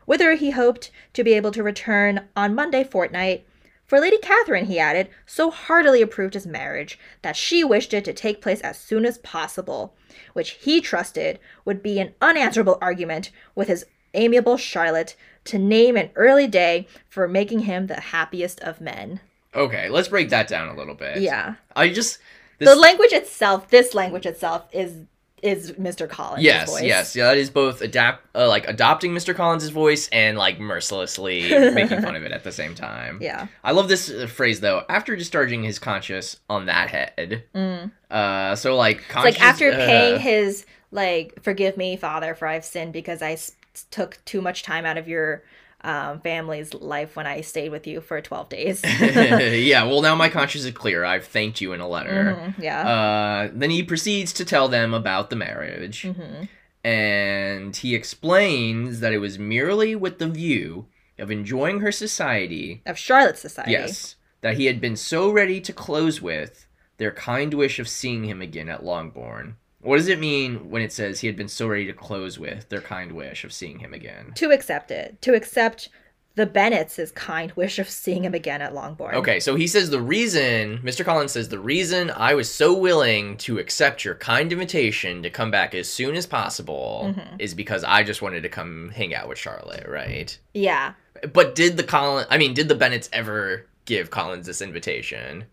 whither 0.07 0.33
he 0.35 0.53
hoped 0.53 0.91
to 1.13 1.23
be 1.23 1.35
able 1.35 1.51
to 1.51 1.63
return 1.63 2.27
on 2.35 2.55
Monday 2.55 2.85
fortnight. 2.85 3.47
For 3.93 4.01
Lady 4.01 4.17
Catherine, 4.17 4.65
he 4.65 4.79
added, 4.79 5.11
so 5.27 5.51
heartily 5.51 6.01
approved 6.01 6.33
his 6.33 6.47
marriage 6.47 6.99
that 7.21 7.37
she 7.37 7.63
wished 7.63 7.93
it 7.93 8.07
to 8.07 8.15
take 8.15 8.41
place 8.41 8.63
as 8.63 8.79
soon 8.79 9.05
as 9.05 9.19
possible, 9.19 9.95
which 10.33 10.53
he 10.53 10.81
trusted 10.81 11.39
would 11.67 11.83
be 11.83 12.01
an 12.01 12.15
unanswerable 12.23 12.79
argument 12.81 13.31
with 13.55 13.69
his 13.69 13.85
amiable 14.15 14.57
Charlotte 14.57 15.15
to 15.45 15.59
name 15.59 15.99
an 15.99 16.09
early 16.17 16.47
day 16.47 16.89
for 17.07 17.29
making 17.29 17.65
him 17.65 17.87
the 17.87 18.01
happiest 18.01 18.61
of 18.61 18.81
men. 18.81 19.21
Okay, 19.55 19.91
let's 19.91 20.09
break 20.09 20.31
that 20.31 20.49
down 20.49 20.69
a 20.69 20.75
little 20.75 20.95
bit. 20.95 21.21
Yeah. 21.21 21.57
I 21.77 21.91
just 21.91 22.19
The 22.61 22.75
language 22.75 23.13
itself, 23.13 23.69
this 23.69 23.93
language 23.93 24.25
itself 24.25 24.69
is 24.73 25.03
is 25.43 25.73
Mr. 25.73 26.09
Collins' 26.09 26.45
yes, 26.45 26.71
voice. 26.71 26.83
yes, 26.85 27.17
yeah. 27.17 27.25
That 27.27 27.37
is 27.37 27.51
both 27.51 27.81
adapt, 27.83 28.25
uh, 28.35 28.49
like 28.49 28.67
adopting 28.69 29.13
Mr. 29.13 29.35
Collins' 29.35 29.69
voice 29.69 30.09
and 30.13 30.39
like 30.39 30.61
mercilessly 30.61 31.51
making 31.73 32.01
fun 32.01 32.15
of 32.17 32.23
it 32.23 32.33
at 32.33 32.45
the 32.45 32.53
same 32.53 32.75
time. 32.75 33.19
Yeah. 33.21 33.49
I 33.65 33.73
love 33.73 33.89
this 33.89 34.09
uh, 34.11 34.27
phrase 34.27 34.61
though. 34.61 34.85
After 34.89 35.17
discharging 35.17 35.63
his 35.65 35.79
conscience 35.79 36.39
on 36.49 36.67
that 36.67 36.91
head, 36.91 37.45
Mm. 37.55 37.91
uh, 38.11 38.55
so 38.57 38.77
like 38.77 39.09
conscience, 39.09 39.37
like 39.39 39.43
after 39.45 39.73
uh, 39.73 39.77
paying 39.77 40.21
his 40.21 40.65
like 40.93 41.43
forgive 41.43 41.77
me 41.79 41.97
father 41.97 42.35
for 42.35 42.47
i've 42.47 42.65
sinned 42.67 42.93
because 42.93 43.23
i 43.23 43.33
s- 43.33 43.53
took 43.91 44.23
too 44.27 44.43
much 44.43 44.63
time 44.63 44.85
out 44.85 44.99
of 44.99 45.09
your 45.09 45.43
um, 45.85 46.21
family's 46.21 46.73
life 46.75 47.17
when 47.17 47.27
i 47.27 47.41
stayed 47.41 47.71
with 47.71 47.87
you 47.87 48.01
for 48.01 48.21
12 48.21 48.49
days 48.49 48.81
yeah, 49.01 49.85
well 49.85 50.01
now 50.03 50.15
my 50.15 50.29
conscience 50.29 50.65
is 50.65 50.71
clear. 50.73 51.05
I've 51.05 51.25
thanked 51.27 51.61
you 51.61 51.73
in 51.73 51.81
a 51.81 51.89
letter. 51.89 52.37
Mhm, 52.39 52.63
yeah 52.63 52.89
Uh, 52.89 53.51
then 53.53 53.71
he 53.71 53.83
proceeds 53.83 54.33
to 54.35 54.45
tell 54.45 54.69
them 54.69 54.95
about 54.95 55.31
the 55.31 55.37
marriage. 55.37 56.03
Mhm. 56.05 56.49
and 56.85 57.77
he 57.77 57.95
explains 57.95 59.01
that 59.01 59.13
it 59.13 59.19
was 59.19 59.39
merely 59.39 59.95
with 59.95 60.19
the 60.19 60.29
view 60.29 60.87
of 61.19 61.31
enjoying 61.31 61.81
her 61.81 61.93
society. 61.93 62.83
Of 62.87 62.99
Charlotte's 62.99 63.41
society. 63.41 63.73
Yes, 63.73 64.17
that 64.41 64.57
he 64.57 64.67
had 64.67 64.81
been 64.81 64.97
so 64.97 65.31
ready 65.31 65.61
to 65.61 65.73
close 65.73 66.21
with 66.21 66.67
their 66.99 67.13
kind 67.13 67.55
wish 67.55 67.79
of 67.79 67.89
seeing 67.89 68.25
him 68.25 68.41
again 68.43 68.69
at 68.69 68.85
Longbourn. 68.85 69.57
What 69.83 69.97
does 69.97 70.09
it 70.09 70.19
mean 70.19 70.71
when 70.71 70.81
it 70.83 70.93
says 70.93 71.21
he 71.21 71.27
had 71.27 71.37
been 71.37 71.49
so 71.49 71.67
ready 71.69 71.87
to 71.87 71.93
close 71.93 72.39
with 72.39 72.69
their 72.69 72.81
kind 72.81 73.13
wish 73.13 73.45
of 73.45 73.53
seeing 73.53 73.79
him 73.81 73.93
again? 73.93 74.33
To 74.37 74.51
accept 74.51 74.91
it. 74.91 75.21
To 75.23 75.35
accept 75.35 75.89
the 76.35 76.47
Bennets' 76.47 77.11
kind 77.15 77.53
wish 77.53 77.79
of 77.79 77.91
seeing 77.91 78.25
him 78.25 78.33
again 78.33 78.63
at 78.63 78.73
Longbourn. 78.75 79.15
Okay, 79.17 79.39
so 79.39 79.55
he 79.55 79.67
says 79.67 79.91
the 79.91 80.01
reason, 80.01 80.79
Mr. 80.79 81.05
Collins 81.05 81.33
says, 81.33 81.49
the 81.51 81.59
reason 81.59 82.11
I 82.11 82.33
was 82.35 82.49
so 82.51 82.73
willing 82.79 83.37
to 83.39 83.59
accept 83.59 84.03
your 84.05 84.15
kind 84.15 84.51
invitation 84.51 85.23
to 85.25 85.29
come 85.31 85.51
back 85.51 85.75
as 85.75 85.89
soon 85.91 86.15
as 86.17 86.25
possible 86.27 87.13
Mhm. 87.15 87.37
is 87.39 87.53
because 87.53 87.85
I 87.85 88.03
just 88.03 88.23
wanted 88.23 88.45
to 88.45 88.49
come 88.49 88.91
hang 88.95 89.15
out 89.15 89.29
with 89.29 89.37
Charlotte, 89.37 89.87
right? 89.87 90.37
Yeah. 90.55 90.95
But 91.35 91.55
did 91.55 91.77
the 91.77 91.83
Collins, 91.85 92.29
I 92.31 92.39
mean, 92.39 92.55
did 92.55 92.69
the 92.69 92.77
Bennets 92.77 93.11
ever 93.13 93.67
give 93.85 94.09
Collins 94.11 94.47
this 94.47 94.63
invitation? 94.63 95.45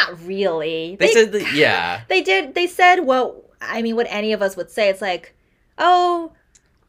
Not 0.00 0.24
really. 0.24 0.96
They, 0.98 1.08
said 1.12 1.32
that, 1.32 1.52
yeah. 1.54 2.00
they 2.08 2.22
did 2.22 2.54
they 2.54 2.66
said 2.66 3.00
what 3.00 3.43
I 3.68 3.82
mean 3.82 3.96
what 3.96 4.06
any 4.10 4.32
of 4.32 4.42
us 4.42 4.56
would 4.56 4.70
say. 4.70 4.88
It's 4.88 5.02
like, 5.02 5.34
oh, 5.78 6.32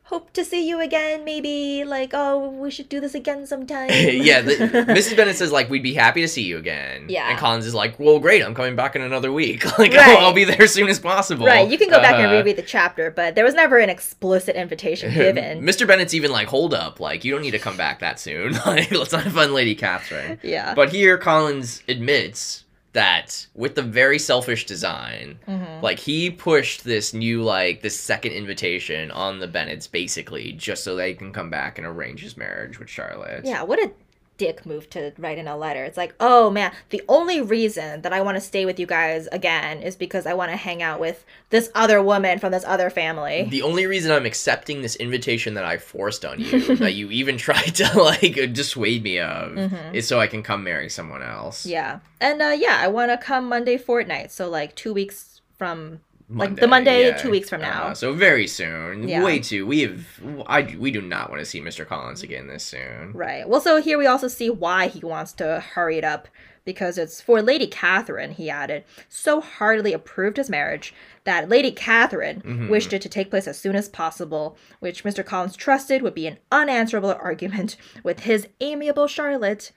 hope 0.09 0.31
to 0.33 0.45
see 0.45 0.67
you 0.69 0.79
again, 0.79 1.25
maybe 1.25 1.83
like, 1.83 2.11
oh, 2.13 2.47
we 2.49 2.69
should 2.69 2.87
do 2.87 2.99
this 2.99 3.15
again 3.15 3.47
sometime. 3.47 3.89
yeah, 3.91 4.39
the, 4.41 4.53
Mrs. 4.87 5.17
Bennet 5.17 5.35
says 5.35 5.51
like 5.51 5.67
we'd 5.67 5.81
be 5.81 5.95
happy 5.95 6.21
to 6.21 6.27
see 6.27 6.43
you 6.43 6.59
again. 6.59 7.07
Yeah. 7.09 7.27
and 7.29 7.39
Collins 7.39 7.65
is 7.65 7.73
like, 7.73 7.99
well, 7.99 8.19
great, 8.19 8.43
I'm 8.43 8.53
coming 8.53 8.75
back 8.75 8.95
in 8.95 9.01
another 9.01 9.31
week. 9.31 9.65
like, 9.79 9.93
Right. 9.93 10.09
I'll, 10.09 10.27
I'll 10.27 10.33
be 10.33 10.43
there 10.43 10.61
as 10.61 10.71
soon 10.73 10.89
as 10.89 10.99
possible. 10.99 11.47
Right, 11.47 11.67
you 11.67 11.77
can 11.79 11.89
go 11.89 11.99
back 11.99 12.15
and 12.15 12.27
Uh, 12.27 12.31
reread 12.35 12.55
the 12.55 12.61
chapter, 12.61 13.09
but 13.09 13.33
there 13.33 13.43
was 13.43 13.55
never 13.55 13.79
an 13.79 13.89
explicit 13.89 14.55
invitation 14.55 15.11
given. 15.11 15.61
Mr. 15.63 15.87
Bennet's 15.87 16.13
even 16.13 16.29
like, 16.31 16.49
hold 16.49 16.75
up, 16.75 16.99
like 16.99 17.25
you 17.25 17.31
don't 17.31 17.41
need 17.41 17.51
to 17.51 17.59
come 17.59 17.75
back 17.77 17.99
that 18.01 18.19
soon. 18.19 18.53
like, 18.67 18.91
let's 18.91 19.11
not 19.11 19.23
fun 19.23 19.53
Lady 19.55 19.73
Catherine. 19.73 20.39
yeah. 20.43 20.75
But 20.75 20.89
here, 20.89 21.17
Collins 21.17 21.81
admits 21.87 22.63
that 22.95 23.45
with 23.53 23.75
the 23.75 23.81
very 23.83 24.17
selfish 24.17 24.65
design, 24.65 25.37
Mhm. 25.47 25.81
like 25.83 25.99
he 25.99 26.29
pushed 26.31 26.83
this 26.83 27.13
new 27.13 27.43
like 27.43 27.81
this 27.81 27.99
second 27.99 28.31
invitation 28.31 29.11
on 29.11 29.39
the 29.39 29.47
Bennets 29.47 29.85
basically 29.87 30.51
just 30.53 30.83
so 30.83 30.95
they 30.95 31.13
can 31.13 31.31
come 31.31 31.49
back 31.49 31.77
and 31.77 31.85
arrange 31.85 32.21
his 32.21 32.35
marriage 32.35 32.79
with 32.79 32.89
Charlotte. 32.89 33.45
Yeah, 33.45 33.61
what 33.63 33.79
a 33.79 33.91
dick 34.37 34.65
move 34.65 34.89
to 34.89 35.13
write 35.17 35.37
in 35.37 35.47
a 35.47 35.55
letter. 35.57 35.83
It's 35.85 35.97
like, 35.97 36.13
oh 36.19 36.49
man, 36.49 36.71
the 36.89 37.01
only 37.07 37.41
reason 37.41 38.01
that 38.01 38.11
I 38.13 38.21
want 38.21 38.35
to 38.35 38.41
stay 38.41 38.65
with 38.65 38.79
you 38.79 38.85
guys 38.85 39.27
again 39.31 39.81
is 39.81 39.95
because 39.95 40.25
I 40.25 40.33
want 40.33 40.51
to 40.51 40.57
hang 40.57 40.81
out 40.81 40.99
with 40.99 41.23
this 41.49 41.69
other 41.73 42.01
woman 42.01 42.39
from 42.39 42.51
this 42.51 42.63
other 42.65 42.89
family. 42.89 43.47
The 43.49 43.61
only 43.61 43.85
reason 43.85 44.11
I'm 44.11 44.25
accepting 44.25 44.81
this 44.81 44.95
invitation 44.97 45.53
that 45.53 45.63
I 45.65 45.77
forced 45.77 46.25
on 46.25 46.39
you, 46.39 46.75
that 46.75 46.93
you 46.93 47.09
even 47.11 47.37
tried 47.47 47.75
to 47.75 48.01
like 48.01 48.33
dissuade 48.53 49.03
me 49.03 49.19
of, 49.19 49.51
Mhm. 49.53 49.93
is 49.93 50.07
so 50.07 50.19
I 50.19 50.27
can 50.27 50.43
come 50.43 50.63
marry 50.63 50.89
someone 50.89 51.23
else. 51.23 51.65
Yeah. 51.65 51.99
And 52.19 52.41
uh, 52.41 52.55
yeah, 52.57 52.77
I 52.79 52.87
want 52.87 53.11
to 53.11 53.17
come 53.17 53.47
Monday 53.49 53.77
fortnight. 53.77 54.31
So 54.31 54.49
like 54.49 54.75
two 54.75 54.93
weeks 54.93 55.41
from 55.57 56.01
Like, 56.29 56.55
the 56.55 56.67
Monday 56.67 57.15
two 57.19 57.29
weeks 57.29 57.49
from 57.49 57.61
now. 57.61 57.87
Uh, 57.87 57.93
so 57.93 58.13
very 58.13 58.47
soon. 58.47 59.07
Yeah. 59.07 59.23
Way 59.23 59.39
too. 59.39 59.65
We 59.67 59.81
have. 59.81 60.05
I. 60.47 60.75
We 60.79 60.89
do 60.91 61.01
not 61.01 61.29
want 61.29 61.39
to 61.41 61.45
see 61.45 61.61
Mr. 61.61 61.85
Collins 61.85 62.23
again 62.23 62.47
this 62.47 62.63
soon. 62.63 63.11
right. 63.13 63.47
Well, 63.47 63.61
so 63.61 63.79
here 63.81 63.97
we 63.97 64.07
also 64.07 64.27
see 64.27 64.49
why 64.49 64.87
he 64.87 64.99
wants 65.01 65.33
to 65.33 65.59
hurry 65.59 65.97
it 65.99 66.03
up 66.03 66.27
because 66.63 66.97
it's 66.97 67.21
for 67.21 67.43
Lady 67.43 67.67
Catherine. 67.67 68.31
He 68.31 68.49
added 68.49 68.85
so 69.07 69.39
heartily 69.39 69.93
approved 69.93 70.37
his 70.37 70.49
marriage 70.49 70.95
that 71.25 71.47
Lady 71.47 71.71
Catherine 71.71 72.41
Mhm. 72.41 72.69
wished 72.69 72.91
it 72.91 73.03
to 73.03 73.09
take 73.09 73.29
place 73.29 73.47
as 73.47 73.59
soon 73.59 73.75
as 73.75 73.87
possible, 73.87 74.57
which 74.79 75.03
Mr. 75.03 75.23
Collins 75.23 75.55
trusted 75.55 76.01
would 76.01 76.15
be 76.15 76.25
an 76.25 76.39
unanswerable 76.51 77.15
argument 77.21 77.77
with 78.03 78.21
his 78.21 78.47
amiable 78.61 79.07
Charlotte 79.07 79.71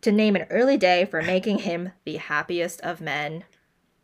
to 0.00 0.12
name 0.12 0.36
an 0.36 0.46
early 0.48 0.76
day 0.76 1.04
for 1.04 1.22
making 1.22 1.58
him 1.60 1.90
the 2.04 2.16
happiest 2.18 2.80
of 2.82 3.00
men. 3.00 3.42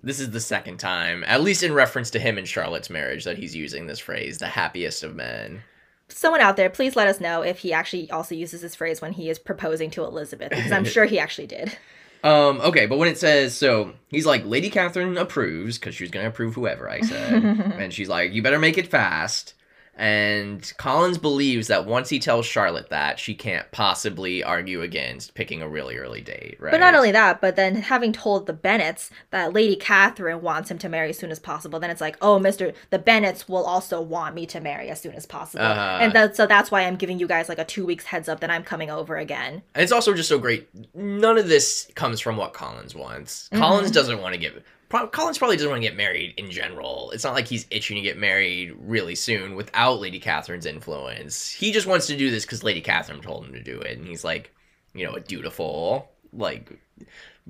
This 0.03 0.21
is 0.21 0.31
the 0.31 0.41
second 0.41 0.79
time, 0.79 1.25
at 1.27 1.43
least 1.43 1.63
in 1.63 1.73
reference 1.73 2.11
to 2.11 2.19
him 2.19 2.39
and 2.39 2.47
Charlotte's 2.47 2.91
marriage, 2.91 3.25
that 3.25 3.39
he's 3.39 3.57
using 3.57 3.87
this 3.87 3.99
phrase, 3.99 4.39
"the 4.39 4.47
happiest 4.47 5.03
of 5.03 5.15
men." 5.15 5.63
someone 6.09 6.41
out 6.41 6.57
there, 6.57 6.71
please 6.71 6.97
let 6.97 7.09
us 7.09 7.21
know 7.21 7.43
if 7.43 7.59
he 7.59 7.73
actually 7.73 8.11
also 8.11 8.35
uses 8.35 8.61
this 8.63 8.75
phrase 8.75 9.01
when 9.01 9.13
he 9.13 9.29
is 9.29 9.39
proposing 9.39 9.91
to 9.91 10.05
Elizabeth, 10.05 10.51
because 10.51 10.73
I'm 10.73 10.85
sure 10.87 11.05
he 11.05 11.19
actually 11.19 11.47
did. 11.47 11.77
Um, 12.25 12.61
okay, 12.61 12.87
but 12.87 12.99
when 12.99 13.09
it 13.09 13.19
says 13.19 13.57
so, 13.57 13.93
he's 14.09 14.27
like, 14.27 14.45
Lady 14.45 14.71
Catherine 14.71 15.17
approves 15.17 15.79
because 15.79 15.95
she's 15.95 16.11
gonna 16.11 16.29
approve 16.29 16.55
whoever 16.55 16.91
I 16.91 17.01
said, 17.01 17.43
and 17.43 17.93
she's 17.93 18.09
like, 18.09 18.33
you 18.33 18.43
better 18.43 18.59
make 18.59 18.79
it 18.79 18.89
fast. 18.89 19.55
And 19.99 20.73
Collins 20.79 21.19
believes 21.19 21.67
that 21.67 21.85
once 21.85 22.09
he 22.09 22.21
tells 22.21 22.47
Charlotte 22.47 22.89
that, 22.91 23.19
she 23.19 23.35
can't 23.35 23.69
possibly 23.73 24.45
argue 24.45 24.81
against 24.83 25.35
picking 25.35 25.61
a 25.61 25.69
really 25.69 25.97
early 25.97 26.21
date, 26.21 26.57
right? 26.61 26.71
But 26.71 26.79
not 26.79 26.95
only 26.95 27.11
that, 27.11 27.41
but 27.41 27.57
then 27.57 27.75
having 27.75 28.13
told 28.13 28.47
the 28.47 28.53
Bennets 28.53 29.11
that 29.31 29.53
Lady 29.53 29.75
Catherine 29.75 30.41
wants 30.41 30.71
him 30.71 30.79
to 30.79 30.89
marry 30.89 31.11
as 31.11 31.19
soon 31.19 31.33
as 31.33 31.41
possible, 31.41 31.81
then 31.81 31.91
it's 31.91 32.01
like, 32.01 32.17
oh, 32.23 32.39
Mister, 32.39 32.73
the 32.91 32.99
Bennets 33.01 33.49
will 33.49 33.65
also 33.65 34.01
want 34.01 34.37
me 34.37 34.47
to 34.47 34.61
marry 34.61 34.89
as 34.89 35.01
soon 35.01 35.15
as 35.15 35.27
possible, 35.27 35.65
Uh-huh. 35.65 35.99
and 36.01 36.13
that, 36.13 36.37
so 36.37 36.47
that's 36.47 36.71
why 36.71 36.83
I'm 36.83 36.95
giving 36.97 37.19
you 37.19 37.27
guys 37.27 37.49
like 37.49 37.59
a 37.59 37.65
two 37.65 37.85
weeks 37.85 38.05
heads 38.05 38.29
up 38.29 38.39
that 38.39 38.51
I'm 38.51 38.63
coming 38.63 38.91
over 38.91 39.17
again. 39.17 39.63
And 39.75 39.83
it's 39.83 39.91
also 39.93 40.15
just 40.15 40.29
so 40.29 40.39
great. 40.39 40.69
None 40.95 41.37
of 41.39 41.49
this 41.49 41.91
comes 41.97 42.21
from 42.21 42.37
what 42.37 42.53
Collins 42.53 42.95
wants. 42.95 43.49
Mhm. 43.53 43.59
Collins 43.59 43.91
doesn't 43.91 44.23
want 44.23 44.35
to 44.35 44.39
get. 44.41 44.63
Pro- 44.89 45.07
Collins 45.07 45.39
probably 45.39 45.57
doesn't 45.57 45.71
want 45.71 45.83
to 45.83 45.89
get 45.89 45.97
married 45.97 46.35
in 46.37 46.51
general. 46.51 47.11
It's 47.13 47.25
not 47.25 47.35
like 47.35 47.47
he's 47.47 47.67
itching 47.71 47.97
to 47.97 48.03
get 48.03 48.17
married 48.19 48.75
really 48.81 49.15
soon 49.15 49.55
without 49.55 50.01
Lady 50.01 50.19
Catherine's 50.19 50.67
influence. 50.67 51.51
He 51.51 51.73
just 51.73 51.87
wants 51.87 52.07
to 52.07 52.17
do 52.17 52.31
this 52.31 52.45
because 52.45 52.65
Lady 52.65 52.81
Catherine 52.81 53.21
told 53.21 53.45
him 53.45 53.53
to 53.53 53.63
do 53.63 53.81
it, 53.81 53.99
and 53.99 54.07
he's 54.07 54.25
like, 54.25 54.55
you 54.95 55.05
know, 55.05 55.15
a 55.15 55.21
dutiful 55.21 56.09
like 56.33 56.79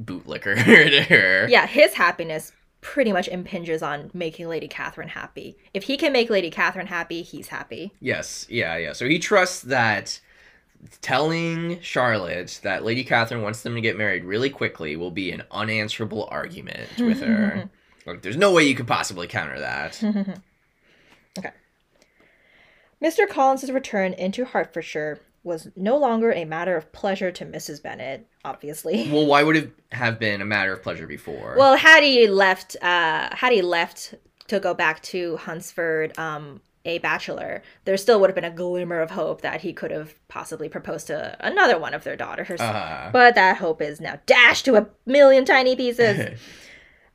bootlicker 0.00 0.54
to 0.90 1.02
her. 1.02 1.48
Yeah, 1.48 1.66
his 1.66 1.94
happiness 1.94 2.52
pretty 2.80 3.12
much 3.12 3.28
impinges 3.28 3.82
on 3.82 4.10
making 4.14 4.48
Lady 4.48 4.68
Catherine 4.68 5.08
happy. 5.08 5.56
If 5.74 5.84
he 5.84 5.96
can 5.96 6.12
make 6.12 6.30
Lady 6.30 6.50
Catherine 6.50 6.86
happy, 6.86 7.22
he's 7.22 7.48
happy. 7.48 7.92
Yes, 8.00 8.46
yeah, 8.48 8.76
yeah. 8.76 8.92
So 8.92 9.08
he 9.08 9.18
trusts 9.18 9.62
that 9.62 10.20
telling 11.00 11.80
Charlotte 11.80 12.60
that 12.62 12.84
Lady 12.84 13.04
Catherine 13.04 13.42
wants 13.42 13.62
them 13.62 13.74
to 13.74 13.80
get 13.80 13.96
married 13.96 14.24
really 14.24 14.50
quickly 14.50 14.96
will 14.96 15.10
be 15.10 15.30
an 15.30 15.42
unanswerable 15.50 16.28
argument 16.30 16.88
with 16.98 17.20
her. 17.20 17.68
like, 18.06 18.22
there's 18.22 18.36
no 18.36 18.52
way 18.52 18.64
you 18.64 18.74
could 18.74 18.86
possibly 18.86 19.26
counter 19.26 19.58
that. 19.58 20.02
okay. 21.38 21.50
Mr. 23.02 23.28
Collins's 23.28 23.70
return 23.70 24.12
into 24.12 24.44
Hertfordshire 24.44 25.20
was 25.44 25.68
no 25.76 25.96
longer 25.96 26.32
a 26.32 26.44
matter 26.44 26.76
of 26.76 26.92
pleasure 26.92 27.30
to 27.30 27.44
Mrs. 27.44 27.82
Bennet, 27.82 28.26
obviously. 28.44 29.08
well, 29.12 29.26
why 29.26 29.42
would 29.42 29.56
it 29.56 29.72
have 29.92 30.18
been 30.18 30.40
a 30.40 30.44
matter 30.44 30.72
of 30.72 30.82
pleasure 30.82 31.06
before? 31.06 31.54
Well, 31.56 31.76
had 31.76 32.02
he 32.02 32.26
left, 32.26 32.76
uh, 32.82 33.34
had 33.34 33.52
he 33.52 33.62
left 33.62 34.14
to 34.48 34.60
go 34.60 34.74
back 34.74 35.02
to 35.04 35.36
Hunsford, 35.38 36.18
um, 36.18 36.60
a 36.84 36.98
bachelor, 36.98 37.62
there 37.84 37.96
still 37.96 38.20
would 38.20 38.30
have 38.30 38.34
been 38.34 38.44
a 38.44 38.50
glimmer 38.50 39.00
of 39.00 39.10
hope 39.10 39.40
that 39.42 39.60
he 39.62 39.72
could 39.72 39.90
have 39.90 40.14
possibly 40.28 40.68
proposed 40.68 41.06
to 41.08 41.36
another 41.40 41.78
one 41.78 41.94
of 41.94 42.04
their 42.04 42.16
daughters. 42.16 42.60
uh, 42.60 43.10
But 43.12 43.34
that 43.34 43.58
hope 43.58 43.82
is 43.82 44.00
now 44.00 44.20
dashed 44.26 44.64
to 44.66 44.76
a 44.76 44.86
million 45.06 45.44
tiny 45.44 45.76
pieces. 45.76 46.38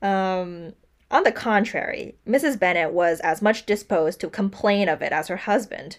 Um, 0.01 0.73
on 1.11 1.23
the 1.23 1.31
contrary, 1.31 2.15
Mrs. 2.27 2.59
Bennet 2.59 2.91
was 2.91 3.21
as 3.21 3.41
much 3.41 3.65
disposed 3.65 4.19
to 4.19 4.29
complain 4.29 4.89
of 4.89 5.01
it 5.01 5.13
as 5.13 5.29
her 5.29 5.37
husband. 5.37 5.97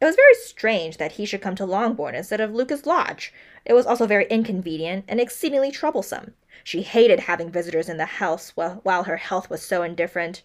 It 0.00 0.04
was 0.04 0.16
very 0.16 0.34
strange 0.34 0.96
that 0.96 1.12
he 1.12 1.24
should 1.24 1.40
come 1.40 1.54
to 1.56 1.64
Longbourn 1.64 2.14
instead 2.16 2.40
of 2.40 2.52
Lucas 2.52 2.86
Lodge. 2.86 3.32
It 3.64 3.72
was 3.72 3.86
also 3.86 4.06
very 4.06 4.26
inconvenient 4.28 5.04
and 5.08 5.20
exceedingly 5.20 5.70
troublesome. 5.70 6.34
She 6.64 6.82
hated 6.82 7.20
having 7.20 7.50
visitors 7.52 7.88
in 7.88 7.96
the 7.96 8.04
house 8.04 8.50
while, 8.56 8.80
while 8.82 9.04
her 9.04 9.16
health 9.18 9.48
was 9.48 9.62
so 9.62 9.82
indifferent. 9.84 10.42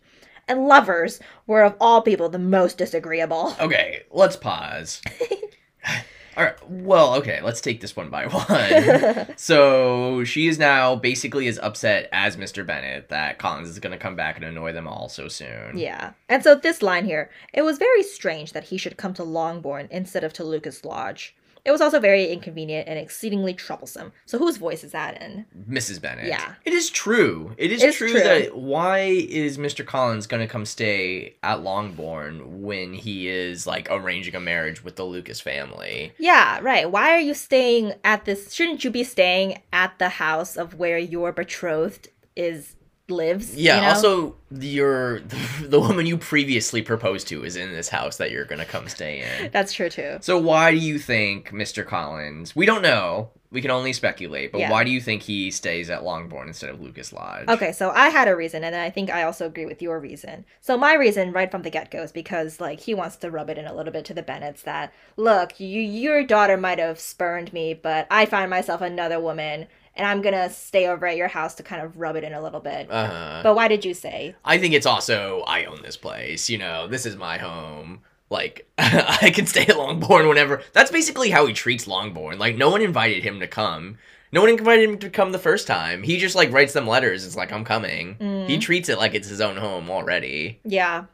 And 0.51 0.67
lovers 0.67 1.21
were 1.47 1.63
of 1.63 1.77
all 1.79 2.01
people 2.01 2.27
the 2.27 2.37
most 2.37 2.77
disagreeable. 2.77 3.55
okay, 3.61 4.03
let's 4.11 4.35
pause. 4.35 5.01
All 6.37 6.43
right. 6.43 6.55
Well, 6.69 7.15
okay, 7.15 7.39
let's 7.41 7.61
take 7.61 7.79
this 7.79 7.95
one 7.95 8.09
by 8.09 8.25
one. 8.27 9.37
so 9.37 10.25
she 10.25 10.49
is 10.49 10.59
now 10.59 10.97
basically 10.97 11.47
as 11.47 11.57
upset 11.59 12.09
as 12.11 12.35
Mr. 12.35 12.65
Bennet 12.65 13.07
that 13.07 13.37
Collins 13.37 13.69
is 13.69 13.79
going 13.79 13.93
to 13.93 13.97
come 13.97 14.17
back 14.17 14.35
and 14.35 14.43
annoy 14.43 14.73
them 14.73 14.87
all 14.89 15.07
so 15.07 15.29
soon. 15.29 15.77
Yeah. 15.77 16.11
And 16.27 16.43
so 16.43 16.55
this 16.55 16.81
line 16.81 17.05
here, 17.05 17.29
it 17.53 17.61
was 17.61 17.77
very 17.77 18.03
strange 18.03 18.51
that 18.51 18.65
he 18.65 18.77
should 18.77 18.97
come 18.97 19.13
to 19.13 19.23
Longbourn 19.23 19.87
instead 19.89 20.25
of 20.25 20.33
to 20.33 20.43
Lucas 20.43 20.83
Lodge. 20.83 21.33
It 21.63 21.71
was 21.71 21.81
also 21.81 21.99
very 21.99 22.27
inconvenient 22.31 22.87
and 22.87 22.97
exceedingly 22.97 23.53
troublesome. 23.53 24.11
So 24.25 24.37
whose 24.39 24.57
voice 24.57 24.83
is 24.83 24.91
that 24.93 25.21
in? 25.21 25.45
Mrs. 25.69 26.01
Bennet. 26.01 26.25
Yeah. 26.25 26.55
It 26.65 26.73
is 26.73 26.89
true. 26.89 27.53
It 27.57 27.71
is 27.71 27.83
It's 27.83 27.97
true, 27.97 28.09
true. 28.11 28.19
that 28.19 28.57
why 28.57 28.99
is 29.01 29.57
Mr. 29.57 29.85
Collins 29.85 30.25
going 30.27 30.41
to 30.41 30.51
come 30.51 30.65
stay 30.65 31.35
at 31.43 31.61
Longbourn 31.61 32.61
when 32.63 32.93
he 32.93 33.27
is 33.27 33.67
like 33.67 33.87
arranging 33.91 34.33
a 34.35 34.39
marriage 34.39 34.83
with 34.83 34.95
the 34.95 35.03
Lucas 35.03 35.39
family? 35.39 36.13
Yeah, 36.17 36.59
right. 36.61 36.89
Why 36.89 37.11
are 37.11 37.19
you 37.19 37.33
staying 37.33 37.93
at 38.03 38.25
this? 38.25 38.53
Shouldn't 38.53 38.83
you 38.83 38.89
be 38.89 39.03
staying 39.03 39.61
at 39.71 39.99
the 39.99 40.09
house 40.09 40.57
of 40.57 40.75
where 40.75 40.97
your 40.97 41.31
betrothed 41.31 42.09
is 42.35 42.75
lives. 43.09 43.55
Yeah. 43.55 43.75
you 43.75 43.81
know? 43.81 43.87
Also, 43.89 44.35
your 44.51 45.19
the 45.61 45.79
woman 45.79 46.05
you 46.05 46.17
previously 46.17 46.81
proposed 46.81 47.27
to 47.29 47.43
is 47.43 47.55
in 47.55 47.71
this 47.71 47.89
house 47.89 48.17
that 48.17 48.31
you're 48.31 48.45
gonna 48.45 48.65
come 48.65 48.87
stay 48.87 49.21
in. 49.21 49.49
that's 49.53 49.73
true 49.73 49.89
too. 49.89 50.17
So 50.21 50.37
why 50.37 50.71
do 50.71 50.77
you 50.77 50.99
think 50.99 51.51
Mr. 51.51 51.85
Collins? 51.85 52.55
We 52.55 52.65
don't 52.65 52.81
know. 52.81 53.29
We 53.51 53.61
can 53.61 53.71
only 53.71 53.91
speculate. 53.91 54.53
But 54.53 54.59
Yeah. 54.59 54.71
why 54.71 54.85
do 54.85 54.91
you 54.91 55.01
think 55.01 55.23
he 55.23 55.51
stays 55.51 55.89
at 55.89 56.05
Longbourn 56.05 56.47
instead 56.47 56.69
of 56.69 56.79
Lucas 56.79 57.11
Lodge? 57.11 57.49
Okay, 57.49 57.73
so 57.73 57.91
I 57.91 58.07
had 58.07 58.29
a 58.29 58.35
reason, 58.35 58.63
and 58.63 58.73
I 58.73 58.89
think 58.89 59.09
I 59.09 59.23
also 59.23 59.45
agree 59.45 59.65
with 59.65 59.81
your 59.81 59.99
reason. 59.99 60.45
So 60.61 60.77
my 60.77 60.93
reason, 60.93 61.33
right 61.33 61.51
from 61.51 61.63
the 61.63 61.69
get 61.69 61.91
go, 61.91 62.01
is 62.01 62.13
because 62.13 62.61
like 62.61 62.79
he 62.79 62.93
wants 62.93 63.17
to 63.17 63.29
rub 63.29 63.49
it 63.49 63.57
in 63.57 63.65
a 63.65 63.73
little 63.75 63.91
bit 63.91 64.05
to 64.05 64.13
the 64.13 64.23
Bennets 64.23 64.61
that 64.63 64.93
look, 65.17 65.59
you 65.59 65.81
your 65.81 66.23
daughter 66.23 66.55
might 66.55 66.79
have 66.79 66.97
spurned 66.99 67.51
me, 67.51 67.73
but 67.73 68.07
I 68.09 68.25
find 68.25 68.49
myself 68.49 68.79
another 68.79 69.19
woman, 69.19 69.67
and 69.95 70.07
I'm 70.07 70.21
gonna 70.21 70.49
stay 70.49 70.87
over 70.87 71.05
at 71.07 71.17
your 71.17 71.27
house 71.27 71.55
to 71.55 71.63
kind 71.63 71.81
of 71.81 71.97
rub 71.97 72.15
it 72.15 72.23
in 72.23 72.33
a 72.33 72.41
little 72.41 72.59
bit. 72.59 72.89
Uh 72.89 73.07
huh. 73.07 73.39
But 73.43 73.55
why 73.55 73.67
did 73.67 73.83
you 73.85 73.93
say? 73.93 74.35
I 74.45 74.57
think 74.57 74.73
it's 74.73 74.85
also 74.85 75.41
I 75.47 75.65
own 75.65 75.81
this 75.81 75.97
place. 75.97 76.49
You 76.49 76.57
know, 76.57 76.87
this 76.87 77.05
is 77.05 77.15
my 77.15 77.37
home. 77.37 78.01
Like 78.29 78.65
I 78.77 79.31
can 79.35 79.45
stay 79.45 79.65
at 79.67 79.77
Longbourn 79.77 80.27
whenever. 80.27 80.61
That's 80.73 80.91
basically 80.91 81.29
how 81.29 81.45
he 81.45 81.53
treats 81.53 81.87
Longbourn. 81.87 82.39
Like 82.39 82.55
no 82.57 82.69
one 82.69 82.81
invited 82.81 83.23
him 83.23 83.39
to 83.41 83.47
come. 83.47 83.97
No 84.33 84.39
one 84.39 84.49
invited 84.49 84.89
him 84.89 84.97
to 84.99 85.09
come 85.09 85.33
the 85.33 85.39
first 85.39 85.67
time. 85.67 86.03
He 86.03 86.17
just 86.17 86.35
like 86.35 86.53
writes 86.53 86.71
them 86.71 86.87
letters. 86.87 87.25
It's 87.25 87.35
like 87.35 87.51
I'm 87.51 87.65
coming. 87.65 88.15
Mm. 88.15 88.47
He 88.47 88.57
treats 88.59 88.87
it 88.87 88.97
like 88.97 89.13
it's 89.13 89.27
his 89.27 89.41
own 89.41 89.57
home 89.57 89.89
already. 89.89 90.61
Yeah, 90.63 91.05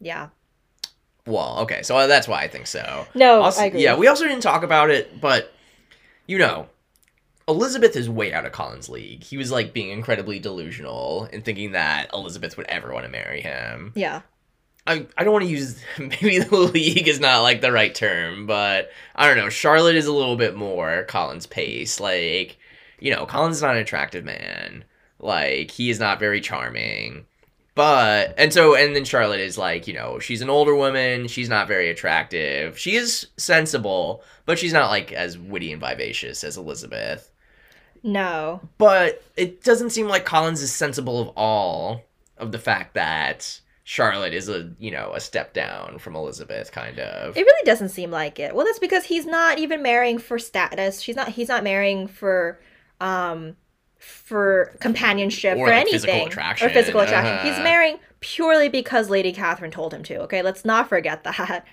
yeah. 0.00 0.28
Well, 1.26 1.58
okay, 1.60 1.82
so 1.82 2.08
that's 2.08 2.26
why 2.26 2.42
I 2.42 2.48
think 2.48 2.66
so. 2.66 3.06
No, 3.14 3.42
Also- 3.42 3.60
I 3.60 3.66
agree. 3.66 3.82
Yeah, 3.82 3.96
we 3.96 4.08
also 4.08 4.24
didn't 4.24 4.42
talk 4.42 4.62
about 4.62 4.90
it, 4.90 5.20
but 5.20 5.52
you 6.26 6.38
know, 6.38 6.66
Elizabeth 7.48 7.96
is 7.96 8.08
way 8.08 8.32
out 8.32 8.46
of 8.46 8.52
Collins' 8.52 8.88
league. 8.88 9.24
He 9.24 9.36
was 9.36 9.50
like 9.50 9.72
being 9.72 9.90
incredibly 9.90 10.38
delusional 10.38 11.28
and 11.32 11.44
thinking 11.44 11.72
that 11.72 12.12
Elizabeth 12.12 12.56
would 12.56 12.66
ever 12.66 12.92
want 12.92 13.04
to 13.04 13.10
marry 13.10 13.40
him. 13.40 13.92
yeah. 13.94 14.22
I, 14.84 15.06
I 15.16 15.22
don't 15.22 15.32
want 15.32 15.44
to 15.44 15.50
use 15.50 15.80
maybe 15.98 16.40
the 16.40 16.56
league 16.56 17.06
is 17.06 17.20
not 17.20 17.42
like 17.42 17.60
the 17.60 17.70
right 17.70 17.94
term, 17.94 18.46
but 18.46 18.90
I 19.14 19.28
don't 19.28 19.36
know. 19.36 19.48
Charlotte 19.48 19.94
is 19.94 20.06
a 20.06 20.12
little 20.12 20.36
bit 20.36 20.56
more 20.56 21.04
Collins' 21.04 21.46
pace. 21.46 22.00
Like, 22.00 22.58
you 22.98 23.14
know, 23.14 23.24
Collins 23.24 23.62
not 23.62 23.76
an 23.76 23.82
attractive 23.82 24.24
man. 24.24 24.84
Like, 25.20 25.70
he 25.70 25.88
is 25.88 26.00
not 26.00 26.18
very 26.18 26.40
charming. 26.40 27.26
But 27.74 28.34
and 28.36 28.52
so 28.52 28.74
and 28.74 28.94
then 28.94 29.04
Charlotte 29.04 29.40
is 29.40 29.56
like, 29.56 29.86
you 29.86 29.94
know, 29.94 30.18
she's 30.18 30.42
an 30.42 30.50
older 30.50 30.74
woman, 30.74 31.26
she's 31.26 31.48
not 31.48 31.68
very 31.68 31.88
attractive. 31.88 32.78
She 32.78 32.96
is 32.96 33.28
sensible, 33.38 34.22
but 34.44 34.58
she's 34.58 34.74
not 34.74 34.90
like 34.90 35.10
as 35.12 35.38
witty 35.38 35.72
and 35.72 35.80
vivacious 35.80 36.44
as 36.44 36.58
Elizabeth. 36.58 37.31
No. 38.02 38.60
But 38.78 39.22
it 39.36 39.62
doesn't 39.62 39.90
seem 39.90 40.08
like 40.08 40.24
Collins 40.24 40.62
is 40.62 40.72
sensible 40.72 41.20
of 41.20 41.28
all 41.36 42.02
of 42.38 42.52
the 42.52 42.58
fact 42.58 42.94
that 42.94 43.60
Charlotte 43.84 44.34
is 44.34 44.48
a, 44.48 44.70
you 44.78 44.90
know, 44.90 45.12
a 45.14 45.20
step 45.20 45.52
down 45.54 45.98
from 45.98 46.16
Elizabeth 46.16 46.72
kind 46.72 46.98
of. 46.98 47.36
It 47.36 47.42
really 47.42 47.64
doesn't 47.64 47.90
seem 47.90 48.10
like 48.10 48.38
it. 48.38 48.54
Well, 48.54 48.64
that's 48.66 48.78
because 48.78 49.04
he's 49.04 49.26
not 49.26 49.58
even 49.58 49.82
marrying 49.82 50.18
for 50.18 50.38
status. 50.38 51.00
She's 51.00 51.16
not. 51.16 51.28
He's 51.28 51.48
not 51.48 51.62
marrying 51.62 52.06
for, 52.06 52.60
um, 53.00 53.56
for 53.98 54.74
companionship 54.80 55.56
Or, 55.58 55.66
or, 55.66 55.70
like, 55.70 55.80
anything 55.82 56.00
physical 56.00 56.26
attraction. 56.26 56.66
or 56.66 56.70
physical 56.70 57.00
attraction. 57.00 57.34
Uh-huh. 57.34 57.48
He's 57.48 57.58
marrying 57.62 57.98
purely 58.20 58.68
because 58.68 59.10
Lady 59.10 59.32
Catherine 59.32 59.70
told 59.70 59.92
him 59.94 60.02
to. 60.04 60.20
Okay, 60.22 60.42
let's 60.42 60.64
not 60.64 60.88
forget 60.88 61.22
that. 61.24 61.64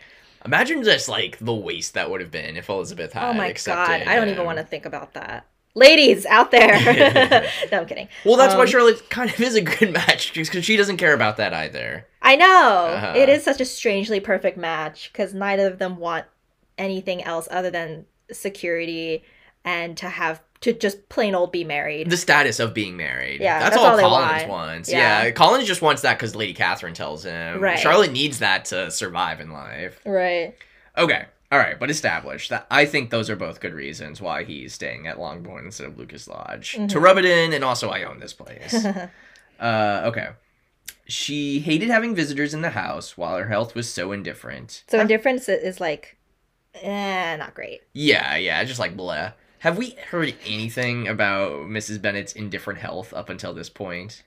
Imagine 0.46 0.84
just 0.84 1.10
like 1.10 1.38
the 1.40 1.54
waste 1.54 1.96
that 1.96 2.10
would 2.10 2.22
have 2.22 2.32
been 2.32 2.56
if 2.56 2.70
Elizabeth 2.70 3.14
had 3.14 3.30
oh 3.30 3.34
my 3.34 3.48
accepted 3.48 4.06
god, 4.06 4.08
I 4.08 4.16
don't 4.16 4.30
even 4.30 4.46
want 4.46 4.58
to 4.58 4.64
think 4.64 4.86
about 4.86 5.14
that. 5.16 5.46
Ladies 5.76 6.26
out 6.26 6.52
there. 6.52 6.68
no, 7.72 7.80
I'm 7.82 7.86
kidding. 7.86 8.08
Well, 8.26 8.36
that's 8.38 8.56
why 8.56 8.62
Um, 8.62 8.68
Charlotte 8.68 9.10
kind 9.10 9.30
of 9.30 9.40
is 9.40 9.56
a 9.56 9.62
good 9.62 9.94
match 9.94 10.34
because 10.34 10.66
she 10.66 10.76
doesn't 10.76 10.98
care 10.98 11.14
about 11.14 11.38
that 11.38 11.54
either. 11.54 12.06
I 12.22 12.36
know. 12.36 12.88
Uh-huh. 12.88 13.14
It 13.16 13.30
is 13.30 13.44
such 13.44 13.62
a 13.62 13.66
strangely 13.66 14.20
perfect 14.20 14.58
match 14.58 15.12
because 15.14 15.34
neither 15.34 15.68
of 15.68 15.78
them 15.80 15.98
want 15.98 16.26
anything 16.78 17.24
else 17.24 17.48
other 17.52 17.70
than 17.70 18.06
security 18.32 19.24
and 19.64 19.96
to 19.98 20.10
have 20.10 20.42
to 20.62 20.74
just 20.74 21.08
plain 21.08 21.36
old 21.36 21.52
be 21.52 21.64
married. 21.64 22.10
The 22.10 22.18
status 22.18 22.60
of 22.60 22.74
being 22.74 22.98
married. 22.98 23.40
Yeah, 23.40 23.60
that's, 23.60 23.76
that's 23.76 23.86
all, 23.86 23.92
all 23.94 24.00
Collins 24.00 24.42
want. 24.44 24.50
wants. 24.50 24.92
Yeah. 24.92 25.24
Yeah. 25.24 25.32
Collins 25.32 25.66
just 25.68 25.82
wants 25.82 26.02
that 26.02 26.18
because 26.18 26.36
Lady 26.36 26.54
Catherine 26.54 26.94
tells 26.94 27.24
him. 27.24 27.62
Right. 27.62 27.80
Charlotte 27.80 28.12
needs 28.12 28.40
that 28.40 28.66
to 28.66 28.92
survive 28.92 29.40
in 29.40 29.52
life. 29.52 30.00
right. 30.06 30.56
Okay. 30.98 31.26
All 31.52 31.58
right, 31.58 31.80
but 31.80 31.90
established 31.90 32.50
that 32.52 32.68
I 32.70 32.86
think 32.86 33.10
those 33.10 33.30
are 33.30 33.36
both 33.36 33.60
good 33.60 33.74
reasons 33.74 34.22
why 34.22 34.44
he's 34.44 34.74
staying 34.74 35.08
at 35.08 35.20
Longbourn 35.20 35.66
instead 35.66 35.88
of 35.88 35.98
Lucas 35.98 36.28
Lodge. 36.28 36.74
Mhm. 36.78 36.90
To 36.90 37.00
rub 37.00 37.18
it 37.18 37.26
in, 37.26 37.54
and 37.54 37.64
also 37.64 37.90
I 37.90 38.04
own 38.04 38.20
this 38.20 38.34
place. 38.34 38.86
uh, 39.60 40.02
okay. 40.06 40.30
She 41.08 41.60
hated 41.60 41.90
having 41.90 42.14
visitors 42.14 42.54
in 42.54 42.62
the 42.62 42.70
house 42.70 43.18
while 43.18 43.36
her 43.36 43.48
health 43.48 43.74
was 43.74 43.90
so 43.90 44.12
indifferent. 44.12 44.84
So 44.90 45.00
indifference 45.00 45.50
is 45.50 45.80
like, 45.82 46.18
eh, 46.76 47.36
not 47.38 47.56
great. 47.56 47.82
Yeah, 47.94 48.36
yeah, 48.36 48.64
just 48.64 48.80
like 48.80 48.96
blah. 48.96 49.32
Have 49.60 49.78
we 49.78 49.98
heard 50.12 50.36
anything 50.46 51.08
about 51.08 51.64
Mrs. 51.68 52.00
Bennet's 52.00 52.34
indifferent 52.34 52.80
health 52.80 53.12
up 53.12 53.28
until 53.30 53.54
this 53.56 53.70
point? 53.72 54.24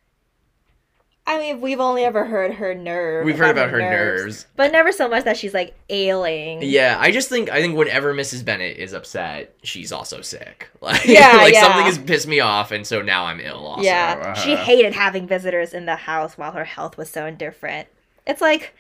I 1.25 1.39
mean, 1.39 1.61
we've 1.61 1.79
only 1.79 2.05
ever 2.05 2.25
heard 2.25 2.55
her 2.55 2.75
nerve. 2.75 3.25
We've 3.25 3.39
heard 3.39 3.51
about 3.51 3.71
her 3.71 3.79
nerves. 3.79 4.47
but 4.57 4.73
never 4.73 4.91
so 4.91 5.09
much 5.09 5.23
that 5.25 5.37
she's 5.37 5.55
like 5.55 5.79
ailing. 5.89 6.61
Yeah, 6.63 6.97
I 6.99 7.13
just 7.13 7.29
think 7.29 7.49
I 7.49 7.61
think 7.61 7.77
whenever 7.77 8.13
Mrs. 8.13 8.45
Bennet 8.45 8.77
is 8.77 8.93
upset, 8.93 9.55
she's 9.63 9.93
also 9.93 10.21
sick. 10.21 10.69
Like, 10.83 11.05
Yeah, 11.05 11.37
like 11.37 11.55
yeah. 11.55 11.63
something 11.63 11.85
has 11.85 11.97
pissed 11.99 12.27
me 12.27 12.41
off, 12.41 12.73
and 12.73 12.85
so 12.85 13.03
now 13.03 13.27
I'm 13.27 13.39
ill. 13.39 13.65
Also. 13.67 13.83
yeah, 13.83 14.19
uh-huh. 14.21 14.35
she 14.35 14.57
hated 14.57 14.95
having 14.95 15.29
visitors 15.29 15.73
in 15.73 15.87
the 15.87 15.95
house 15.95 16.37
while 16.37 16.51
her 16.53 16.65
health 16.65 16.97
was 16.97 17.09
so 17.09 17.25
indifferent. 17.25 17.87
It's 18.27 18.41
like, 18.41 18.75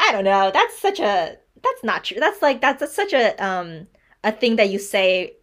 I 0.00 0.10
don't 0.10 0.24
know. 0.24 0.50
That's 0.52 0.76
such 0.78 0.98
a. 0.98 1.36
That's 1.62 1.84
not 1.84 2.02
true. 2.04 2.18
That's 2.18 2.42
like 2.42 2.60
that's 2.60 2.82
a, 2.82 2.88
such 2.88 3.12
a 3.12 3.36
um 3.44 3.86
a 4.24 4.32
thing 4.32 4.56
that 4.56 4.68
you 4.70 4.80
say 4.80 5.34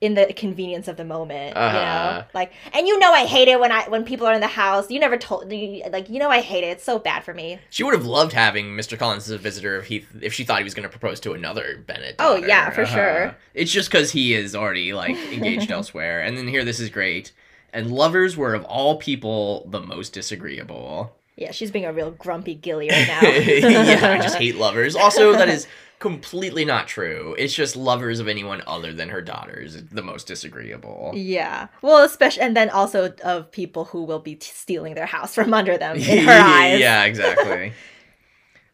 in 0.00 0.14
the 0.14 0.32
convenience 0.32 0.86
of 0.86 0.96
the 0.96 1.04
moment. 1.04 1.48
You 1.48 1.54
know, 1.60 1.60
Uh-huh. 1.60 2.22
like, 2.32 2.52
and 2.72 2.86
you 2.86 2.98
know, 3.00 3.12
I 3.12 3.24
hate 3.26 3.48
it 3.48 3.58
when 3.58 3.72
I 3.72 3.88
when 3.88 4.04
people 4.04 4.26
are 4.26 4.32
in 4.32 4.40
the 4.40 4.46
house. 4.46 4.90
You 4.90 5.00
never 5.00 5.16
told 5.16 5.50
you 5.52 5.82
like 5.90 6.08
you 6.08 6.18
know 6.20 6.28
I 6.30 6.40
hate 6.40 6.62
it. 6.64 6.68
It's 6.68 6.84
so 6.84 6.98
bad 7.00 7.24
for 7.24 7.34
me. 7.34 7.58
She 7.70 7.82
would 7.82 7.94
have 7.94 8.06
loved 8.06 8.32
having 8.32 8.76
Mr. 8.76 8.96
Collins 8.98 9.24
as 9.24 9.30
a 9.32 9.38
visitor 9.38 9.76
if 9.78 9.86
he 9.86 10.06
if 10.20 10.32
she 10.32 10.44
thought 10.44 10.58
he 10.58 10.64
was 10.64 10.74
going 10.74 10.84
to 10.88 10.88
propose 10.88 11.18
to 11.20 11.32
another 11.32 11.82
Bennet. 11.86 12.14
Oh, 12.20 12.36
yeah, 12.36 12.70
for 12.70 12.86
sure. 12.86 13.26
Uh-huh. 13.28 13.34
It's 13.54 13.72
just 13.72 13.90
because 13.90 14.12
he 14.12 14.34
is 14.34 14.54
already 14.54 14.92
like 14.92 15.16
engaged 15.32 15.70
elsewhere. 15.78 16.20
And 16.20 16.36
then 16.36 16.46
here, 16.46 16.64
this 16.64 16.78
is 16.78 16.90
great. 16.90 17.32
And 17.72 17.90
lovers 17.90 18.36
were 18.36 18.54
of 18.54 18.64
all 18.64 18.96
people 18.96 19.66
the 19.68 19.80
most 19.80 20.12
disagreeable. 20.12 21.14
Yeah, 21.36 21.50
she's 21.52 21.70
being 21.70 21.84
a 21.84 21.92
real 21.92 22.10
grumpy 22.12 22.54
gilly 22.54 22.88
right 22.88 23.06
now. 23.08 23.20
yeah, 23.22 24.12
I 24.18 24.22
just 24.22 24.38
hate 24.38 24.56
lovers. 24.56 24.96
Also, 24.96 25.32
that 25.32 25.48
is 25.48 25.66
completely 25.98 26.64
not 26.64 26.86
true. 26.88 27.34
It's 27.38 27.54
just 27.54 27.76
lovers 27.76 28.20
of 28.20 28.28
anyone 28.28 28.62
other 28.66 28.92
than 28.92 29.08
her 29.08 29.20
daughters 29.22 29.82
the 29.82 30.02
most 30.02 30.26
disagreeable. 30.26 31.12
Yeah. 31.14 31.68
Well, 31.82 32.04
especially 32.04 32.42
and 32.42 32.56
then 32.56 32.70
also 32.70 33.12
of 33.24 33.50
people 33.50 33.84
who 33.86 34.04
will 34.04 34.20
be 34.20 34.36
t- 34.36 34.50
stealing 34.52 34.94
their 34.94 35.06
house 35.06 35.34
from 35.34 35.52
under 35.54 35.76
them 35.78 35.96
in 35.96 36.24
her 36.24 36.32
eyes. 36.44 36.80
yeah, 36.80 37.04
exactly. 37.04 37.72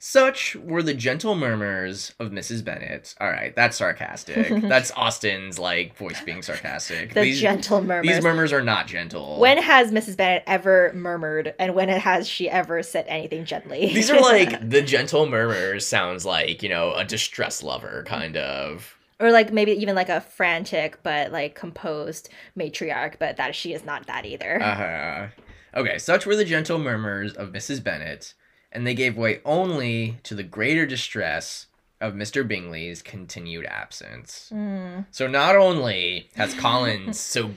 Such 0.06 0.54
were 0.56 0.82
the 0.82 0.92
gentle 0.92 1.34
murmurs 1.34 2.12
of 2.20 2.30
Mrs. 2.30 2.62
Bennet. 2.62 3.14
All 3.22 3.30
right, 3.30 3.56
that's 3.56 3.78
sarcastic. 3.78 4.48
That's 4.62 4.92
Austen's 4.94 5.58
like 5.58 5.96
voice 5.96 6.20
being 6.20 6.42
sarcastic. 6.42 7.14
The 7.14 7.22
These- 7.22 7.40
gentle 7.40 7.80
murmurs. 7.80 8.12
These 8.14 8.22
murmurs 8.22 8.52
are 8.52 8.60
not 8.62 8.86
gentle. 8.86 9.40
when 9.40 9.56
has 9.56 9.92
Mrs. 9.92 10.18
Bennet 10.18 10.42
ever 10.46 10.92
murmured, 10.94 11.54
and 11.58 11.74
when 11.74 11.88
has 11.88 12.28
she 12.28 12.50
ever 12.50 12.82
said 12.82 13.06
anything 13.08 13.46
gently? 13.46 13.86
These 13.94 14.10
are 14.10 14.20
like 14.20 14.68
the 14.68 14.82
gentle 14.82 15.24
murmurs 15.26 15.86
sounds 15.86 16.26
like, 16.26 16.62
you 16.62 16.68
know, 16.68 16.92
a 16.92 17.06
distressed 17.06 17.62
lover 17.62 18.04
kind 18.06 18.36
of. 18.36 18.94
or 19.20 19.32
like 19.32 19.54
maybe 19.54 19.72
even 19.72 19.94
like 19.94 20.10
a 20.10 20.20
frantic 20.20 21.02
but 21.02 21.32
like 21.32 21.54
composed 21.54 22.28
matriarch, 22.58 23.14
but 23.18 23.38
that 23.38 23.54
she 23.54 23.72
is 23.72 23.86
not 23.86 24.06
that 24.06 24.26
either. 24.26 24.62
Uh-huh. 24.62 25.28
Okay, 25.74 25.96
such 25.96 26.26
were 26.26 26.36
the 26.36 26.44
gentle 26.44 26.78
murmurs 26.78 27.32
of 27.32 27.52
Mrs. 27.52 27.82
Bennet, 27.82 28.34
and 28.74 28.86
they 28.86 28.94
gave 28.94 29.16
way 29.16 29.40
only 29.44 30.18
to 30.24 30.34
the 30.34 30.42
greater 30.42 30.84
distress 30.86 31.66
of 32.00 32.12
Mr. 32.12 32.46
Bingley's 32.46 33.00
continued 33.00 33.64
absence. 33.64 34.50
Mm. 34.52 35.06
So 35.10 35.26
not 35.26 35.56
only 35.56 36.28
has 36.34 36.52
Collins 36.54 37.18
so 37.34 37.52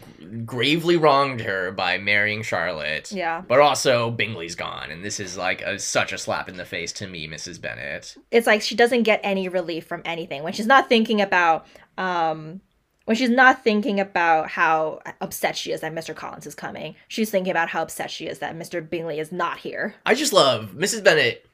gravely 0.45 0.95
wronged 0.95 1.41
her 1.41 1.71
by 1.71 1.97
marrying 1.97 2.43
Charlotte, 2.43 3.11
Yeah, 3.11 3.41
but 3.45 3.59
also 3.59 4.09
Bingley's 4.11 4.55
gone, 4.55 4.89
and 4.91 5.03
this 5.03 5.19
is 5.19 5.37
like 5.37 5.61
a, 5.63 5.77
such 5.79 6.13
a 6.13 6.17
slap 6.17 6.47
in 6.47 6.55
the 6.55 6.65
face 6.65 6.93
to 6.93 7.07
me, 7.07 7.27
Mrs. 7.27 7.59
Bennet. 7.59 8.15
it's 8.31 8.47
like 8.47 8.61
she 8.61 8.75
doesn't 8.75 9.03
get 9.03 9.19
any 9.23 9.49
relief 9.49 9.85
from 9.85 10.01
anything 10.05 10.43
when 10.43 10.53
she's 10.53 10.67
not 10.67 10.87
thinking 10.87 11.19
about 11.19 11.65
um 11.97 12.61
when 13.07 13.15
she's 13.15 13.29
not 13.29 13.63
thinking 13.63 14.01
about 14.01 14.49
how 14.49 14.99
upset 15.21 15.55
she 15.55 15.71
is 15.71 15.79
that 15.79 15.93
Mr. 15.95 16.13
Collins 16.13 16.45
is 16.45 16.53
coming. 16.53 16.93
She's 17.07 17.29
thinking 17.31 17.51
about 17.51 17.69
how 17.69 17.81
upset 17.83 18.11
she 18.11 18.27
is 18.27 18.39
that 18.39 18.53
Mr. 18.53 18.87
Bingley 18.87 19.17
is 19.17 19.31
not 19.31 19.59
here. 19.59 19.95
I 20.05 20.13
just 20.13 20.33
love 20.33 20.73
Mrs. 20.75 21.05
Bennet. 21.05 21.45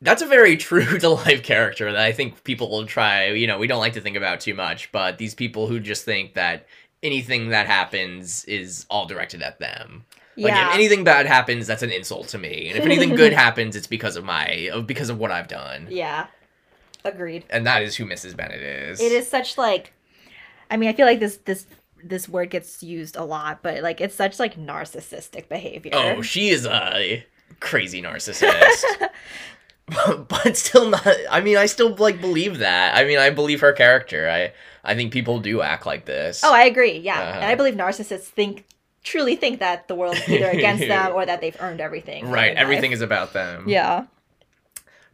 That's 0.00 0.22
a 0.22 0.26
very 0.26 0.56
true 0.68 0.98
to 0.98 1.08
life 1.10 1.42
character 1.42 1.92
that 1.92 2.00
I 2.00 2.12
think 2.12 2.42
people 2.44 2.70
will 2.70 2.86
try. 2.86 3.26
You 3.32 3.46
know, 3.46 3.58
we 3.58 3.66
don't 3.66 3.78
like 3.80 3.92
to 3.92 4.00
think 4.00 4.16
about 4.16 4.40
too 4.40 4.54
much, 4.54 4.90
but 4.90 5.18
these 5.18 5.34
people 5.34 5.66
who 5.66 5.80
just 5.80 6.06
think 6.06 6.32
that 6.32 6.66
anything 7.02 7.50
that 7.50 7.66
happens 7.66 8.46
is 8.46 8.86
all 8.88 9.04
directed 9.04 9.42
at 9.42 9.58
them. 9.58 10.06
Like 10.38 10.54
Yeah. 10.54 10.68
if 10.70 10.74
anything 10.74 11.04
bad 11.04 11.26
happens, 11.26 11.66
that's 11.66 11.82
an 11.82 11.90
insult 11.90 12.28
to 12.28 12.38
me, 12.38 12.68
and 12.70 12.78
if 12.78 12.84
anything 12.86 13.14
good 13.14 13.32
happens, 13.44 13.76
it's 13.76 13.86
because 13.86 14.16
of 14.16 14.24
my 14.24 14.70
of 14.72 14.86
because 14.86 15.10
of 15.10 15.18
what 15.18 15.30
I've 15.30 15.48
done, 15.48 15.88
Yeah. 15.90 16.26
Agreed. 17.04 17.44
and 17.50 17.66
that 17.66 17.82
is 17.82 17.96
who 17.96 18.04
Mrs. 18.06 18.34
Bennet 18.34 18.60
is. 18.60 19.00
It 19.00 19.12
is 19.12 19.28
such 19.28 19.56
like 19.58 19.92
I 20.70 20.76
mean, 20.76 20.88
I 20.88 20.92
feel 20.92 21.06
like 21.06 21.20
this 21.20 21.38
this 21.38 21.66
this 22.02 22.28
word 22.28 22.50
gets 22.50 22.82
used 22.82 23.16
a 23.16 23.24
lot, 23.24 23.62
but 23.62 23.82
like 23.82 24.00
it's 24.00 24.14
such 24.14 24.38
like 24.38 24.56
narcissistic 24.56 25.48
behavior. 25.48 25.92
Oh, 25.94 26.22
she 26.22 26.48
is 26.48 26.66
a 26.66 27.24
crazy 27.60 28.02
narcissist. 28.02 28.84
but 30.28 30.56
still 30.56 30.90
not 30.90 31.06
I 31.30 31.40
mean, 31.40 31.56
I 31.56 31.66
still 31.66 31.94
like 31.94 32.20
believe 32.20 32.58
that. 32.58 32.96
I 32.96 33.04
mean, 33.04 33.18
I 33.18 33.30
believe 33.30 33.60
her 33.60 33.72
character. 33.72 34.28
I 34.28 34.52
I 34.84 34.94
think 34.94 35.12
people 35.12 35.40
do 35.40 35.62
act 35.62 35.86
like 35.86 36.04
this. 36.04 36.42
Oh, 36.44 36.52
I 36.52 36.64
agree. 36.64 36.98
Yeah. 36.98 37.20
Uh-huh. 37.20 37.40
And 37.40 37.44
I 37.44 37.54
believe 37.54 37.74
narcissists 37.74 38.24
think 38.24 38.64
truly 39.04 39.36
think 39.36 39.60
that 39.60 39.86
the 39.86 39.94
world's 39.94 40.28
either 40.28 40.50
against 40.50 40.86
them 40.86 41.12
or 41.14 41.24
that 41.24 41.40
they've 41.40 41.56
earned 41.60 41.80
everything. 41.80 42.28
right, 42.28 42.56
everything 42.56 42.90
is 42.90 43.00
about 43.00 43.32
them. 43.32 43.68
Yeah. 43.68 44.06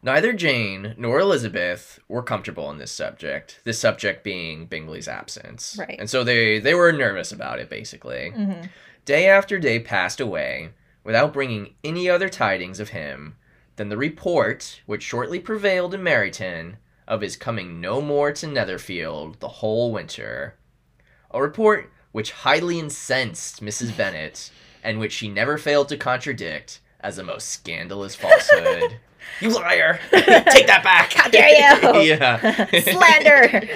Neither 0.02 0.32
Jane 0.32 0.94
nor 0.98 1.20
Elizabeth 1.20 2.00
were 2.08 2.22
comfortable 2.22 2.68
in 2.70 2.78
this 2.78 2.90
subject. 2.90 3.60
This 3.64 3.78
subject 3.78 4.24
being 4.24 4.66
Bingley's 4.66 5.06
absence. 5.06 5.76
Right. 5.78 5.96
And 5.98 6.10
so 6.10 6.24
they 6.24 6.58
they 6.58 6.74
were 6.74 6.90
nervous 6.92 7.30
about 7.32 7.58
it 7.60 7.70
basically. 7.70 8.30
hmm 8.30 8.62
Day 9.04 9.26
after 9.28 9.58
day 9.58 9.80
passed 9.80 10.20
away 10.20 10.70
without 11.02 11.32
bringing 11.32 11.74
any 11.82 12.08
other 12.08 12.28
tidings 12.28 12.78
of 12.78 12.90
him 12.90 13.34
than 13.74 13.88
the 13.88 13.96
report 13.96 14.80
which 14.86 15.02
shortly 15.02 15.40
prevailed 15.40 15.92
in 15.92 16.02
Meryton 16.02 16.76
of 17.08 17.20
his 17.20 17.36
coming 17.36 17.80
no 17.80 18.00
more 18.00 18.30
to 18.32 18.46
Netherfield 18.46 19.40
the 19.40 19.48
whole 19.48 19.90
winter. 19.90 20.54
A 21.32 21.42
report 21.42 21.90
which 22.12 22.30
highly 22.30 22.78
incensed 22.78 23.60
Mrs. 23.60 23.96
Bennet, 23.96 24.50
and 24.84 25.00
which 25.00 25.12
she 25.12 25.28
never 25.28 25.58
failed 25.58 25.88
to 25.88 25.96
contradict 25.96 26.78
as 27.00 27.18
a 27.18 27.24
most 27.24 27.48
scandalous 27.48 28.14
falsehood. 28.22 28.98
You 29.40 29.50
liar! 29.50 30.00
Take 30.10 30.66
that 30.66 30.82
back! 30.82 31.12
How 31.12 31.28
dare 31.28 31.48
you! 31.48 32.00
yeah. 32.14 32.66
Slander. 32.80 33.68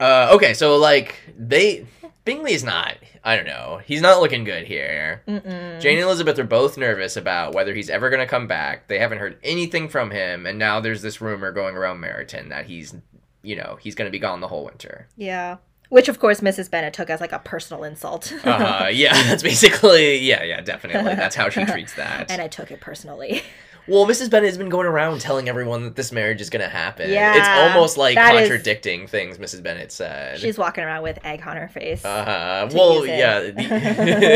uh, 0.00 0.30
okay, 0.34 0.54
so 0.54 0.76
like 0.76 1.16
they 1.36 1.86
Bingley's 2.24 2.62
not. 2.64 2.96
I 3.24 3.36
don't 3.36 3.46
know. 3.46 3.80
He's 3.84 4.02
not 4.02 4.20
looking 4.20 4.44
good 4.44 4.66
here. 4.66 5.22
Mm-mm. 5.26 5.80
Jane 5.80 5.98
and 5.98 6.04
Elizabeth 6.04 6.38
are 6.38 6.44
both 6.44 6.76
nervous 6.76 7.16
about 7.16 7.54
whether 7.54 7.74
he's 7.74 7.90
ever 7.90 8.10
going 8.10 8.20
to 8.20 8.26
come 8.26 8.46
back. 8.46 8.88
They 8.88 8.98
haven't 8.98 9.18
heard 9.18 9.38
anything 9.42 9.88
from 9.88 10.10
him, 10.10 10.46
and 10.46 10.58
now 10.58 10.80
there's 10.80 11.02
this 11.02 11.20
rumor 11.20 11.52
going 11.52 11.76
around 11.76 12.02
Meryton 12.02 12.50
that 12.50 12.66
he's, 12.66 12.94
you 13.42 13.56
know, 13.56 13.78
he's 13.80 13.94
going 13.94 14.08
to 14.08 14.12
be 14.12 14.18
gone 14.18 14.40
the 14.40 14.48
whole 14.48 14.64
winter. 14.64 15.08
Yeah. 15.16 15.56
Which 15.88 16.08
of 16.08 16.18
course 16.18 16.40
Mrs. 16.40 16.70
Bennet 16.70 16.92
took 16.92 17.08
as 17.10 17.20
like 17.20 17.32
a 17.32 17.38
personal 17.38 17.84
insult. 17.84 18.32
Uh, 18.44 18.88
yeah, 18.92 19.12
that's 19.24 19.42
basically 19.42 20.18
yeah, 20.18 20.42
yeah, 20.42 20.60
definitely. 20.60 21.14
That's 21.14 21.34
how 21.36 21.48
she 21.48 21.64
treats 21.64 21.94
that. 21.94 22.30
and 22.30 22.42
I 22.42 22.48
took 22.48 22.70
it 22.70 22.80
personally. 22.80 23.42
Well, 23.86 24.04
Mrs. 24.06 24.28
Bennet 24.30 24.48
has 24.50 24.58
been 24.58 24.68
going 24.68 24.86
around 24.86 25.22
telling 25.22 25.48
everyone 25.48 25.84
that 25.84 25.96
this 25.96 26.12
marriage 26.12 26.42
is 26.42 26.50
going 26.50 26.62
to 26.62 26.68
happen. 26.68 27.10
Yeah, 27.10 27.34
it's 27.38 27.74
almost 27.74 27.96
like 27.96 28.16
that 28.16 28.34
is- 28.34 28.40
contradicting 28.46 29.06
things 29.06 29.38
Mrs. 29.38 29.62
Bennet 29.62 29.90
said. 29.90 30.38
She's 30.38 30.58
walking 30.58 30.84
around 30.84 31.04
with 31.04 31.18
egg 31.24 31.42
on 31.46 31.56
her 31.56 31.68
face. 31.68 32.04
Uh-huh. 32.04 32.68
Well, 32.74 33.06
yeah. 33.06 33.40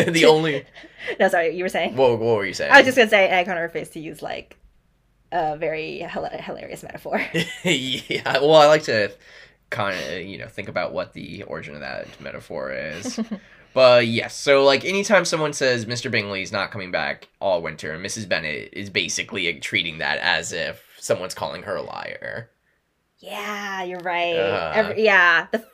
The, 0.04 0.10
the 0.10 0.24
only. 0.24 0.64
no, 1.20 1.28
sorry, 1.28 1.54
you 1.54 1.64
were 1.64 1.68
saying? 1.68 1.96
What, 1.96 2.18
what 2.18 2.36
were 2.36 2.46
you 2.46 2.54
saying? 2.54 2.72
I 2.72 2.78
was 2.78 2.86
just 2.86 2.96
gonna 2.96 3.10
say 3.10 3.28
egg 3.28 3.46
on 3.50 3.58
her 3.58 3.68
face 3.68 3.90
to 3.90 4.00
use 4.00 4.22
like 4.22 4.56
a 5.30 5.58
very 5.58 5.98
hilarious 5.98 6.82
metaphor. 6.82 7.22
yeah. 7.62 8.38
Well, 8.38 8.54
I 8.54 8.66
like 8.66 8.84
to 8.84 9.12
kind 9.72 9.98
of 9.98 10.22
you 10.22 10.38
know 10.38 10.46
think 10.46 10.68
about 10.68 10.92
what 10.92 11.14
the 11.14 11.42
origin 11.44 11.74
of 11.74 11.80
that 11.80 12.20
metaphor 12.20 12.70
is. 12.70 13.18
but 13.74 14.06
yes, 14.06 14.36
so 14.36 14.64
like 14.64 14.84
anytime 14.84 15.24
someone 15.24 15.52
says 15.52 15.86
Mr. 15.86 16.10
Bingley's 16.10 16.52
not 16.52 16.70
coming 16.70 16.92
back 16.92 17.28
all 17.40 17.60
winter, 17.62 17.98
Mrs. 17.98 18.28
Bennet 18.28 18.68
is 18.72 18.90
basically 18.90 19.52
treating 19.58 19.98
that 19.98 20.18
as 20.18 20.52
if 20.52 20.84
someone's 21.00 21.34
calling 21.34 21.64
her 21.64 21.74
a 21.74 21.82
liar. 21.82 22.50
yeah, 23.18 23.82
you're 23.82 24.00
right. 24.00 24.36
Uh. 24.36 24.72
Every, 24.74 25.04
yeah, 25.04 25.48
the 25.50 25.66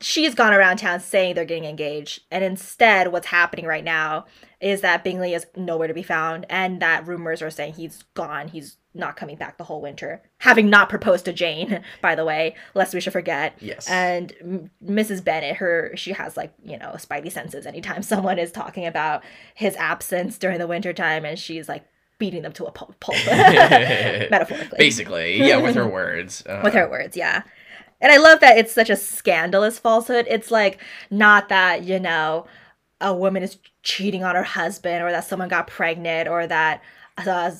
she's 0.00 0.34
gone 0.34 0.54
around 0.54 0.78
town 0.78 1.00
saying 1.00 1.34
they're 1.34 1.44
getting 1.44 1.64
engaged, 1.64 2.22
and 2.30 2.42
instead, 2.42 3.12
what's 3.12 3.28
happening 3.28 3.66
right 3.66 3.84
now 3.84 4.26
is 4.60 4.80
that 4.80 5.04
Bingley 5.04 5.34
is 5.34 5.46
nowhere 5.56 5.88
to 5.88 5.94
be 5.94 6.02
found, 6.02 6.46
and 6.48 6.80
that 6.80 7.06
rumors 7.06 7.42
are 7.42 7.50
saying 7.50 7.74
he's 7.74 8.02
gone. 8.14 8.48
He's 8.48 8.76
not 8.98 9.16
coming 9.16 9.36
back 9.36 9.56
the 9.56 9.64
whole 9.64 9.80
winter, 9.80 10.22
having 10.38 10.68
not 10.68 10.88
proposed 10.88 11.24
to 11.26 11.32
Jane, 11.32 11.82
by 12.02 12.14
the 12.14 12.24
way, 12.24 12.54
lest 12.74 12.94
we 12.94 13.00
should 13.00 13.12
forget. 13.12 13.56
Yes. 13.60 13.88
And 13.88 14.32
M- 14.40 14.70
Mrs. 14.84 15.22
Bennet, 15.22 15.56
her 15.56 15.92
she 15.94 16.12
has 16.12 16.36
like 16.36 16.52
you 16.62 16.78
know 16.78 16.92
spidey 16.96 17.30
senses. 17.30 17.66
Anytime 17.66 18.02
someone 18.12 18.38
is 18.38 18.52
talking 18.52 18.86
about 18.86 19.22
his 19.54 19.76
absence 19.76 20.38
during 20.38 20.58
the 20.58 20.66
winter 20.66 20.92
time, 20.92 21.24
and 21.24 21.38
she's 21.38 21.68
like 21.68 21.84
beating 22.18 22.42
them 22.42 22.52
to 22.52 22.64
a 22.64 22.70
pulp, 22.70 22.98
pulp 23.00 23.16
metaphorically, 23.26 24.78
basically, 24.78 25.38
yeah, 25.38 25.56
with 25.56 25.76
her 25.76 25.86
words. 25.86 26.44
Uh, 26.46 26.60
with 26.64 26.74
her 26.74 26.88
words, 26.88 27.16
yeah. 27.16 27.42
And 28.00 28.12
I 28.12 28.16
love 28.18 28.40
that 28.40 28.58
it's 28.58 28.72
such 28.72 28.90
a 28.90 28.96
scandalous 28.96 29.78
falsehood. 29.78 30.26
It's 30.28 30.50
like 30.50 30.78
not 31.10 31.48
that 31.48 31.84
you 31.84 31.98
know 31.98 32.46
a 33.00 33.14
woman 33.14 33.42
is 33.42 33.58
cheating 33.82 34.24
on 34.24 34.34
her 34.34 34.42
husband, 34.42 35.02
or 35.02 35.10
that 35.10 35.24
someone 35.24 35.48
got 35.48 35.66
pregnant, 35.66 36.28
or 36.28 36.46
that 36.46 36.82
uh, 37.26 37.50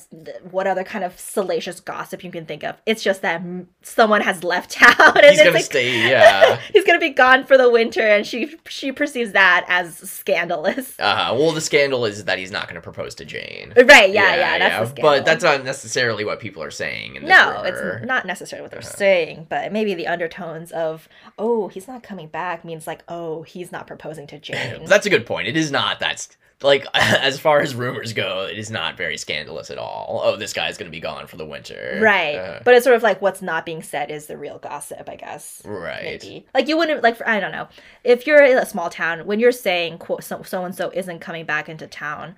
what 0.51 0.67
other 0.67 0.83
kind 0.83 1.03
of 1.03 1.19
salacious 1.19 1.79
gossip 1.79 2.23
you 2.23 2.31
can 2.31 2.45
think 2.45 2.63
of. 2.63 2.75
It's 2.85 3.03
just 3.03 3.21
that 3.23 3.41
someone 3.81 4.21
has 4.21 4.43
left 4.43 4.71
town 4.79 5.17
and 5.17 5.25
He's 5.25 5.39
gonna 5.39 5.51
like, 5.51 5.65
stay. 5.65 6.09
Yeah. 6.09 6.59
he's 6.73 6.85
gonna 6.85 6.99
be 6.99 7.09
gone 7.09 7.43
for 7.45 7.57
the 7.57 7.69
winter, 7.69 8.01
and 8.01 8.25
she 8.25 8.55
she 8.67 8.91
perceives 8.91 9.31
that 9.33 9.65
as 9.67 9.97
scandalous. 9.97 10.95
Uh, 10.99 11.35
well, 11.37 11.51
the 11.51 11.61
scandal 11.61 12.05
is 12.05 12.25
that 12.25 12.37
he's 12.37 12.51
not 12.51 12.63
going 12.67 12.75
to 12.75 12.81
propose 12.81 13.15
to 13.15 13.25
Jane. 13.25 13.73
Right? 13.75 14.11
Yeah, 14.13 14.35
yeah. 14.35 14.59
that's 14.59 14.79
the 14.89 14.95
scandal. 14.95 15.11
But 15.11 15.25
that's 15.25 15.43
not 15.43 15.63
necessarily 15.63 16.23
what 16.25 16.39
people 16.39 16.61
are 16.63 16.71
saying 16.71 17.19
no, 17.23 17.63
it's 17.65 18.05
not 18.05 18.25
necessarily 18.25 18.61
what 18.63 18.71
they're 18.71 18.79
Uh-huh. 18.79 18.89
saying, 18.97 19.47
but 19.49 19.71
maybe 19.71 19.93
the 19.93 20.07
undertones 20.07 20.71
of 20.71 21.07
"oh, 21.37 21.67
he's 21.69 21.87
not 21.87 22.03
coming 22.03 22.27
back" 22.27 22.63
means 22.63 22.85
like 22.87 23.03
"oh, 23.07 23.43
he's 23.43 23.71
not 23.71 23.87
proposing 23.87 24.27
to 24.27 24.39
Jane." 24.47 24.85
That's 24.85 25.05
a 25.05 25.09
good 25.09 25.25
point. 25.25 25.47
It 25.47 25.57
is 25.57 25.71
not 25.71 25.99
that's 25.99 26.29
like 26.61 26.85
as 26.93 27.39
far 27.39 27.61
as 27.61 27.73
rumors 27.75 28.13
go, 28.13 28.47
it 28.49 28.57
is 28.57 28.69
not 28.69 28.97
very 28.97 29.17
scandalous 29.17 29.69
at 29.71 29.77
all. 29.77 30.21
Oh, 30.23 30.35
this 30.35 30.53
guy's 30.53 30.77
going 30.77 30.91
to 30.91 30.95
be 30.95 30.99
gone 30.99 31.27
for 31.27 31.37
the 31.37 31.45
winter. 31.45 31.99
right, 32.01 32.35
Uh, 32.35 32.59
but 32.65 32.75
it's 32.75 32.83
sort 32.83 32.95
of 32.95 33.03
like 33.03 33.21
what's 33.21 33.41
not 33.41 33.65
being 33.65 33.81
said 33.83 34.11
is 34.11 34.27
the 34.27 34.37
real 34.37 34.57
gossip, 34.59 35.07
I 35.09 35.15
guess. 35.15 35.61
right. 35.65 36.03
Maybe 36.23 36.45
like 36.53 36.67
you 36.67 36.77
wouldn't 36.77 37.01
like 37.03 37.15
for, 37.17 37.27
I 37.27 37.39
don't 37.39 37.51
know 37.51 37.67
if 38.03 38.27
you're 38.27 38.43
in 38.43 38.57
a 38.57 38.65
small 38.65 38.89
town 38.89 39.25
when 39.25 39.39
you're 39.39 39.51
saying 39.51 39.99
quote 39.99 40.23
so 40.23 40.43
so 40.43 40.65
and 40.65 40.75
so 40.75 40.91
isn't 40.93 41.19
coming 41.19 41.45
back 41.45 41.69
into 41.69 41.87
town, 41.87 42.35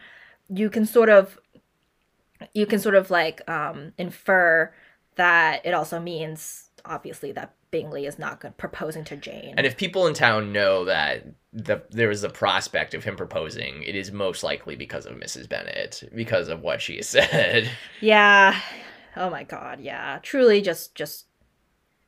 you 0.50 0.70
can 0.70 0.86
sort 0.86 1.10
of 1.10 1.40
you 2.54 2.66
can 2.66 2.80
sort 2.80 2.96
of 2.96 3.10
like 3.12 3.48
um 3.50 3.94
infer 3.98 4.74
that 5.16 5.66
it 5.66 5.74
also 5.74 6.00
means 6.00 6.70
obviously 6.86 7.32
that 7.32 7.54
Bingley 7.72 8.06
is 8.06 8.20
not 8.20 8.42
good 8.42 8.58
proposing 8.58 9.04
to 9.06 9.16
Jane. 9.16 9.54
And 9.58 9.66
if 9.66 9.78
people 9.78 10.06
in 10.06 10.14
town 10.14 10.52
know 10.52 10.86
that 10.86 11.26
the 11.54 11.84
there 11.90 12.12
is 12.12 12.24
a 12.24 12.30
prospect 12.30 12.94
of 12.94 13.04
him 13.04 13.16
proposing, 13.16 13.84
it 13.84 13.96
is 13.96 14.12
most 14.12 14.44
likely 14.44 14.76
because 14.76 15.06
of 15.06 15.16
Mrs. 15.16 15.48
Bennet, 15.50 16.04
because 16.14 16.50
of 16.50 16.62
what 16.62 16.82
she 16.82 17.02
said. 17.02 17.70
Yeah. 18.02 18.60
Oh 19.18 19.30
my 19.30 19.44
god, 19.44 19.82
yeah. 19.82 20.20
Truly 20.22 20.62
just 20.62 20.96
just 20.96 21.26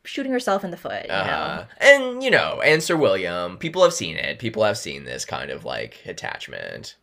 shooting 0.05 0.31
herself 0.31 0.63
in 0.63 0.71
the 0.71 0.77
foot, 0.77 1.03
you 1.03 1.09
know. 1.09 1.15
Uh, 1.15 1.65
and 1.79 2.23
you 2.23 2.31
know, 2.31 2.61
and 2.63 2.81
Sir 2.83 2.95
William, 2.95 3.57
people 3.57 3.83
have 3.83 3.93
seen 3.93 4.15
it. 4.17 4.39
People 4.39 4.63
have 4.63 4.77
seen 4.77 5.05
this 5.05 5.25
kind 5.25 5.49
of 5.49 5.65
like 5.65 6.01
attachment. 6.05 6.95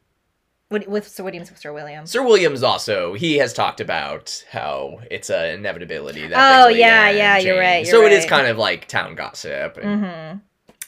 With 0.70 1.08
Sir 1.08 1.24
William 1.24 1.44
Sir 1.44 1.72
William. 1.72 2.06
Sir 2.06 2.22
William's 2.22 2.62
also 2.62 3.14
he 3.14 3.38
has 3.38 3.52
talked 3.52 3.80
about 3.80 4.44
how 4.52 5.00
it's 5.10 5.28
an 5.28 5.46
inevitability 5.56 6.28
that. 6.28 6.64
Oh, 6.64 6.68
yeah, 6.68 7.10
yeah, 7.10 7.38
you're 7.38 7.58
right, 7.58 7.84
so 7.84 7.98
you're 7.98 8.06
it 8.06 8.12
is 8.12 8.20
right. 8.22 8.28
kind 8.30 8.46
of 8.46 8.56
like 8.56 8.86
town 8.86 9.16
gossip. 9.16 9.76
and- 9.82 10.04
Mhm. 10.04 10.40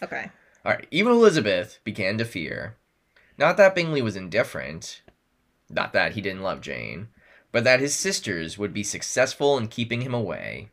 Okay. 0.04 0.30
All 0.64 0.72
right, 0.72 0.86
even 0.92 1.10
Elizabeth 1.12 1.80
began 1.82 2.16
to 2.18 2.24
fear. 2.24 2.76
Not 3.36 3.56
that 3.56 3.74
Bingley 3.74 4.02
was 4.02 4.14
indifferent, 4.14 5.02
not 5.68 5.92
that 5.94 6.12
he 6.12 6.20
didn't 6.20 6.42
love 6.42 6.60
Jane, 6.60 7.08
but 7.50 7.64
that 7.64 7.80
his 7.80 7.94
sisters 7.96 8.56
would 8.56 8.72
be 8.72 8.84
successful 8.84 9.58
in 9.58 9.66
keeping 9.66 10.02
him 10.02 10.14
away. 10.14 10.70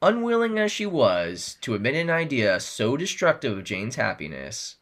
Unwilling 0.00 0.58
as 0.58 0.72
she 0.72 0.86
was 0.86 1.56
to 1.60 1.74
admit 1.74 1.94
an 1.94 2.08
idea 2.08 2.58
so 2.60 2.96
destructive 2.96 3.56
of 3.58 3.64
Jane's 3.64 3.96
happiness, 3.96 4.76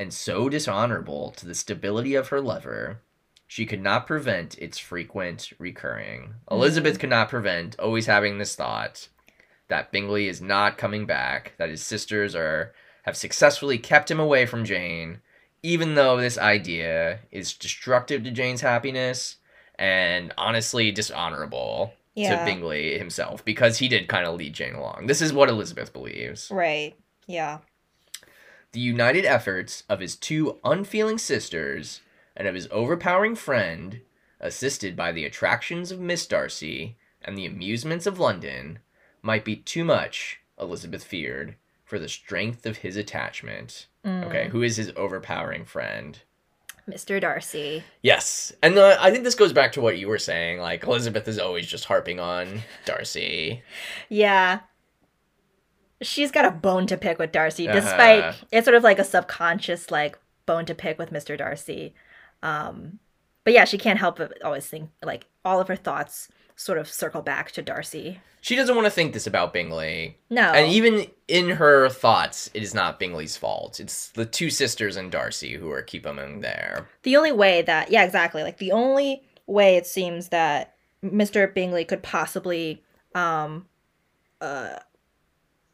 and 0.00 0.14
so 0.14 0.48
dishonorable 0.48 1.30
to 1.32 1.44
the 1.46 1.54
stability 1.54 2.14
of 2.14 2.28
her 2.28 2.40
lover, 2.40 3.02
she 3.46 3.66
could 3.66 3.82
not 3.82 4.06
prevent 4.06 4.56
its 4.58 4.78
frequent 4.78 5.52
recurring. 5.58 6.20
Mm-hmm. 6.22 6.54
Elizabeth 6.54 6.98
could 6.98 7.10
not 7.10 7.28
prevent 7.28 7.78
always 7.78 8.06
having 8.06 8.38
this 8.38 8.56
thought 8.56 9.08
that 9.68 9.92
Bingley 9.92 10.26
is 10.26 10.40
not 10.40 10.78
coming 10.78 11.04
back, 11.04 11.52
that 11.58 11.68
his 11.68 11.82
sisters 11.82 12.34
are 12.34 12.72
have 13.02 13.16
successfully 13.16 13.76
kept 13.76 14.10
him 14.10 14.18
away 14.18 14.46
from 14.46 14.64
Jane, 14.64 15.20
even 15.62 15.94
though 15.94 16.16
this 16.16 16.38
idea 16.38 17.20
is 17.30 17.52
destructive 17.52 18.24
to 18.24 18.30
Jane's 18.30 18.62
happiness 18.62 19.36
and 19.78 20.32
honestly 20.38 20.90
dishonorable 20.90 21.92
Yeah. 22.14 22.38
to 22.38 22.44
Bingley 22.44 22.98
himself 22.98 23.44
because 23.44 23.78
he 23.78 23.88
did 23.88 24.08
kind 24.08 24.26
of 24.26 24.34
lead 24.36 24.54
Jane 24.54 24.74
along. 24.74 25.06
This 25.06 25.20
is 25.20 25.32
what 25.32 25.48
Elizabeth 25.50 25.92
believes. 25.92 26.50
Right. 26.50 26.94
Yeah. 27.26 27.58
The 28.72 28.80
united 28.80 29.24
efforts 29.24 29.84
of 29.88 30.00
his 30.00 30.16
two 30.16 30.58
unfeeling 30.64 31.18
sisters 31.18 32.00
and 32.36 32.46
of 32.46 32.54
his 32.54 32.68
overpowering 32.70 33.34
friend, 33.34 34.00
assisted 34.40 34.96
by 34.96 35.12
the 35.12 35.24
attractions 35.24 35.90
of 35.90 36.00
Miss 36.00 36.26
Darcy 36.26 36.96
and 37.22 37.36
the 37.36 37.46
amusements 37.46 38.06
of 38.06 38.18
London, 38.20 38.78
might 39.22 39.44
be 39.44 39.56
too 39.56 39.84
much, 39.84 40.40
Elizabeth 40.58 41.04
feared, 41.04 41.56
for 41.84 41.98
the 41.98 42.08
strength 42.08 42.64
of 42.64 42.78
his 42.78 42.96
attachment. 42.96 43.86
Okay, 44.06 44.48
who 44.48 44.62
is 44.62 44.76
his 44.76 44.92
overpowering 44.96 45.64
friend? 45.66 46.20
Mr. 46.88 47.20
Darcy. 47.20 47.84
Yes, 48.02 48.52
and 48.62 48.78
uh, 48.78 48.96
I 48.98 49.10
think 49.10 49.24
this 49.24 49.34
goes 49.34 49.52
back 49.52 49.72
to 49.72 49.80
what 49.80 49.98
you 49.98 50.08
were 50.08 50.18
saying. 50.18 50.60
Like 50.60 50.84
Elizabeth 50.84 51.28
is 51.28 51.38
always 51.38 51.66
just 51.66 51.84
harping 51.84 52.18
on 52.20 52.62
Darcy. 52.84 53.62
Yeah. 54.08 54.60
She's 56.02 56.30
got 56.30 56.44
a 56.46 56.50
bone 56.50 56.86
to 56.86 56.96
pick 56.96 57.18
with 57.18 57.32
Darcy, 57.32 57.66
despite 57.66 58.24
Uh-huh. 58.24 58.46
it's 58.52 58.64
sort 58.64 58.74
of 58.76 58.82
like 58.82 58.98
a 58.98 59.04
subconscious 59.04 59.90
like 59.90 60.18
bone 60.46 60.64
to 60.66 60.74
pick 60.74 60.98
with 60.98 61.12
Mr. 61.12 61.36
Darcy. 61.36 61.94
Um 62.42 62.98
but 63.44 63.54
yeah, 63.54 63.64
she 63.64 63.78
can't 63.78 63.98
help 63.98 64.16
but 64.18 64.40
always 64.42 64.66
think 64.66 64.90
like 65.02 65.26
all 65.44 65.60
of 65.60 65.68
her 65.68 65.76
thoughts 65.76 66.28
sort 66.56 66.78
of 66.78 66.88
circle 66.88 67.22
back 67.22 67.50
to 67.52 67.62
Darcy. 67.62 68.20
She 68.42 68.56
doesn't 68.56 68.74
want 68.74 68.86
to 68.86 68.90
think 68.90 69.12
this 69.12 69.26
about 69.26 69.52
Bingley. 69.52 70.16
No. 70.30 70.42
And 70.52 70.70
even 70.72 71.06
in 71.28 71.50
her 71.50 71.88
thoughts, 71.90 72.50
it 72.54 72.62
is 72.62 72.74
not 72.74 72.98
Bingley's 72.98 73.36
fault. 73.36 73.78
It's 73.80 74.08
the 74.10 74.24
two 74.24 74.48
sisters 74.48 74.96
and 74.96 75.10
Darcy 75.12 75.54
who 75.56 75.70
are 75.70 75.82
keeping 75.82 76.16
him 76.16 76.40
there. 76.40 76.88
the 77.02 77.16
only 77.16 77.32
way 77.32 77.60
that 77.62 77.90
yeah 77.90 78.04
exactly 78.04 78.42
like 78.42 78.56
the 78.58 78.72
only 78.72 79.22
way 79.46 79.76
it 79.76 79.86
seems 79.86 80.28
that 80.28 80.74
mr 81.02 81.52
bingley 81.52 81.84
could 81.84 82.02
possibly 82.02 82.82
um 83.14 83.66
uh 84.40 84.76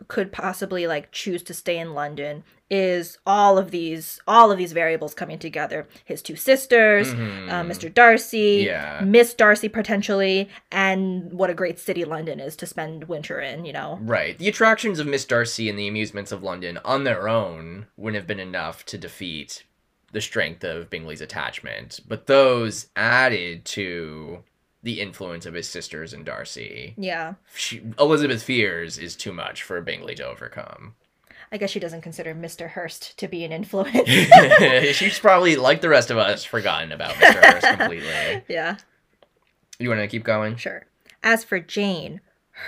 could 0.08 0.30
possibly 0.32 0.86
like 0.86 1.10
choose 1.10 1.42
to 1.42 1.54
stay 1.54 1.78
in 1.78 1.94
london 1.94 2.44
is 2.68 3.16
all 3.26 3.56
of 3.56 3.70
these 3.70 4.20
all 4.26 4.50
of 4.52 4.58
these 4.58 4.72
variables 4.72 5.14
coming 5.14 5.38
together 5.38 5.86
his 6.04 6.20
two 6.20 6.36
sisters 6.36 7.14
Mhm. 7.14 7.48
uh, 7.50 7.62
mr 7.64 7.92
darcy 7.92 8.64
Yeah. 8.66 9.00
miss 9.04 9.32
darcy 9.34 9.68
potentially 9.68 10.48
and 10.70 11.32
what 11.32 11.48
a 11.48 11.54
great 11.54 11.78
city 11.78 12.04
london 12.04 12.40
is 12.40 12.56
to 12.56 12.66
spend 12.66 13.04
winter 13.08 13.40
in 13.40 13.64
you 13.64 13.72
know 13.72 13.98
Right. 14.02 14.36
The 14.38 14.48
attractions 14.48 14.98
of 14.98 15.06
Miss 15.06 15.24
Darcy 15.24 15.68
and 15.70 15.78
the 15.78 15.88
amusements 15.88 16.30
of 16.32 16.42
London 16.42 16.78
on 16.84 17.04
their 17.04 17.28
own 17.28 17.86
wouldn't 17.96 18.16
have 18.20 18.26
been 18.26 18.40
enough 18.40 18.84
to 18.86 18.98
defeat 18.98 19.64
the 20.12 20.20
strength 20.20 20.62
of 20.64 20.88
Bingley's 20.90 21.20
attachment, 21.20 22.00
but 22.06 22.26
those 22.26 22.88
added 22.96 23.64
to 23.66 24.42
the 24.82 25.00
influence 25.00 25.46
of 25.46 25.54
his 25.54 25.68
sisters 25.68 26.12
and 26.12 26.24
Darcy. 26.24 26.94
yeah 26.96 27.34
She, 27.54 27.82
Elizabeth 27.98 28.42
fears 28.42 28.98
is 28.98 29.16
too 29.16 29.32
much 29.32 29.62
for 29.62 29.80
Bingley 29.80 30.14
to 30.16 30.26
overcome. 30.26 30.94
i 31.50 31.56
guess 31.56 31.70
she 31.70 31.80
doesn't 31.80 32.02
consider 32.02 32.34
mr 32.34 32.68
hurst 32.70 33.18
to 33.18 33.26
be 33.28 33.44
an 33.44 33.52
influence 33.52 34.08
She's 34.96 35.18
probably, 35.18 35.56
like 35.56 35.80
the 35.80 35.88
rest 35.88 36.10
of 36.10 36.18
us, 36.18 36.44
forgotten 36.44 36.92
about 36.92 37.14
Mr. 37.14 37.44
Hurst 37.44 37.66
completely. 37.78 38.42
yeah 38.48 38.76
You 39.78 39.88
want 39.88 40.00
to 40.00 40.08
keep 40.08 40.24
going? 40.24 40.56
Sure. 40.56 40.86
As 41.22 41.42
for 41.44 41.58
Jane, 41.58 42.20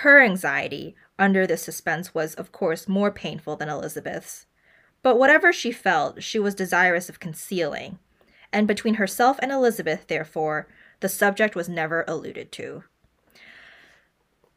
her 0.03 0.21
anxiety 0.21 0.95
under 1.17 1.47
this 1.47 1.63
suspense 1.63 2.13
was, 2.13 2.33
of 2.35 2.51
course, 2.51 2.87
more 2.87 3.11
painful 3.11 3.55
than 3.55 3.69
Elizabeth's. 3.69 4.45
But 5.01 5.17
whatever 5.17 5.51
she 5.53 5.71
felt, 5.71 6.21
she 6.23 6.39
was 6.39 6.53
desirous 6.55 7.07
of 7.09 7.19
concealing, 7.19 7.99
and 8.53 8.67
between 8.67 8.95
herself 8.95 9.39
and 9.41 9.51
Elizabeth, 9.51 10.07
therefore, 10.07 10.67
the 10.99 11.09
subject 11.09 11.55
was 11.55 11.69
never 11.69 12.03
alluded 12.07 12.51
to. 12.53 12.83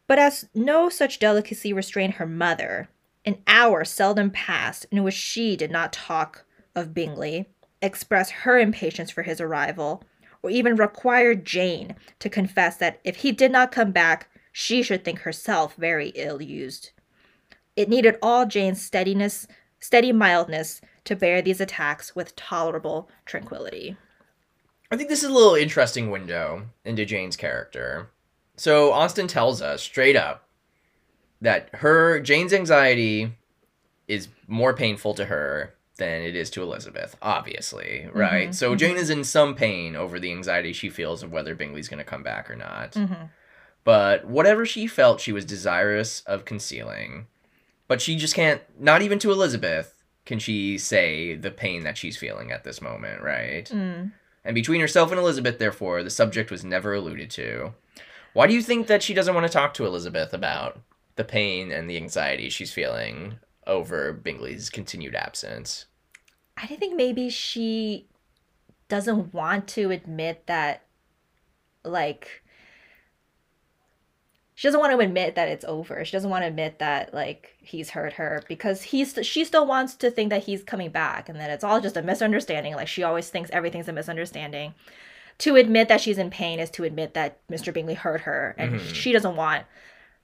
But 0.07 0.19
as 0.19 0.49
no 0.55 0.89
such 0.89 1.19
delicacy 1.19 1.73
restrained 1.73 2.15
her 2.15 2.27
mother, 2.27 2.89
an 3.25 3.39
hour 3.47 3.85
seldom 3.85 4.31
passed 4.31 4.87
in 4.91 5.03
which 5.05 5.15
she 5.15 5.57
did 5.57 5.71
not 5.71 5.93
talk 5.93 6.45
of 6.75 6.93
Bingley, 6.93 7.49
express 7.81 8.31
her 8.31 8.59
impatience 8.59 9.11
for 9.11 9.23
his 9.23 9.41
arrival, 9.41 10.03
or 10.43 10.51
even 10.51 10.77
require 10.77 11.35
Jane 11.35 11.95
to 12.19 12.29
confess 12.29 12.77
that 12.77 13.01
if 13.05 13.17
he 13.17 13.33
did 13.33 13.53
not 13.53 13.73
come 13.73 13.93
back, 13.93 14.29
she 14.51 14.83
should 14.83 15.05
think 15.05 15.21
herself 15.21 15.77
very 15.77 16.09
ill 16.11 16.43
used. 16.43 16.91
It 17.77 17.89
needed 17.89 18.19
all 18.21 18.45
Jane's 18.45 18.83
steadiness, 18.83 19.47
steady 19.79 20.13
mildness 20.13 20.81
to 21.05 21.17
bear 21.17 21.41
these 21.41 21.61
attacks 21.61 22.15
with 22.15 22.37
tolerable 22.37 23.09
tranquility. 23.25 23.97
I 24.93 24.97
think 24.97 25.09
this 25.09 25.23
is 25.23 25.31
a 25.31 25.33
little 25.33 25.55
interesting 25.55 26.11
window 26.11 26.67
into 26.85 27.07
Jane's 27.07 27.35
character. 27.35 28.11
So 28.57 28.93
Austen 28.93 29.27
tells 29.27 29.63
us 29.63 29.81
straight 29.83 30.17
up 30.17 30.47
that 31.41 31.71
her 31.77 32.21
Jane's 32.21 32.53
anxiety 32.53 33.33
is 34.07 34.29
more 34.47 34.75
painful 34.75 35.15
to 35.15 35.25
her 35.25 35.73
than 35.97 36.21
it 36.21 36.37
is 36.37 36.51
to 36.51 36.63
Elizabeth, 36.63 37.17
obviously, 37.23 38.07
right? 38.13 38.51
Mhm, 38.51 38.55
so 38.55 38.75
mhm. 38.75 38.79
Jane 38.79 38.97
is 38.99 39.09
in 39.09 39.25
some 39.25 39.55
pain 39.55 39.97
over 39.97 40.21
the 40.21 40.31
anxiety 40.31 40.75
she 40.75 40.91
feels 40.91 41.23
of 41.23 41.33
whether 41.33 41.55
Bingley's 41.55 41.89
going 41.89 41.99
to 41.99 42.05
come 42.05 42.23
back 42.23 42.51
or 42.51 42.57
not. 42.57 42.93
Mm-hmm. 42.93 43.25
But 43.85 44.27
whatever 44.27 44.67
she 44.67 44.87
felt, 44.87 45.23
she 45.23 45.33
was 45.33 45.47
desirous 45.47 46.21
of 46.27 46.45
concealing. 46.45 47.29
But 47.89 48.03
she 48.03 48.17
just 48.17 48.35
can't, 48.35 48.61
not 48.79 49.01
even 49.01 49.19
to 49.21 49.33
Elizabeth, 49.33 50.03
can 50.27 50.39
she 50.39 50.77
say 50.77 51.35
the 51.35 51.51
pain 51.51 51.83
that 51.85 51.97
she's 51.97 52.19
feeling 52.19 52.53
at 52.53 52.63
this 52.63 52.83
moment, 52.83 53.23
right? 53.23 53.65
Mm. 53.71 54.13
And 54.45 54.55
between 54.55 54.81
herself 54.81 55.11
and 55.11 55.21
Elizabeth, 55.21 55.59
therefore, 55.59 56.03
the 56.03 56.11
subject 56.11 56.51
was 56.51 56.65
never 56.65 56.95
alluded 56.95 57.31
to. 57.33 57.75
Why 58.33 58.47
do 58.47 58.55
you 58.55 58.63
think 58.63 58.87
that 58.87 59.03
she 59.03 59.15
doesn't 59.15 59.35
want 59.35 59.47
to 59.47 59.53
talk 59.53 59.75
to 59.75 59.87
Elizabeth 59.87 60.33
about 60.33 60.81
the 61.17 61.25
pain 61.25 61.71
and 61.71 61.89
the 61.89 61.97
anxiety 61.97 62.49
she's 62.49 62.73
feeling 62.73 63.37
over 63.67 64.13
Bingley's 64.13 64.71
continued 64.71 65.15
absence? 65.15 65.87
I 66.57 66.67
think 66.67 66.97
maybe 66.97 67.31
she 67.31 68.09
doesn't 68.89 69.33
want 69.33 69.69
to 69.69 69.91
admit 69.91 70.47
that, 70.47 70.83
like, 71.85 72.42
she 74.63 74.69
doesn't 74.69 74.79
want 74.79 74.93
to 74.93 74.99
admit 75.05 75.35
that 75.35 75.49
it's 75.49 75.65
over. 75.65 76.05
She 76.05 76.13
doesn't 76.13 76.31
want 76.31 76.45
to 76.45 76.47
admit 76.47 76.79
that 76.79 77.13
like 77.13 77.57
he's 77.59 77.91
hurt 77.91 78.13
her 78.13 78.45
because 78.47 78.81
he's 78.81 79.19
she 79.23 79.45
still 79.45 79.67
wants 79.67 79.97
to 79.97 80.09
think 80.09 80.31
that 80.31 80.45
he's 80.45 80.63
coming 80.63 80.91
back 80.91 81.29
and 81.29 81.41
that 81.41 81.51
it's 81.51 81.65
all 81.65 81.81
just 81.81 81.97
a 81.97 82.03
misunderstanding. 82.03 82.77
Like 82.77 82.87
she 82.87 83.03
always 83.03 83.29
thinks 83.29 83.51
everything's 83.51 83.89
a 83.89 83.93
misunderstanding. 83.93 84.73
To 85.39 85.57
admit 85.57 85.89
that 85.89 86.01
she's 86.01 86.17
in 86.17 86.31
pain 86.31 86.61
is 86.61 86.71
to 86.71 86.85
admit 86.85 87.15
that 87.15 87.45
Mr. 87.49 87.75
Bingley 87.75 87.95
hurt 87.95 88.21
her, 88.21 88.55
and 88.57 88.75
Mhm. 88.79 88.95
she 88.95 89.11
doesn't 89.11 89.35
want 89.35 89.65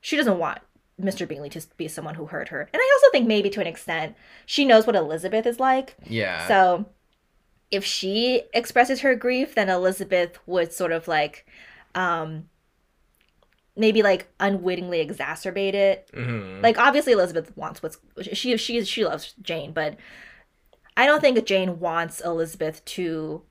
she 0.01 0.17
doesn't 0.17 0.39
want 0.39 0.61
Mr. 1.03 1.27
Bingley 1.27 1.49
to 1.51 1.61
be 1.77 1.89
someone 1.89 2.15
who 2.15 2.27
hurt 2.27 2.51
her. 2.51 2.61
And 2.73 2.81
I 2.81 2.91
also 2.95 3.11
think 3.11 3.27
maybe 3.27 3.51
to 3.51 3.61
an 3.61 3.67
extent 3.67 4.15
she 4.47 4.65
knows 4.65 4.87
what 4.87 4.95
Elizabeth 4.95 5.47
is 5.47 5.59
like. 5.59 5.97
Yeah. 6.07 6.47
So 6.47 6.87
if 7.73 7.85
she 7.85 8.43
expresses 8.55 9.01
her 9.01 9.17
grief, 9.17 9.57
then 9.57 9.69
Elizabeth 9.69 10.39
would 10.47 10.73
sort 10.73 10.93
of 10.93 11.09
like 11.09 11.45
um 11.97 12.49
maybe 13.79 14.03
like 14.03 14.29
unwittingly 14.41 14.99
exacerbate 15.07 15.75
it. 15.75 16.11
Mhm. 16.15 16.63
Like 16.63 16.79
obviously 16.79 17.13
Elizabeth 17.13 17.57
wants 17.57 17.83
what's 17.83 17.99
she 18.33 18.57
she 18.57 18.85
she 18.85 19.05
loves 19.05 19.35
Jane, 19.41 19.73
but 19.73 19.97
I 20.97 21.07
don't 21.07 21.21
think 21.21 21.43
Jane 21.47 21.79
wants 21.81 22.21
Elizabeth 22.21 22.85
to 22.87 23.43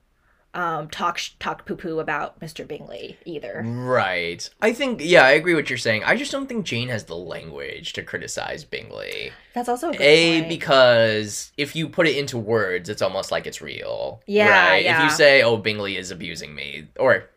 um 0.54 0.88
talk 0.88 1.20
talk 1.38 1.66
poo 1.66 1.76
poo 1.76 1.98
about 1.98 2.40
Mr. 2.40 2.66
Bingley 2.66 3.18
either. 3.26 3.62
Right. 3.66 4.48
I 4.62 4.72
think, 4.72 5.00
yeah, 5.02 5.24
I 5.24 5.32
agree 5.32 5.54
what 5.54 5.68
you're 5.68 5.76
saying. 5.78 6.04
I 6.04 6.16
just 6.16 6.32
don't 6.32 6.46
think 6.46 6.64
Jane 6.64 6.88
has 6.88 7.04
the 7.04 7.16
language 7.16 7.92
to 7.94 8.02
criticize 8.02 8.64
Bingley. 8.64 9.30
That's 9.54 9.68
also 9.68 9.90
a 9.90 9.92
good 9.92 10.00
A, 10.00 10.38
point. 10.40 10.48
because 10.48 11.52
if 11.58 11.76
you 11.76 11.86
put 11.88 12.06
it 12.08 12.16
into 12.16 12.38
words, 12.38 12.88
it's 12.88 13.02
almost 13.02 13.30
like 13.30 13.46
it's 13.46 13.60
real. 13.60 14.22
Yeah, 14.26 14.68
Right? 14.70 14.86
If 14.86 14.98
you 15.02 15.10
say, 15.10 15.42
oh, 15.42 15.58
Bingley 15.58 15.96
is 15.98 16.10
abusing 16.10 16.54
me, 16.54 16.88
or 16.98 17.28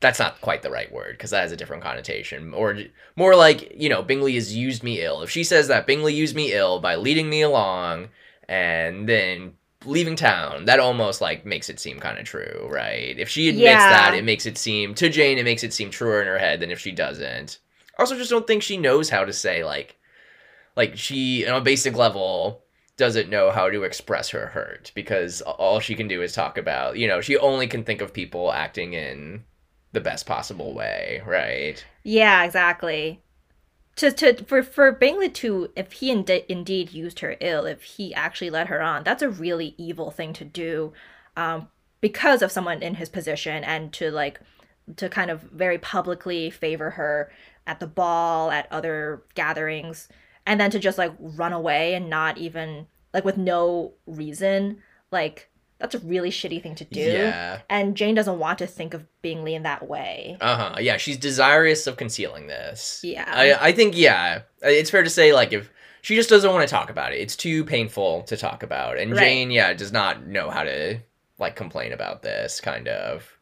that's 0.00 0.18
not 0.18 0.40
quite 0.40 0.62
the 0.62 0.70
right 0.70 0.92
word 0.92 1.12
because 1.12 1.30
that 1.30 1.42
has 1.42 1.52
a 1.52 1.56
different 1.56 1.82
connotation. 1.82 2.54
Or 2.54 2.78
more 3.16 3.34
like, 3.34 3.72
you 3.76 3.88
know, 3.88 4.02
Bingley 4.02 4.34
has 4.34 4.54
used 4.54 4.82
me 4.82 5.00
ill. 5.00 5.22
If 5.22 5.30
she 5.30 5.42
says 5.44 5.68
that 5.68 5.86
Bingley 5.86 6.14
used 6.14 6.36
me 6.36 6.52
ill 6.52 6.78
by 6.78 6.94
leading 6.96 7.28
me 7.28 7.42
along 7.42 8.08
and 8.48 9.08
then 9.08 9.54
leaving 9.84 10.16
town, 10.16 10.66
that 10.66 10.80
almost 10.80 11.20
like 11.20 11.44
makes 11.44 11.68
it 11.68 11.80
seem 11.80 11.98
kind 11.98 12.18
of 12.18 12.24
true, 12.24 12.68
right? 12.70 13.18
If 13.18 13.28
she 13.28 13.48
admits 13.48 13.84
Yeah. 13.84 13.88
that, 13.88 14.14
it 14.14 14.24
makes 14.24 14.46
it 14.46 14.56
seem 14.58 14.94
to 14.94 15.08
Jane, 15.08 15.38
it 15.38 15.44
makes 15.44 15.64
it 15.64 15.72
seem 15.72 15.90
truer 15.90 16.20
in 16.20 16.28
her 16.28 16.38
head 16.38 16.60
than 16.60 16.70
if 16.70 16.78
she 16.78 16.92
doesn't. 16.92 17.58
I 17.98 18.02
also 18.02 18.16
just 18.16 18.30
don't 18.30 18.46
think 18.46 18.62
she 18.62 18.76
knows 18.76 19.10
how 19.10 19.24
to 19.24 19.32
say 19.32 19.64
like 19.64 19.96
like 20.76 20.96
she 20.96 21.46
on 21.46 21.56
a 21.56 21.60
basic 21.60 21.96
level 21.96 22.62
doesn't 22.96 23.30
know 23.30 23.50
how 23.50 23.68
to 23.70 23.84
express 23.84 24.30
her 24.30 24.46
hurt 24.46 24.92
because 24.94 25.40
all 25.42 25.80
she 25.80 25.94
can 25.94 26.08
do 26.08 26.22
is 26.22 26.32
talk 26.32 26.58
about, 26.58 26.96
you 26.96 27.06
know, 27.06 27.20
she 27.20 27.36
only 27.38 27.66
can 27.66 27.84
think 27.84 28.00
of 28.00 28.12
people 28.12 28.52
acting 28.52 28.92
in 28.92 29.44
the 29.92 30.00
best 30.00 30.26
possible 30.26 30.74
way, 30.74 31.22
right? 31.26 31.84
Yeah, 32.02 32.44
exactly. 32.44 33.22
To, 33.96 34.12
to 34.12 34.44
for 34.44 34.62
for 34.62 34.92
Bingley 34.92 35.28
to 35.30 35.70
if 35.74 35.92
he 35.92 36.10
ind- 36.10 36.30
indeed 36.30 36.92
used 36.92 37.20
her 37.20 37.36
ill, 37.40 37.66
if 37.66 37.82
he 37.82 38.14
actually 38.14 38.50
led 38.50 38.68
her 38.68 38.80
on, 38.80 39.02
that's 39.02 39.22
a 39.22 39.28
really 39.28 39.74
evil 39.76 40.10
thing 40.10 40.32
to 40.34 40.44
do, 40.44 40.92
um, 41.36 41.68
because 42.00 42.42
of 42.42 42.52
someone 42.52 42.82
in 42.82 42.94
his 42.94 43.08
position 43.08 43.64
and 43.64 43.92
to 43.94 44.10
like 44.10 44.40
to 44.96 45.08
kind 45.08 45.30
of 45.30 45.42
very 45.42 45.78
publicly 45.78 46.48
favor 46.48 46.90
her 46.90 47.30
at 47.66 47.80
the 47.80 47.86
ball, 47.86 48.50
at 48.50 48.70
other 48.70 49.22
gatherings, 49.34 50.08
and 50.46 50.60
then 50.60 50.70
to 50.70 50.78
just 50.78 50.96
like 50.96 51.12
run 51.18 51.52
away 51.52 51.94
and 51.94 52.08
not 52.08 52.38
even 52.38 52.86
like 53.12 53.24
with 53.24 53.36
no 53.36 53.92
reason, 54.06 54.80
like 55.10 55.50
that's 55.78 55.94
a 55.94 55.98
really 56.00 56.30
shitty 56.30 56.62
thing 56.62 56.74
to 56.76 56.84
do. 56.84 57.00
Yeah. 57.00 57.60
And 57.70 57.96
Jane 57.96 58.14
doesn't 58.14 58.38
want 58.38 58.58
to 58.58 58.66
think 58.66 58.94
of 58.94 59.06
Bingley 59.22 59.54
in 59.54 59.62
that 59.62 59.88
way. 59.88 60.36
Uh 60.40 60.56
huh. 60.56 60.76
Yeah, 60.80 60.96
she's 60.96 61.16
desirous 61.16 61.86
of 61.86 61.96
concealing 61.96 62.46
this. 62.48 63.00
Yeah. 63.04 63.24
I 63.26 63.68
I 63.68 63.72
think 63.72 63.96
yeah, 63.96 64.42
it's 64.62 64.90
fair 64.90 65.02
to 65.02 65.10
say 65.10 65.32
like 65.32 65.52
if 65.52 65.70
she 66.02 66.14
just 66.16 66.30
doesn't 66.30 66.52
want 66.52 66.66
to 66.66 66.70
talk 66.72 66.90
about 66.90 67.12
it, 67.12 67.20
it's 67.20 67.36
too 67.36 67.64
painful 67.64 68.22
to 68.24 68.36
talk 68.36 68.62
about, 68.62 68.98
and 68.98 69.12
Right. 69.12 69.20
Jane 69.20 69.50
yeah 69.50 69.72
does 69.72 69.92
not 69.92 70.26
know 70.26 70.50
how 70.50 70.64
to 70.64 70.98
like 71.38 71.54
complain 71.56 71.92
about 71.92 72.22
this 72.22 72.60
kind 72.60 72.88
of. 72.88 73.38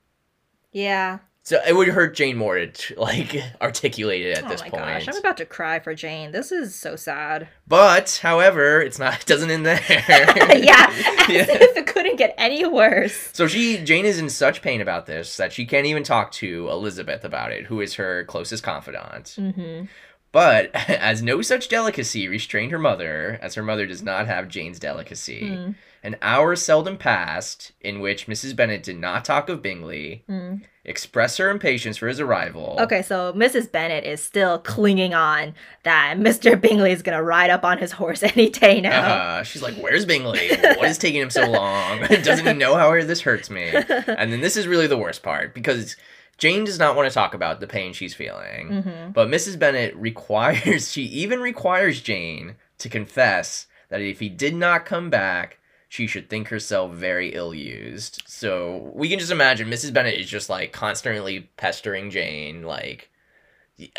Yeah. 0.72 1.20
So 1.46 1.60
it 1.64 1.74
would 1.76 1.86
hurt 1.86 2.16
Jane 2.16 2.36
more 2.36 2.66
to 2.66 2.94
like 3.00 3.40
articulate 3.62 4.26
it 4.26 4.38
at 4.38 4.44
oh 4.46 4.48
this 4.48 4.62
my 4.62 4.68
point. 4.68 4.82
gosh, 4.82 5.06
I'm 5.06 5.16
about 5.16 5.36
to 5.36 5.46
cry 5.46 5.78
for 5.78 5.94
Jane. 5.94 6.32
This 6.32 6.50
is 6.50 6.74
so 6.74 6.96
sad. 6.96 7.46
But 7.68 8.18
however, 8.20 8.80
it's 8.80 8.98
not 8.98 9.14
it 9.20 9.26
doesn't 9.26 9.48
end 9.52 9.64
there. 9.64 9.80
yeah, 9.88 10.88
as 10.90 11.28
Yeah. 11.28 11.46
if 11.48 11.76
it 11.76 11.86
couldn't 11.86 12.16
get 12.16 12.34
any 12.36 12.66
worse. 12.66 13.30
So 13.32 13.46
she 13.46 13.78
Jane 13.78 14.06
is 14.06 14.18
in 14.18 14.28
such 14.28 14.60
pain 14.60 14.80
about 14.80 15.06
this 15.06 15.36
that 15.36 15.52
she 15.52 15.66
can't 15.66 15.86
even 15.86 16.02
talk 16.02 16.32
to 16.32 16.68
Elizabeth 16.68 17.24
about 17.24 17.52
it, 17.52 17.66
who 17.66 17.80
is 17.80 17.94
her 17.94 18.24
closest 18.24 18.64
confidant. 18.64 19.36
Mm-hmm. 19.38 19.84
But 20.32 20.74
as 20.74 21.22
no 21.22 21.42
such 21.42 21.68
delicacy 21.68 22.26
restrained 22.26 22.72
her 22.72 22.78
mother, 22.80 23.38
as 23.40 23.54
her 23.54 23.62
mother 23.62 23.86
does 23.86 24.02
not 24.02 24.26
have 24.26 24.48
Jane's 24.48 24.80
delicacy, 24.80 25.42
Mm. 25.42 25.74
An 26.06 26.16
hour 26.22 26.54
seldom 26.54 26.96
passed 26.96 27.72
in 27.80 27.98
which 27.98 28.28
Mrs. 28.28 28.54
Bennet 28.54 28.82
did 28.84 28.96
not 28.98 29.24
talk 29.24 29.48
of 29.48 29.60
Bingley, 29.60 30.22
Mm. 30.30 30.62
express 30.84 31.36
her 31.38 31.50
impatience 31.50 31.96
for 31.96 32.06
his 32.06 32.20
arrival. 32.20 32.76
Okay, 32.80 33.02
so 33.02 33.32
Mrs. 33.32 33.72
Bennet 33.72 34.04
is 34.04 34.22
still 34.22 34.58
clinging 34.60 35.14
on 35.14 35.52
that 35.82 36.14
Mr. 36.16 36.58
Bingley 36.60 36.92
is 36.92 37.02
gonna 37.02 37.22
ride 37.22 37.50
up 37.50 37.64
on 37.64 37.78
his 37.78 37.90
horse 37.92 38.22
any 38.22 38.48
day 38.50 38.80
now. 38.80 39.02
Uh, 39.14 39.42
she's 39.42 39.62
like, 39.62 39.74
"Where's 39.74 40.04
Bingley? 40.06 40.48
What 40.78 40.88
is 40.88 40.96
taking 40.98 41.20
him 41.20 41.30
so 41.30 41.44
long? 41.50 42.00
Doesn't 42.22 42.46
he 42.46 42.52
know 42.52 42.76
how 42.76 42.92
this 43.02 43.22
hurts 43.22 43.50
me?" 43.50 43.72
And 44.06 44.32
then 44.32 44.40
this 44.40 44.56
is 44.56 44.68
really 44.68 44.86
the 44.86 44.96
worst 44.96 45.24
part 45.24 45.54
because 45.54 45.96
Jane 46.38 46.62
does 46.64 46.78
not 46.78 46.94
want 46.94 47.08
to 47.08 47.14
talk 47.14 47.34
about 47.34 47.58
the 47.60 47.66
pain 47.66 47.92
she's 47.92 48.14
feeling. 48.14 48.82
hmm 48.82 49.10
But 49.12 49.26
Mrs. 49.28 49.58
Bennet 49.58 49.96
requires, 49.96 50.92
she 50.92 51.02
even 51.02 51.40
requires 51.40 52.00
Jane 52.00 52.54
to 52.78 52.88
confess 52.88 53.66
that 53.88 54.00
if 54.02 54.20
he 54.20 54.28
did 54.28 54.54
not 54.54 54.84
come 54.84 55.10
back, 55.10 55.58
she 55.96 56.06
should 56.06 56.28
think 56.28 56.48
herself 56.48 56.92
very 56.92 57.32
ill 57.32 57.54
used. 57.54 58.22
So 58.26 58.92
we 58.94 59.08
can 59.08 59.18
just 59.18 59.32
imagine 59.32 59.70
Mrs. 59.70 59.94
Bennet 59.94 60.20
is 60.20 60.28
just 60.28 60.50
like 60.50 60.70
constantly 60.70 61.48
pestering 61.56 62.10
Jane, 62.10 62.64
like, 62.64 63.08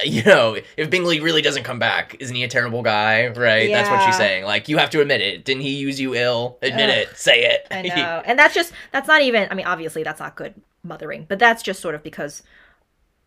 you 0.06 0.22
know, 0.24 0.58
if 0.78 0.92
Bingley 0.92 1.20
really 1.20 1.42
doesn't 1.42 1.64
come 1.64 1.80
back, 1.80 2.16
isn't 2.20 2.36
he 2.36 2.44
a 2.44 2.48
terrible 2.48 2.84
guy? 2.84 3.30
Right? 3.30 3.72
That's 3.72 3.90
what 3.90 4.06
she's 4.06 4.16
saying. 4.16 4.44
Like, 4.44 4.70
you 4.70 4.78
have 4.78 4.92
to 4.92 5.02
admit 5.02 5.22
it. 5.22 5.44
Didn't 5.44 5.64
he 5.64 5.76
use 5.76 6.00
you 6.00 6.14
ill? 6.14 6.60
Admit 6.62 6.90
Ugh. 6.92 6.98
it. 6.98 7.18
Say 7.18 7.46
it. 7.46 7.66
I 7.72 7.82
know. 7.82 8.22
and 8.26 8.38
that's 8.38 8.54
just 8.54 8.74
that's 8.92 9.08
not 9.08 9.24
even 9.24 9.48
I 9.50 9.56
mean, 9.56 9.66
obviously 9.66 10.04
that's 10.04 10.20
not 10.20 10.36
good 10.36 10.54
mothering, 10.84 11.26
but 11.28 11.40
that's 11.40 11.64
just 11.64 11.80
sort 11.80 11.96
of 11.96 12.04
because 12.04 12.44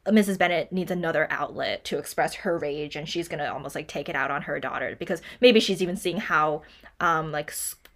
Mrs. 0.07 0.39
Bennet 0.39 0.71
needs 0.71 0.93
another 0.93 1.27
outlet 1.29 1.85
to 1.87 1.99
express 1.99 2.35
her 2.35 2.57
rage 2.57 2.95
and 2.95 3.09
she's 3.09 3.27
gonna 3.27 3.53
almost 3.53 3.75
like 3.75 3.89
take 3.89 4.09
it 4.09 4.15
out 4.15 4.31
on 4.31 4.43
her 4.43 4.61
daughter 4.61 4.95
because 4.97 5.23
maybe 5.41 5.59
she's 5.59 5.83
even 5.83 5.97
seeing 5.97 6.19
how 6.19 6.63
um 7.01 7.33
like 7.33 7.53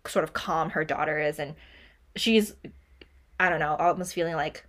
sort 0.07 0.25
of 0.25 0.33
calm 0.33 0.71
her 0.71 0.85
daughter 0.85 1.19
is 1.19 1.39
and 1.39 1.55
she's 2.17 2.55
I 3.39 3.49
don't 3.49 3.61
know, 3.61 3.77
almost 3.77 4.15
feeling 4.15 4.37
like 4.37 4.65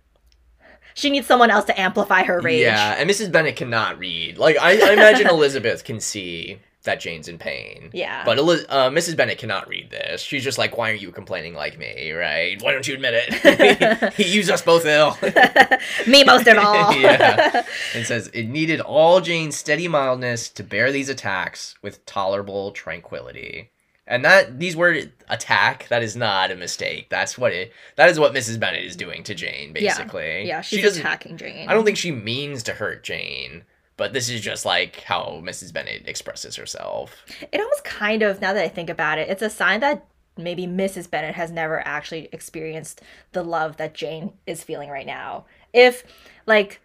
she 0.94 1.10
needs 1.10 1.26
someone 1.26 1.50
else 1.50 1.66
to 1.66 1.78
amplify 1.78 2.24
her 2.24 2.40
rage. 2.40 2.62
Yeah, 2.62 2.96
and 2.98 3.08
Mrs. 3.08 3.30
Bennet 3.30 3.56
cannot 3.56 3.98
read. 3.98 4.38
Like, 4.38 4.56
I, 4.58 4.72
I 4.90 4.92
imagine 4.92 5.26
Elizabeth 5.30 5.84
can 5.84 6.00
see 6.00 6.58
that 6.84 7.00
Jane's 7.00 7.28
in 7.28 7.36
pain. 7.36 7.90
Yeah. 7.92 8.24
But 8.24 8.38
Eliz- 8.38 8.64
uh, 8.68 8.88
Mrs. 8.90 9.16
Bennet 9.16 9.38
cannot 9.38 9.68
read 9.68 9.90
this. 9.90 10.22
She's 10.22 10.42
just 10.42 10.56
like, 10.56 10.76
why 10.76 10.90
aren't 10.90 11.02
you 11.02 11.12
complaining 11.12 11.54
like 11.54 11.78
me, 11.78 12.12
right? 12.12 12.60
Why 12.62 12.72
don't 12.72 12.88
you 12.88 12.94
admit 12.94 13.14
it? 13.14 14.14
he 14.14 14.24
used 14.24 14.50
us 14.50 14.62
both 14.62 14.86
ill. 14.86 15.16
Me 16.06 16.24
most 16.24 16.46
of 16.46 16.56
all. 16.58 16.94
Yeah. 16.94 17.64
It 17.94 18.06
says, 18.06 18.28
it 18.28 18.48
needed 18.48 18.80
all 18.80 19.20
Jane's 19.20 19.56
steady 19.56 19.88
mildness 19.88 20.48
to 20.50 20.62
bear 20.62 20.90
these 20.92 21.08
attacks 21.08 21.74
with 21.82 22.06
tolerable 22.06 22.70
tranquility. 22.70 23.70
And 24.06 24.24
that 24.24 24.58
these 24.58 24.76
word 24.76 25.12
attack, 25.28 25.88
that 25.88 26.02
is 26.02 26.14
not 26.16 26.50
a 26.50 26.56
mistake. 26.56 27.08
That's 27.10 27.36
what 27.36 27.52
it 27.52 27.72
that 27.96 28.08
is 28.08 28.18
what 28.20 28.32
Mrs. 28.32 28.60
Bennet 28.60 28.84
is 28.84 28.94
doing 28.96 29.22
to 29.24 29.34
Jane, 29.34 29.72
basically. 29.72 30.46
yeah, 30.46 30.60
She 30.60 30.76
she's 30.76 30.84
doesn't- 30.84 31.00
attacking 31.02 31.36
Jane. 31.36 31.68
I 31.68 31.74
don't 31.74 31.84
think 31.84 31.96
she 31.98 32.12
means 32.12 32.62
to 32.64 32.72
hurt 32.74 33.02
Jane, 33.02 33.64
but 33.96 34.12
this 34.12 34.28
is 34.28 34.40
just 34.40 34.64
like 34.64 35.00
how 35.02 35.40
Mrs. 35.44 35.72
Bennet 35.72 36.04
expresses 36.06 36.54
herself. 36.56 37.24
It 37.50 37.60
almost 37.60 37.82
kind 37.84 38.22
of, 38.22 38.40
now 38.40 38.52
that 38.52 38.62
I 38.62 38.68
think 38.68 38.90
about 38.90 39.18
it, 39.18 39.28
it's 39.28 39.42
a 39.42 39.50
sign 39.50 39.80
that 39.80 40.06
maybe 40.36 40.66
Mrs. 40.66 41.10
Bennet 41.10 41.34
has 41.34 41.50
never 41.50 41.84
actually 41.88 42.28
experienced 42.30 43.00
the 43.32 43.42
love 43.42 43.78
that 43.78 43.94
Jane 43.94 44.34
is 44.46 44.62
feeling 44.62 44.90
right 44.90 45.06
now. 45.06 45.46
If, 45.72 46.04
like, 46.46 46.80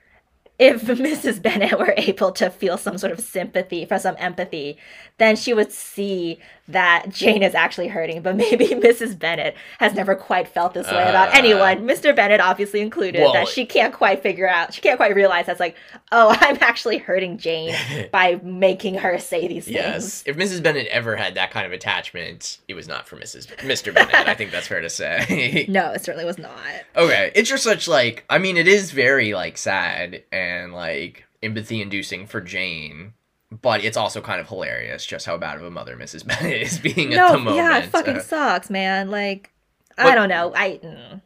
if 0.58 0.82
Mrs. 0.84 1.42
Bennet 1.42 1.78
were 1.78 1.94
able 1.98 2.32
to 2.34 2.50
feel 2.50 2.78
some 2.78 2.98
sort 2.98 3.12
of 3.12 3.20
sympathy, 3.20 3.84
for 3.84 4.00
some 4.00 4.16
empathy, 4.20 4.78
then 5.22 5.36
she 5.36 5.54
would 5.54 5.72
see 5.72 6.40
that 6.68 7.10
Jane 7.10 7.44
is 7.44 7.54
actually 7.54 7.90
hurting. 7.90 8.22
But 8.22 8.38
maybe 8.38 8.68
Mrs. 8.70 9.18
Bennet 9.20 9.56
has 9.80 9.94
never 9.94 10.16
quite 10.16 10.48
felt 10.48 10.74
this 10.74 10.88
way 10.88 11.02
about 11.02 11.30
Uh. 11.30 11.34
anyone, 11.34 11.80
Mr. 11.86 12.16
Bennet 12.16 12.40
obviously 12.40 12.80
included, 12.82 13.22
Well- 13.22 13.34
that 13.34 13.48
she 13.50 13.66
can't 13.66 13.94
quite 13.94 14.24
figure 14.24 14.48
out, 14.48 14.74
she 14.74 14.80
can't 14.82 14.98
quite 14.98 15.14
realize 15.16 15.46
that's 15.48 15.60
like, 15.60 15.76
oh, 16.12 16.36
I'm 16.40 16.58
actually 16.62 16.98
hurting 16.98 17.38
Jane 17.38 17.76
by 18.12 18.40
making 18.44 18.96
her 18.96 19.20
say 19.20 19.48
these 19.48 19.66
things. 19.66 19.76
Yes. 19.76 20.24
If 20.26 20.38
Mrs. 20.38 20.64
Bennet 20.64 20.88
ever 20.88 21.16
had 21.18 21.36
that 21.36 21.52
kind 21.52 21.66
of 21.66 21.74
attachment, 21.74 22.60
it 22.70 22.74
was 22.74 22.88
not 22.88 23.08
for 23.08 23.18
Mrs. 23.18 23.48
Mr. 23.58 23.94
Bennet. 23.94 24.16
I 24.16 24.34
think 24.34 24.52
that's 24.52 24.68
fair 24.68 24.82
to 24.82 24.90
say. 24.90 25.66
No, 25.68 25.92
it 25.92 26.04
certainly 26.04 26.26
was 26.26 26.38
not. 26.38 26.52
okay. 26.96 27.32
It's 27.36 27.50
just 27.50 27.64
such 27.64 27.88
like 27.88 28.24
I 28.30 28.38
mean, 28.38 28.56
it 28.58 28.68
is 28.68 28.92
very 28.92 29.34
like 29.34 29.58
sad 29.58 30.24
and 30.32 30.74
like 30.74 31.26
empathy 31.44 31.82
inducing 31.82 32.28
for 32.28 32.40
Jane. 32.40 33.14
But 33.52 33.84
it's 33.84 33.98
also 33.98 34.22
kind 34.22 34.40
of 34.40 34.48
hilarious 34.48 35.06
just 35.06 35.26
how 35.26 35.38
bad 35.38 35.58
of 35.58 35.64
a 35.64 35.70
mother 35.72 35.98
Mrs. 35.98 36.26
Bennet 36.26 36.62
is 36.62 36.80
being 36.80 37.14
at 37.14 37.18
the 37.28 37.34
No, 37.34 37.34
moment. 37.38 37.56
yeah, 37.58 37.80
it 37.80 37.90
fucking 37.90 38.18
Uh, 38.18 38.22
sucks, 38.22 38.70
man. 38.70 39.10
Like, 39.12 39.52
But- 39.98 40.06
I 40.08 40.16
don't 40.16 40.30
know. 40.30 40.54
I 40.56 40.80
mm. 40.84 41.22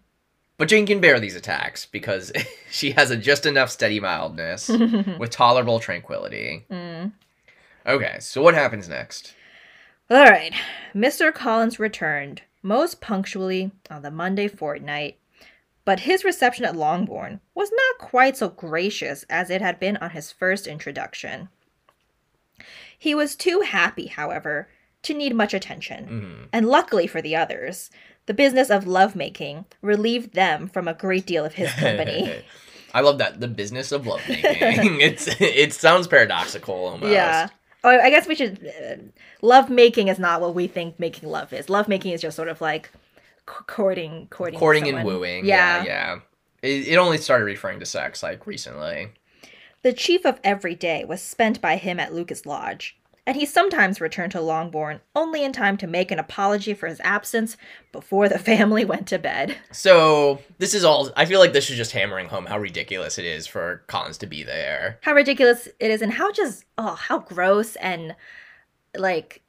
but 0.58 0.68
Jane 0.68 0.88
can 0.88 1.00
bear 1.00 1.20
these 1.20 1.36
attacks 1.36 1.86
because 1.86 2.32
she 2.72 2.92
has 2.92 3.12
a 3.12 3.18
just 3.18 3.46
enough 3.46 3.70
steady 3.70 4.00
mildness 4.00 4.70
with 5.20 5.30
tolerable 5.30 5.80
tranquility. 5.80 6.66
Mm. 6.72 7.12
Okay, 7.86 8.18
so 8.20 8.42
what 8.42 8.56
happens 8.56 8.90
next? 8.90 9.36
All 10.10 10.24
right. 10.26 10.54
Mr. 10.96 11.32
Collins 11.34 11.80
returned 11.80 12.42
most 12.64 13.02
punctually 13.02 13.72
on 13.92 14.02
the 14.02 14.10
Monday 14.10 14.48
fortnight, 14.48 15.20
but 15.84 16.00
his 16.02 16.24
reception 16.24 16.66
at 16.66 16.76
Longbourn 16.76 17.40
was 17.54 17.70
not 17.72 18.08
quite 18.10 18.36
so 18.38 18.50
gracious 18.50 19.24
as 19.30 19.52
it 19.52 19.62
had 19.62 19.80
been 19.80 19.98
on 19.98 20.10
his 20.12 20.32
first 20.32 20.66
introduction. 20.66 21.50
He 22.98 23.16
was 23.16 23.36
too 23.36 23.62
happy, 23.62 24.08
however, 24.08 24.68
to 25.04 25.14
need 25.14 25.36
much 25.36 25.54
attention. 25.54 26.08
Mhm. 26.08 26.50
And 26.52 26.68
luckily 26.68 27.08
for 27.08 27.22
the 27.22 27.36
others, 27.36 27.90
the 28.26 28.34
business 28.34 28.70
of 28.70 28.88
lovemaking 28.88 29.66
relieved 29.82 30.34
them 30.34 30.68
from 30.68 30.88
a 30.88 30.94
great 30.94 31.26
deal 31.26 31.46
of 31.46 31.54
his 31.54 31.72
company. 31.74 32.44
I 32.94 33.02
love 33.02 33.18
that 33.18 33.40
the 33.42 33.48
business 33.48 33.92
of 33.92 34.08
lovemaking. 34.08 34.46
it's 35.02 35.28
it 35.40 35.74
sounds 35.74 36.08
paradoxical 36.08 36.74
almost. 36.74 37.12
Yeah. 37.12 37.50
Oh, 37.84 37.90
I 37.90 38.10
guess 38.10 38.28
we 38.28 38.36
should. 38.36 38.66
Uh, 38.66 38.96
love 39.42 39.70
making 39.70 40.08
is 40.08 40.18
not 40.18 40.42
what 40.42 40.56
we 40.56 40.66
think 40.66 41.00
making 41.00 41.30
love 41.30 41.54
is. 41.54 41.70
Love 41.70 41.88
making 41.88 42.14
is 42.14 42.22
just 42.22 42.36
sort 42.36 42.48
of 42.48 42.62
like 42.62 42.90
courting, 43.46 44.28
courting, 44.32 44.60
Courting 44.60 44.88
and 44.88 45.06
wooing. 45.06 45.46
Yeah. 45.46 45.84
Yeah, 45.84 45.86
yeah. 45.86 46.20
It, 46.62 46.88
it 46.88 46.96
only 46.98 47.18
started 47.20 47.46
referring 47.46 47.80
to 47.82 47.86
sex 47.86 48.24
like 48.24 48.48
recently. 48.48 49.10
The 49.86 49.94
chief 49.94 50.26
of 50.26 50.40
every 50.44 50.74
day 50.74 51.06
was 51.06 51.22
spent 51.22 51.62
by 51.62 51.76
him 51.76 52.00
at 52.00 52.12
Lucas 52.12 52.48
Lodge, 52.48 52.98
and 53.28 53.38
he 53.38 53.46
sometimes 53.46 54.02
returned 54.02 54.32
to 54.32 54.42
Longbourn 54.42 55.00
only 55.16 55.44
in 55.44 55.54
time 55.54 55.78
to 55.78 55.86
make 55.86 56.10
an 56.10 56.18
apology 56.18 56.74
for 56.74 56.88
his 56.88 57.00
absence 57.02 57.56
before 57.92 58.28
the 58.28 58.40
family 58.52 58.84
went 58.84 59.06
to 59.10 59.20
bed. 59.20 59.56
So 59.72 60.40
this 60.58 60.74
is 60.74 60.84
all. 60.84 61.12
I 61.16 61.26
feel 61.26 61.40
like 61.40 61.54
this 61.54 61.70
is 61.70 61.78
just 61.78 61.92
hammering 61.92 62.30
home 62.30 62.48
how 62.48 62.58
ridiculous 62.58 63.20
it 63.20 63.26
is 63.26 63.46
for 63.46 63.84
Collins 63.86 64.18
to 64.18 64.26
be 64.26 64.42
there. 64.42 64.98
How 65.04 65.14
ridiculous 65.14 65.68
it 65.80 65.92
is, 65.92 66.02
and 66.02 66.14
how 66.14 66.32
just 66.32 66.66
oh, 66.80 66.96
how 66.96 67.20
gross 67.20 67.76
and 67.76 68.16
like 68.98 69.44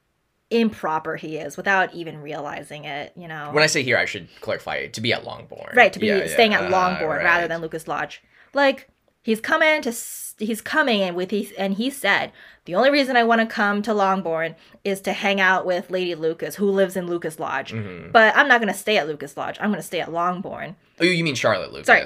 improper 0.51 1.15
he 1.15 1.37
is 1.37 1.57
without 1.57 1.95
even 1.95 2.21
realizing 2.21 2.85
it. 2.85 3.11
You 3.15 3.27
know. 3.27 3.49
When 3.53 3.63
I 3.63 3.67
say 3.67 3.81
here, 3.81 3.97
I 3.97 4.05
should 4.05 4.27
clarify 4.41 4.85
to 4.85 5.01
be 5.01 5.13
at 5.13 5.23
Longbourn. 5.23 5.73
Right, 5.73 5.91
to 5.93 5.97
be 5.97 6.05
Yeah, 6.05 6.27
staying 6.27 6.51
yeah, 6.51 6.65
at 6.65 6.69
Longbourn 6.69 7.17
right. 7.17 7.23
rather 7.23 7.47
than 7.47 7.59
Lucas 7.59 7.87
Lodge. 7.87 8.21
Like 8.53 8.87
he's 9.27 9.41
coming 9.41 9.81
to 9.81 9.93
he's 10.39 10.61
coming 10.61 11.01
and 11.01 11.15
with 11.15 11.31
he 11.31 11.51
and 11.57 11.73
he 11.75 11.89
said 11.89 12.31
the 12.65 12.75
only 12.75 12.89
reason 12.91 13.17
I 13.17 13.23
want 13.23 13.41
to 13.41 13.47
come 13.47 13.81
to 13.83 13.93
Longbourn 13.93 14.55
is 14.83 15.01
to 15.01 15.13
hang 15.13 15.41
out 15.41 15.65
with 15.65 15.89
Lady 15.91 16.15
Lucas 16.15 16.55
who 16.55 16.69
lives 16.69 16.95
in 16.95 17.07
Lucas 17.07 17.39
Lodge. 17.39 17.71
Mhm. 17.73 18.11
But 18.11 18.35
I'm 18.37 18.47
not 18.47 18.59
going 18.61 18.71
to 18.73 18.77
stay 18.79 18.97
at 18.97 19.07
Lucas 19.07 19.35
Lodge. 19.35 19.57
I'm 19.59 19.69
going 19.69 19.81
to 19.81 19.87
stay 19.87 19.99
at 19.99 20.11
Longbourn. 20.11 20.75
Oh, 20.99 21.03
you 21.03 21.23
mean 21.23 21.35
Charlotte 21.35 21.71
Lucas? 21.73 21.87
Sorry. 21.87 22.05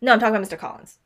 No, 0.00 0.12
I'm 0.12 0.18
talking 0.20 0.34
about 0.34 0.48
Mr. 0.48 0.58
Collins. 0.58 0.98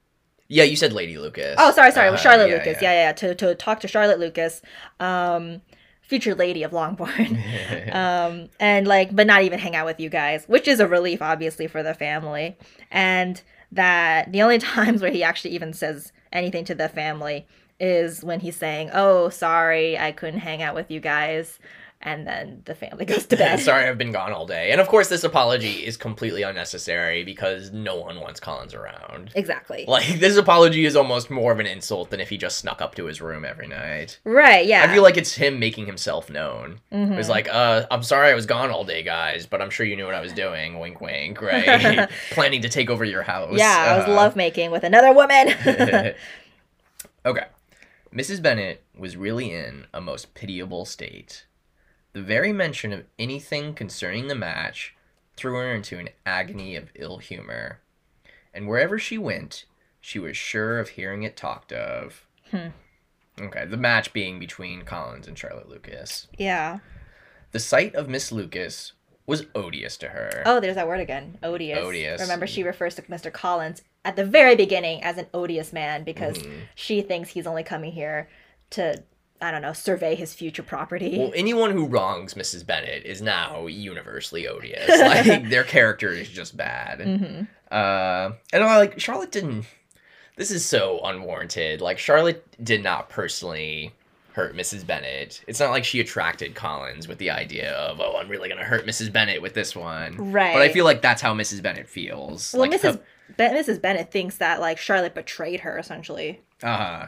Yeah, 0.49 0.65
you 0.65 0.77
said 0.77 0.93
Lady 0.93 1.19
Lucas. 1.19 1.57
Oh, 1.59 1.71
sorry, 1.73 1.91
sorry. 1.91 2.09
Uh, 2.09 2.17
Charlotte 2.17 2.49
yeah, 2.49 2.57
Lucas. 2.57 2.81
yeah. 2.81 2.93
Yeah. 2.93 3.03
yeah, 3.09 3.13
To 3.13 3.35
to 3.35 3.55
talk 3.55 3.81
to 3.81 3.89
Charlotte 3.89 4.19
Lucas, 4.21 4.63
um, 5.01 5.61
future 6.03 6.35
lady 6.35 6.63
of 6.63 6.73
Longbourn. 6.73 7.43
um, 7.93 8.49
and 8.61 8.87
like, 8.87 9.15
but 9.15 9.27
not 9.27 9.43
even 9.43 9.59
hang 9.59 9.75
out 9.75 9.87
with 9.87 9.99
you 10.01 10.09
guys, 10.09 10.45
which 10.47 10.69
is 10.69 10.79
a 10.81 10.87
relief, 10.87 11.21
obviously, 11.21 11.67
for 11.67 11.83
the 11.83 11.95
family. 11.95 12.57
And 12.91 13.43
that 13.73 14.33
the 14.33 14.43
only 14.43 14.59
times 14.77 15.03
where 15.03 15.11
he 15.11 15.23
actually 15.23 15.55
even 15.55 15.73
says 15.73 16.13
anything 16.33 16.65
to 16.67 16.75
the 16.75 16.89
family 16.89 17.47
is 17.79 18.25
when 18.25 18.41
he's 18.41 18.57
saying, 18.57 18.91
"Oh, 18.93 19.29
sorry, 19.29 19.99
I 19.99 20.13
couldn't 20.13 20.41
hang 20.41 20.63
out 20.63 20.75
with 20.75 20.91
you 20.91 21.01
guys." 21.01 21.59
And 22.07 22.25
then 22.25 22.63
the 22.67 22.75
family 22.77 23.05
goes 23.13 23.27
to 23.27 23.37
bed. 23.37 23.59
Sorry, 23.59 23.89
I've 23.89 23.99
been 23.99 24.13
gone 24.13 24.33
all 24.33 24.47
day. 24.47 24.71
And 24.71 24.81
of 24.81 24.87
course, 24.87 25.09
this 25.09 25.25
apology 25.25 25.85
is 25.85 25.97
completely 25.97 26.43
unnecessary 26.43 27.25
because 27.25 27.73
no 27.73 27.97
one 27.97 28.21
wants 28.21 28.39
Collins 28.39 28.75
around. 28.75 29.33
Exactly. 29.35 29.85
Like, 29.89 30.21
this 30.21 30.37
apology 30.37 30.85
is 30.87 30.95
almost 30.95 31.31
more 31.31 31.51
of 31.51 31.59
an 31.59 31.67
insult 31.67 32.11
than 32.11 32.21
if 32.21 32.29
he 32.29 32.39
just 32.39 32.59
snuck 32.59 32.81
up 32.81 32.95
to 32.95 33.07
his 33.07 33.21
room 33.21 33.45
every 33.45 33.67
night. 33.67 34.21
right, 34.23 34.65
yeah. 34.65 34.85
I 34.89 34.95
feel 34.95 35.03
like 35.03 35.17
it's 35.17 35.35
him 35.35 35.59
making 35.59 35.87
himself 35.87 36.31
known. 36.31 36.79
Mhm. 36.93 37.19
It's 37.19 37.29
like, 37.29 37.49
uh, 37.53 37.87
I'm 37.91 38.05
sorry 38.05 38.31
I 38.31 38.35
was 38.35 38.47
gone 38.47 38.71
all 38.71 38.85
day, 38.85 39.03
guys, 39.03 39.45
but 39.45 39.61
I'm 39.61 39.71
sure 39.71 39.85
you 39.85 39.97
knew 39.97 40.07
what 40.07 40.15
I 40.15 40.21
was 40.21 40.33
doing. 40.33 40.79
Wink, 40.79 41.01
wink, 41.01 41.43
right? 41.43 42.09
Planning 42.31 42.63
to 42.63 42.69
take 42.69 42.89
over 42.89 43.05
your 43.05 43.25
house. 43.25 43.59
yeah, 43.59 43.85
I 43.95 43.97
was 43.99 44.07
Uh, 44.09 44.15
lovemaking 44.15 44.71
with 44.71 44.85
another 44.85 45.13
woman. 45.13 45.49
okay. 47.27 47.47
Mrs. 48.15 48.41
Bennet 48.41 48.83
was 48.97 49.17
really 49.17 49.51
in 49.53 49.87
a 49.93 50.01
most 50.01 50.35
pitiable 50.35 50.85
state. 50.85 51.45
The 52.17 52.23
very 52.23 52.51
mention 52.51 52.95
of 52.95 53.05
anything 53.19 53.75
concerning 53.75 54.29
the 54.29 54.35
match 54.35 54.95
threw 55.37 55.57
her 55.59 55.75
into 55.75 55.99
an 55.99 56.09
agony 56.25 56.75
of 56.75 56.89
ill 56.95 57.19
humor. 57.19 57.81
And 58.55 58.67
wherever 58.67 58.99
she 58.99 59.19
went, 59.19 59.67
she 60.01 60.19
was 60.19 60.35
sure 60.35 60.79
of 60.79 60.89
hearing 60.89 61.25
it 61.25 61.37
talked 61.37 61.75
of. 61.75 62.27
Hmm. 62.51 62.69
Okay, 63.39 63.67
the 63.67 63.77
match 63.77 64.15
being 64.15 64.39
between 64.39 64.81
Collins 64.81 65.29
and 65.29 65.37
Charlotte 65.39 65.69
Lucas. 65.69 66.27
yeah. 66.39 66.79
The 67.53 67.61
sight 67.61 67.95
of 67.95 68.09
Miss 68.09 68.33
Lucas 68.33 68.93
was 69.27 69.45
odious 69.55 69.99
to 69.99 70.09
her. 70.09 70.43
Oh, 70.47 70.59
there's 70.59 70.77
that 70.77 70.89
word 70.89 71.01
again. 71.01 71.37
Odious. 71.43 71.79
Odious. 71.81 72.23
Remember, 72.23 72.47
she 72.47 72.63
refers 72.63 72.95
to 72.95 73.03
Mr. 73.03 73.31
Collins 73.31 73.83
at 74.07 74.17
the 74.17 74.25
very 74.25 74.57
beginning 74.57 75.03
as 75.03 75.19
an 75.19 75.27
odious 75.35 75.71
man 75.71 76.03
because 76.03 76.39
Mhm. 76.39 76.61
she 76.75 77.03
thinks 77.03 77.29
he's 77.31 77.47
only 77.47 77.63
coming 77.63 77.93
here 77.93 78.31
to, 78.71 79.03
I 79.41 79.51
don't 79.51 79.63
know, 79.63 79.73
survey 79.73 80.15
his 80.15 80.33
future 80.35 80.63
property. 80.63 81.19
Well, 81.19 81.33
anyone 81.35 81.71
who 81.71 81.87
wrongs 81.87 82.35
Mrs. 82.35 82.65
Bennet 82.67 83.05
is 83.05 83.21
now 83.21 83.67
universally 83.67 84.47
odious. 84.49 84.89
Like 85.01 85.49
their 85.51 85.65
character 85.65 86.09
is 86.11 86.29
just 86.29 86.57
bad. 86.57 87.01
hmm 87.01 87.43
Uh, 87.71 88.33
and 88.53 88.65
I 88.65 88.79
like 88.79 88.99
Charlotte 89.01 89.33
didn't. 89.33 89.67
This 90.37 90.51
is 90.51 90.65
so 90.65 91.01
unwarranted. 91.05 91.81
Like 91.81 91.99
Charlotte 91.99 92.45
did 92.63 92.83
not 92.83 93.09
personally 93.09 93.93
hurt 94.33 94.55
Mrs. 94.55 94.87
Bennet. 94.87 95.43
It's 95.47 95.61
not 95.61 95.71
like 95.71 95.85
she 95.85 95.99
attracted 96.01 96.55
Collins 96.55 97.09
with 97.09 97.17
the 97.19 97.31
idea 97.31 97.73
of, 97.73 98.01
oh, 98.01 98.19
I'm 98.19 98.29
really 98.29 98.49
gonna 98.51 98.65
hurt 98.65 98.87
Mrs. 98.87 99.11
Bennet 99.13 99.41
with 99.41 99.55
this 99.55 99.75
one. 99.75 100.33
Right. 100.33 100.53
But 100.53 100.63
I 100.63 100.69
feel 100.69 100.85
like 100.85 101.01
that's 101.01 101.23
how 101.23 101.33
Mrs. 101.35 101.63
Bennet 101.63 101.89
feels. 101.89 102.53
Well, 102.53 102.69
like, 102.69 102.79
Mrs. 102.79 103.01
Ben- 103.37 103.55
Mrs. 103.55 103.81
Bennet 103.81 104.11
thinks 104.13 104.37
that 104.37 104.61
like 104.61 104.79
Charlotte 104.79 105.15
betrayed 105.15 105.61
her 105.61 105.79
essentially. 105.79 106.41
Uh-huh. 106.63 107.07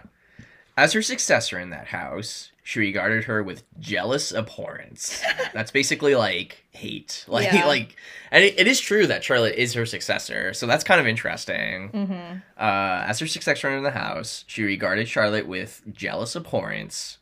As 0.79 0.93
her 0.93 1.03
successor 1.03 1.59
in 1.59 1.71
that 1.71 1.89
house, 1.89 2.53
she 2.63 2.79
regarded 2.79 3.25
her 3.25 3.43
with 3.43 3.65
jealous 3.81 4.31
abhorrence. 4.31 5.21
That's 5.53 5.73
basically 5.73 6.15
like 6.15 6.63
hate. 6.71 7.25
Like 7.29 7.53
Yeah. 7.53 7.67
like 7.67 7.97
and 8.31 8.45
it, 8.45 8.61
it 8.61 8.69
is 8.69 8.79
true 8.79 9.09
that 9.09 9.25
Charlotte 9.25 9.57
is 9.57 9.75
her 9.75 9.85
successor. 9.85 10.55
So 10.55 10.69
that's 10.69 10.85
kind 10.85 11.01
of 11.01 11.07
interesting. 11.09 11.91
Mm-hmm. 11.91 12.37
Uh, 12.57 13.05
as 13.09 13.19
her 13.19 13.27
successor 13.27 13.69
in 13.77 13.83
the 13.83 13.91
house, 13.91 14.45
she 14.47 14.63
regarded 14.63 15.09
Charlotte 15.09 15.49
with 15.49 15.83
jealous 15.93 16.37
abhorrence. 16.37 17.19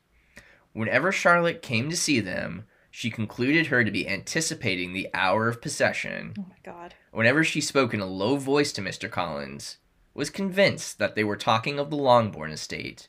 Whenever 0.74 1.10
Charlotte 1.10 1.62
came 1.62 1.88
to 1.88 1.96
see 1.96 2.20
them, 2.20 2.66
she 2.90 3.08
concluded 3.10 3.68
her 3.68 3.84
to 3.84 3.90
be 3.90 4.06
anticipating 4.06 4.92
the 4.92 5.08
hour 5.14 5.48
of 5.48 5.62
possession. 5.62 6.34
Oh 6.38 6.44
my 6.50 6.56
god. 6.62 6.94
Whenever 7.10 7.42
she 7.42 7.62
spoke 7.62 7.94
in 7.94 8.00
a 8.00 8.06
low 8.06 8.36
voice 8.36 8.70
to 8.74 8.82
Mr. 8.82 9.10
Collins, 9.10 9.78
was 10.12 10.28
convinced 10.28 10.98
that 10.98 11.14
they 11.14 11.24
were 11.24 11.36
talking 11.36 11.78
of 11.78 11.88
the 11.88 11.96
Longbourn 11.96 12.50
estate, 12.50 13.08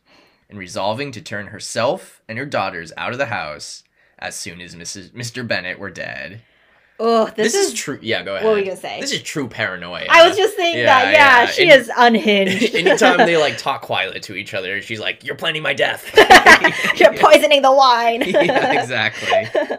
and 0.49 0.57
resolving 0.57 1.11
to 1.11 1.21
turn 1.21 1.47
herself 1.47 2.21
and 2.27 2.37
her 2.37 2.45
daughters 2.45 2.91
out 2.97 3.11
of 3.11 3.17
the 3.17 3.25
house 3.27 3.83
as 4.19 4.35
soon 4.35 4.61
as 4.61 4.75
Mrs. 4.75 5.11
Mr. 5.11 5.47
Bennet 5.47 5.77
were 5.79 5.89
dead. 5.91 6.41
Oh, 6.99 7.25
This, 7.25 7.53
this, 7.53 7.55
is, 7.55 7.67
is. 7.73 7.79
true. 7.79 7.99
Yeah, 8.01 8.23
go 8.23 8.33
ahead. 8.33 8.43
what 8.45 8.53
were 8.53 8.57
you 8.57 8.65
gonna 8.65 8.75
say? 8.77 8.99
This 8.99 9.11
is 9.13 9.21
true 9.21 9.47
paranoia. 9.47 10.07
I 10.09 10.27
was 10.27 10.35
just 10.35 10.55
saying 10.57 10.77
Yeah, 10.79 10.85
that. 10.85 11.13
Yeah, 11.13 11.39
yeah. 11.41 11.45
she 11.45 11.69
And- 11.69 11.81
is 11.81 11.91
unhinged. 11.95 12.73
Anytime 12.75 13.17
they 13.19 13.37
like 13.37 13.59
talk 13.59 13.83
quietly 13.83 14.19
to 14.21 14.33
each 14.35 14.55
other, 14.55 14.81
she's 14.81 14.99
like, 14.99 15.23
"You're 15.23 15.35
planning 15.35 15.61
my 15.61 15.73
death." 15.75 16.09
You're 16.99 17.13
poisoning 17.13 17.61
the 17.61 17.71
wine. 17.71 18.21
yeah, 18.25 18.81
exactly. 18.81 19.77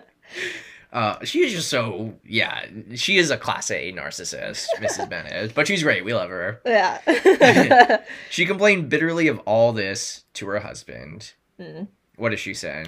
Uh, 0.93 1.23
she 1.25 1.41
is 1.45 1.53
just 1.53 1.69
so 1.69 2.15
yeah. 2.25 2.65
She 2.95 3.19
is 3.19 3.31
a 3.31 3.37
class 3.37 3.71
A 3.71 3.93
narcissist, 3.93 4.67
Mrs. 4.79 5.09
Bennet, 5.11 5.55
but 5.55 5.67
she's 5.67 5.83
great. 5.83 6.05
We 6.05 6.15
love 6.15 6.31
her. 6.31 6.61
yeah. 6.65 8.03
She 8.31 8.47
complained 8.47 8.89
bitterly 8.89 9.29
of 9.29 9.39
all 9.41 9.73
this 9.73 10.25
to 10.35 10.47
her 10.47 10.61
husband. 10.61 11.33
Mm. 11.61 11.89
What 12.17 12.31
does 12.31 12.41
she 12.41 12.55
say? 12.55 12.87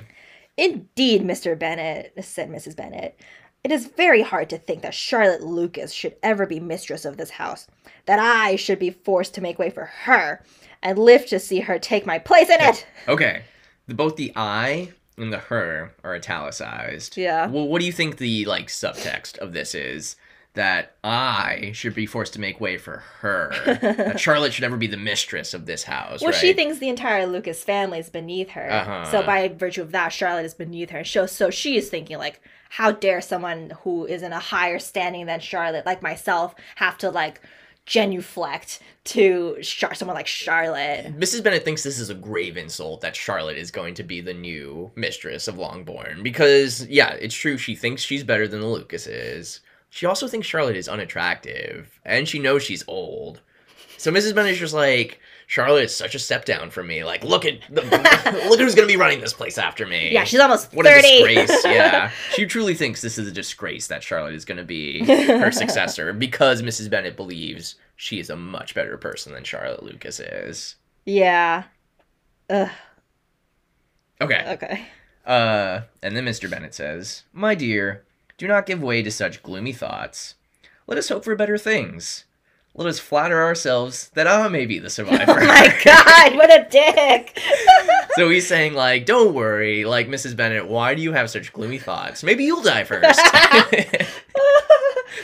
Indeed, 0.57 1.23
Mr. 1.23 1.59
Bennet 1.59 2.13
said 2.23 2.49
Mrs. 2.51 2.77
Bennet. 2.77 3.19
It 3.63 3.73
is 3.73 3.87
very 3.87 4.23
hard 4.23 4.49
to 4.51 4.59
think 4.59 4.81
that 4.83 4.95
Charlotte 4.95 5.43
Lucas 5.43 5.93
should 5.93 6.17
ever 6.23 6.47
be 6.47 6.61
mistress 6.61 7.05
of 7.05 7.19
this 7.19 7.31
house, 7.31 7.67
that 8.07 8.19
I 8.19 8.57
should 8.57 8.79
be 8.79 8.91
forced 8.91 9.35
to 9.35 9.43
make 9.43 9.59
way 9.59 9.69
for 9.69 9.85
her, 9.85 10.43
and 10.83 10.99
live 10.99 11.27
to 11.27 11.39
see 11.39 11.61
her 11.61 11.79
take 11.79 12.07
my 12.07 12.19
place 12.19 12.49
in 12.49 12.61
it. 12.61 12.87
Okay, 13.07 13.43
the, 13.87 13.95
both 13.95 14.17
the 14.17 14.33
I 14.35 14.93
and 15.21 15.33
the 15.33 15.39
her 15.39 15.95
are 16.03 16.15
italicized. 16.15 17.17
Yeah. 17.17 17.47
Well, 17.47 17.67
what 17.69 17.81
do 17.81 17.87
you 17.87 17.93
think 17.93 18.17
the 18.17 18.45
like 18.47 18.69
subtext 18.69 19.39
of 19.39 19.53
this 19.53 19.75
is? 19.75 20.17
That 20.55 20.97
I 21.05 21.71
should 21.75 21.95
be 21.95 22.07
forced 22.07 22.33
to 22.33 22.41
make 22.41 22.61
way 22.61 22.77
for 22.77 23.05
her. 23.21 23.53
that 23.81 24.19
Charlotte 24.21 24.53
should 24.53 24.63
never 24.63 24.77
be 24.77 24.89
the 24.89 24.97
mistress 24.97 25.55
of 25.55 25.65
this 25.67 25.85
house. 25.85 26.23
Well, 26.23 26.33
right? 26.33 26.41
she 26.41 26.53
thinks 26.53 26.79
the 26.79 26.89
entire 26.89 27.25
Lucas 27.25 27.63
family 27.63 28.01
is 28.01 28.11
beneath 28.11 28.51
her. 28.51 28.69
Uh-huh. 28.69 29.05
So 29.13 29.23
by 29.23 29.47
virtue 29.47 29.81
of 29.81 29.93
that, 29.93 30.09
Charlotte 30.09 30.45
is 30.45 30.55
beneath 30.55 30.91
her. 30.91 31.05
So, 31.05 31.27
so 31.27 31.51
she 31.51 31.77
is 31.77 31.89
thinking 31.89 32.19
like, 32.19 32.41
how 32.71 32.91
dare 32.91 33.21
someone 33.21 33.73
who 33.83 34.07
is 34.07 34.23
in 34.23 34.33
a 34.33 34.41
higher 34.41 34.81
standing 34.81 35.27
than 35.27 35.39
Charlotte, 35.39 35.87
like 35.87 36.03
myself, 36.03 36.57
have 36.75 36.99
to 36.99 37.11
like 37.11 37.41
genuflect 37.87 38.81
to 39.05 39.57
Char- 39.63 39.95
someone 39.95 40.15
like 40.15 40.27
Charlotte. 40.27 41.19
Mrs. 41.19 41.43
Bennet 41.43 41.65
thinks 41.65 41.83
this 41.83 41.99
is 41.99 42.11
a 42.11 42.15
grave 42.15 42.57
insult 42.57 43.01
that 43.01 43.17
Charlotte 43.17 43.57
is 43.57 43.71
going 43.71 43.95
to 43.95 44.03
be 44.03 44.21
the 44.21 44.35
new 44.35 44.91
mistress 44.95 45.49
of 45.49 45.59
Longbourn 45.59 46.23
because, 46.23 46.87
yeah, 46.87 47.13
it's 47.15 47.35
true. 47.35 47.57
She 47.57 47.75
thinks 47.75 48.03
she's 48.03 48.25
better 48.25 48.47
than 48.47 48.61
the 48.61 48.67
Lucases. 48.67 49.61
She 49.89 50.07
also 50.07 50.29
thinks 50.29 50.47
Charlotte 50.47 50.77
is 50.77 50.89
unattractive, 50.89 51.99
and 52.05 52.29
she 52.29 52.39
knows 52.39 52.63
she's 52.63 52.85
old. 52.87 53.41
So 53.97 54.13
Mrs. 54.13 54.35
Bennet 54.35 54.53
is 54.53 54.59
just 54.59 54.75
like, 54.75 55.21
Charlotte 55.51 55.83
is 55.83 55.97
such 55.97 56.15
a 56.15 56.19
step 56.21 56.45
down 56.45 56.71
from 56.71 56.87
me. 56.87 57.03
Like, 57.03 57.25
look 57.25 57.45
at 57.45 57.59
the, 57.69 57.83
look 58.49 58.61
who's 58.61 58.77
going 58.77 58.87
to 58.87 58.93
be 58.93 58.97
running 58.97 59.21
this 59.21 59.33
place 59.33 59.59
after 59.59 59.85
me. 59.85 60.13
Yeah, 60.13 60.23
she's 60.23 60.39
almost 60.39 60.73
What 60.73 60.87
thirty. 60.87 61.09
a 61.25 61.27
disgrace. 61.45 61.65
Yeah. 61.65 62.13
She 62.31 62.47
truly 62.47 62.75
thinks 62.77 63.01
this 63.01 63.19
is 63.19 63.27
a 63.27 63.33
disgrace 63.33 63.89
that 63.89 64.05
Charlotte 64.05 64.35
is 64.35 64.45
going 64.45 64.59
to 64.59 64.65
be 64.65 65.05
her 65.05 65.51
successor 65.51 66.13
because 66.13 66.63
Mrs. 66.63 66.89
Bennet 66.89 67.17
believes 67.17 67.75
she 67.97 68.21
is 68.21 68.31
a 68.31 68.37
much 68.37 68.77
better 68.77 68.97
person 68.97 69.33
than 69.33 69.43
Charlotte 69.43 69.83
Lucas 69.83 70.21
is. 70.21 70.77
yeah. 71.05 71.65
Ugh. 72.49 72.71
Okay. 74.21 74.45
Okay. 74.53 74.87
Uh, 75.27 75.81
and 76.01 76.17
then 76.17 76.27
Mr. 76.27 76.49
Bennet 76.49 76.75
says, 76.75 77.25
My 77.33 77.57
dear, 77.57 78.05
do 78.39 78.47
not 78.47 78.67
give 78.67 78.81
way 78.83 79.03
to 79.03 79.11
such 79.11 79.43
gloomy 79.43 79.73
thoughts. 79.73 80.37
Let 80.87 80.97
us 80.99 81.09
hope 81.09 81.25
for 81.25 81.35
better 81.35 81.59
things. 81.59 82.25
Let 82.75 82.87
us 82.87 82.99
flatter 82.99 83.43
ourselves 83.43 84.11
that 84.15 84.27
I 84.27 84.49
may 84.49 84.67
be 84.67 84.79
the 84.79 84.91
survivor. 84.91 85.41
Oh 85.41 85.47
my 85.47 85.79
god, 85.85 86.37
what 86.37 86.51
a 86.51 86.67
dick! 86.71 87.39
so 88.15 88.31
he's 88.31 88.47
saying, 88.47 88.75
like, 88.75 89.07
don't 89.07 89.35
worry, 89.35 89.85
like, 89.85 90.09
Mrs. 90.09 90.37
Bennet, 90.37 90.69
why 90.69 90.95
do 90.95 91.03
you 91.03 91.13
have 91.13 91.31
such 91.31 91.53
gloomy 91.53 91.79
thoughts? 91.79 92.23
Maybe 92.23 92.45
you'll 92.45 92.63
die 92.63 92.85
first. 92.85 93.03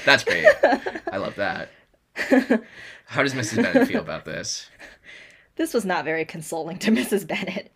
That's 0.05 0.24
great. 0.24 0.47
I 1.12 1.18
love 1.18 1.36
that. 1.36 1.70
How 3.06 3.23
does 3.23 3.35
Mrs. 3.35 3.62
Bennet 3.62 3.89
feel 3.89 4.01
about 4.01 4.24
this? 4.24 4.68
This 5.56 5.73
was 5.73 5.85
not 5.85 6.05
very 6.05 6.24
consoling 6.24 6.78
to 6.81 6.90
Mrs. 6.90 7.27
Bennet. 7.27 7.73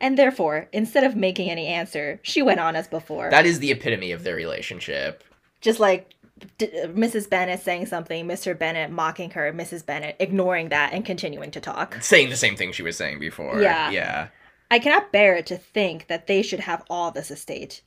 And 0.00 0.18
therefore, 0.18 0.68
instead 0.72 1.04
of 1.04 1.14
making 1.14 1.50
any 1.50 1.66
answer, 1.66 2.18
she 2.22 2.40
went 2.40 2.58
on 2.58 2.74
as 2.74 2.88
before. 2.88 3.30
That 3.30 3.46
is 3.46 3.58
the 3.58 3.70
epitome 3.70 4.12
of 4.12 4.24
their 4.24 4.34
relationship. 4.34 5.22
Just 5.60 5.78
like 5.78 6.10
Mrs. 6.58 7.28
Bennet 7.28 7.60
saying 7.60 7.86
something, 7.86 8.26
Mr. 8.26 8.58
Bennet 8.58 8.90
mocking 8.90 9.30
her, 9.32 9.52
Mrs. 9.52 9.84
Bennet 9.84 10.16
ignoring 10.18 10.68
that 10.70 10.92
and 10.92 11.04
continuing 11.04 11.50
to 11.52 11.60
talk. 11.60 11.98
Saying 12.02 12.30
the 12.30 12.36
same 12.36 12.56
thing 12.56 12.72
she 12.72 12.82
was 12.82 12.96
saying 12.96 13.18
before. 13.18 13.60
Yeah. 13.60 13.90
Yeah. 13.90 14.28
I 14.70 14.78
cannot 14.78 15.10
bear 15.12 15.36
it 15.36 15.46
to 15.46 15.56
think 15.56 16.06
that 16.06 16.26
they 16.26 16.42
should 16.42 16.60
have 16.60 16.84
all 16.88 17.10
this 17.10 17.30
estate. 17.30 17.82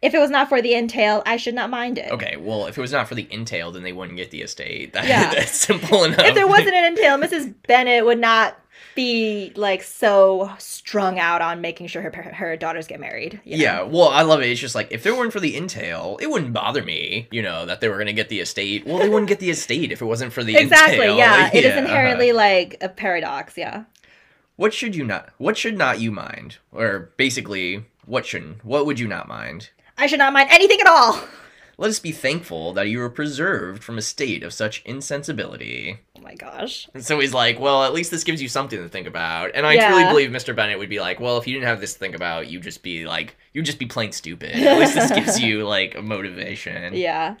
If 0.00 0.14
it 0.14 0.18
was 0.18 0.30
not 0.30 0.48
for 0.48 0.62
the 0.62 0.74
entail, 0.74 1.22
I 1.26 1.36
should 1.36 1.54
not 1.54 1.70
mind 1.70 1.98
it. 1.98 2.10
Okay, 2.12 2.36
well, 2.36 2.66
if 2.66 2.78
it 2.78 2.80
was 2.80 2.92
not 2.92 3.08
for 3.08 3.16
the 3.16 3.26
entail, 3.32 3.72
then 3.72 3.82
they 3.82 3.92
wouldn't 3.92 4.16
get 4.16 4.30
the 4.30 4.42
estate. 4.42 4.92
That, 4.92 5.04
Yeah. 5.08 5.34
That's 5.34 5.56
simple 5.56 6.04
enough. 6.04 6.20
If 6.20 6.34
there 6.34 6.46
wasn't 6.46 6.74
an 6.74 6.84
entail, 6.84 7.18
Mrs. 7.18 7.52
Bennet 7.66 8.04
would 8.04 8.20
not 8.20 8.56
be 8.94 9.52
like 9.54 9.82
so 9.82 10.52
strung 10.58 11.18
out 11.18 11.40
on 11.40 11.60
making 11.60 11.86
sure 11.86 12.02
her 12.02 12.10
her 12.10 12.56
daughters 12.56 12.86
get 12.86 13.00
married. 13.00 13.40
you 13.44 13.56
know? 13.58 13.62
Yeah, 13.62 13.82
well, 13.82 14.08
I 14.08 14.22
love 14.22 14.40
it. 14.42 14.48
It's 14.50 14.60
just 14.60 14.74
like 14.74 14.88
if 14.90 15.02
there 15.02 15.14
weren't 15.14 15.32
for 15.32 15.40
the 15.40 15.56
entail, 15.56 16.18
it 16.20 16.28
wouldn't 16.30 16.52
bother 16.52 16.82
me, 16.82 17.28
you 17.30 17.42
know, 17.42 17.66
that 17.66 17.80
they 17.80 17.88
were 17.88 17.98
gonna 17.98 18.12
get 18.12 18.28
the 18.28 18.40
estate. 18.40 18.86
Well, 18.86 18.98
they 18.98 19.08
wouldn't 19.08 19.28
get 19.28 19.38
the 19.40 19.50
estate 19.50 19.92
if 19.92 20.02
it 20.02 20.04
wasn't 20.06 20.32
for 20.32 20.42
the 20.42 20.56
Exactly. 20.58 20.96
entail. 20.96 21.16
Yeah. 21.16 21.50
It 21.54 21.64
is 21.64 21.72
uh-huh. 21.72 21.80
inherently 21.80 22.32
like 22.32 22.76
a 22.80 22.88
paradox. 22.88 23.56
Yeah. 23.56 23.84
What 24.56 24.74
should 24.74 24.96
you 24.96 25.04
not? 25.04 25.30
What 25.38 25.56
should 25.56 25.78
not 25.78 26.00
you 26.00 26.10
mind? 26.10 26.58
Or 26.72 27.10
basically, 27.16 27.84
what 28.06 28.26
shouldn't? 28.26 28.64
What 28.64 28.86
would 28.86 28.98
you 28.98 29.06
not 29.06 29.28
mind? 29.28 29.70
I 29.96 30.06
should 30.06 30.18
not 30.18 30.32
mind 30.32 30.48
anything 30.50 30.80
at 30.80 30.86
all. 30.86 31.20
Let 31.80 31.90
us 31.90 32.00
be 32.00 32.10
thankful 32.10 32.72
that 32.72 32.88
you 32.88 32.98
were 32.98 33.08
preserved 33.08 33.84
from 33.84 33.98
a 33.98 34.02
state 34.02 34.42
of 34.42 34.52
such 34.52 34.82
insensibility. 34.84 35.98
Oh 36.16 36.20
my 36.20 36.34
gosh. 36.34 36.88
And 36.92 37.04
so 37.04 37.20
he's 37.20 37.32
like, 37.32 37.60
well, 37.60 37.84
at 37.84 37.92
least 37.94 38.10
this 38.10 38.24
gives 38.24 38.42
you 38.42 38.48
something 38.48 38.78
to 38.82 38.88
think 38.88 39.06
about. 39.06 39.52
And 39.54 39.64
I 39.64 39.74
Yeah. 39.74 39.88
truly 39.88 40.04
believe 40.04 40.30
Mr. 40.30 40.54
Bennet 40.56 40.78
would 40.78 40.88
be 40.88 40.98
like, 41.00 41.20
well, 41.20 41.38
if 41.38 41.46
you 41.46 41.54
didn't 41.54 41.68
have 41.68 41.80
this 41.80 41.92
to 41.92 41.98
think 42.00 42.16
about, 42.16 42.48
you'd 42.50 42.64
just 42.64 42.82
be 42.82 43.06
like, 43.06 43.36
you 43.52 43.60
would 43.60 43.66
just 43.66 43.78
be 43.78 43.86
plain 43.86 44.10
stupid. 44.10 44.56
At 44.56 44.78
least 44.78 44.94
this 44.94 45.12
gives 45.12 45.40
you 45.42 45.64
like 45.66 45.94
a 45.94 46.02
motivation. 46.02 46.94
Yeah. 46.94 47.36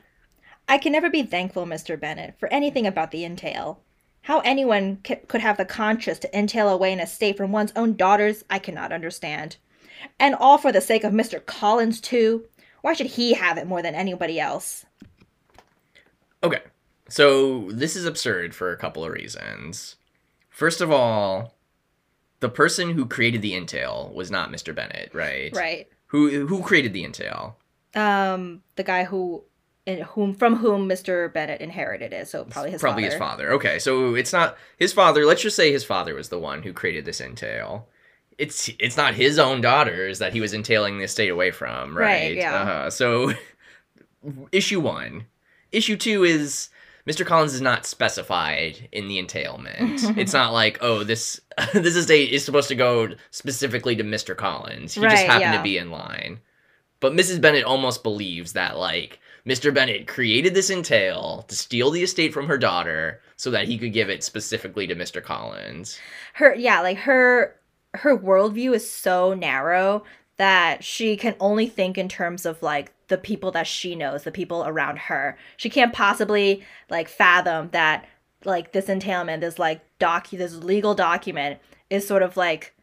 I 0.68 0.78
can 0.78 0.92
never 0.92 1.10
be 1.10 1.22
thankful, 1.24 1.66
Mr. 1.66 1.98
Bennet, 1.98 2.34
for 2.38 2.48
anything 2.52 2.86
about 2.86 3.10
the 3.10 3.24
entail. 3.24 3.80
How 4.22 4.38
anyone 4.40 4.98
c- 5.06 5.16
could 5.26 5.40
have 5.40 5.56
the 5.56 5.64
conscience 5.64 6.18
to 6.20 6.38
entail 6.38 6.68
away 6.68 6.92
an 6.92 7.00
estate 7.00 7.36
from 7.38 7.50
one's 7.50 7.72
own 7.74 7.96
daughters, 7.96 8.44
I 8.50 8.58
cannot 8.60 8.92
understand. 8.92 9.56
And 10.20 10.34
all 10.34 10.58
for 10.58 10.70
the 10.70 10.80
sake 10.80 11.02
of 11.02 11.12
Mr. 11.12 11.44
Collins, 11.44 12.00
too. 12.00 12.44
Why 12.82 12.92
should 12.94 13.06
he 13.08 13.34
have 13.34 13.58
it 13.58 13.66
more 13.66 13.82
than 13.82 13.94
anybody 13.94 14.38
else? 14.40 14.84
Okay, 16.42 16.62
so 17.08 17.70
this 17.72 17.96
is 17.96 18.04
absurd 18.04 18.54
for 18.54 18.72
a 18.72 18.76
couple 18.76 19.04
of 19.04 19.10
reasons. 19.12 19.96
First 20.50 20.80
of 20.80 20.90
all, 20.90 21.54
the 22.40 22.48
person 22.48 22.90
who 22.90 23.06
created 23.06 23.42
the 23.42 23.54
entail 23.54 24.12
was 24.14 24.30
not 24.30 24.50
Mr. 24.52 24.74
Bennet, 24.74 25.10
right? 25.12 25.54
Right. 25.54 25.88
Who 26.06 26.46
who 26.46 26.62
created 26.62 26.92
the 26.92 27.04
entail? 27.04 27.56
Um, 27.94 28.62
the 28.76 28.84
guy 28.84 29.04
who, 29.04 29.44
in 29.86 30.02
whom 30.02 30.34
from 30.34 30.56
whom 30.56 30.88
Mr. 30.88 31.32
Bennet 31.32 31.60
inherited 31.60 32.12
it, 32.12 32.28
so 32.28 32.44
probably 32.44 32.70
his 32.70 32.80
Probably 32.80 33.02
father. 33.02 33.10
his 33.12 33.18
father. 33.18 33.52
Okay, 33.52 33.78
so 33.80 34.14
it's 34.14 34.32
not 34.32 34.56
his 34.78 34.92
father. 34.92 35.26
Let's 35.26 35.42
just 35.42 35.56
say 35.56 35.72
his 35.72 35.84
father 35.84 36.14
was 36.14 36.28
the 36.28 36.38
one 36.38 36.62
who 36.62 36.72
created 36.72 37.04
this 37.04 37.20
entail. 37.20 37.88
It's 38.38 38.70
it's 38.78 38.96
not 38.96 39.14
his 39.14 39.38
own 39.38 39.60
daughters 39.60 40.20
that 40.20 40.32
he 40.32 40.40
was 40.40 40.52
entailing 40.54 40.98
the 40.98 41.04
estate 41.04 41.28
away 41.28 41.50
from, 41.50 41.96
right? 41.96 42.04
Right, 42.04 42.36
yeah. 42.36 42.62
Uh-huh. 42.62 42.90
So, 42.90 43.32
issue 44.52 44.80
one. 44.80 45.26
Issue 45.72 45.96
two 45.96 46.24
is 46.24 46.70
Mr. 47.08 47.24
Collins 47.24 47.54
is 47.54 47.60
not 47.60 47.86
specified 47.86 48.88
in 48.92 49.08
the 49.08 49.18
entailment. 49.18 50.04
it's 50.18 50.32
not 50.32 50.52
like 50.52 50.78
oh 50.82 51.04
this 51.04 51.40
this 51.74 51.96
estate 51.96 52.32
is 52.32 52.44
supposed 52.44 52.68
to 52.68 52.74
go 52.74 53.08
specifically 53.30 53.96
to 53.96 54.04
Mr. 54.04 54.36
Collins. 54.36 54.94
He 54.94 55.00
just 55.00 55.24
happened 55.24 55.40
yeah. 55.40 55.56
to 55.56 55.62
be 55.62 55.78
in 55.78 55.90
line. 55.90 56.40
But 57.00 57.14
Mrs. 57.14 57.40
Bennet 57.40 57.64
almost 57.64 58.02
believes 58.02 58.52
that 58.52 58.76
like 58.76 59.20
Mr. 59.46 59.72
Bennet 59.72 60.06
created 60.06 60.52
this 60.52 60.68
entail 60.68 61.44
to 61.48 61.54
steal 61.54 61.90
the 61.90 62.02
estate 62.02 62.34
from 62.34 62.46
her 62.48 62.58
daughter 62.58 63.20
so 63.36 63.50
that 63.52 63.68
he 63.68 63.78
could 63.78 63.92
give 63.92 64.10
it 64.10 64.22
specifically 64.22 64.86
to 64.86 64.94
Mr. 64.94 65.22
Collins. 65.22 65.98
her 66.34 66.54
yeah 66.54 66.80
like 66.82 66.98
her 66.98 67.57
her 67.94 68.16
worldview 68.16 68.74
is 68.74 68.90
so 68.90 69.34
narrow 69.34 70.04
that 70.36 70.84
she 70.84 71.16
can 71.16 71.34
only 71.40 71.66
think 71.66 71.98
in 71.98 72.08
terms 72.08 72.46
of 72.46 72.62
like 72.62 72.92
the 73.08 73.18
people 73.18 73.50
that 73.50 73.66
she 73.66 73.94
knows 73.94 74.22
the 74.22 74.30
people 74.30 74.62
around 74.66 74.98
her 74.98 75.36
she 75.56 75.70
can't 75.70 75.92
possibly 75.92 76.62
like 76.90 77.08
fathom 77.08 77.70
that 77.72 78.06
like 78.44 78.72
this 78.72 78.88
entailment 78.88 79.40
this 79.40 79.58
like 79.58 79.80
doc 79.98 80.28
this 80.30 80.54
legal 80.56 80.94
document 80.94 81.58
is 81.90 82.06
sort 82.06 82.22
of 82.22 82.36
like 82.36 82.74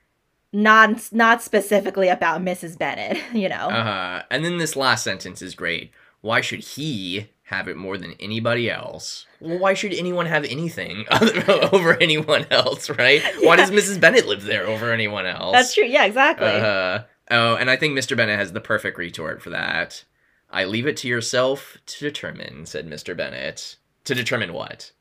not 0.51 1.09
not 1.11 1.41
specifically 1.41 2.07
about 2.09 2.41
mrs 2.41 2.77
bennet 2.77 3.17
you 3.33 3.47
know 3.47 3.69
Uh-huh. 3.69 4.23
And 4.31 4.43
then 4.43 4.57
this 4.57 4.75
last 4.75 5.03
sentence 5.03 5.41
is 5.41 5.53
great. 5.55 5.91
Why 6.21 6.41
should 6.41 6.61
he 6.61 7.29
have 7.45 7.67
it 7.67 7.77
more 7.77 7.97
than 7.97 8.13
anybody 8.19 8.69
else? 8.69 9.25
Well, 9.39 9.59
why 9.59 9.73
should 9.75 9.93
anyone 9.93 10.25
have 10.25 10.45
anything 10.45 11.05
other- 11.11 11.43
over 11.73 11.95
anyone 12.01 12.45
else, 12.51 12.89
right? 12.89 13.21
Why 13.41 13.55
does 13.55 13.71
Mrs. 13.71 13.99
Bennet 14.01 14.25
live 14.27 14.43
there 14.43 14.65
over 14.67 14.91
anyone 14.91 15.25
else? 15.25 15.53
that's 15.53 15.73
true 15.73 15.85
yeah 15.85 16.05
exactly 16.05 16.47
Uh, 16.47 17.03
oh, 17.31 17.55
and 17.55 17.69
I 17.69 17.75
think 17.75 17.97
Mr. 17.97 18.15
Bennet 18.17 18.37
has 18.39 18.51
the 18.53 18.61
perfect 18.61 18.97
retort 18.97 19.41
for 19.41 19.49
that. 19.51 20.03
I 20.51 20.63
leave 20.65 20.87
it 20.87 20.97
to 20.97 21.07
yourself 21.07 21.77
to 21.87 21.99
determine, 21.99 22.65
said 22.65 22.87
Mr. 22.87 23.15
Bennet. 23.17 23.75
To 24.05 24.15
determine 24.15 24.53
what? 24.53 24.91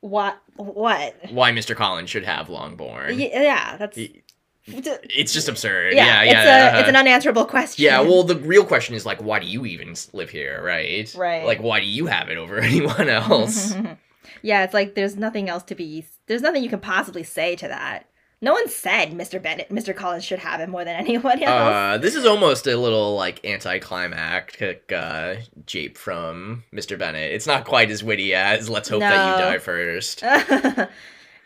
what 0.00 0.40
what 0.56 1.14
Why 1.30 1.50
Mr. 1.52 1.74
Collins 1.74 2.10
should 2.10 2.24
have 2.24 2.48
Longbourn. 2.48 3.16
Y- 3.18 3.30
yeah 3.32 3.76
that's 3.76 3.96
Y- 3.96 4.22
It's 4.68 5.32
just 5.32 5.48
absurd. 5.48 5.94
yeah, 5.94 6.04
Yeah, 6.04 6.22
yeah. 6.22 6.30
it's 6.30 6.48
a 6.48 6.66
uh-huh. 6.68 6.78
it's 6.80 6.88
an 6.88 6.96
unanswerable 6.96 7.44
question 7.44 7.84
Yeah, 7.84 8.00
well, 8.00 8.24
the 8.24 8.36
real 8.36 8.64
question 8.64 8.94
is 8.94 9.06
like, 9.06 9.22
why 9.22 9.38
do 9.38 9.46
you 9.46 9.64
even 9.66 9.94
live 10.12 10.30
here, 10.30 10.60
right? 10.62 11.12
Right. 11.16 11.44
Like, 11.44 11.60
why 11.62 11.80
do 11.80 11.86
you 11.86 12.06
have 12.06 12.28
it 12.28 12.36
over 12.36 12.58
anyone 12.60 13.08
else? 13.08 13.74
yeah, 14.42 14.64
it's 14.64 14.74
like 14.74 14.94
there's 14.94 15.16
nothing 15.16 15.48
else 15.48 15.62
to 15.64 15.74
be. 15.74 16.04
There's 16.26 16.42
nothing 16.42 16.62
you 16.62 16.68
can 16.70 16.80
possibly 16.80 17.22
say 17.22 17.54
to 17.56 17.68
that. 17.68 18.08
No 18.42 18.52
one 18.52 18.68
said 18.68 19.12
Mr. 19.12 19.40
Bennet, 19.42 19.70
Mr. 19.70 19.96
Collins 19.96 20.22
should 20.24 20.40
have 20.40 20.60
it 20.60 20.68
more 20.68 20.84
than 20.84 20.94
anyone 21.06 21.42
else. 21.42 21.72
uh, 21.74 21.98
this 21.98 22.14
is 22.14 22.26
almost 22.26 22.66
a 22.66 22.76
little 22.76 23.14
like 23.16 23.42
anticlimactic 23.46 24.92
uh, 24.92 25.36
jape 25.64 25.96
from 25.96 26.64
Mr. 26.72 26.98
Bennet. 26.98 27.32
It's 27.32 27.46
not 27.46 27.64
quite 27.64 27.90
as 27.90 28.04
witty 28.04 28.34
as 28.34 28.68
"Let's 28.68 28.88
hope 28.88 29.00
that 29.00 29.38
you 29.38 29.42
die 29.44 29.58
first. 29.58 30.22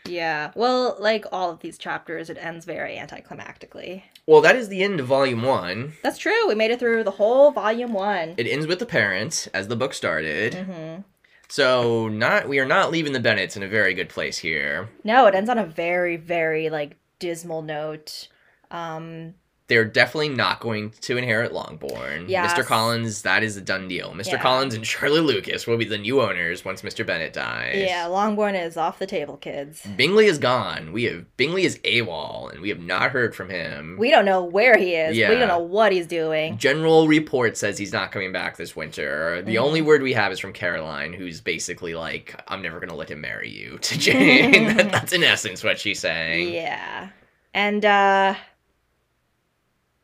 Yeah, 0.05 0.51
well, 0.55 0.95
like 0.99 1.25
all 1.31 1.51
of 1.51 1.59
these 1.59 1.77
chapters, 1.77 2.29
it 2.29 2.37
ends 2.39 2.65
very 2.65 2.95
anticlimactically. 2.95 4.03
Well, 4.25 4.41
that 4.41 4.55
is 4.55 4.67
the 4.69 4.83
end 4.83 4.99
of 4.99 5.07
Volume 5.07 5.43
One. 5.43 5.93
That's 6.03 6.17
true. 6.17 6.47
We 6.47 6.55
made 6.55 6.71
it 6.71 6.79
through 6.79 7.03
the 7.03 7.11
whole 7.11 7.51
volume 7.51 7.93
one. 7.93 8.35
It 8.37 8.47
ends 8.47 8.67
with 8.67 8.79
the 8.79 8.85
parents 8.85 9.47
as 9.47 9.67
the 9.67 9.75
book 9.75 9.93
started. 9.93 10.53
hmm 10.55 11.01
So 11.47 12.07
not 12.07 12.47
we 12.47 12.59
are 12.59 12.65
not 12.65 12.91
leaving 12.91 13.13
the 13.13 13.19
Bennets 13.19 13.55
in 13.55 13.63
a 13.63 13.67
very 13.67 13.93
good 13.93 14.09
place 14.09 14.37
here. 14.39 14.89
No, 15.03 15.25
it 15.27 15.35
ends 15.35 15.49
on 15.49 15.57
a 15.57 15.65
very, 15.65 16.17
very 16.17 16.69
like 16.69 16.97
dismal 17.19 17.61
note. 17.61 18.27
Um, 18.69 19.35
They're 19.71 19.85
definitely 19.85 20.27
not 20.27 20.59
going 20.59 20.89
to 20.99 21.15
inherit 21.15 21.53
Longbourn. 21.53 22.25
Yes. 22.27 22.51
Mr. 22.53 22.65
Collins, 22.65 23.21
that 23.21 23.41
is 23.41 23.55
a 23.55 23.61
done 23.61 23.87
deal. 23.87 24.11
Mr. 24.11 24.33
Yeah. 24.33 24.41
Collins 24.41 24.73
and 24.73 24.85
Charlotte 24.85 25.23
Lucas 25.23 25.65
will 25.65 25.77
be 25.77 25.85
the 25.85 25.97
new 25.97 26.21
owners 26.21 26.65
once 26.65 26.81
Mr. 26.81 27.05
Bennet 27.05 27.31
dies. 27.31 27.77
yeah, 27.87 28.05
Longbourn 28.07 28.53
is 28.55 28.75
off 28.75 28.99
the 28.99 29.07
table, 29.07 29.37
kids. 29.37 29.87
Bingley 29.95 30.25
is 30.25 30.37
gone. 30.39 30.91
We 30.91 31.05
have 31.05 31.37
Bingley 31.37 31.63
is 31.63 31.77
AWOL, 31.85 32.51
and 32.51 32.59
we 32.59 32.67
have 32.67 32.81
not 32.81 33.11
heard 33.11 33.33
from 33.33 33.49
him. 33.49 33.95
We 33.97 34.11
don't 34.11 34.25
know 34.25 34.43
where 34.43 34.75
he 34.77 34.93
is. 34.93 35.15
We 35.15 35.23
don't 35.35 35.47
know 35.47 35.59
what 35.59 35.93
he's 35.93 36.05
doing. 36.07 36.57
General 36.57 37.07
report 37.07 37.55
says 37.55 37.77
he's 37.77 37.93
not 37.93 38.11
coming 38.11 38.33
back 38.33 38.57
this 38.57 38.75
winter. 38.75 39.41
The 39.41 39.55
Mhm. 39.55 39.61
only 39.61 39.81
word 39.81 40.01
we 40.01 40.11
have 40.11 40.33
is 40.33 40.39
from 40.39 40.51
Caroline, 40.51 41.13
who's 41.13 41.39
basically 41.39 41.95
like, 41.95 42.35
"I'm 42.49 42.61
never 42.61 42.81
gonna 42.81 42.95
let 42.95 43.09
him 43.09 43.21
marry 43.21 43.47
you." 43.49 43.77
To 43.83 43.97
Jane, 43.97 44.67
That- 44.75 44.91
that's 44.91 45.13
in 45.13 45.23
essence 45.23 45.63
what 45.63 45.79
she's 45.79 45.99
saying. 46.01 46.53
Yeah. 46.53 47.07
And 47.53 47.85
uh 47.85 48.35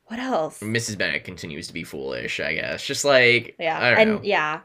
what 0.07 0.19
else? 0.19 0.59
Mrs. 0.59 0.97
Bennet 0.97 1.23
continues 1.23 1.67
to 1.67 1.73
be 1.73 1.83
foolish, 1.83 2.39
I 2.39 2.53
guess. 2.55 2.85
Just 2.85 3.05
like 3.05 3.55
Yeah. 3.59 3.77
I 3.79 3.89
don't 3.91 3.99
and 3.99 4.11
know. 4.15 4.19
yeah. 4.23 4.59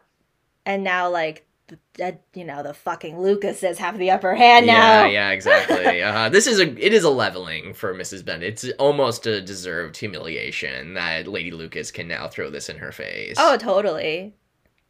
And 0.64 0.84
now 0.84 1.10
like 1.10 1.46
the, 1.94 2.18
you 2.34 2.44
know, 2.44 2.62
the 2.62 2.74
fucking 2.74 3.18
Lucases 3.18 3.78
have 3.78 3.96
the 3.98 4.10
upper 4.10 4.34
hand 4.34 4.66
now. 4.66 5.04
yeah, 5.04 5.06
yeah, 5.06 5.30
exactly. 5.30 6.02
uh, 6.02 6.28
this 6.28 6.46
is 6.46 6.58
a 6.60 6.64
it 6.84 6.92
is 6.92 7.04
a 7.04 7.10
leveling 7.10 7.72
for 7.74 7.94
Mrs. 7.94 8.24
Bennet. 8.24 8.42
It's 8.48 8.68
almost 8.78 9.26
a 9.26 9.40
deserved 9.40 9.96
humiliation 9.96 10.94
that 10.94 11.26
Lady 11.26 11.50
Lucas 11.50 11.90
can 11.90 12.08
now 12.08 12.28
throw 12.28 12.50
this 12.50 12.68
in 12.68 12.76
her 12.78 12.92
face. 12.92 13.36
Oh, 13.38 13.56
totally. 13.56 14.34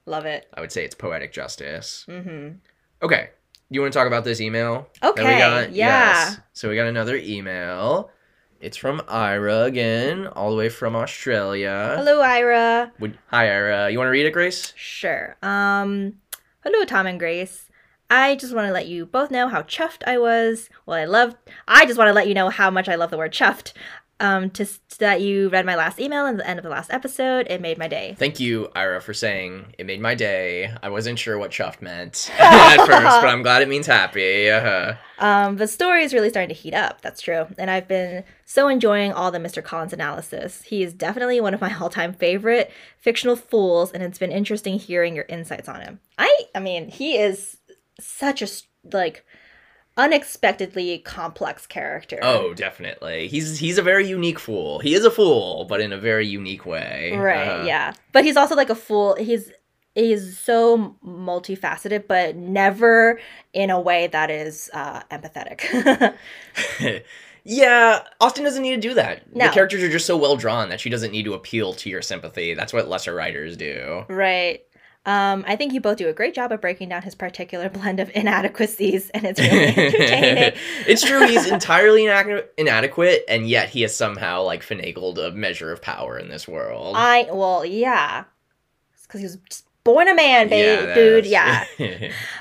Love 0.06 0.26
it. 0.26 0.48
I 0.54 0.60
would 0.60 0.72
say 0.72 0.84
it's 0.84 0.94
poetic 0.96 1.32
justice. 1.32 2.04
Mhm. 2.08 2.56
Okay, 3.00 3.30
you 3.70 3.80
want 3.80 3.92
to 3.92 3.98
talk 3.98 4.08
about 4.08 4.24
this 4.24 4.40
email? 4.40 4.88
that 5.00 5.10
Okay. 5.10 5.22
we 5.34 5.38
got? 5.38 5.72
yeah. 5.72 6.24
Yes. 6.24 6.38
So 6.52 6.68
we 6.68 6.74
got 6.76 6.88
another 6.88 7.16
email. 7.16 8.10
It's 8.62 8.76
from 8.76 9.02
Ira 9.08 9.64
again, 9.64 10.28
all 10.28 10.52
the 10.52 10.56
way 10.56 10.68
from 10.68 10.94
Australia. 10.94 11.94
Hello, 11.96 12.20
Ira. 12.20 12.92
Would, 13.00 13.18
hi, 13.26 13.50
Ira. 13.50 13.90
You 13.90 13.98
want 13.98 14.06
to 14.06 14.12
read 14.12 14.24
it, 14.24 14.32
Grace? 14.32 14.72
Sure. 14.76 15.36
Um, 15.42 16.18
hello, 16.62 16.84
Tom 16.84 17.08
and 17.08 17.18
Grace. 17.18 17.68
I 18.08 18.36
just 18.36 18.54
want 18.54 18.68
to 18.68 18.72
let 18.72 18.86
you 18.86 19.04
both 19.04 19.32
know 19.32 19.48
how 19.48 19.62
chuffed 19.62 20.04
I 20.06 20.16
was. 20.16 20.70
Well, 20.86 20.96
I 20.96 21.06
loved. 21.06 21.38
I 21.66 21.86
just 21.86 21.98
want 21.98 22.06
to 22.06 22.12
let 22.12 22.28
you 22.28 22.34
know 22.34 22.50
how 22.50 22.70
much 22.70 22.88
I 22.88 22.94
love 22.94 23.10
the 23.10 23.18
word 23.18 23.32
chuffed. 23.32 23.72
Um, 24.22 24.50
to 24.50 24.66
that 25.00 25.20
you 25.20 25.48
read 25.48 25.66
my 25.66 25.74
last 25.74 25.98
email 25.98 26.26
at 26.26 26.36
the 26.36 26.48
end 26.48 26.60
of 26.60 26.62
the 26.62 26.68
last 26.70 26.92
episode. 26.92 27.48
It 27.50 27.60
made 27.60 27.76
my 27.76 27.88
day. 27.88 28.14
Thank 28.16 28.38
you, 28.38 28.70
Ira, 28.76 29.00
for 29.00 29.12
saying 29.12 29.74
it 29.78 29.84
made 29.84 30.00
my 30.00 30.14
day. 30.14 30.72
I 30.80 30.90
wasn't 30.90 31.18
sure 31.18 31.38
what 31.38 31.50
chuffed 31.50 31.82
meant 31.82 32.30
at 32.38 32.76
first, 32.86 33.20
but 33.20 33.26
I'm 33.26 33.42
glad 33.42 33.62
it 33.62 33.68
means 33.68 33.84
happy. 33.84 34.48
Uh-huh. 34.48 34.94
Um, 35.18 35.56
the 35.56 35.66
story 35.66 36.04
is 36.04 36.14
really 36.14 36.30
starting 36.30 36.54
to 36.54 36.60
heat 36.60 36.72
up. 36.72 37.00
That's 37.00 37.20
true, 37.20 37.46
and 37.58 37.68
I've 37.68 37.88
been 37.88 38.22
so 38.44 38.68
enjoying 38.68 39.12
all 39.12 39.32
the 39.32 39.38
Mr. 39.38 39.60
Collins 39.60 39.92
analysis. 39.92 40.62
He 40.62 40.84
is 40.84 40.94
definitely 40.94 41.40
one 41.40 41.52
of 41.52 41.60
my 41.60 41.74
all-time 41.80 42.12
favorite 42.12 42.70
fictional 43.00 43.34
fools, 43.34 43.90
and 43.90 44.04
it's 44.04 44.18
been 44.20 44.30
interesting 44.30 44.78
hearing 44.78 45.16
your 45.16 45.26
insights 45.28 45.68
on 45.68 45.80
him. 45.80 45.98
I, 46.16 46.42
I 46.54 46.60
mean, 46.60 46.88
he 46.88 47.18
is 47.18 47.56
such 47.98 48.40
a 48.40 48.48
like 48.92 49.24
unexpectedly 49.96 50.98
complex 50.98 51.66
character. 51.66 52.18
Oh, 52.22 52.54
definitely. 52.54 53.28
He's 53.28 53.58
he's 53.58 53.78
a 53.78 53.82
very 53.82 54.06
unique 54.06 54.38
fool. 54.38 54.78
He 54.78 54.94
is 54.94 55.04
a 55.04 55.10
fool, 55.10 55.64
but 55.68 55.80
in 55.80 55.92
a 55.92 55.98
very 55.98 56.26
unique 56.26 56.66
way. 56.66 57.12
right, 57.16 57.60
Uh, 57.60 57.64
yeah. 57.64 57.92
But 58.12 58.24
he's 58.24 58.36
also 58.36 58.54
like 58.54 58.70
a 58.70 58.74
fool. 58.74 59.14
He's 59.16 59.52
he's 59.94 60.38
so 60.38 60.96
multifaceted, 61.04 62.06
but 62.08 62.36
never 62.36 63.20
in 63.52 63.70
a 63.70 63.80
way 63.80 64.06
that 64.08 64.30
is 64.30 64.70
uh, 64.72 65.02
empathetic. 65.10 66.14
yeah, 67.44 68.04
Austen 68.20 68.44
doesn't 68.44 68.62
need 68.62 68.74
to 68.76 68.88
do 68.88 68.94
that. 68.94 69.34
No. 69.34 69.46
The 69.46 69.52
characters 69.52 69.82
are 69.82 69.90
just 69.90 70.06
so 70.06 70.16
well 70.16 70.36
drawn 70.36 70.68
that 70.70 70.80
she 70.80 70.88
doesn't 70.90 71.12
need 71.12 71.24
to 71.24 71.34
appeal 71.34 71.74
to 71.74 71.90
your 71.90 72.02
sympathy. 72.02 72.54
That's 72.54 72.72
what 72.72 72.88
lesser 72.88 73.14
writers 73.14 73.56
do. 73.56 74.04
right. 74.08 74.62
Um, 75.04 75.44
I 75.48 75.56
think 75.56 75.72
you 75.72 75.80
both 75.80 75.96
do 75.96 76.08
a 76.08 76.12
great 76.12 76.32
job 76.32 76.52
of 76.52 76.60
breaking 76.60 76.90
down 76.90 77.02
his 77.02 77.14
particular 77.14 77.68
blend 77.70 77.98
of 77.98 78.10
inadequacies, 78.14 79.10
and 79.10 79.24
it's 79.24 79.40
really 79.40 79.66
entertaining. 79.66 80.52
it's 80.86 81.02
true 81.02 81.26
he's 81.26 81.46
entirely 81.50 82.02
inadequ- 82.02 82.46
inadequate 82.56 83.24
and 83.28 83.48
yet 83.48 83.68
he 83.68 83.82
has 83.82 83.94
somehow 83.94 84.42
like 84.42 84.62
finagled 84.62 85.18
a 85.18 85.32
measure 85.32 85.72
of 85.72 85.82
power 85.82 86.18
in 86.18 86.28
this 86.28 86.46
world. 86.46 86.94
I 86.96 87.28
well, 87.32 87.64
yeah, 87.64 88.24
because 89.02 89.20
he 89.20 89.26
was 89.26 89.62
born 89.84 90.08
a 90.08 90.14
man, 90.14 90.48
baby, 90.48 90.86
Yeah, 90.86 90.94
dude. 90.94 91.26
Yeah. 91.26 91.64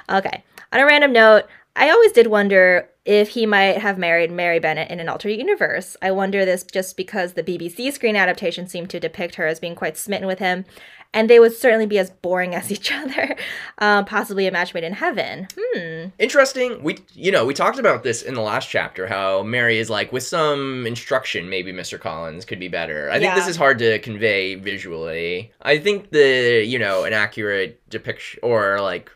Okay. 0.10 0.44
On 0.72 0.80
a 0.80 0.86
random 0.86 1.12
note, 1.12 1.46
I 1.76 1.90
always 1.90 2.12
did 2.12 2.28
wonder 2.28 2.88
if 3.04 3.30
he 3.30 3.46
might 3.46 3.80
have 3.80 3.98
married 3.98 4.32
Mary 4.32 4.60
Bennet 4.60 4.92
in 4.92 5.00
an 5.00 5.10
alternate 5.10 5.40
universe. 5.40 5.98
I 6.02 6.12
wonder 6.12 6.46
this 6.46 6.64
just 6.64 6.96
because 6.96 7.34
the 7.34 7.44
BBC 7.44 7.92
screen 7.92 8.16
adaptation 8.16 8.68
seemed 8.68 8.90
to 8.92 9.00
depict 9.00 9.36
her 9.36 9.48
as 9.48 9.60
being 9.60 9.76
quite 9.76 9.98
smitten 9.98 10.28
with 10.28 10.40
him, 10.40 10.66
and 11.14 11.30
they 11.30 11.40
would 11.40 11.54
certainly 11.54 11.86
be 11.86 12.00
as 12.00 12.10
boring 12.10 12.56
as 12.56 12.72
each 12.76 12.92
other. 12.92 13.36
Um, 13.80 14.06
possibly 14.06 14.48
a 14.48 14.52
match 14.52 14.74
made 14.74 14.84
in 14.84 14.94
heaven. 14.94 15.48
Hmm. 15.58 16.06
Interesting. 16.20 16.84
We 16.84 17.00
you 17.14 17.32
know, 17.32 17.46
we 17.46 17.54
talked 17.54 17.80
about 17.80 18.04
this 18.04 18.22
in 18.22 18.34
the 18.34 18.42
last 18.42 18.70
chapter 18.70 19.08
how 19.08 19.44
Mary 19.44 19.78
is 19.80 19.90
like 19.90 20.12
with 20.12 20.24
some 20.24 20.86
instruction 20.86 21.50
maybe 21.50 21.74
Mr. 21.74 22.00
Collins 22.00 22.46
could 22.46 22.60
be 22.60 22.68
better. 22.68 23.10
I 23.10 23.20
think 23.20 23.36
this 23.36 23.48
is 23.48 23.56
hard 23.56 23.80
to 23.80 24.00
convey 24.00 24.56
visually. 24.56 25.52
I 25.62 25.78
think 25.78 26.12
the, 26.12 26.64
you 26.66 26.80
know, 26.80 27.04
an 27.04 27.14
accurate 27.14 27.82
depiction 27.90 28.40
or 28.44 28.80
like 28.82 29.12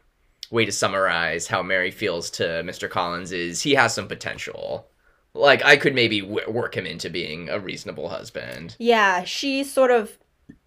way 0.52 0.66
to 0.66 0.72
summarize 0.72 1.48
how 1.48 1.64
Mary 1.64 1.92
feels 1.92 2.30
to 2.32 2.44
Mr. 2.44 2.90
Collins 2.90 3.32
is 3.32 3.62
he 3.62 3.74
has 3.74 3.94
some 3.94 4.08
potential. 4.08 4.88
Like 5.34 5.64
I 5.66 5.76
could 5.76 5.94
maybe 5.94 6.22
w- 6.22 6.50
work 6.50 6.78
him 6.78 6.86
into 6.86 7.10
being 7.10 7.50
a 7.50 7.60
reasonable 7.60 8.10
husband. 8.10 8.76
Yeah, 8.80 9.24
she 9.26 9.64
sort 9.64 9.92
of 9.92 10.18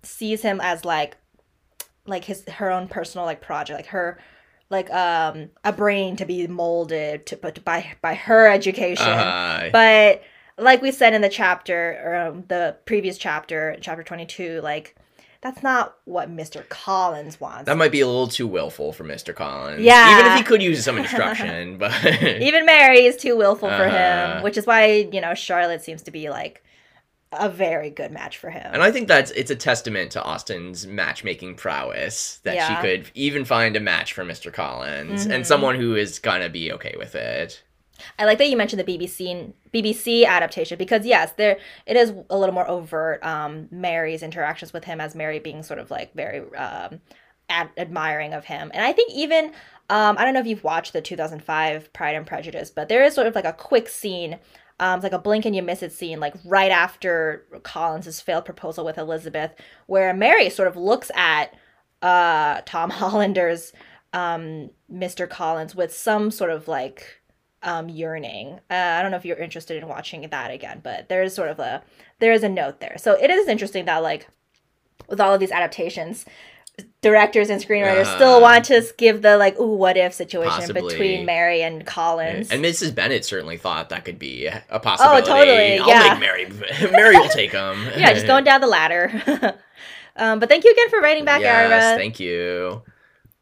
sees 0.02 0.42
him 0.42 0.60
as 0.62 0.84
like 0.84 1.16
like 2.06 2.24
his 2.24 2.44
her 2.48 2.70
own 2.70 2.88
personal 2.88 3.26
like 3.26 3.40
project, 3.40 3.76
like 3.78 3.86
her 3.86 4.18
like 4.70 4.90
um 4.92 5.50
a 5.64 5.72
brain 5.72 6.16
to 6.16 6.24
be 6.24 6.46
molded 6.46 7.26
to 7.26 7.36
but 7.36 7.62
by 7.64 7.94
by 8.00 8.14
her 8.14 8.48
education. 8.48 9.06
Uh, 9.06 9.68
But 9.72 10.22
like 10.58 10.82
we 10.82 10.90
said 10.90 11.14
in 11.14 11.22
the 11.22 11.28
chapter 11.28 12.00
or 12.04 12.16
um, 12.16 12.44
the 12.48 12.76
previous 12.84 13.16
chapter, 13.18 13.76
chapter 13.80 14.02
22, 14.02 14.60
like 14.62 14.96
that's 15.40 15.62
not 15.62 15.94
what 16.04 16.28
Mr. 16.28 16.68
Collins 16.68 17.40
wants. 17.40 17.66
that 17.66 17.76
might 17.76 17.92
be 17.92 18.00
a 18.00 18.06
little 18.08 18.26
too 18.26 18.48
willful 18.48 18.92
for 18.92 19.04
Mr. 19.04 19.32
Collins. 19.32 19.82
Yeah. 19.82 20.10
Even 20.18 20.26
if 20.32 20.38
he 20.38 20.42
could 20.42 20.60
use 20.60 20.82
some 20.84 20.98
instruction, 20.98 21.78
but 21.78 21.92
Even 22.42 22.66
Mary 22.66 23.04
is 23.06 23.16
too 23.16 23.36
willful 23.36 23.68
for 23.68 23.84
Uh-huh. 23.86 24.34
him, 24.38 24.42
which 24.42 24.56
is 24.56 24.66
why, 24.66 25.08
you 25.12 25.20
know, 25.20 25.34
Charlotte 25.34 25.80
seems 25.82 26.02
to 26.02 26.10
be 26.10 26.28
like 26.28 26.64
a 27.32 27.48
very 27.48 27.90
good 27.90 28.10
match 28.10 28.38
for 28.38 28.50
him. 28.50 28.70
And 28.72 28.82
I 28.82 28.90
think 28.90 29.06
that's 29.08 29.30
it's 29.32 29.50
a 29.50 29.56
testament 29.56 30.12
to 30.12 30.22
Austen's 30.24 30.86
matchmaking 30.86 31.56
prowess 31.56 32.40
that 32.44 32.54
Yeah. 32.54 32.68
she 32.68 32.80
could 32.82 33.10
even 33.14 33.44
find 33.44 33.76
a 33.76 33.80
match 33.80 34.12
for 34.12 34.24
Mr. 34.24 34.52
Collins 34.52 35.26
Mhm. 35.26 35.34
and 35.34 35.46
someone 35.46 35.74
who 35.76 35.94
is 35.94 36.18
gonna 36.18 36.48
be 36.48 36.72
okay 36.72 36.94
with 36.96 37.14
it. 37.14 37.62
I 38.18 38.24
like 38.24 38.38
that 38.38 38.48
you 38.48 38.56
mentioned 38.56 38.80
the 38.80 38.84
BBC 38.84 39.52
BBC 39.74 40.24
adaptation 40.24 40.78
because 40.78 41.04
yes, 41.04 41.32
there 41.32 41.58
it 41.84 41.96
is 41.96 42.12
a 42.30 42.38
little 42.38 42.54
more 42.54 42.68
overt. 42.68 43.22
Um, 43.24 43.68
Mary's 43.70 44.22
interactions 44.22 44.72
with 44.72 44.84
him 44.84 45.00
as 45.00 45.14
Mary 45.14 45.38
being 45.40 45.62
sort 45.62 45.80
of 45.80 45.90
like 45.90 46.14
very 46.14 46.38
um, 46.56 47.00
ad- 47.50 47.70
admiring 47.76 48.32
of 48.34 48.44
him, 48.46 48.70
and 48.72 48.84
I 48.84 48.92
think 48.92 49.12
even 49.12 49.52
um, 49.90 50.16
I 50.18 50.24
don't 50.24 50.34
know 50.34 50.40
if 50.40 50.46
you've 50.46 50.64
watched 50.64 50.92
the 50.92 51.00
2005 51.00 51.92
Pride 51.94 52.14
and 52.14 52.26
Prejudice, 52.26 52.70
but 52.70 52.88
there 52.88 53.02
is 53.04 53.14
sort 53.14 53.26
of 53.26 53.34
like 53.34 53.46
a 53.46 53.52
quick 53.54 53.88
scene. 53.88 54.38
Um, 54.80 54.98
it's 54.98 55.02
like 55.02 55.12
a 55.12 55.18
blink 55.18 55.44
and 55.44 55.56
you 55.56 55.62
miss 55.62 55.82
it 55.82 55.92
scene, 55.92 56.20
like 56.20 56.34
right 56.44 56.70
after 56.70 57.44
Collins's 57.62 58.20
failed 58.20 58.44
proposal 58.44 58.84
with 58.84 58.98
Elizabeth, 58.98 59.52
where 59.86 60.14
Mary 60.14 60.50
sort 60.50 60.68
of 60.68 60.76
looks 60.76 61.10
at 61.14 61.54
uh, 62.02 62.60
Tom 62.64 62.90
Hollander's 62.90 63.72
um, 64.12 64.70
Mr. 64.92 65.28
Collins 65.28 65.74
with 65.74 65.94
some 65.94 66.30
sort 66.30 66.50
of 66.50 66.68
like 66.68 67.20
um 67.64 67.88
yearning. 67.88 68.60
Uh, 68.70 68.74
I 68.98 69.02
don't 69.02 69.10
know 69.10 69.16
if 69.16 69.24
you're 69.24 69.36
interested 69.36 69.82
in 69.82 69.88
watching 69.88 70.28
that 70.30 70.50
again, 70.52 70.80
but 70.82 71.08
there 71.08 71.24
is 71.24 71.34
sort 71.34 71.50
of 71.50 71.58
a 71.58 71.82
there 72.20 72.32
is 72.32 72.44
a 72.44 72.48
note 72.48 72.80
there. 72.80 72.96
So 72.98 73.14
it 73.20 73.30
is 73.30 73.48
interesting 73.48 73.84
that 73.86 74.02
like 74.02 74.28
with 75.08 75.20
all 75.20 75.34
of 75.34 75.40
these 75.40 75.50
adaptations, 75.50 76.24
directors 77.00 77.48
and 77.48 77.62
screenwriters 77.62 78.06
Uh, 78.06 78.16
still 78.16 78.40
want 78.40 78.64
to 78.66 78.82
give 78.96 79.22
the 79.22 79.36
like 79.36 79.58
ooh 79.58 79.74
what 79.74 79.96
if 79.96 80.12
situation 80.12 80.50
Possibly. 80.50 80.82
between 80.82 81.26
Mary 81.26 81.62
and 81.62 81.86
Collins. 81.86 82.50
And 82.50 82.64
Mrs. 82.64 82.94
Bennet 82.94 83.24
certainly 83.24 83.56
thought 83.56 83.90
that 83.90 84.04
could 84.04 84.18
be 84.18 84.46
a 84.46 84.80
possibility. 84.80 85.22
Oh, 85.30 85.34
totally, 85.36 85.78
I'll 85.78 85.88
yeah. 85.88 86.10
make 86.10 86.20
Mary 86.20 86.90
Mary 86.90 87.16
will 87.16 87.28
take 87.28 87.52
him. 87.52 87.84
yeah, 87.96 88.12
just 88.12 88.26
going 88.26 88.44
down 88.44 88.60
the 88.60 88.66
ladder. 88.66 89.10
um, 90.16 90.40
but 90.40 90.48
thank 90.48 90.64
you 90.64 90.72
again 90.72 90.90
for 90.90 91.00
writing 91.00 91.24
back, 91.24 91.40
yes, 91.40 91.96
thank 91.96 92.18
you. 92.18 92.82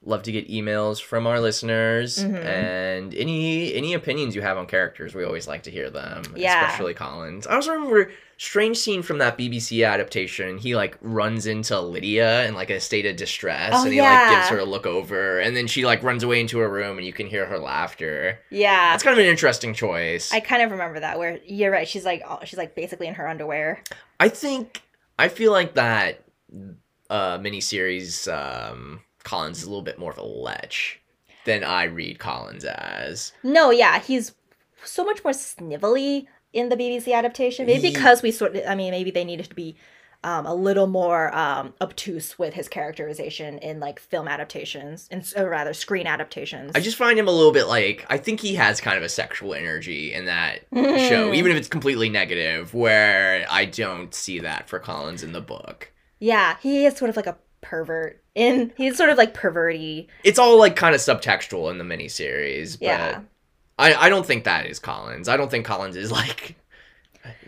Love 0.04 0.22
to 0.22 0.30
get 0.30 0.48
emails 0.48 1.02
from 1.02 1.26
our 1.26 1.40
listeners 1.40 2.18
Mhm. 2.18 2.44
and 2.44 3.12
any 3.14 3.74
any 3.74 3.92
opinions 3.94 4.36
you 4.36 4.42
have 4.42 4.56
on 4.56 4.66
characters. 4.66 5.14
We 5.16 5.24
always 5.24 5.48
like 5.48 5.64
to 5.64 5.70
hear 5.70 5.90
them, 5.90 6.22
Yeah. 6.36 6.64
especially 6.66 6.94
Collins. 6.94 7.46
I 7.48 7.54
also 7.56 7.72
remember 7.72 8.12
strange 8.38 8.76
scene 8.76 9.02
from 9.02 9.18
that 9.18 9.38
BBC 9.38 9.86
adaptation. 9.86 10.58
He 10.58 10.76
like 10.76 10.98
runs 11.00 11.46
into 11.46 11.80
Lydia 11.80 12.46
in 12.46 12.54
like 12.54 12.70
a 12.70 12.80
state 12.80 13.06
of 13.06 13.16
distress, 13.16 13.72
Oh, 13.74 13.84
and 13.84 13.92
he 13.92 14.00
like 14.00 14.30
gives 14.30 14.48
her 14.48 14.58
a 14.58 14.64
look 14.64 14.86
over, 14.86 15.38
and 15.40 15.56
then 15.56 15.66
she 15.66 15.86
like 15.86 16.02
runs 16.02 16.22
away 16.22 16.40
into 16.40 16.58
her 16.58 16.68
room, 16.68 16.98
and 16.98 17.06
you 17.06 17.12
can 17.12 17.26
hear 17.26 17.46
her 17.46 17.58
laughter. 17.58 18.38
yeah. 18.50 18.92
That's 18.92 19.02
kind 19.02 19.18
of 19.18 19.24
an 19.24 19.30
interesting 19.30 19.72
choice. 19.74 20.32
I 20.32 20.40
kind 20.40 20.62
of 20.62 20.70
remember 20.70 21.00
that 21.00 21.18
where 21.18 21.38
you're 21.46 21.70
right. 21.70 21.88
She's 21.88 22.04
like 22.04 22.22
she's 22.44 22.58
like 22.58 22.74
basically 22.74 23.06
in 23.06 23.14
her 23.14 23.26
underwear. 23.28 23.82
I 24.20 24.28
think 24.28 24.82
I 25.18 25.28
feel 25.28 25.52
like 25.52 25.74
that 25.74 26.22
uh 27.10 27.38
miniseries 27.38 28.26
um 28.32 29.00
Collins 29.24 29.58
is 29.58 29.64
a 29.64 29.68
little 29.68 29.82
bit 29.82 29.98
more 29.98 30.10
of 30.12 30.18
a 30.18 30.22
lech 30.24 31.00
than 31.46 31.64
I 31.64 31.84
read 31.84 32.18
Collins 32.18 32.64
as. 32.64 33.32
No, 33.42 33.70
yeah, 33.70 33.98
he's 34.00 34.32
so 34.84 35.04
much 35.04 35.22
more 35.24 35.32
snivelly 35.32 36.26
in 36.56 36.68
the 36.70 36.76
BBC 36.76 37.12
adaptation. 37.12 37.66
Maybe 37.66 37.90
because 37.90 38.22
we 38.22 38.30
sort 38.32 38.56
of, 38.56 38.62
I 38.66 38.74
mean, 38.74 38.90
maybe 38.90 39.10
they 39.10 39.24
needed 39.24 39.48
to 39.50 39.54
be 39.54 39.76
um, 40.24 40.46
a 40.46 40.54
little 40.54 40.86
more 40.86 41.32
um, 41.36 41.74
obtuse 41.80 42.38
with 42.38 42.54
his 42.54 42.68
characterization 42.68 43.58
in 43.58 43.78
like 43.78 44.00
film 44.00 44.26
adaptations, 44.26 45.06
and 45.10 45.22
or 45.36 45.48
rather 45.50 45.72
screen 45.74 46.06
adaptations. 46.06 46.72
I 46.74 46.80
just 46.80 46.96
find 46.96 47.18
him 47.18 47.28
a 47.28 47.30
little 47.30 47.52
bit 47.52 47.68
like 47.68 48.06
I 48.08 48.16
think 48.16 48.40
he 48.40 48.54
has 48.54 48.80
kind 48.80 48.96
of 48.96 49.02
a 49.04 49.08
sexual 49.08 49.54
energy 49.54 50.12
in 50.12 50.24
that 50.24 50.60
show, 50.74 51.32
even 51.32 51.52
if 51.52 51.58
it's 51.58 51.68
completely 51.68 52.08
negative, 52.08 52.74
where 52.74 53.46
I 53.50 53.66
don't 53.66 54.14
see 54.14 54.40
that 54.40 54.68
for 54.68 54.78
Collins 54.78 55.22
in 55.22 55.32
the 55.32 55.40
book. 55.42 55.92
yeah, 56.18 56.56
he 56.62 56.86
is 56.86 56.96
sort 56.96 57.10
of 57.10 57.16
like 57.16 57.26
a 57.26 57.36
pervert. 57.60 58.22
In 58.34 58.72
he's 58.76 58.96
sort 58.96 59.10
of 59.10 59.18
like 59.18 59.32
perverty. 59.32 60.08
It's 60.24 60.38
all 60.38 60.58
like 60.58 60.76
kind 60.76 60.94
of 60.94 61.00
subtextual 61.00 61.70
in 61.70 61.78
the 61.78 61.84
miniseries, 61.84 62.78
but 62.78 62.84
Yeah. 62.86 63.20
I, 63.78 63.94
I 63.94 64.08
don't 64.08 64.26
think 64.26 64.44
that 64.44 64.66
is 64.66 64.78
Collins. 64.78 65.28
I 65.28 65.36
don't 65.36 65.50
think 65.50 65.66
Collins 65.66 65.96
is 65.96 66.10
like 66.10 66.56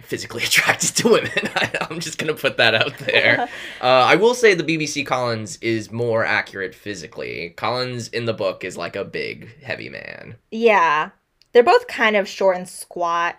physically 0.02 0.42
attracted 0.44 0.96
to 0.96 1.08
women. 1.08 1.30
I, 1.54 1.70
I'm 1.90 2.00
just 2.00 2.18
gonna 2.18 2.34
put 2.34 2.56
that 2.56 2.74
out 2.74 2.96
there. 2.98 3.42
uh, 3.80 3.84
I 3.84 4.16
will 4.16 4.34
say 4.34 4.54
the 4.54 4.64
BBC 4.64 5.06
Collins 5.06 5.58
is 5.60 5.90
more 5.90 6.24
accurate 6.24 6.74
physically. 6.74 7.50
Collins 7.50 8.08
in 8.08 8.24
the 8.24 8.34
book 8.34 8.64
is 8.64 8.76
like 8.76 8.96
a 8.96 9.04
big, 9.04 9.62
heavy 9.62 9.88
man. 9.88 10.36
Yeah. 10.50 11.10
They're 11.52 11.62
both 11.62 11.86
kind 11.86 12.16
of 12.16 12.28
short 12.28 12.56
and 12.56 12.68
squat, 12.68 13.36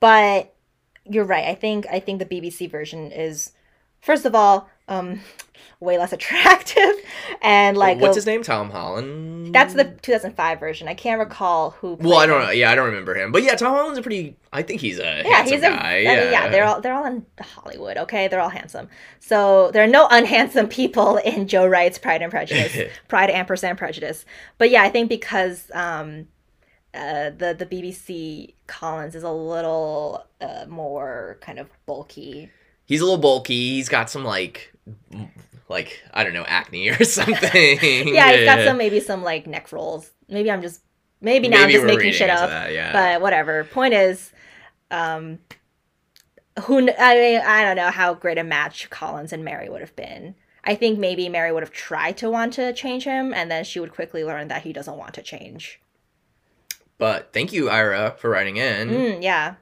but 0.00 0.54
you're 1.04 1.24
right. 1.24 1.46
I 1.46 1.54
think 1.54 1.86
I 1.90 2.00
think 2.00 2.18
the 2.18 2.26
BBC 2.26 2.70
version 2.70 3.12
is 3.12 3.52
first 4.00 4.24
of 4.24 4.34
all, 4.34 4.68
um 4.88 5.20
way 5.80 5.98
less 5.98 6.12
attractive 6.12 6.92
and 7.42 7.76
like 7.76 7.98
what's 7.98 8.16
a- 8.16 8.18
his 8.20 8.26
name? 8.26 8.42
Tom 8.42 8.70
Holland. 8.70 9.54
that's 9.54 9.74
the 9.74 9.84
2005 9.84 10.60
version. 10.60 10.88
I 10.88 10.94
can't 10.94 11.18
recall 11.18 11.70
who 11.70 11.94
Well, 11.94 12.18
I 12.18 12.26
don't 12.26 12.40
him. 12.40 12.46
know. 12.46 12.52
Yeah, 12.52 12.70
I 12.70 12.74
don't 12.74 12.86
remember 12.86 13.14
him. 13.14 13.32
But 13.32 13.42
yeah, 13.42 13.54
Tom 13.54 13.74
Holland's 13.74 13.98
a 13.98 14.02
pretty. 14.02 14.36
I 14.52 14.62
think 14.62 14.80
he's 14.80 14.98
a 14.98 15.22
Yeah, 15.24 15.28
handsome 15.36 15.54
he's 15.58 15.62
a. 15.64 15.68
guy. 15.70 15.92
I 15.92 15.98
yeah. 15.98 16.14
mean, 16.22 16.32
yeah, 16.32 16.48
they're 16.48 16.64
all 16.64 16.80
they're 16.80 16.94
all 16.94 17.04
in 17.06 17.26
Hollywood. 17.40 17.96
Okay, 17.98 18.28
they're 18.28 18.40
all 18.40 18.48
handsome. 18.48 18.88
So 19.20 19.70
there 19.72 19.82
are 19.84 19.88
no 19.88 20.08
unhandsome 20.10 20.68
people 20.70 21.16
in 21.18 21.48
Joe 21.48 21.66
Wright's 21.66 21.98
Pride 21.98 22.22
and 22.22 22.30
Prejudice, 22.30 22.90
Pride 23.08 23.30
and 23.30 23.38
ampersand 23.38 23.78
Prejudice. 23.78 24.24
But 24.58 24.70
yeah, 24.70 24.82
I 24.82 24.90
think 24.90 25.08
because 25.08 25.70
um, 25.74 26.28
uh, 26.94 27.30
the 27.30 27.54
the 27.58 27.66
BBC 27.66 28.54
Collins 28.66 29.14
is 29.14 29.22
a 29.24 29.30
little 29.32 30.24
uh, 30.40 30.66
more 30.68 31.38
kind 31.40 31.58
of 31.58 31.68
bulky. 31.86 32.50
He's 32.86 33.00
a 33.00 33.04
little 33.04 33.18
bulky. 33.18 33.74
He's 33.76 33.88
got 33.88 34.10
some 34.10 34.24
like, 34.24 34.72
like 35.68 36.02
I 36.12 36.24
don't 36.24 36.34
know, 36.34 36.44
acne 36.46 36.90
or 36.90 37.04
something. 37.04 37.78
Yeah, 37.82 38.32
he's 38.32 38.44
got 38.44 38.64
some 38.64 38.78
maybe 38.78 39.00
some 39.00 39.22
like 39.22 39.46
neck 39.46 39.72
rolls. 39.72 40.10
Maybe 40.28 40.50
I'm 40.50 40.62
just 40.62 40.80
Maybe 41.24 41.48
now 41.48 41.62
I'm 41.62 41.70
just 41.70 41.86
making 41.86 42.12
shit 42.12 42.28
up. 42.28 42.50
that, 42.50 42.72
yeah. 42.72 42.92
But 42.92 43.22
whatever. 43.22 43.64
Point 43.64 43.94
is, 43.94 44.30
um, 44.90 45.38
who 46.64 46.78
I 46.98 47.14
mean, 47.14 47.40
I 47.40 47.64
don't 47.64 47.76
know 47.76 47.90
how 47.90 48.12
great 48.12 48.36
a 48.36 48.44
match 48.44 48.90
Collins 48.90 49.32
and 49.32 49.42
Mary 49.42 49.70
would 49.70 49.80
have 49.80 49.96
been. 49.96 50.34
I 50.64 50.74
think 50.74 50.98
maybe 50.98 51.30
Mary 51.30 51.50
would 51.50 51.62
have 51.62 51.72
tried 51.72 52.18
to 52.18 52.30
want 52.30 52.52
to 52.54 52.74
change 52.74 53.04
him, 53.04 53.32
and 53.32 53.50
then 53.50 53.64
she 53.64 53.80
would 53.80 53.92
quickly 53.92 54.22
learn 54.22 54.48
that 54.48 54.62
he 54.62 54.72
doesn't 54.72 54.96
want 54.96 55.14
to 55.14 55.22
change. 55.22 55.80
But 56.98 57.32
thank 57.32 57.52
you, 57.54 57.70
Ira, 57.70 58.14
for 58.18 58.28
writing 58.28 58.58
in. 58.58 58.88
Mm, 58.90 59.22
yeah. 59.22 59.54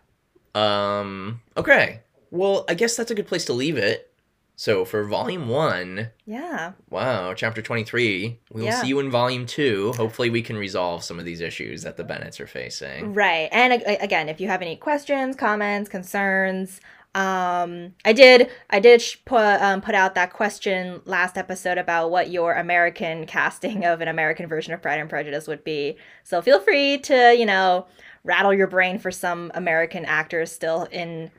Um. 0.56 1.42
Okay. 1.56 2.00
Well, 2.32 2.64
I 2.68 2.74
guess 2.74 2.96
that's 2.96 3.10
a 3.12 3.14
good 3.14 3.28
place 3.28 3.44
to 3.44 3.52
leave 3.52 3.76
it. 3.76 4.11
So 4.54 4.84
for 4.84 5.02
volume 5.04 5.48
one, 5.48 6.10
Yeah. 6.26 6.72
wow, 6.90 7.34
chapter 7.34 7.62
twenty-three. 7.62 8.38
We'll 8.52 8.64
Yeah. 8.64 8.80
see 8.82 8.88
you 8.88 9.00
in 9.00 9.10
volume 9.10 9.46
two. 9.46 9.92
Hopefully, 9.96 10.30
we 10.30 10.42
can 10.42 10.56
resolve 10.56 11.02
some 11.02 11.18
of 11.18 11.24
these 11.24 11.40
issues 11.40 11.82
that 11.82 11.96
the 11.96 12.04
Bennets 12.04 12.38
are 12.38 12.46
facing. 12.46 13.14
Right. 13.14 13.48
And 13.50 13.82
again, 14.00 14.28
if 14.28 14.40
you 14.40 14.48
have 14.48 14.62
any 14.62 14.76
questions, 14.76 15.34
comments, 15.36 15.88
concerns, 15.88 16.80
um, 17.14 17.94
I 18.04 18.12
did 18.12 18.50
I 18.70 18.78
did 18.80 19.02
put 19.24 19.38
um, 19.60 19.80
put 19.80 19.94
out 19.94 20.14
that 20.14 20.32
question 20.32 21.00
last 21.04 21.36
episode 21.36 21.76
about 21.78 22.10
what 22.10 22.30
your 22.30 22.54
American 22.54 23.26
casting 23.36 23.84
of 23.84 24.00
an 24.00 24.08
American 24.08 24.46
version 24.46 24.72
of 24.74 24.80
Pride 24.80 25.00
and 25.00 25.10
Prejudice 25.10 25.46
would 25.48 25.64
be. 25.64 25.96
So 26.24 26.40
feel 26.40 26.60
free 26.60 26.98
to 26.98 27.34
you 27.36 27.46
know 27.46 27.86
rattle 28.24 28.54
your 28.54 28.66
brain 28.68 28.98
for 28.98 29.10
some 29.10 29.50
American 29.54 30.04
actors 30.04 30.52
still 30.52 30.84
in 30.92 31.30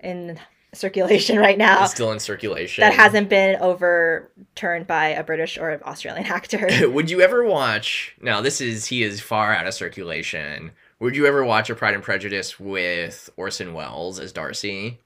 in 0.00 0.38
circulation 0.72 1.38
right 1.46 1.58
now 1.58 1.82
It's 1.84 1.92
still 1.92 2.12
in 2.12 2.20
circulation. 2.20 2.82
that 2.82 2.92
hasn't 2.94 3.28
been 3.28 3.60
overturned 3.60 4.86
by 4.86 5.08
a 5.08 5.22
British 5.24 5.58
or 5.58 5.80
Australian 5.84 6.26
actor. 6.30 6.68
Would 6.90 7.10
you 7.10 7.20
ever 7.20 7.44
watch? 7.44 8.14
Now, 8.20 8.40
this 8.40 8.60
is 8.60 8.86
he 8.86 9.02
is 9.02 9.20
far 9.20 9.52
out 9.54 9.66
of 9.66 9.74
circulation. 9.74 10.70
Would 11.00 11.16
you 11.16 11.26
ever 11.26 11.44
watch 11.44 11.70
a 11.70 11.74
Pride 11.74 11.94
and 11.94 12.02
Prejudice 12.02 12.60
with 12.60 13.30
Orson 13.36 13.72
Welles 13.74 14.18
as 14.20 14.32
Darcy? 14.32 14.98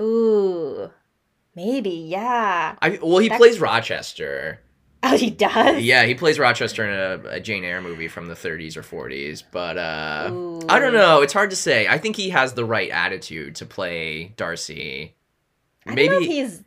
Ooh, 0.00 0.90
maybe 1.54 1.90
yeah. 1.90 2.76
I 2.80 2.98
well, 3.02 3.18
he 3.18 3.28
That- 3.28 3.38
plays 3.38 3.60
Rochester. 3.60 4.60
Oh, 5.02 5.16
he 5.16 5.30
does. 5.30 5.82
Yeah, 5.82 6.04
he 6.04 6.14
plays 6.14 6.38
Rochester 6.38 6.84
in 6.84 7.24
a, 7.26 7.28
a 7.36 7.40
Jane 7.40 7.64
Eyre 7.64 7.80
movie 7.80 8.06
from 8.06 8.26
the 8.26 8.34
30s 8.34 8.76
or 8.76 8.82
40s. 8.82 9.42
But 9.50 9.78
uh, 9.78 10.30
I 10.68 10.78
don't 10.78 10.92
know. 10.92 11.22
It's 11.22 11.32
hard 11.32 11.48
to 11.50 11.56
say. 11.56 11.88
I 11.88 11.96
think 11.96 12.16
he 12.16 12.28
has 12.30 12.52
the 12.52 12.66
right 12.66 12.90
attitude 12.90 13.54
to 13.56 13.66
play 13.66 14.34
Darcy. 14.36 15.14
I 15.86 15.94
don't 15.94 15.96
know 15.96 16.02
if 16.02 16.20
Maybe 16.20 16.26
he's 16.26 16.62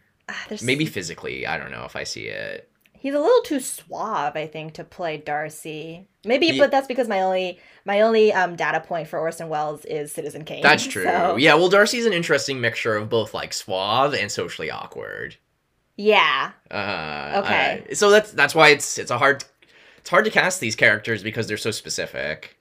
there's, 0.50 0.64
maybe 0.64 0.86
physically. 0.88 1.46
I 1.46 1.60
don't 1.60 1.70
know 1.70 1.86
if 1.86 1.96
I 1.96 2.06
see 2.06 2.24
it. 2.26 2.70
he's 2.94 3.14
a 3.14 3.20
little 3.20 3.42
too 3.44 3.60
suave. 3.60 4.36
I 4.36 4.48
think 4.48 4.74
to 4.74 4.84
play 4.84 5.18
Darcy. 5.18 6.08
Maybe, 6.26 6.48
He- 6.52 6.60
but 6.60 6.72
that's 6.72 6.88
because 6.88 7.08
my 7.08 7.22
only 7.22 7.60
my 7.86 8.02
only 8.02 8.34
um 8.34 8.56
data 8.56 8.80
point 8.80 9.08
for 9.10 9.20
Orson 9.20 9.48
Welles 9.48 9.86
is 9.86 10.12
Citizen 10.12 10.44
Kane. 10.44 10.64
That's 10.64 10.88
true. 10.88 11.04
so- 11.04 11.36
Yeah, 11.36 11.54
well, 11.54 11.70
Darcy's 11.70 12.08
an 12.08 12.14
interesting 12.14 12.60
mixture 12.62 12.96
of 12.96 13.10
both 13.10 13.36
like 13.36 13.54
suave 13.54 14.16
and 14.16 14.32
socially 14.32 14.72
awkward. 14.72 15.36
Yeah, 15.98 16.52
Uh, 16.72 17.42
Okay. 17.44 17.84
uh, 17.92 17.96
so 17.96 18.10
that's 18.10 18.32
that's 18.32 18.56
why 18.56 18.70
it's 18.70 18.98
it's 18.98 19.12
a 19.12 19.18
hard 19.18 19.44
it's 19.98 20.10
hard 20.10 20.26
to 20.26 20.32
cast 20.32 20.60
these 20.60 20.76
characters 20.76 21.24
because 21.24 21.48
they're 21.48 21.58
so 21.58 21.72
specific. 21.72 22.58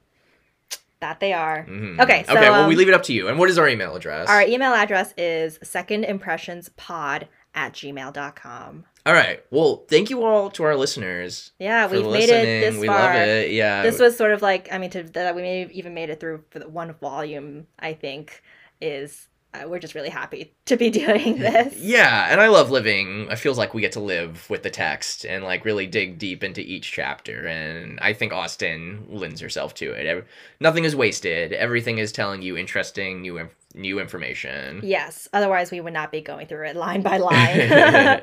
that 1.00 1.18
they 1.18 1.32
are. 1.32 1.66
Mhm. 1.68 1.98
Okay, 2.00 2.22
so, 2.28 2.32
okay. 2.32 2.48
Well, 2.48 2.68
we 2.68 2.74
um, 2.74 2.78
leave 2.78 2.88
it 2.88 2.94
up 2.94 3.02
to 3.04 3.12
you. 3.12 3.26
And 3.26 3.36
what 3.36 3.50
is 3.50 3.58
our 3.58 3.68
email 3.68 3.96
address? 3.96 4.28
Our 4.28 4.42
email 4.42 4.72
address 4.72 5.12
is 5.18 5.58
secondimpressionspod 5.58 7.26
at 7.54 7.72
gmail.com. 7.72 8.84
All 9.04 9.12
right. 9.12 9.44
Well, 9.50 9.84
thank 9.88 10.10
you 10.10 10.24
all 10.24 10.48
to 10.50 10.62
our 10.62 10.76
listeners. 10.76 11.50
Yeah, 11.58 11.88
we've 11.88 12.06
made 12.06 12.28
it 12.28 12.70
this 12.70 12.76
we 12.76 12.86
far. 12.86 13.00
love 13.00 13.14
it. 13.16 13.50
Yeah. 13.50 13.82
This 13.82 13.98
was 13.98 14.16
sort 14.16 14.30
of 14.32 14.42
like 14.42 14.68
I 14.72 14.78
mean, 14.78 14.90
to 14.90 15.02
that 15.02 15.34
we 15.34 15.42
may 15.42 15.60
have 15.60 15.72
even 15.72 15.92
made 15.92 16.08
it 16.08 16.20
through 16.20 16.44
for 16.50 16.60
the 16.60 16.68
one 16.68 16.92
volume. 16.94 17.66
I 17.80 17.94
think 17.94 18.40
is 18.80 19.26
uh, 19.54 19.68
we're 19.68 19.78
just 19.78 19.94
really 19.94 20.08
happy 20.08 20.52
to 20.66 20.76
be 20.76 20.88
doing 21.02 21.38
this. 21.38 21.76
Yeah, 21.78 22.28
and 22.30 22.40
I 22.40 22.48
love 22.48 22.70
living. 22.70 23.28
It 23.30 23.36
feels 23.38 23.58
like 23.58 23.74
we 23.74 23.80
get 23.82 23.92
to 23.92 24.00
live 24.00 24.48
with 24.48 24.62
the 24.62 24.70
text 24.70 25.24
and 25.26 25.44
like 25.44 25.64
really 25.64 25.86
dig 25.86 26.18
deep 26.18 26.42
into 26.42 26.60
each 26.60 26.90
chapter. 26.90 27.46
And 27.46 27.98
I 28.00 28.12
think 28.14 28.32
Austen 28.32 29.06
lends 29.08 29.40
herself 29.40 29.74
to 29.74 29.92
it. 29.92 30.06
Ev- 30.06 30.26
Nothing 30.60 30.84
is 30.84 30.96
wasted. 30.96 31.52
Everything 31.52 31.98
is 31.98 32.12
telling 32.12 32.40
you 32.42 32.56
interesting 32.56 33.20
new 33.20 33.38
inf- 33.38 33.54
new 33.74 33.98
information. 34.00 34.80
Yes, 34.82 35.28
otherwise 35.32 35.70
we 35.70 35.80
would 35.80 35.92
not 35.92 36.10
be 36.12 36.20
going 36.20 36.46
through 36.46 36.66
it 36.68 36.76
line 36.76 37.02
by 37.02 37.16
line. 37.18 37.60
okay. 37.70 38.22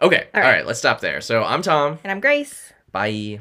All 0.00 0.02
All 0.02 0.08
right. 0.08 0.28
right. 0.34 0.66
Let's 0.66 0.78
stop 0.78 1.00
there. 1.00 1.20
So 1.20 1.42
I'm 1.44 1.62
Tom. 1.62 1.98
and 2.02 2.10
I'm 2.10 2.20
Grace. 2.20 2.72
Bye. 2.92 3.40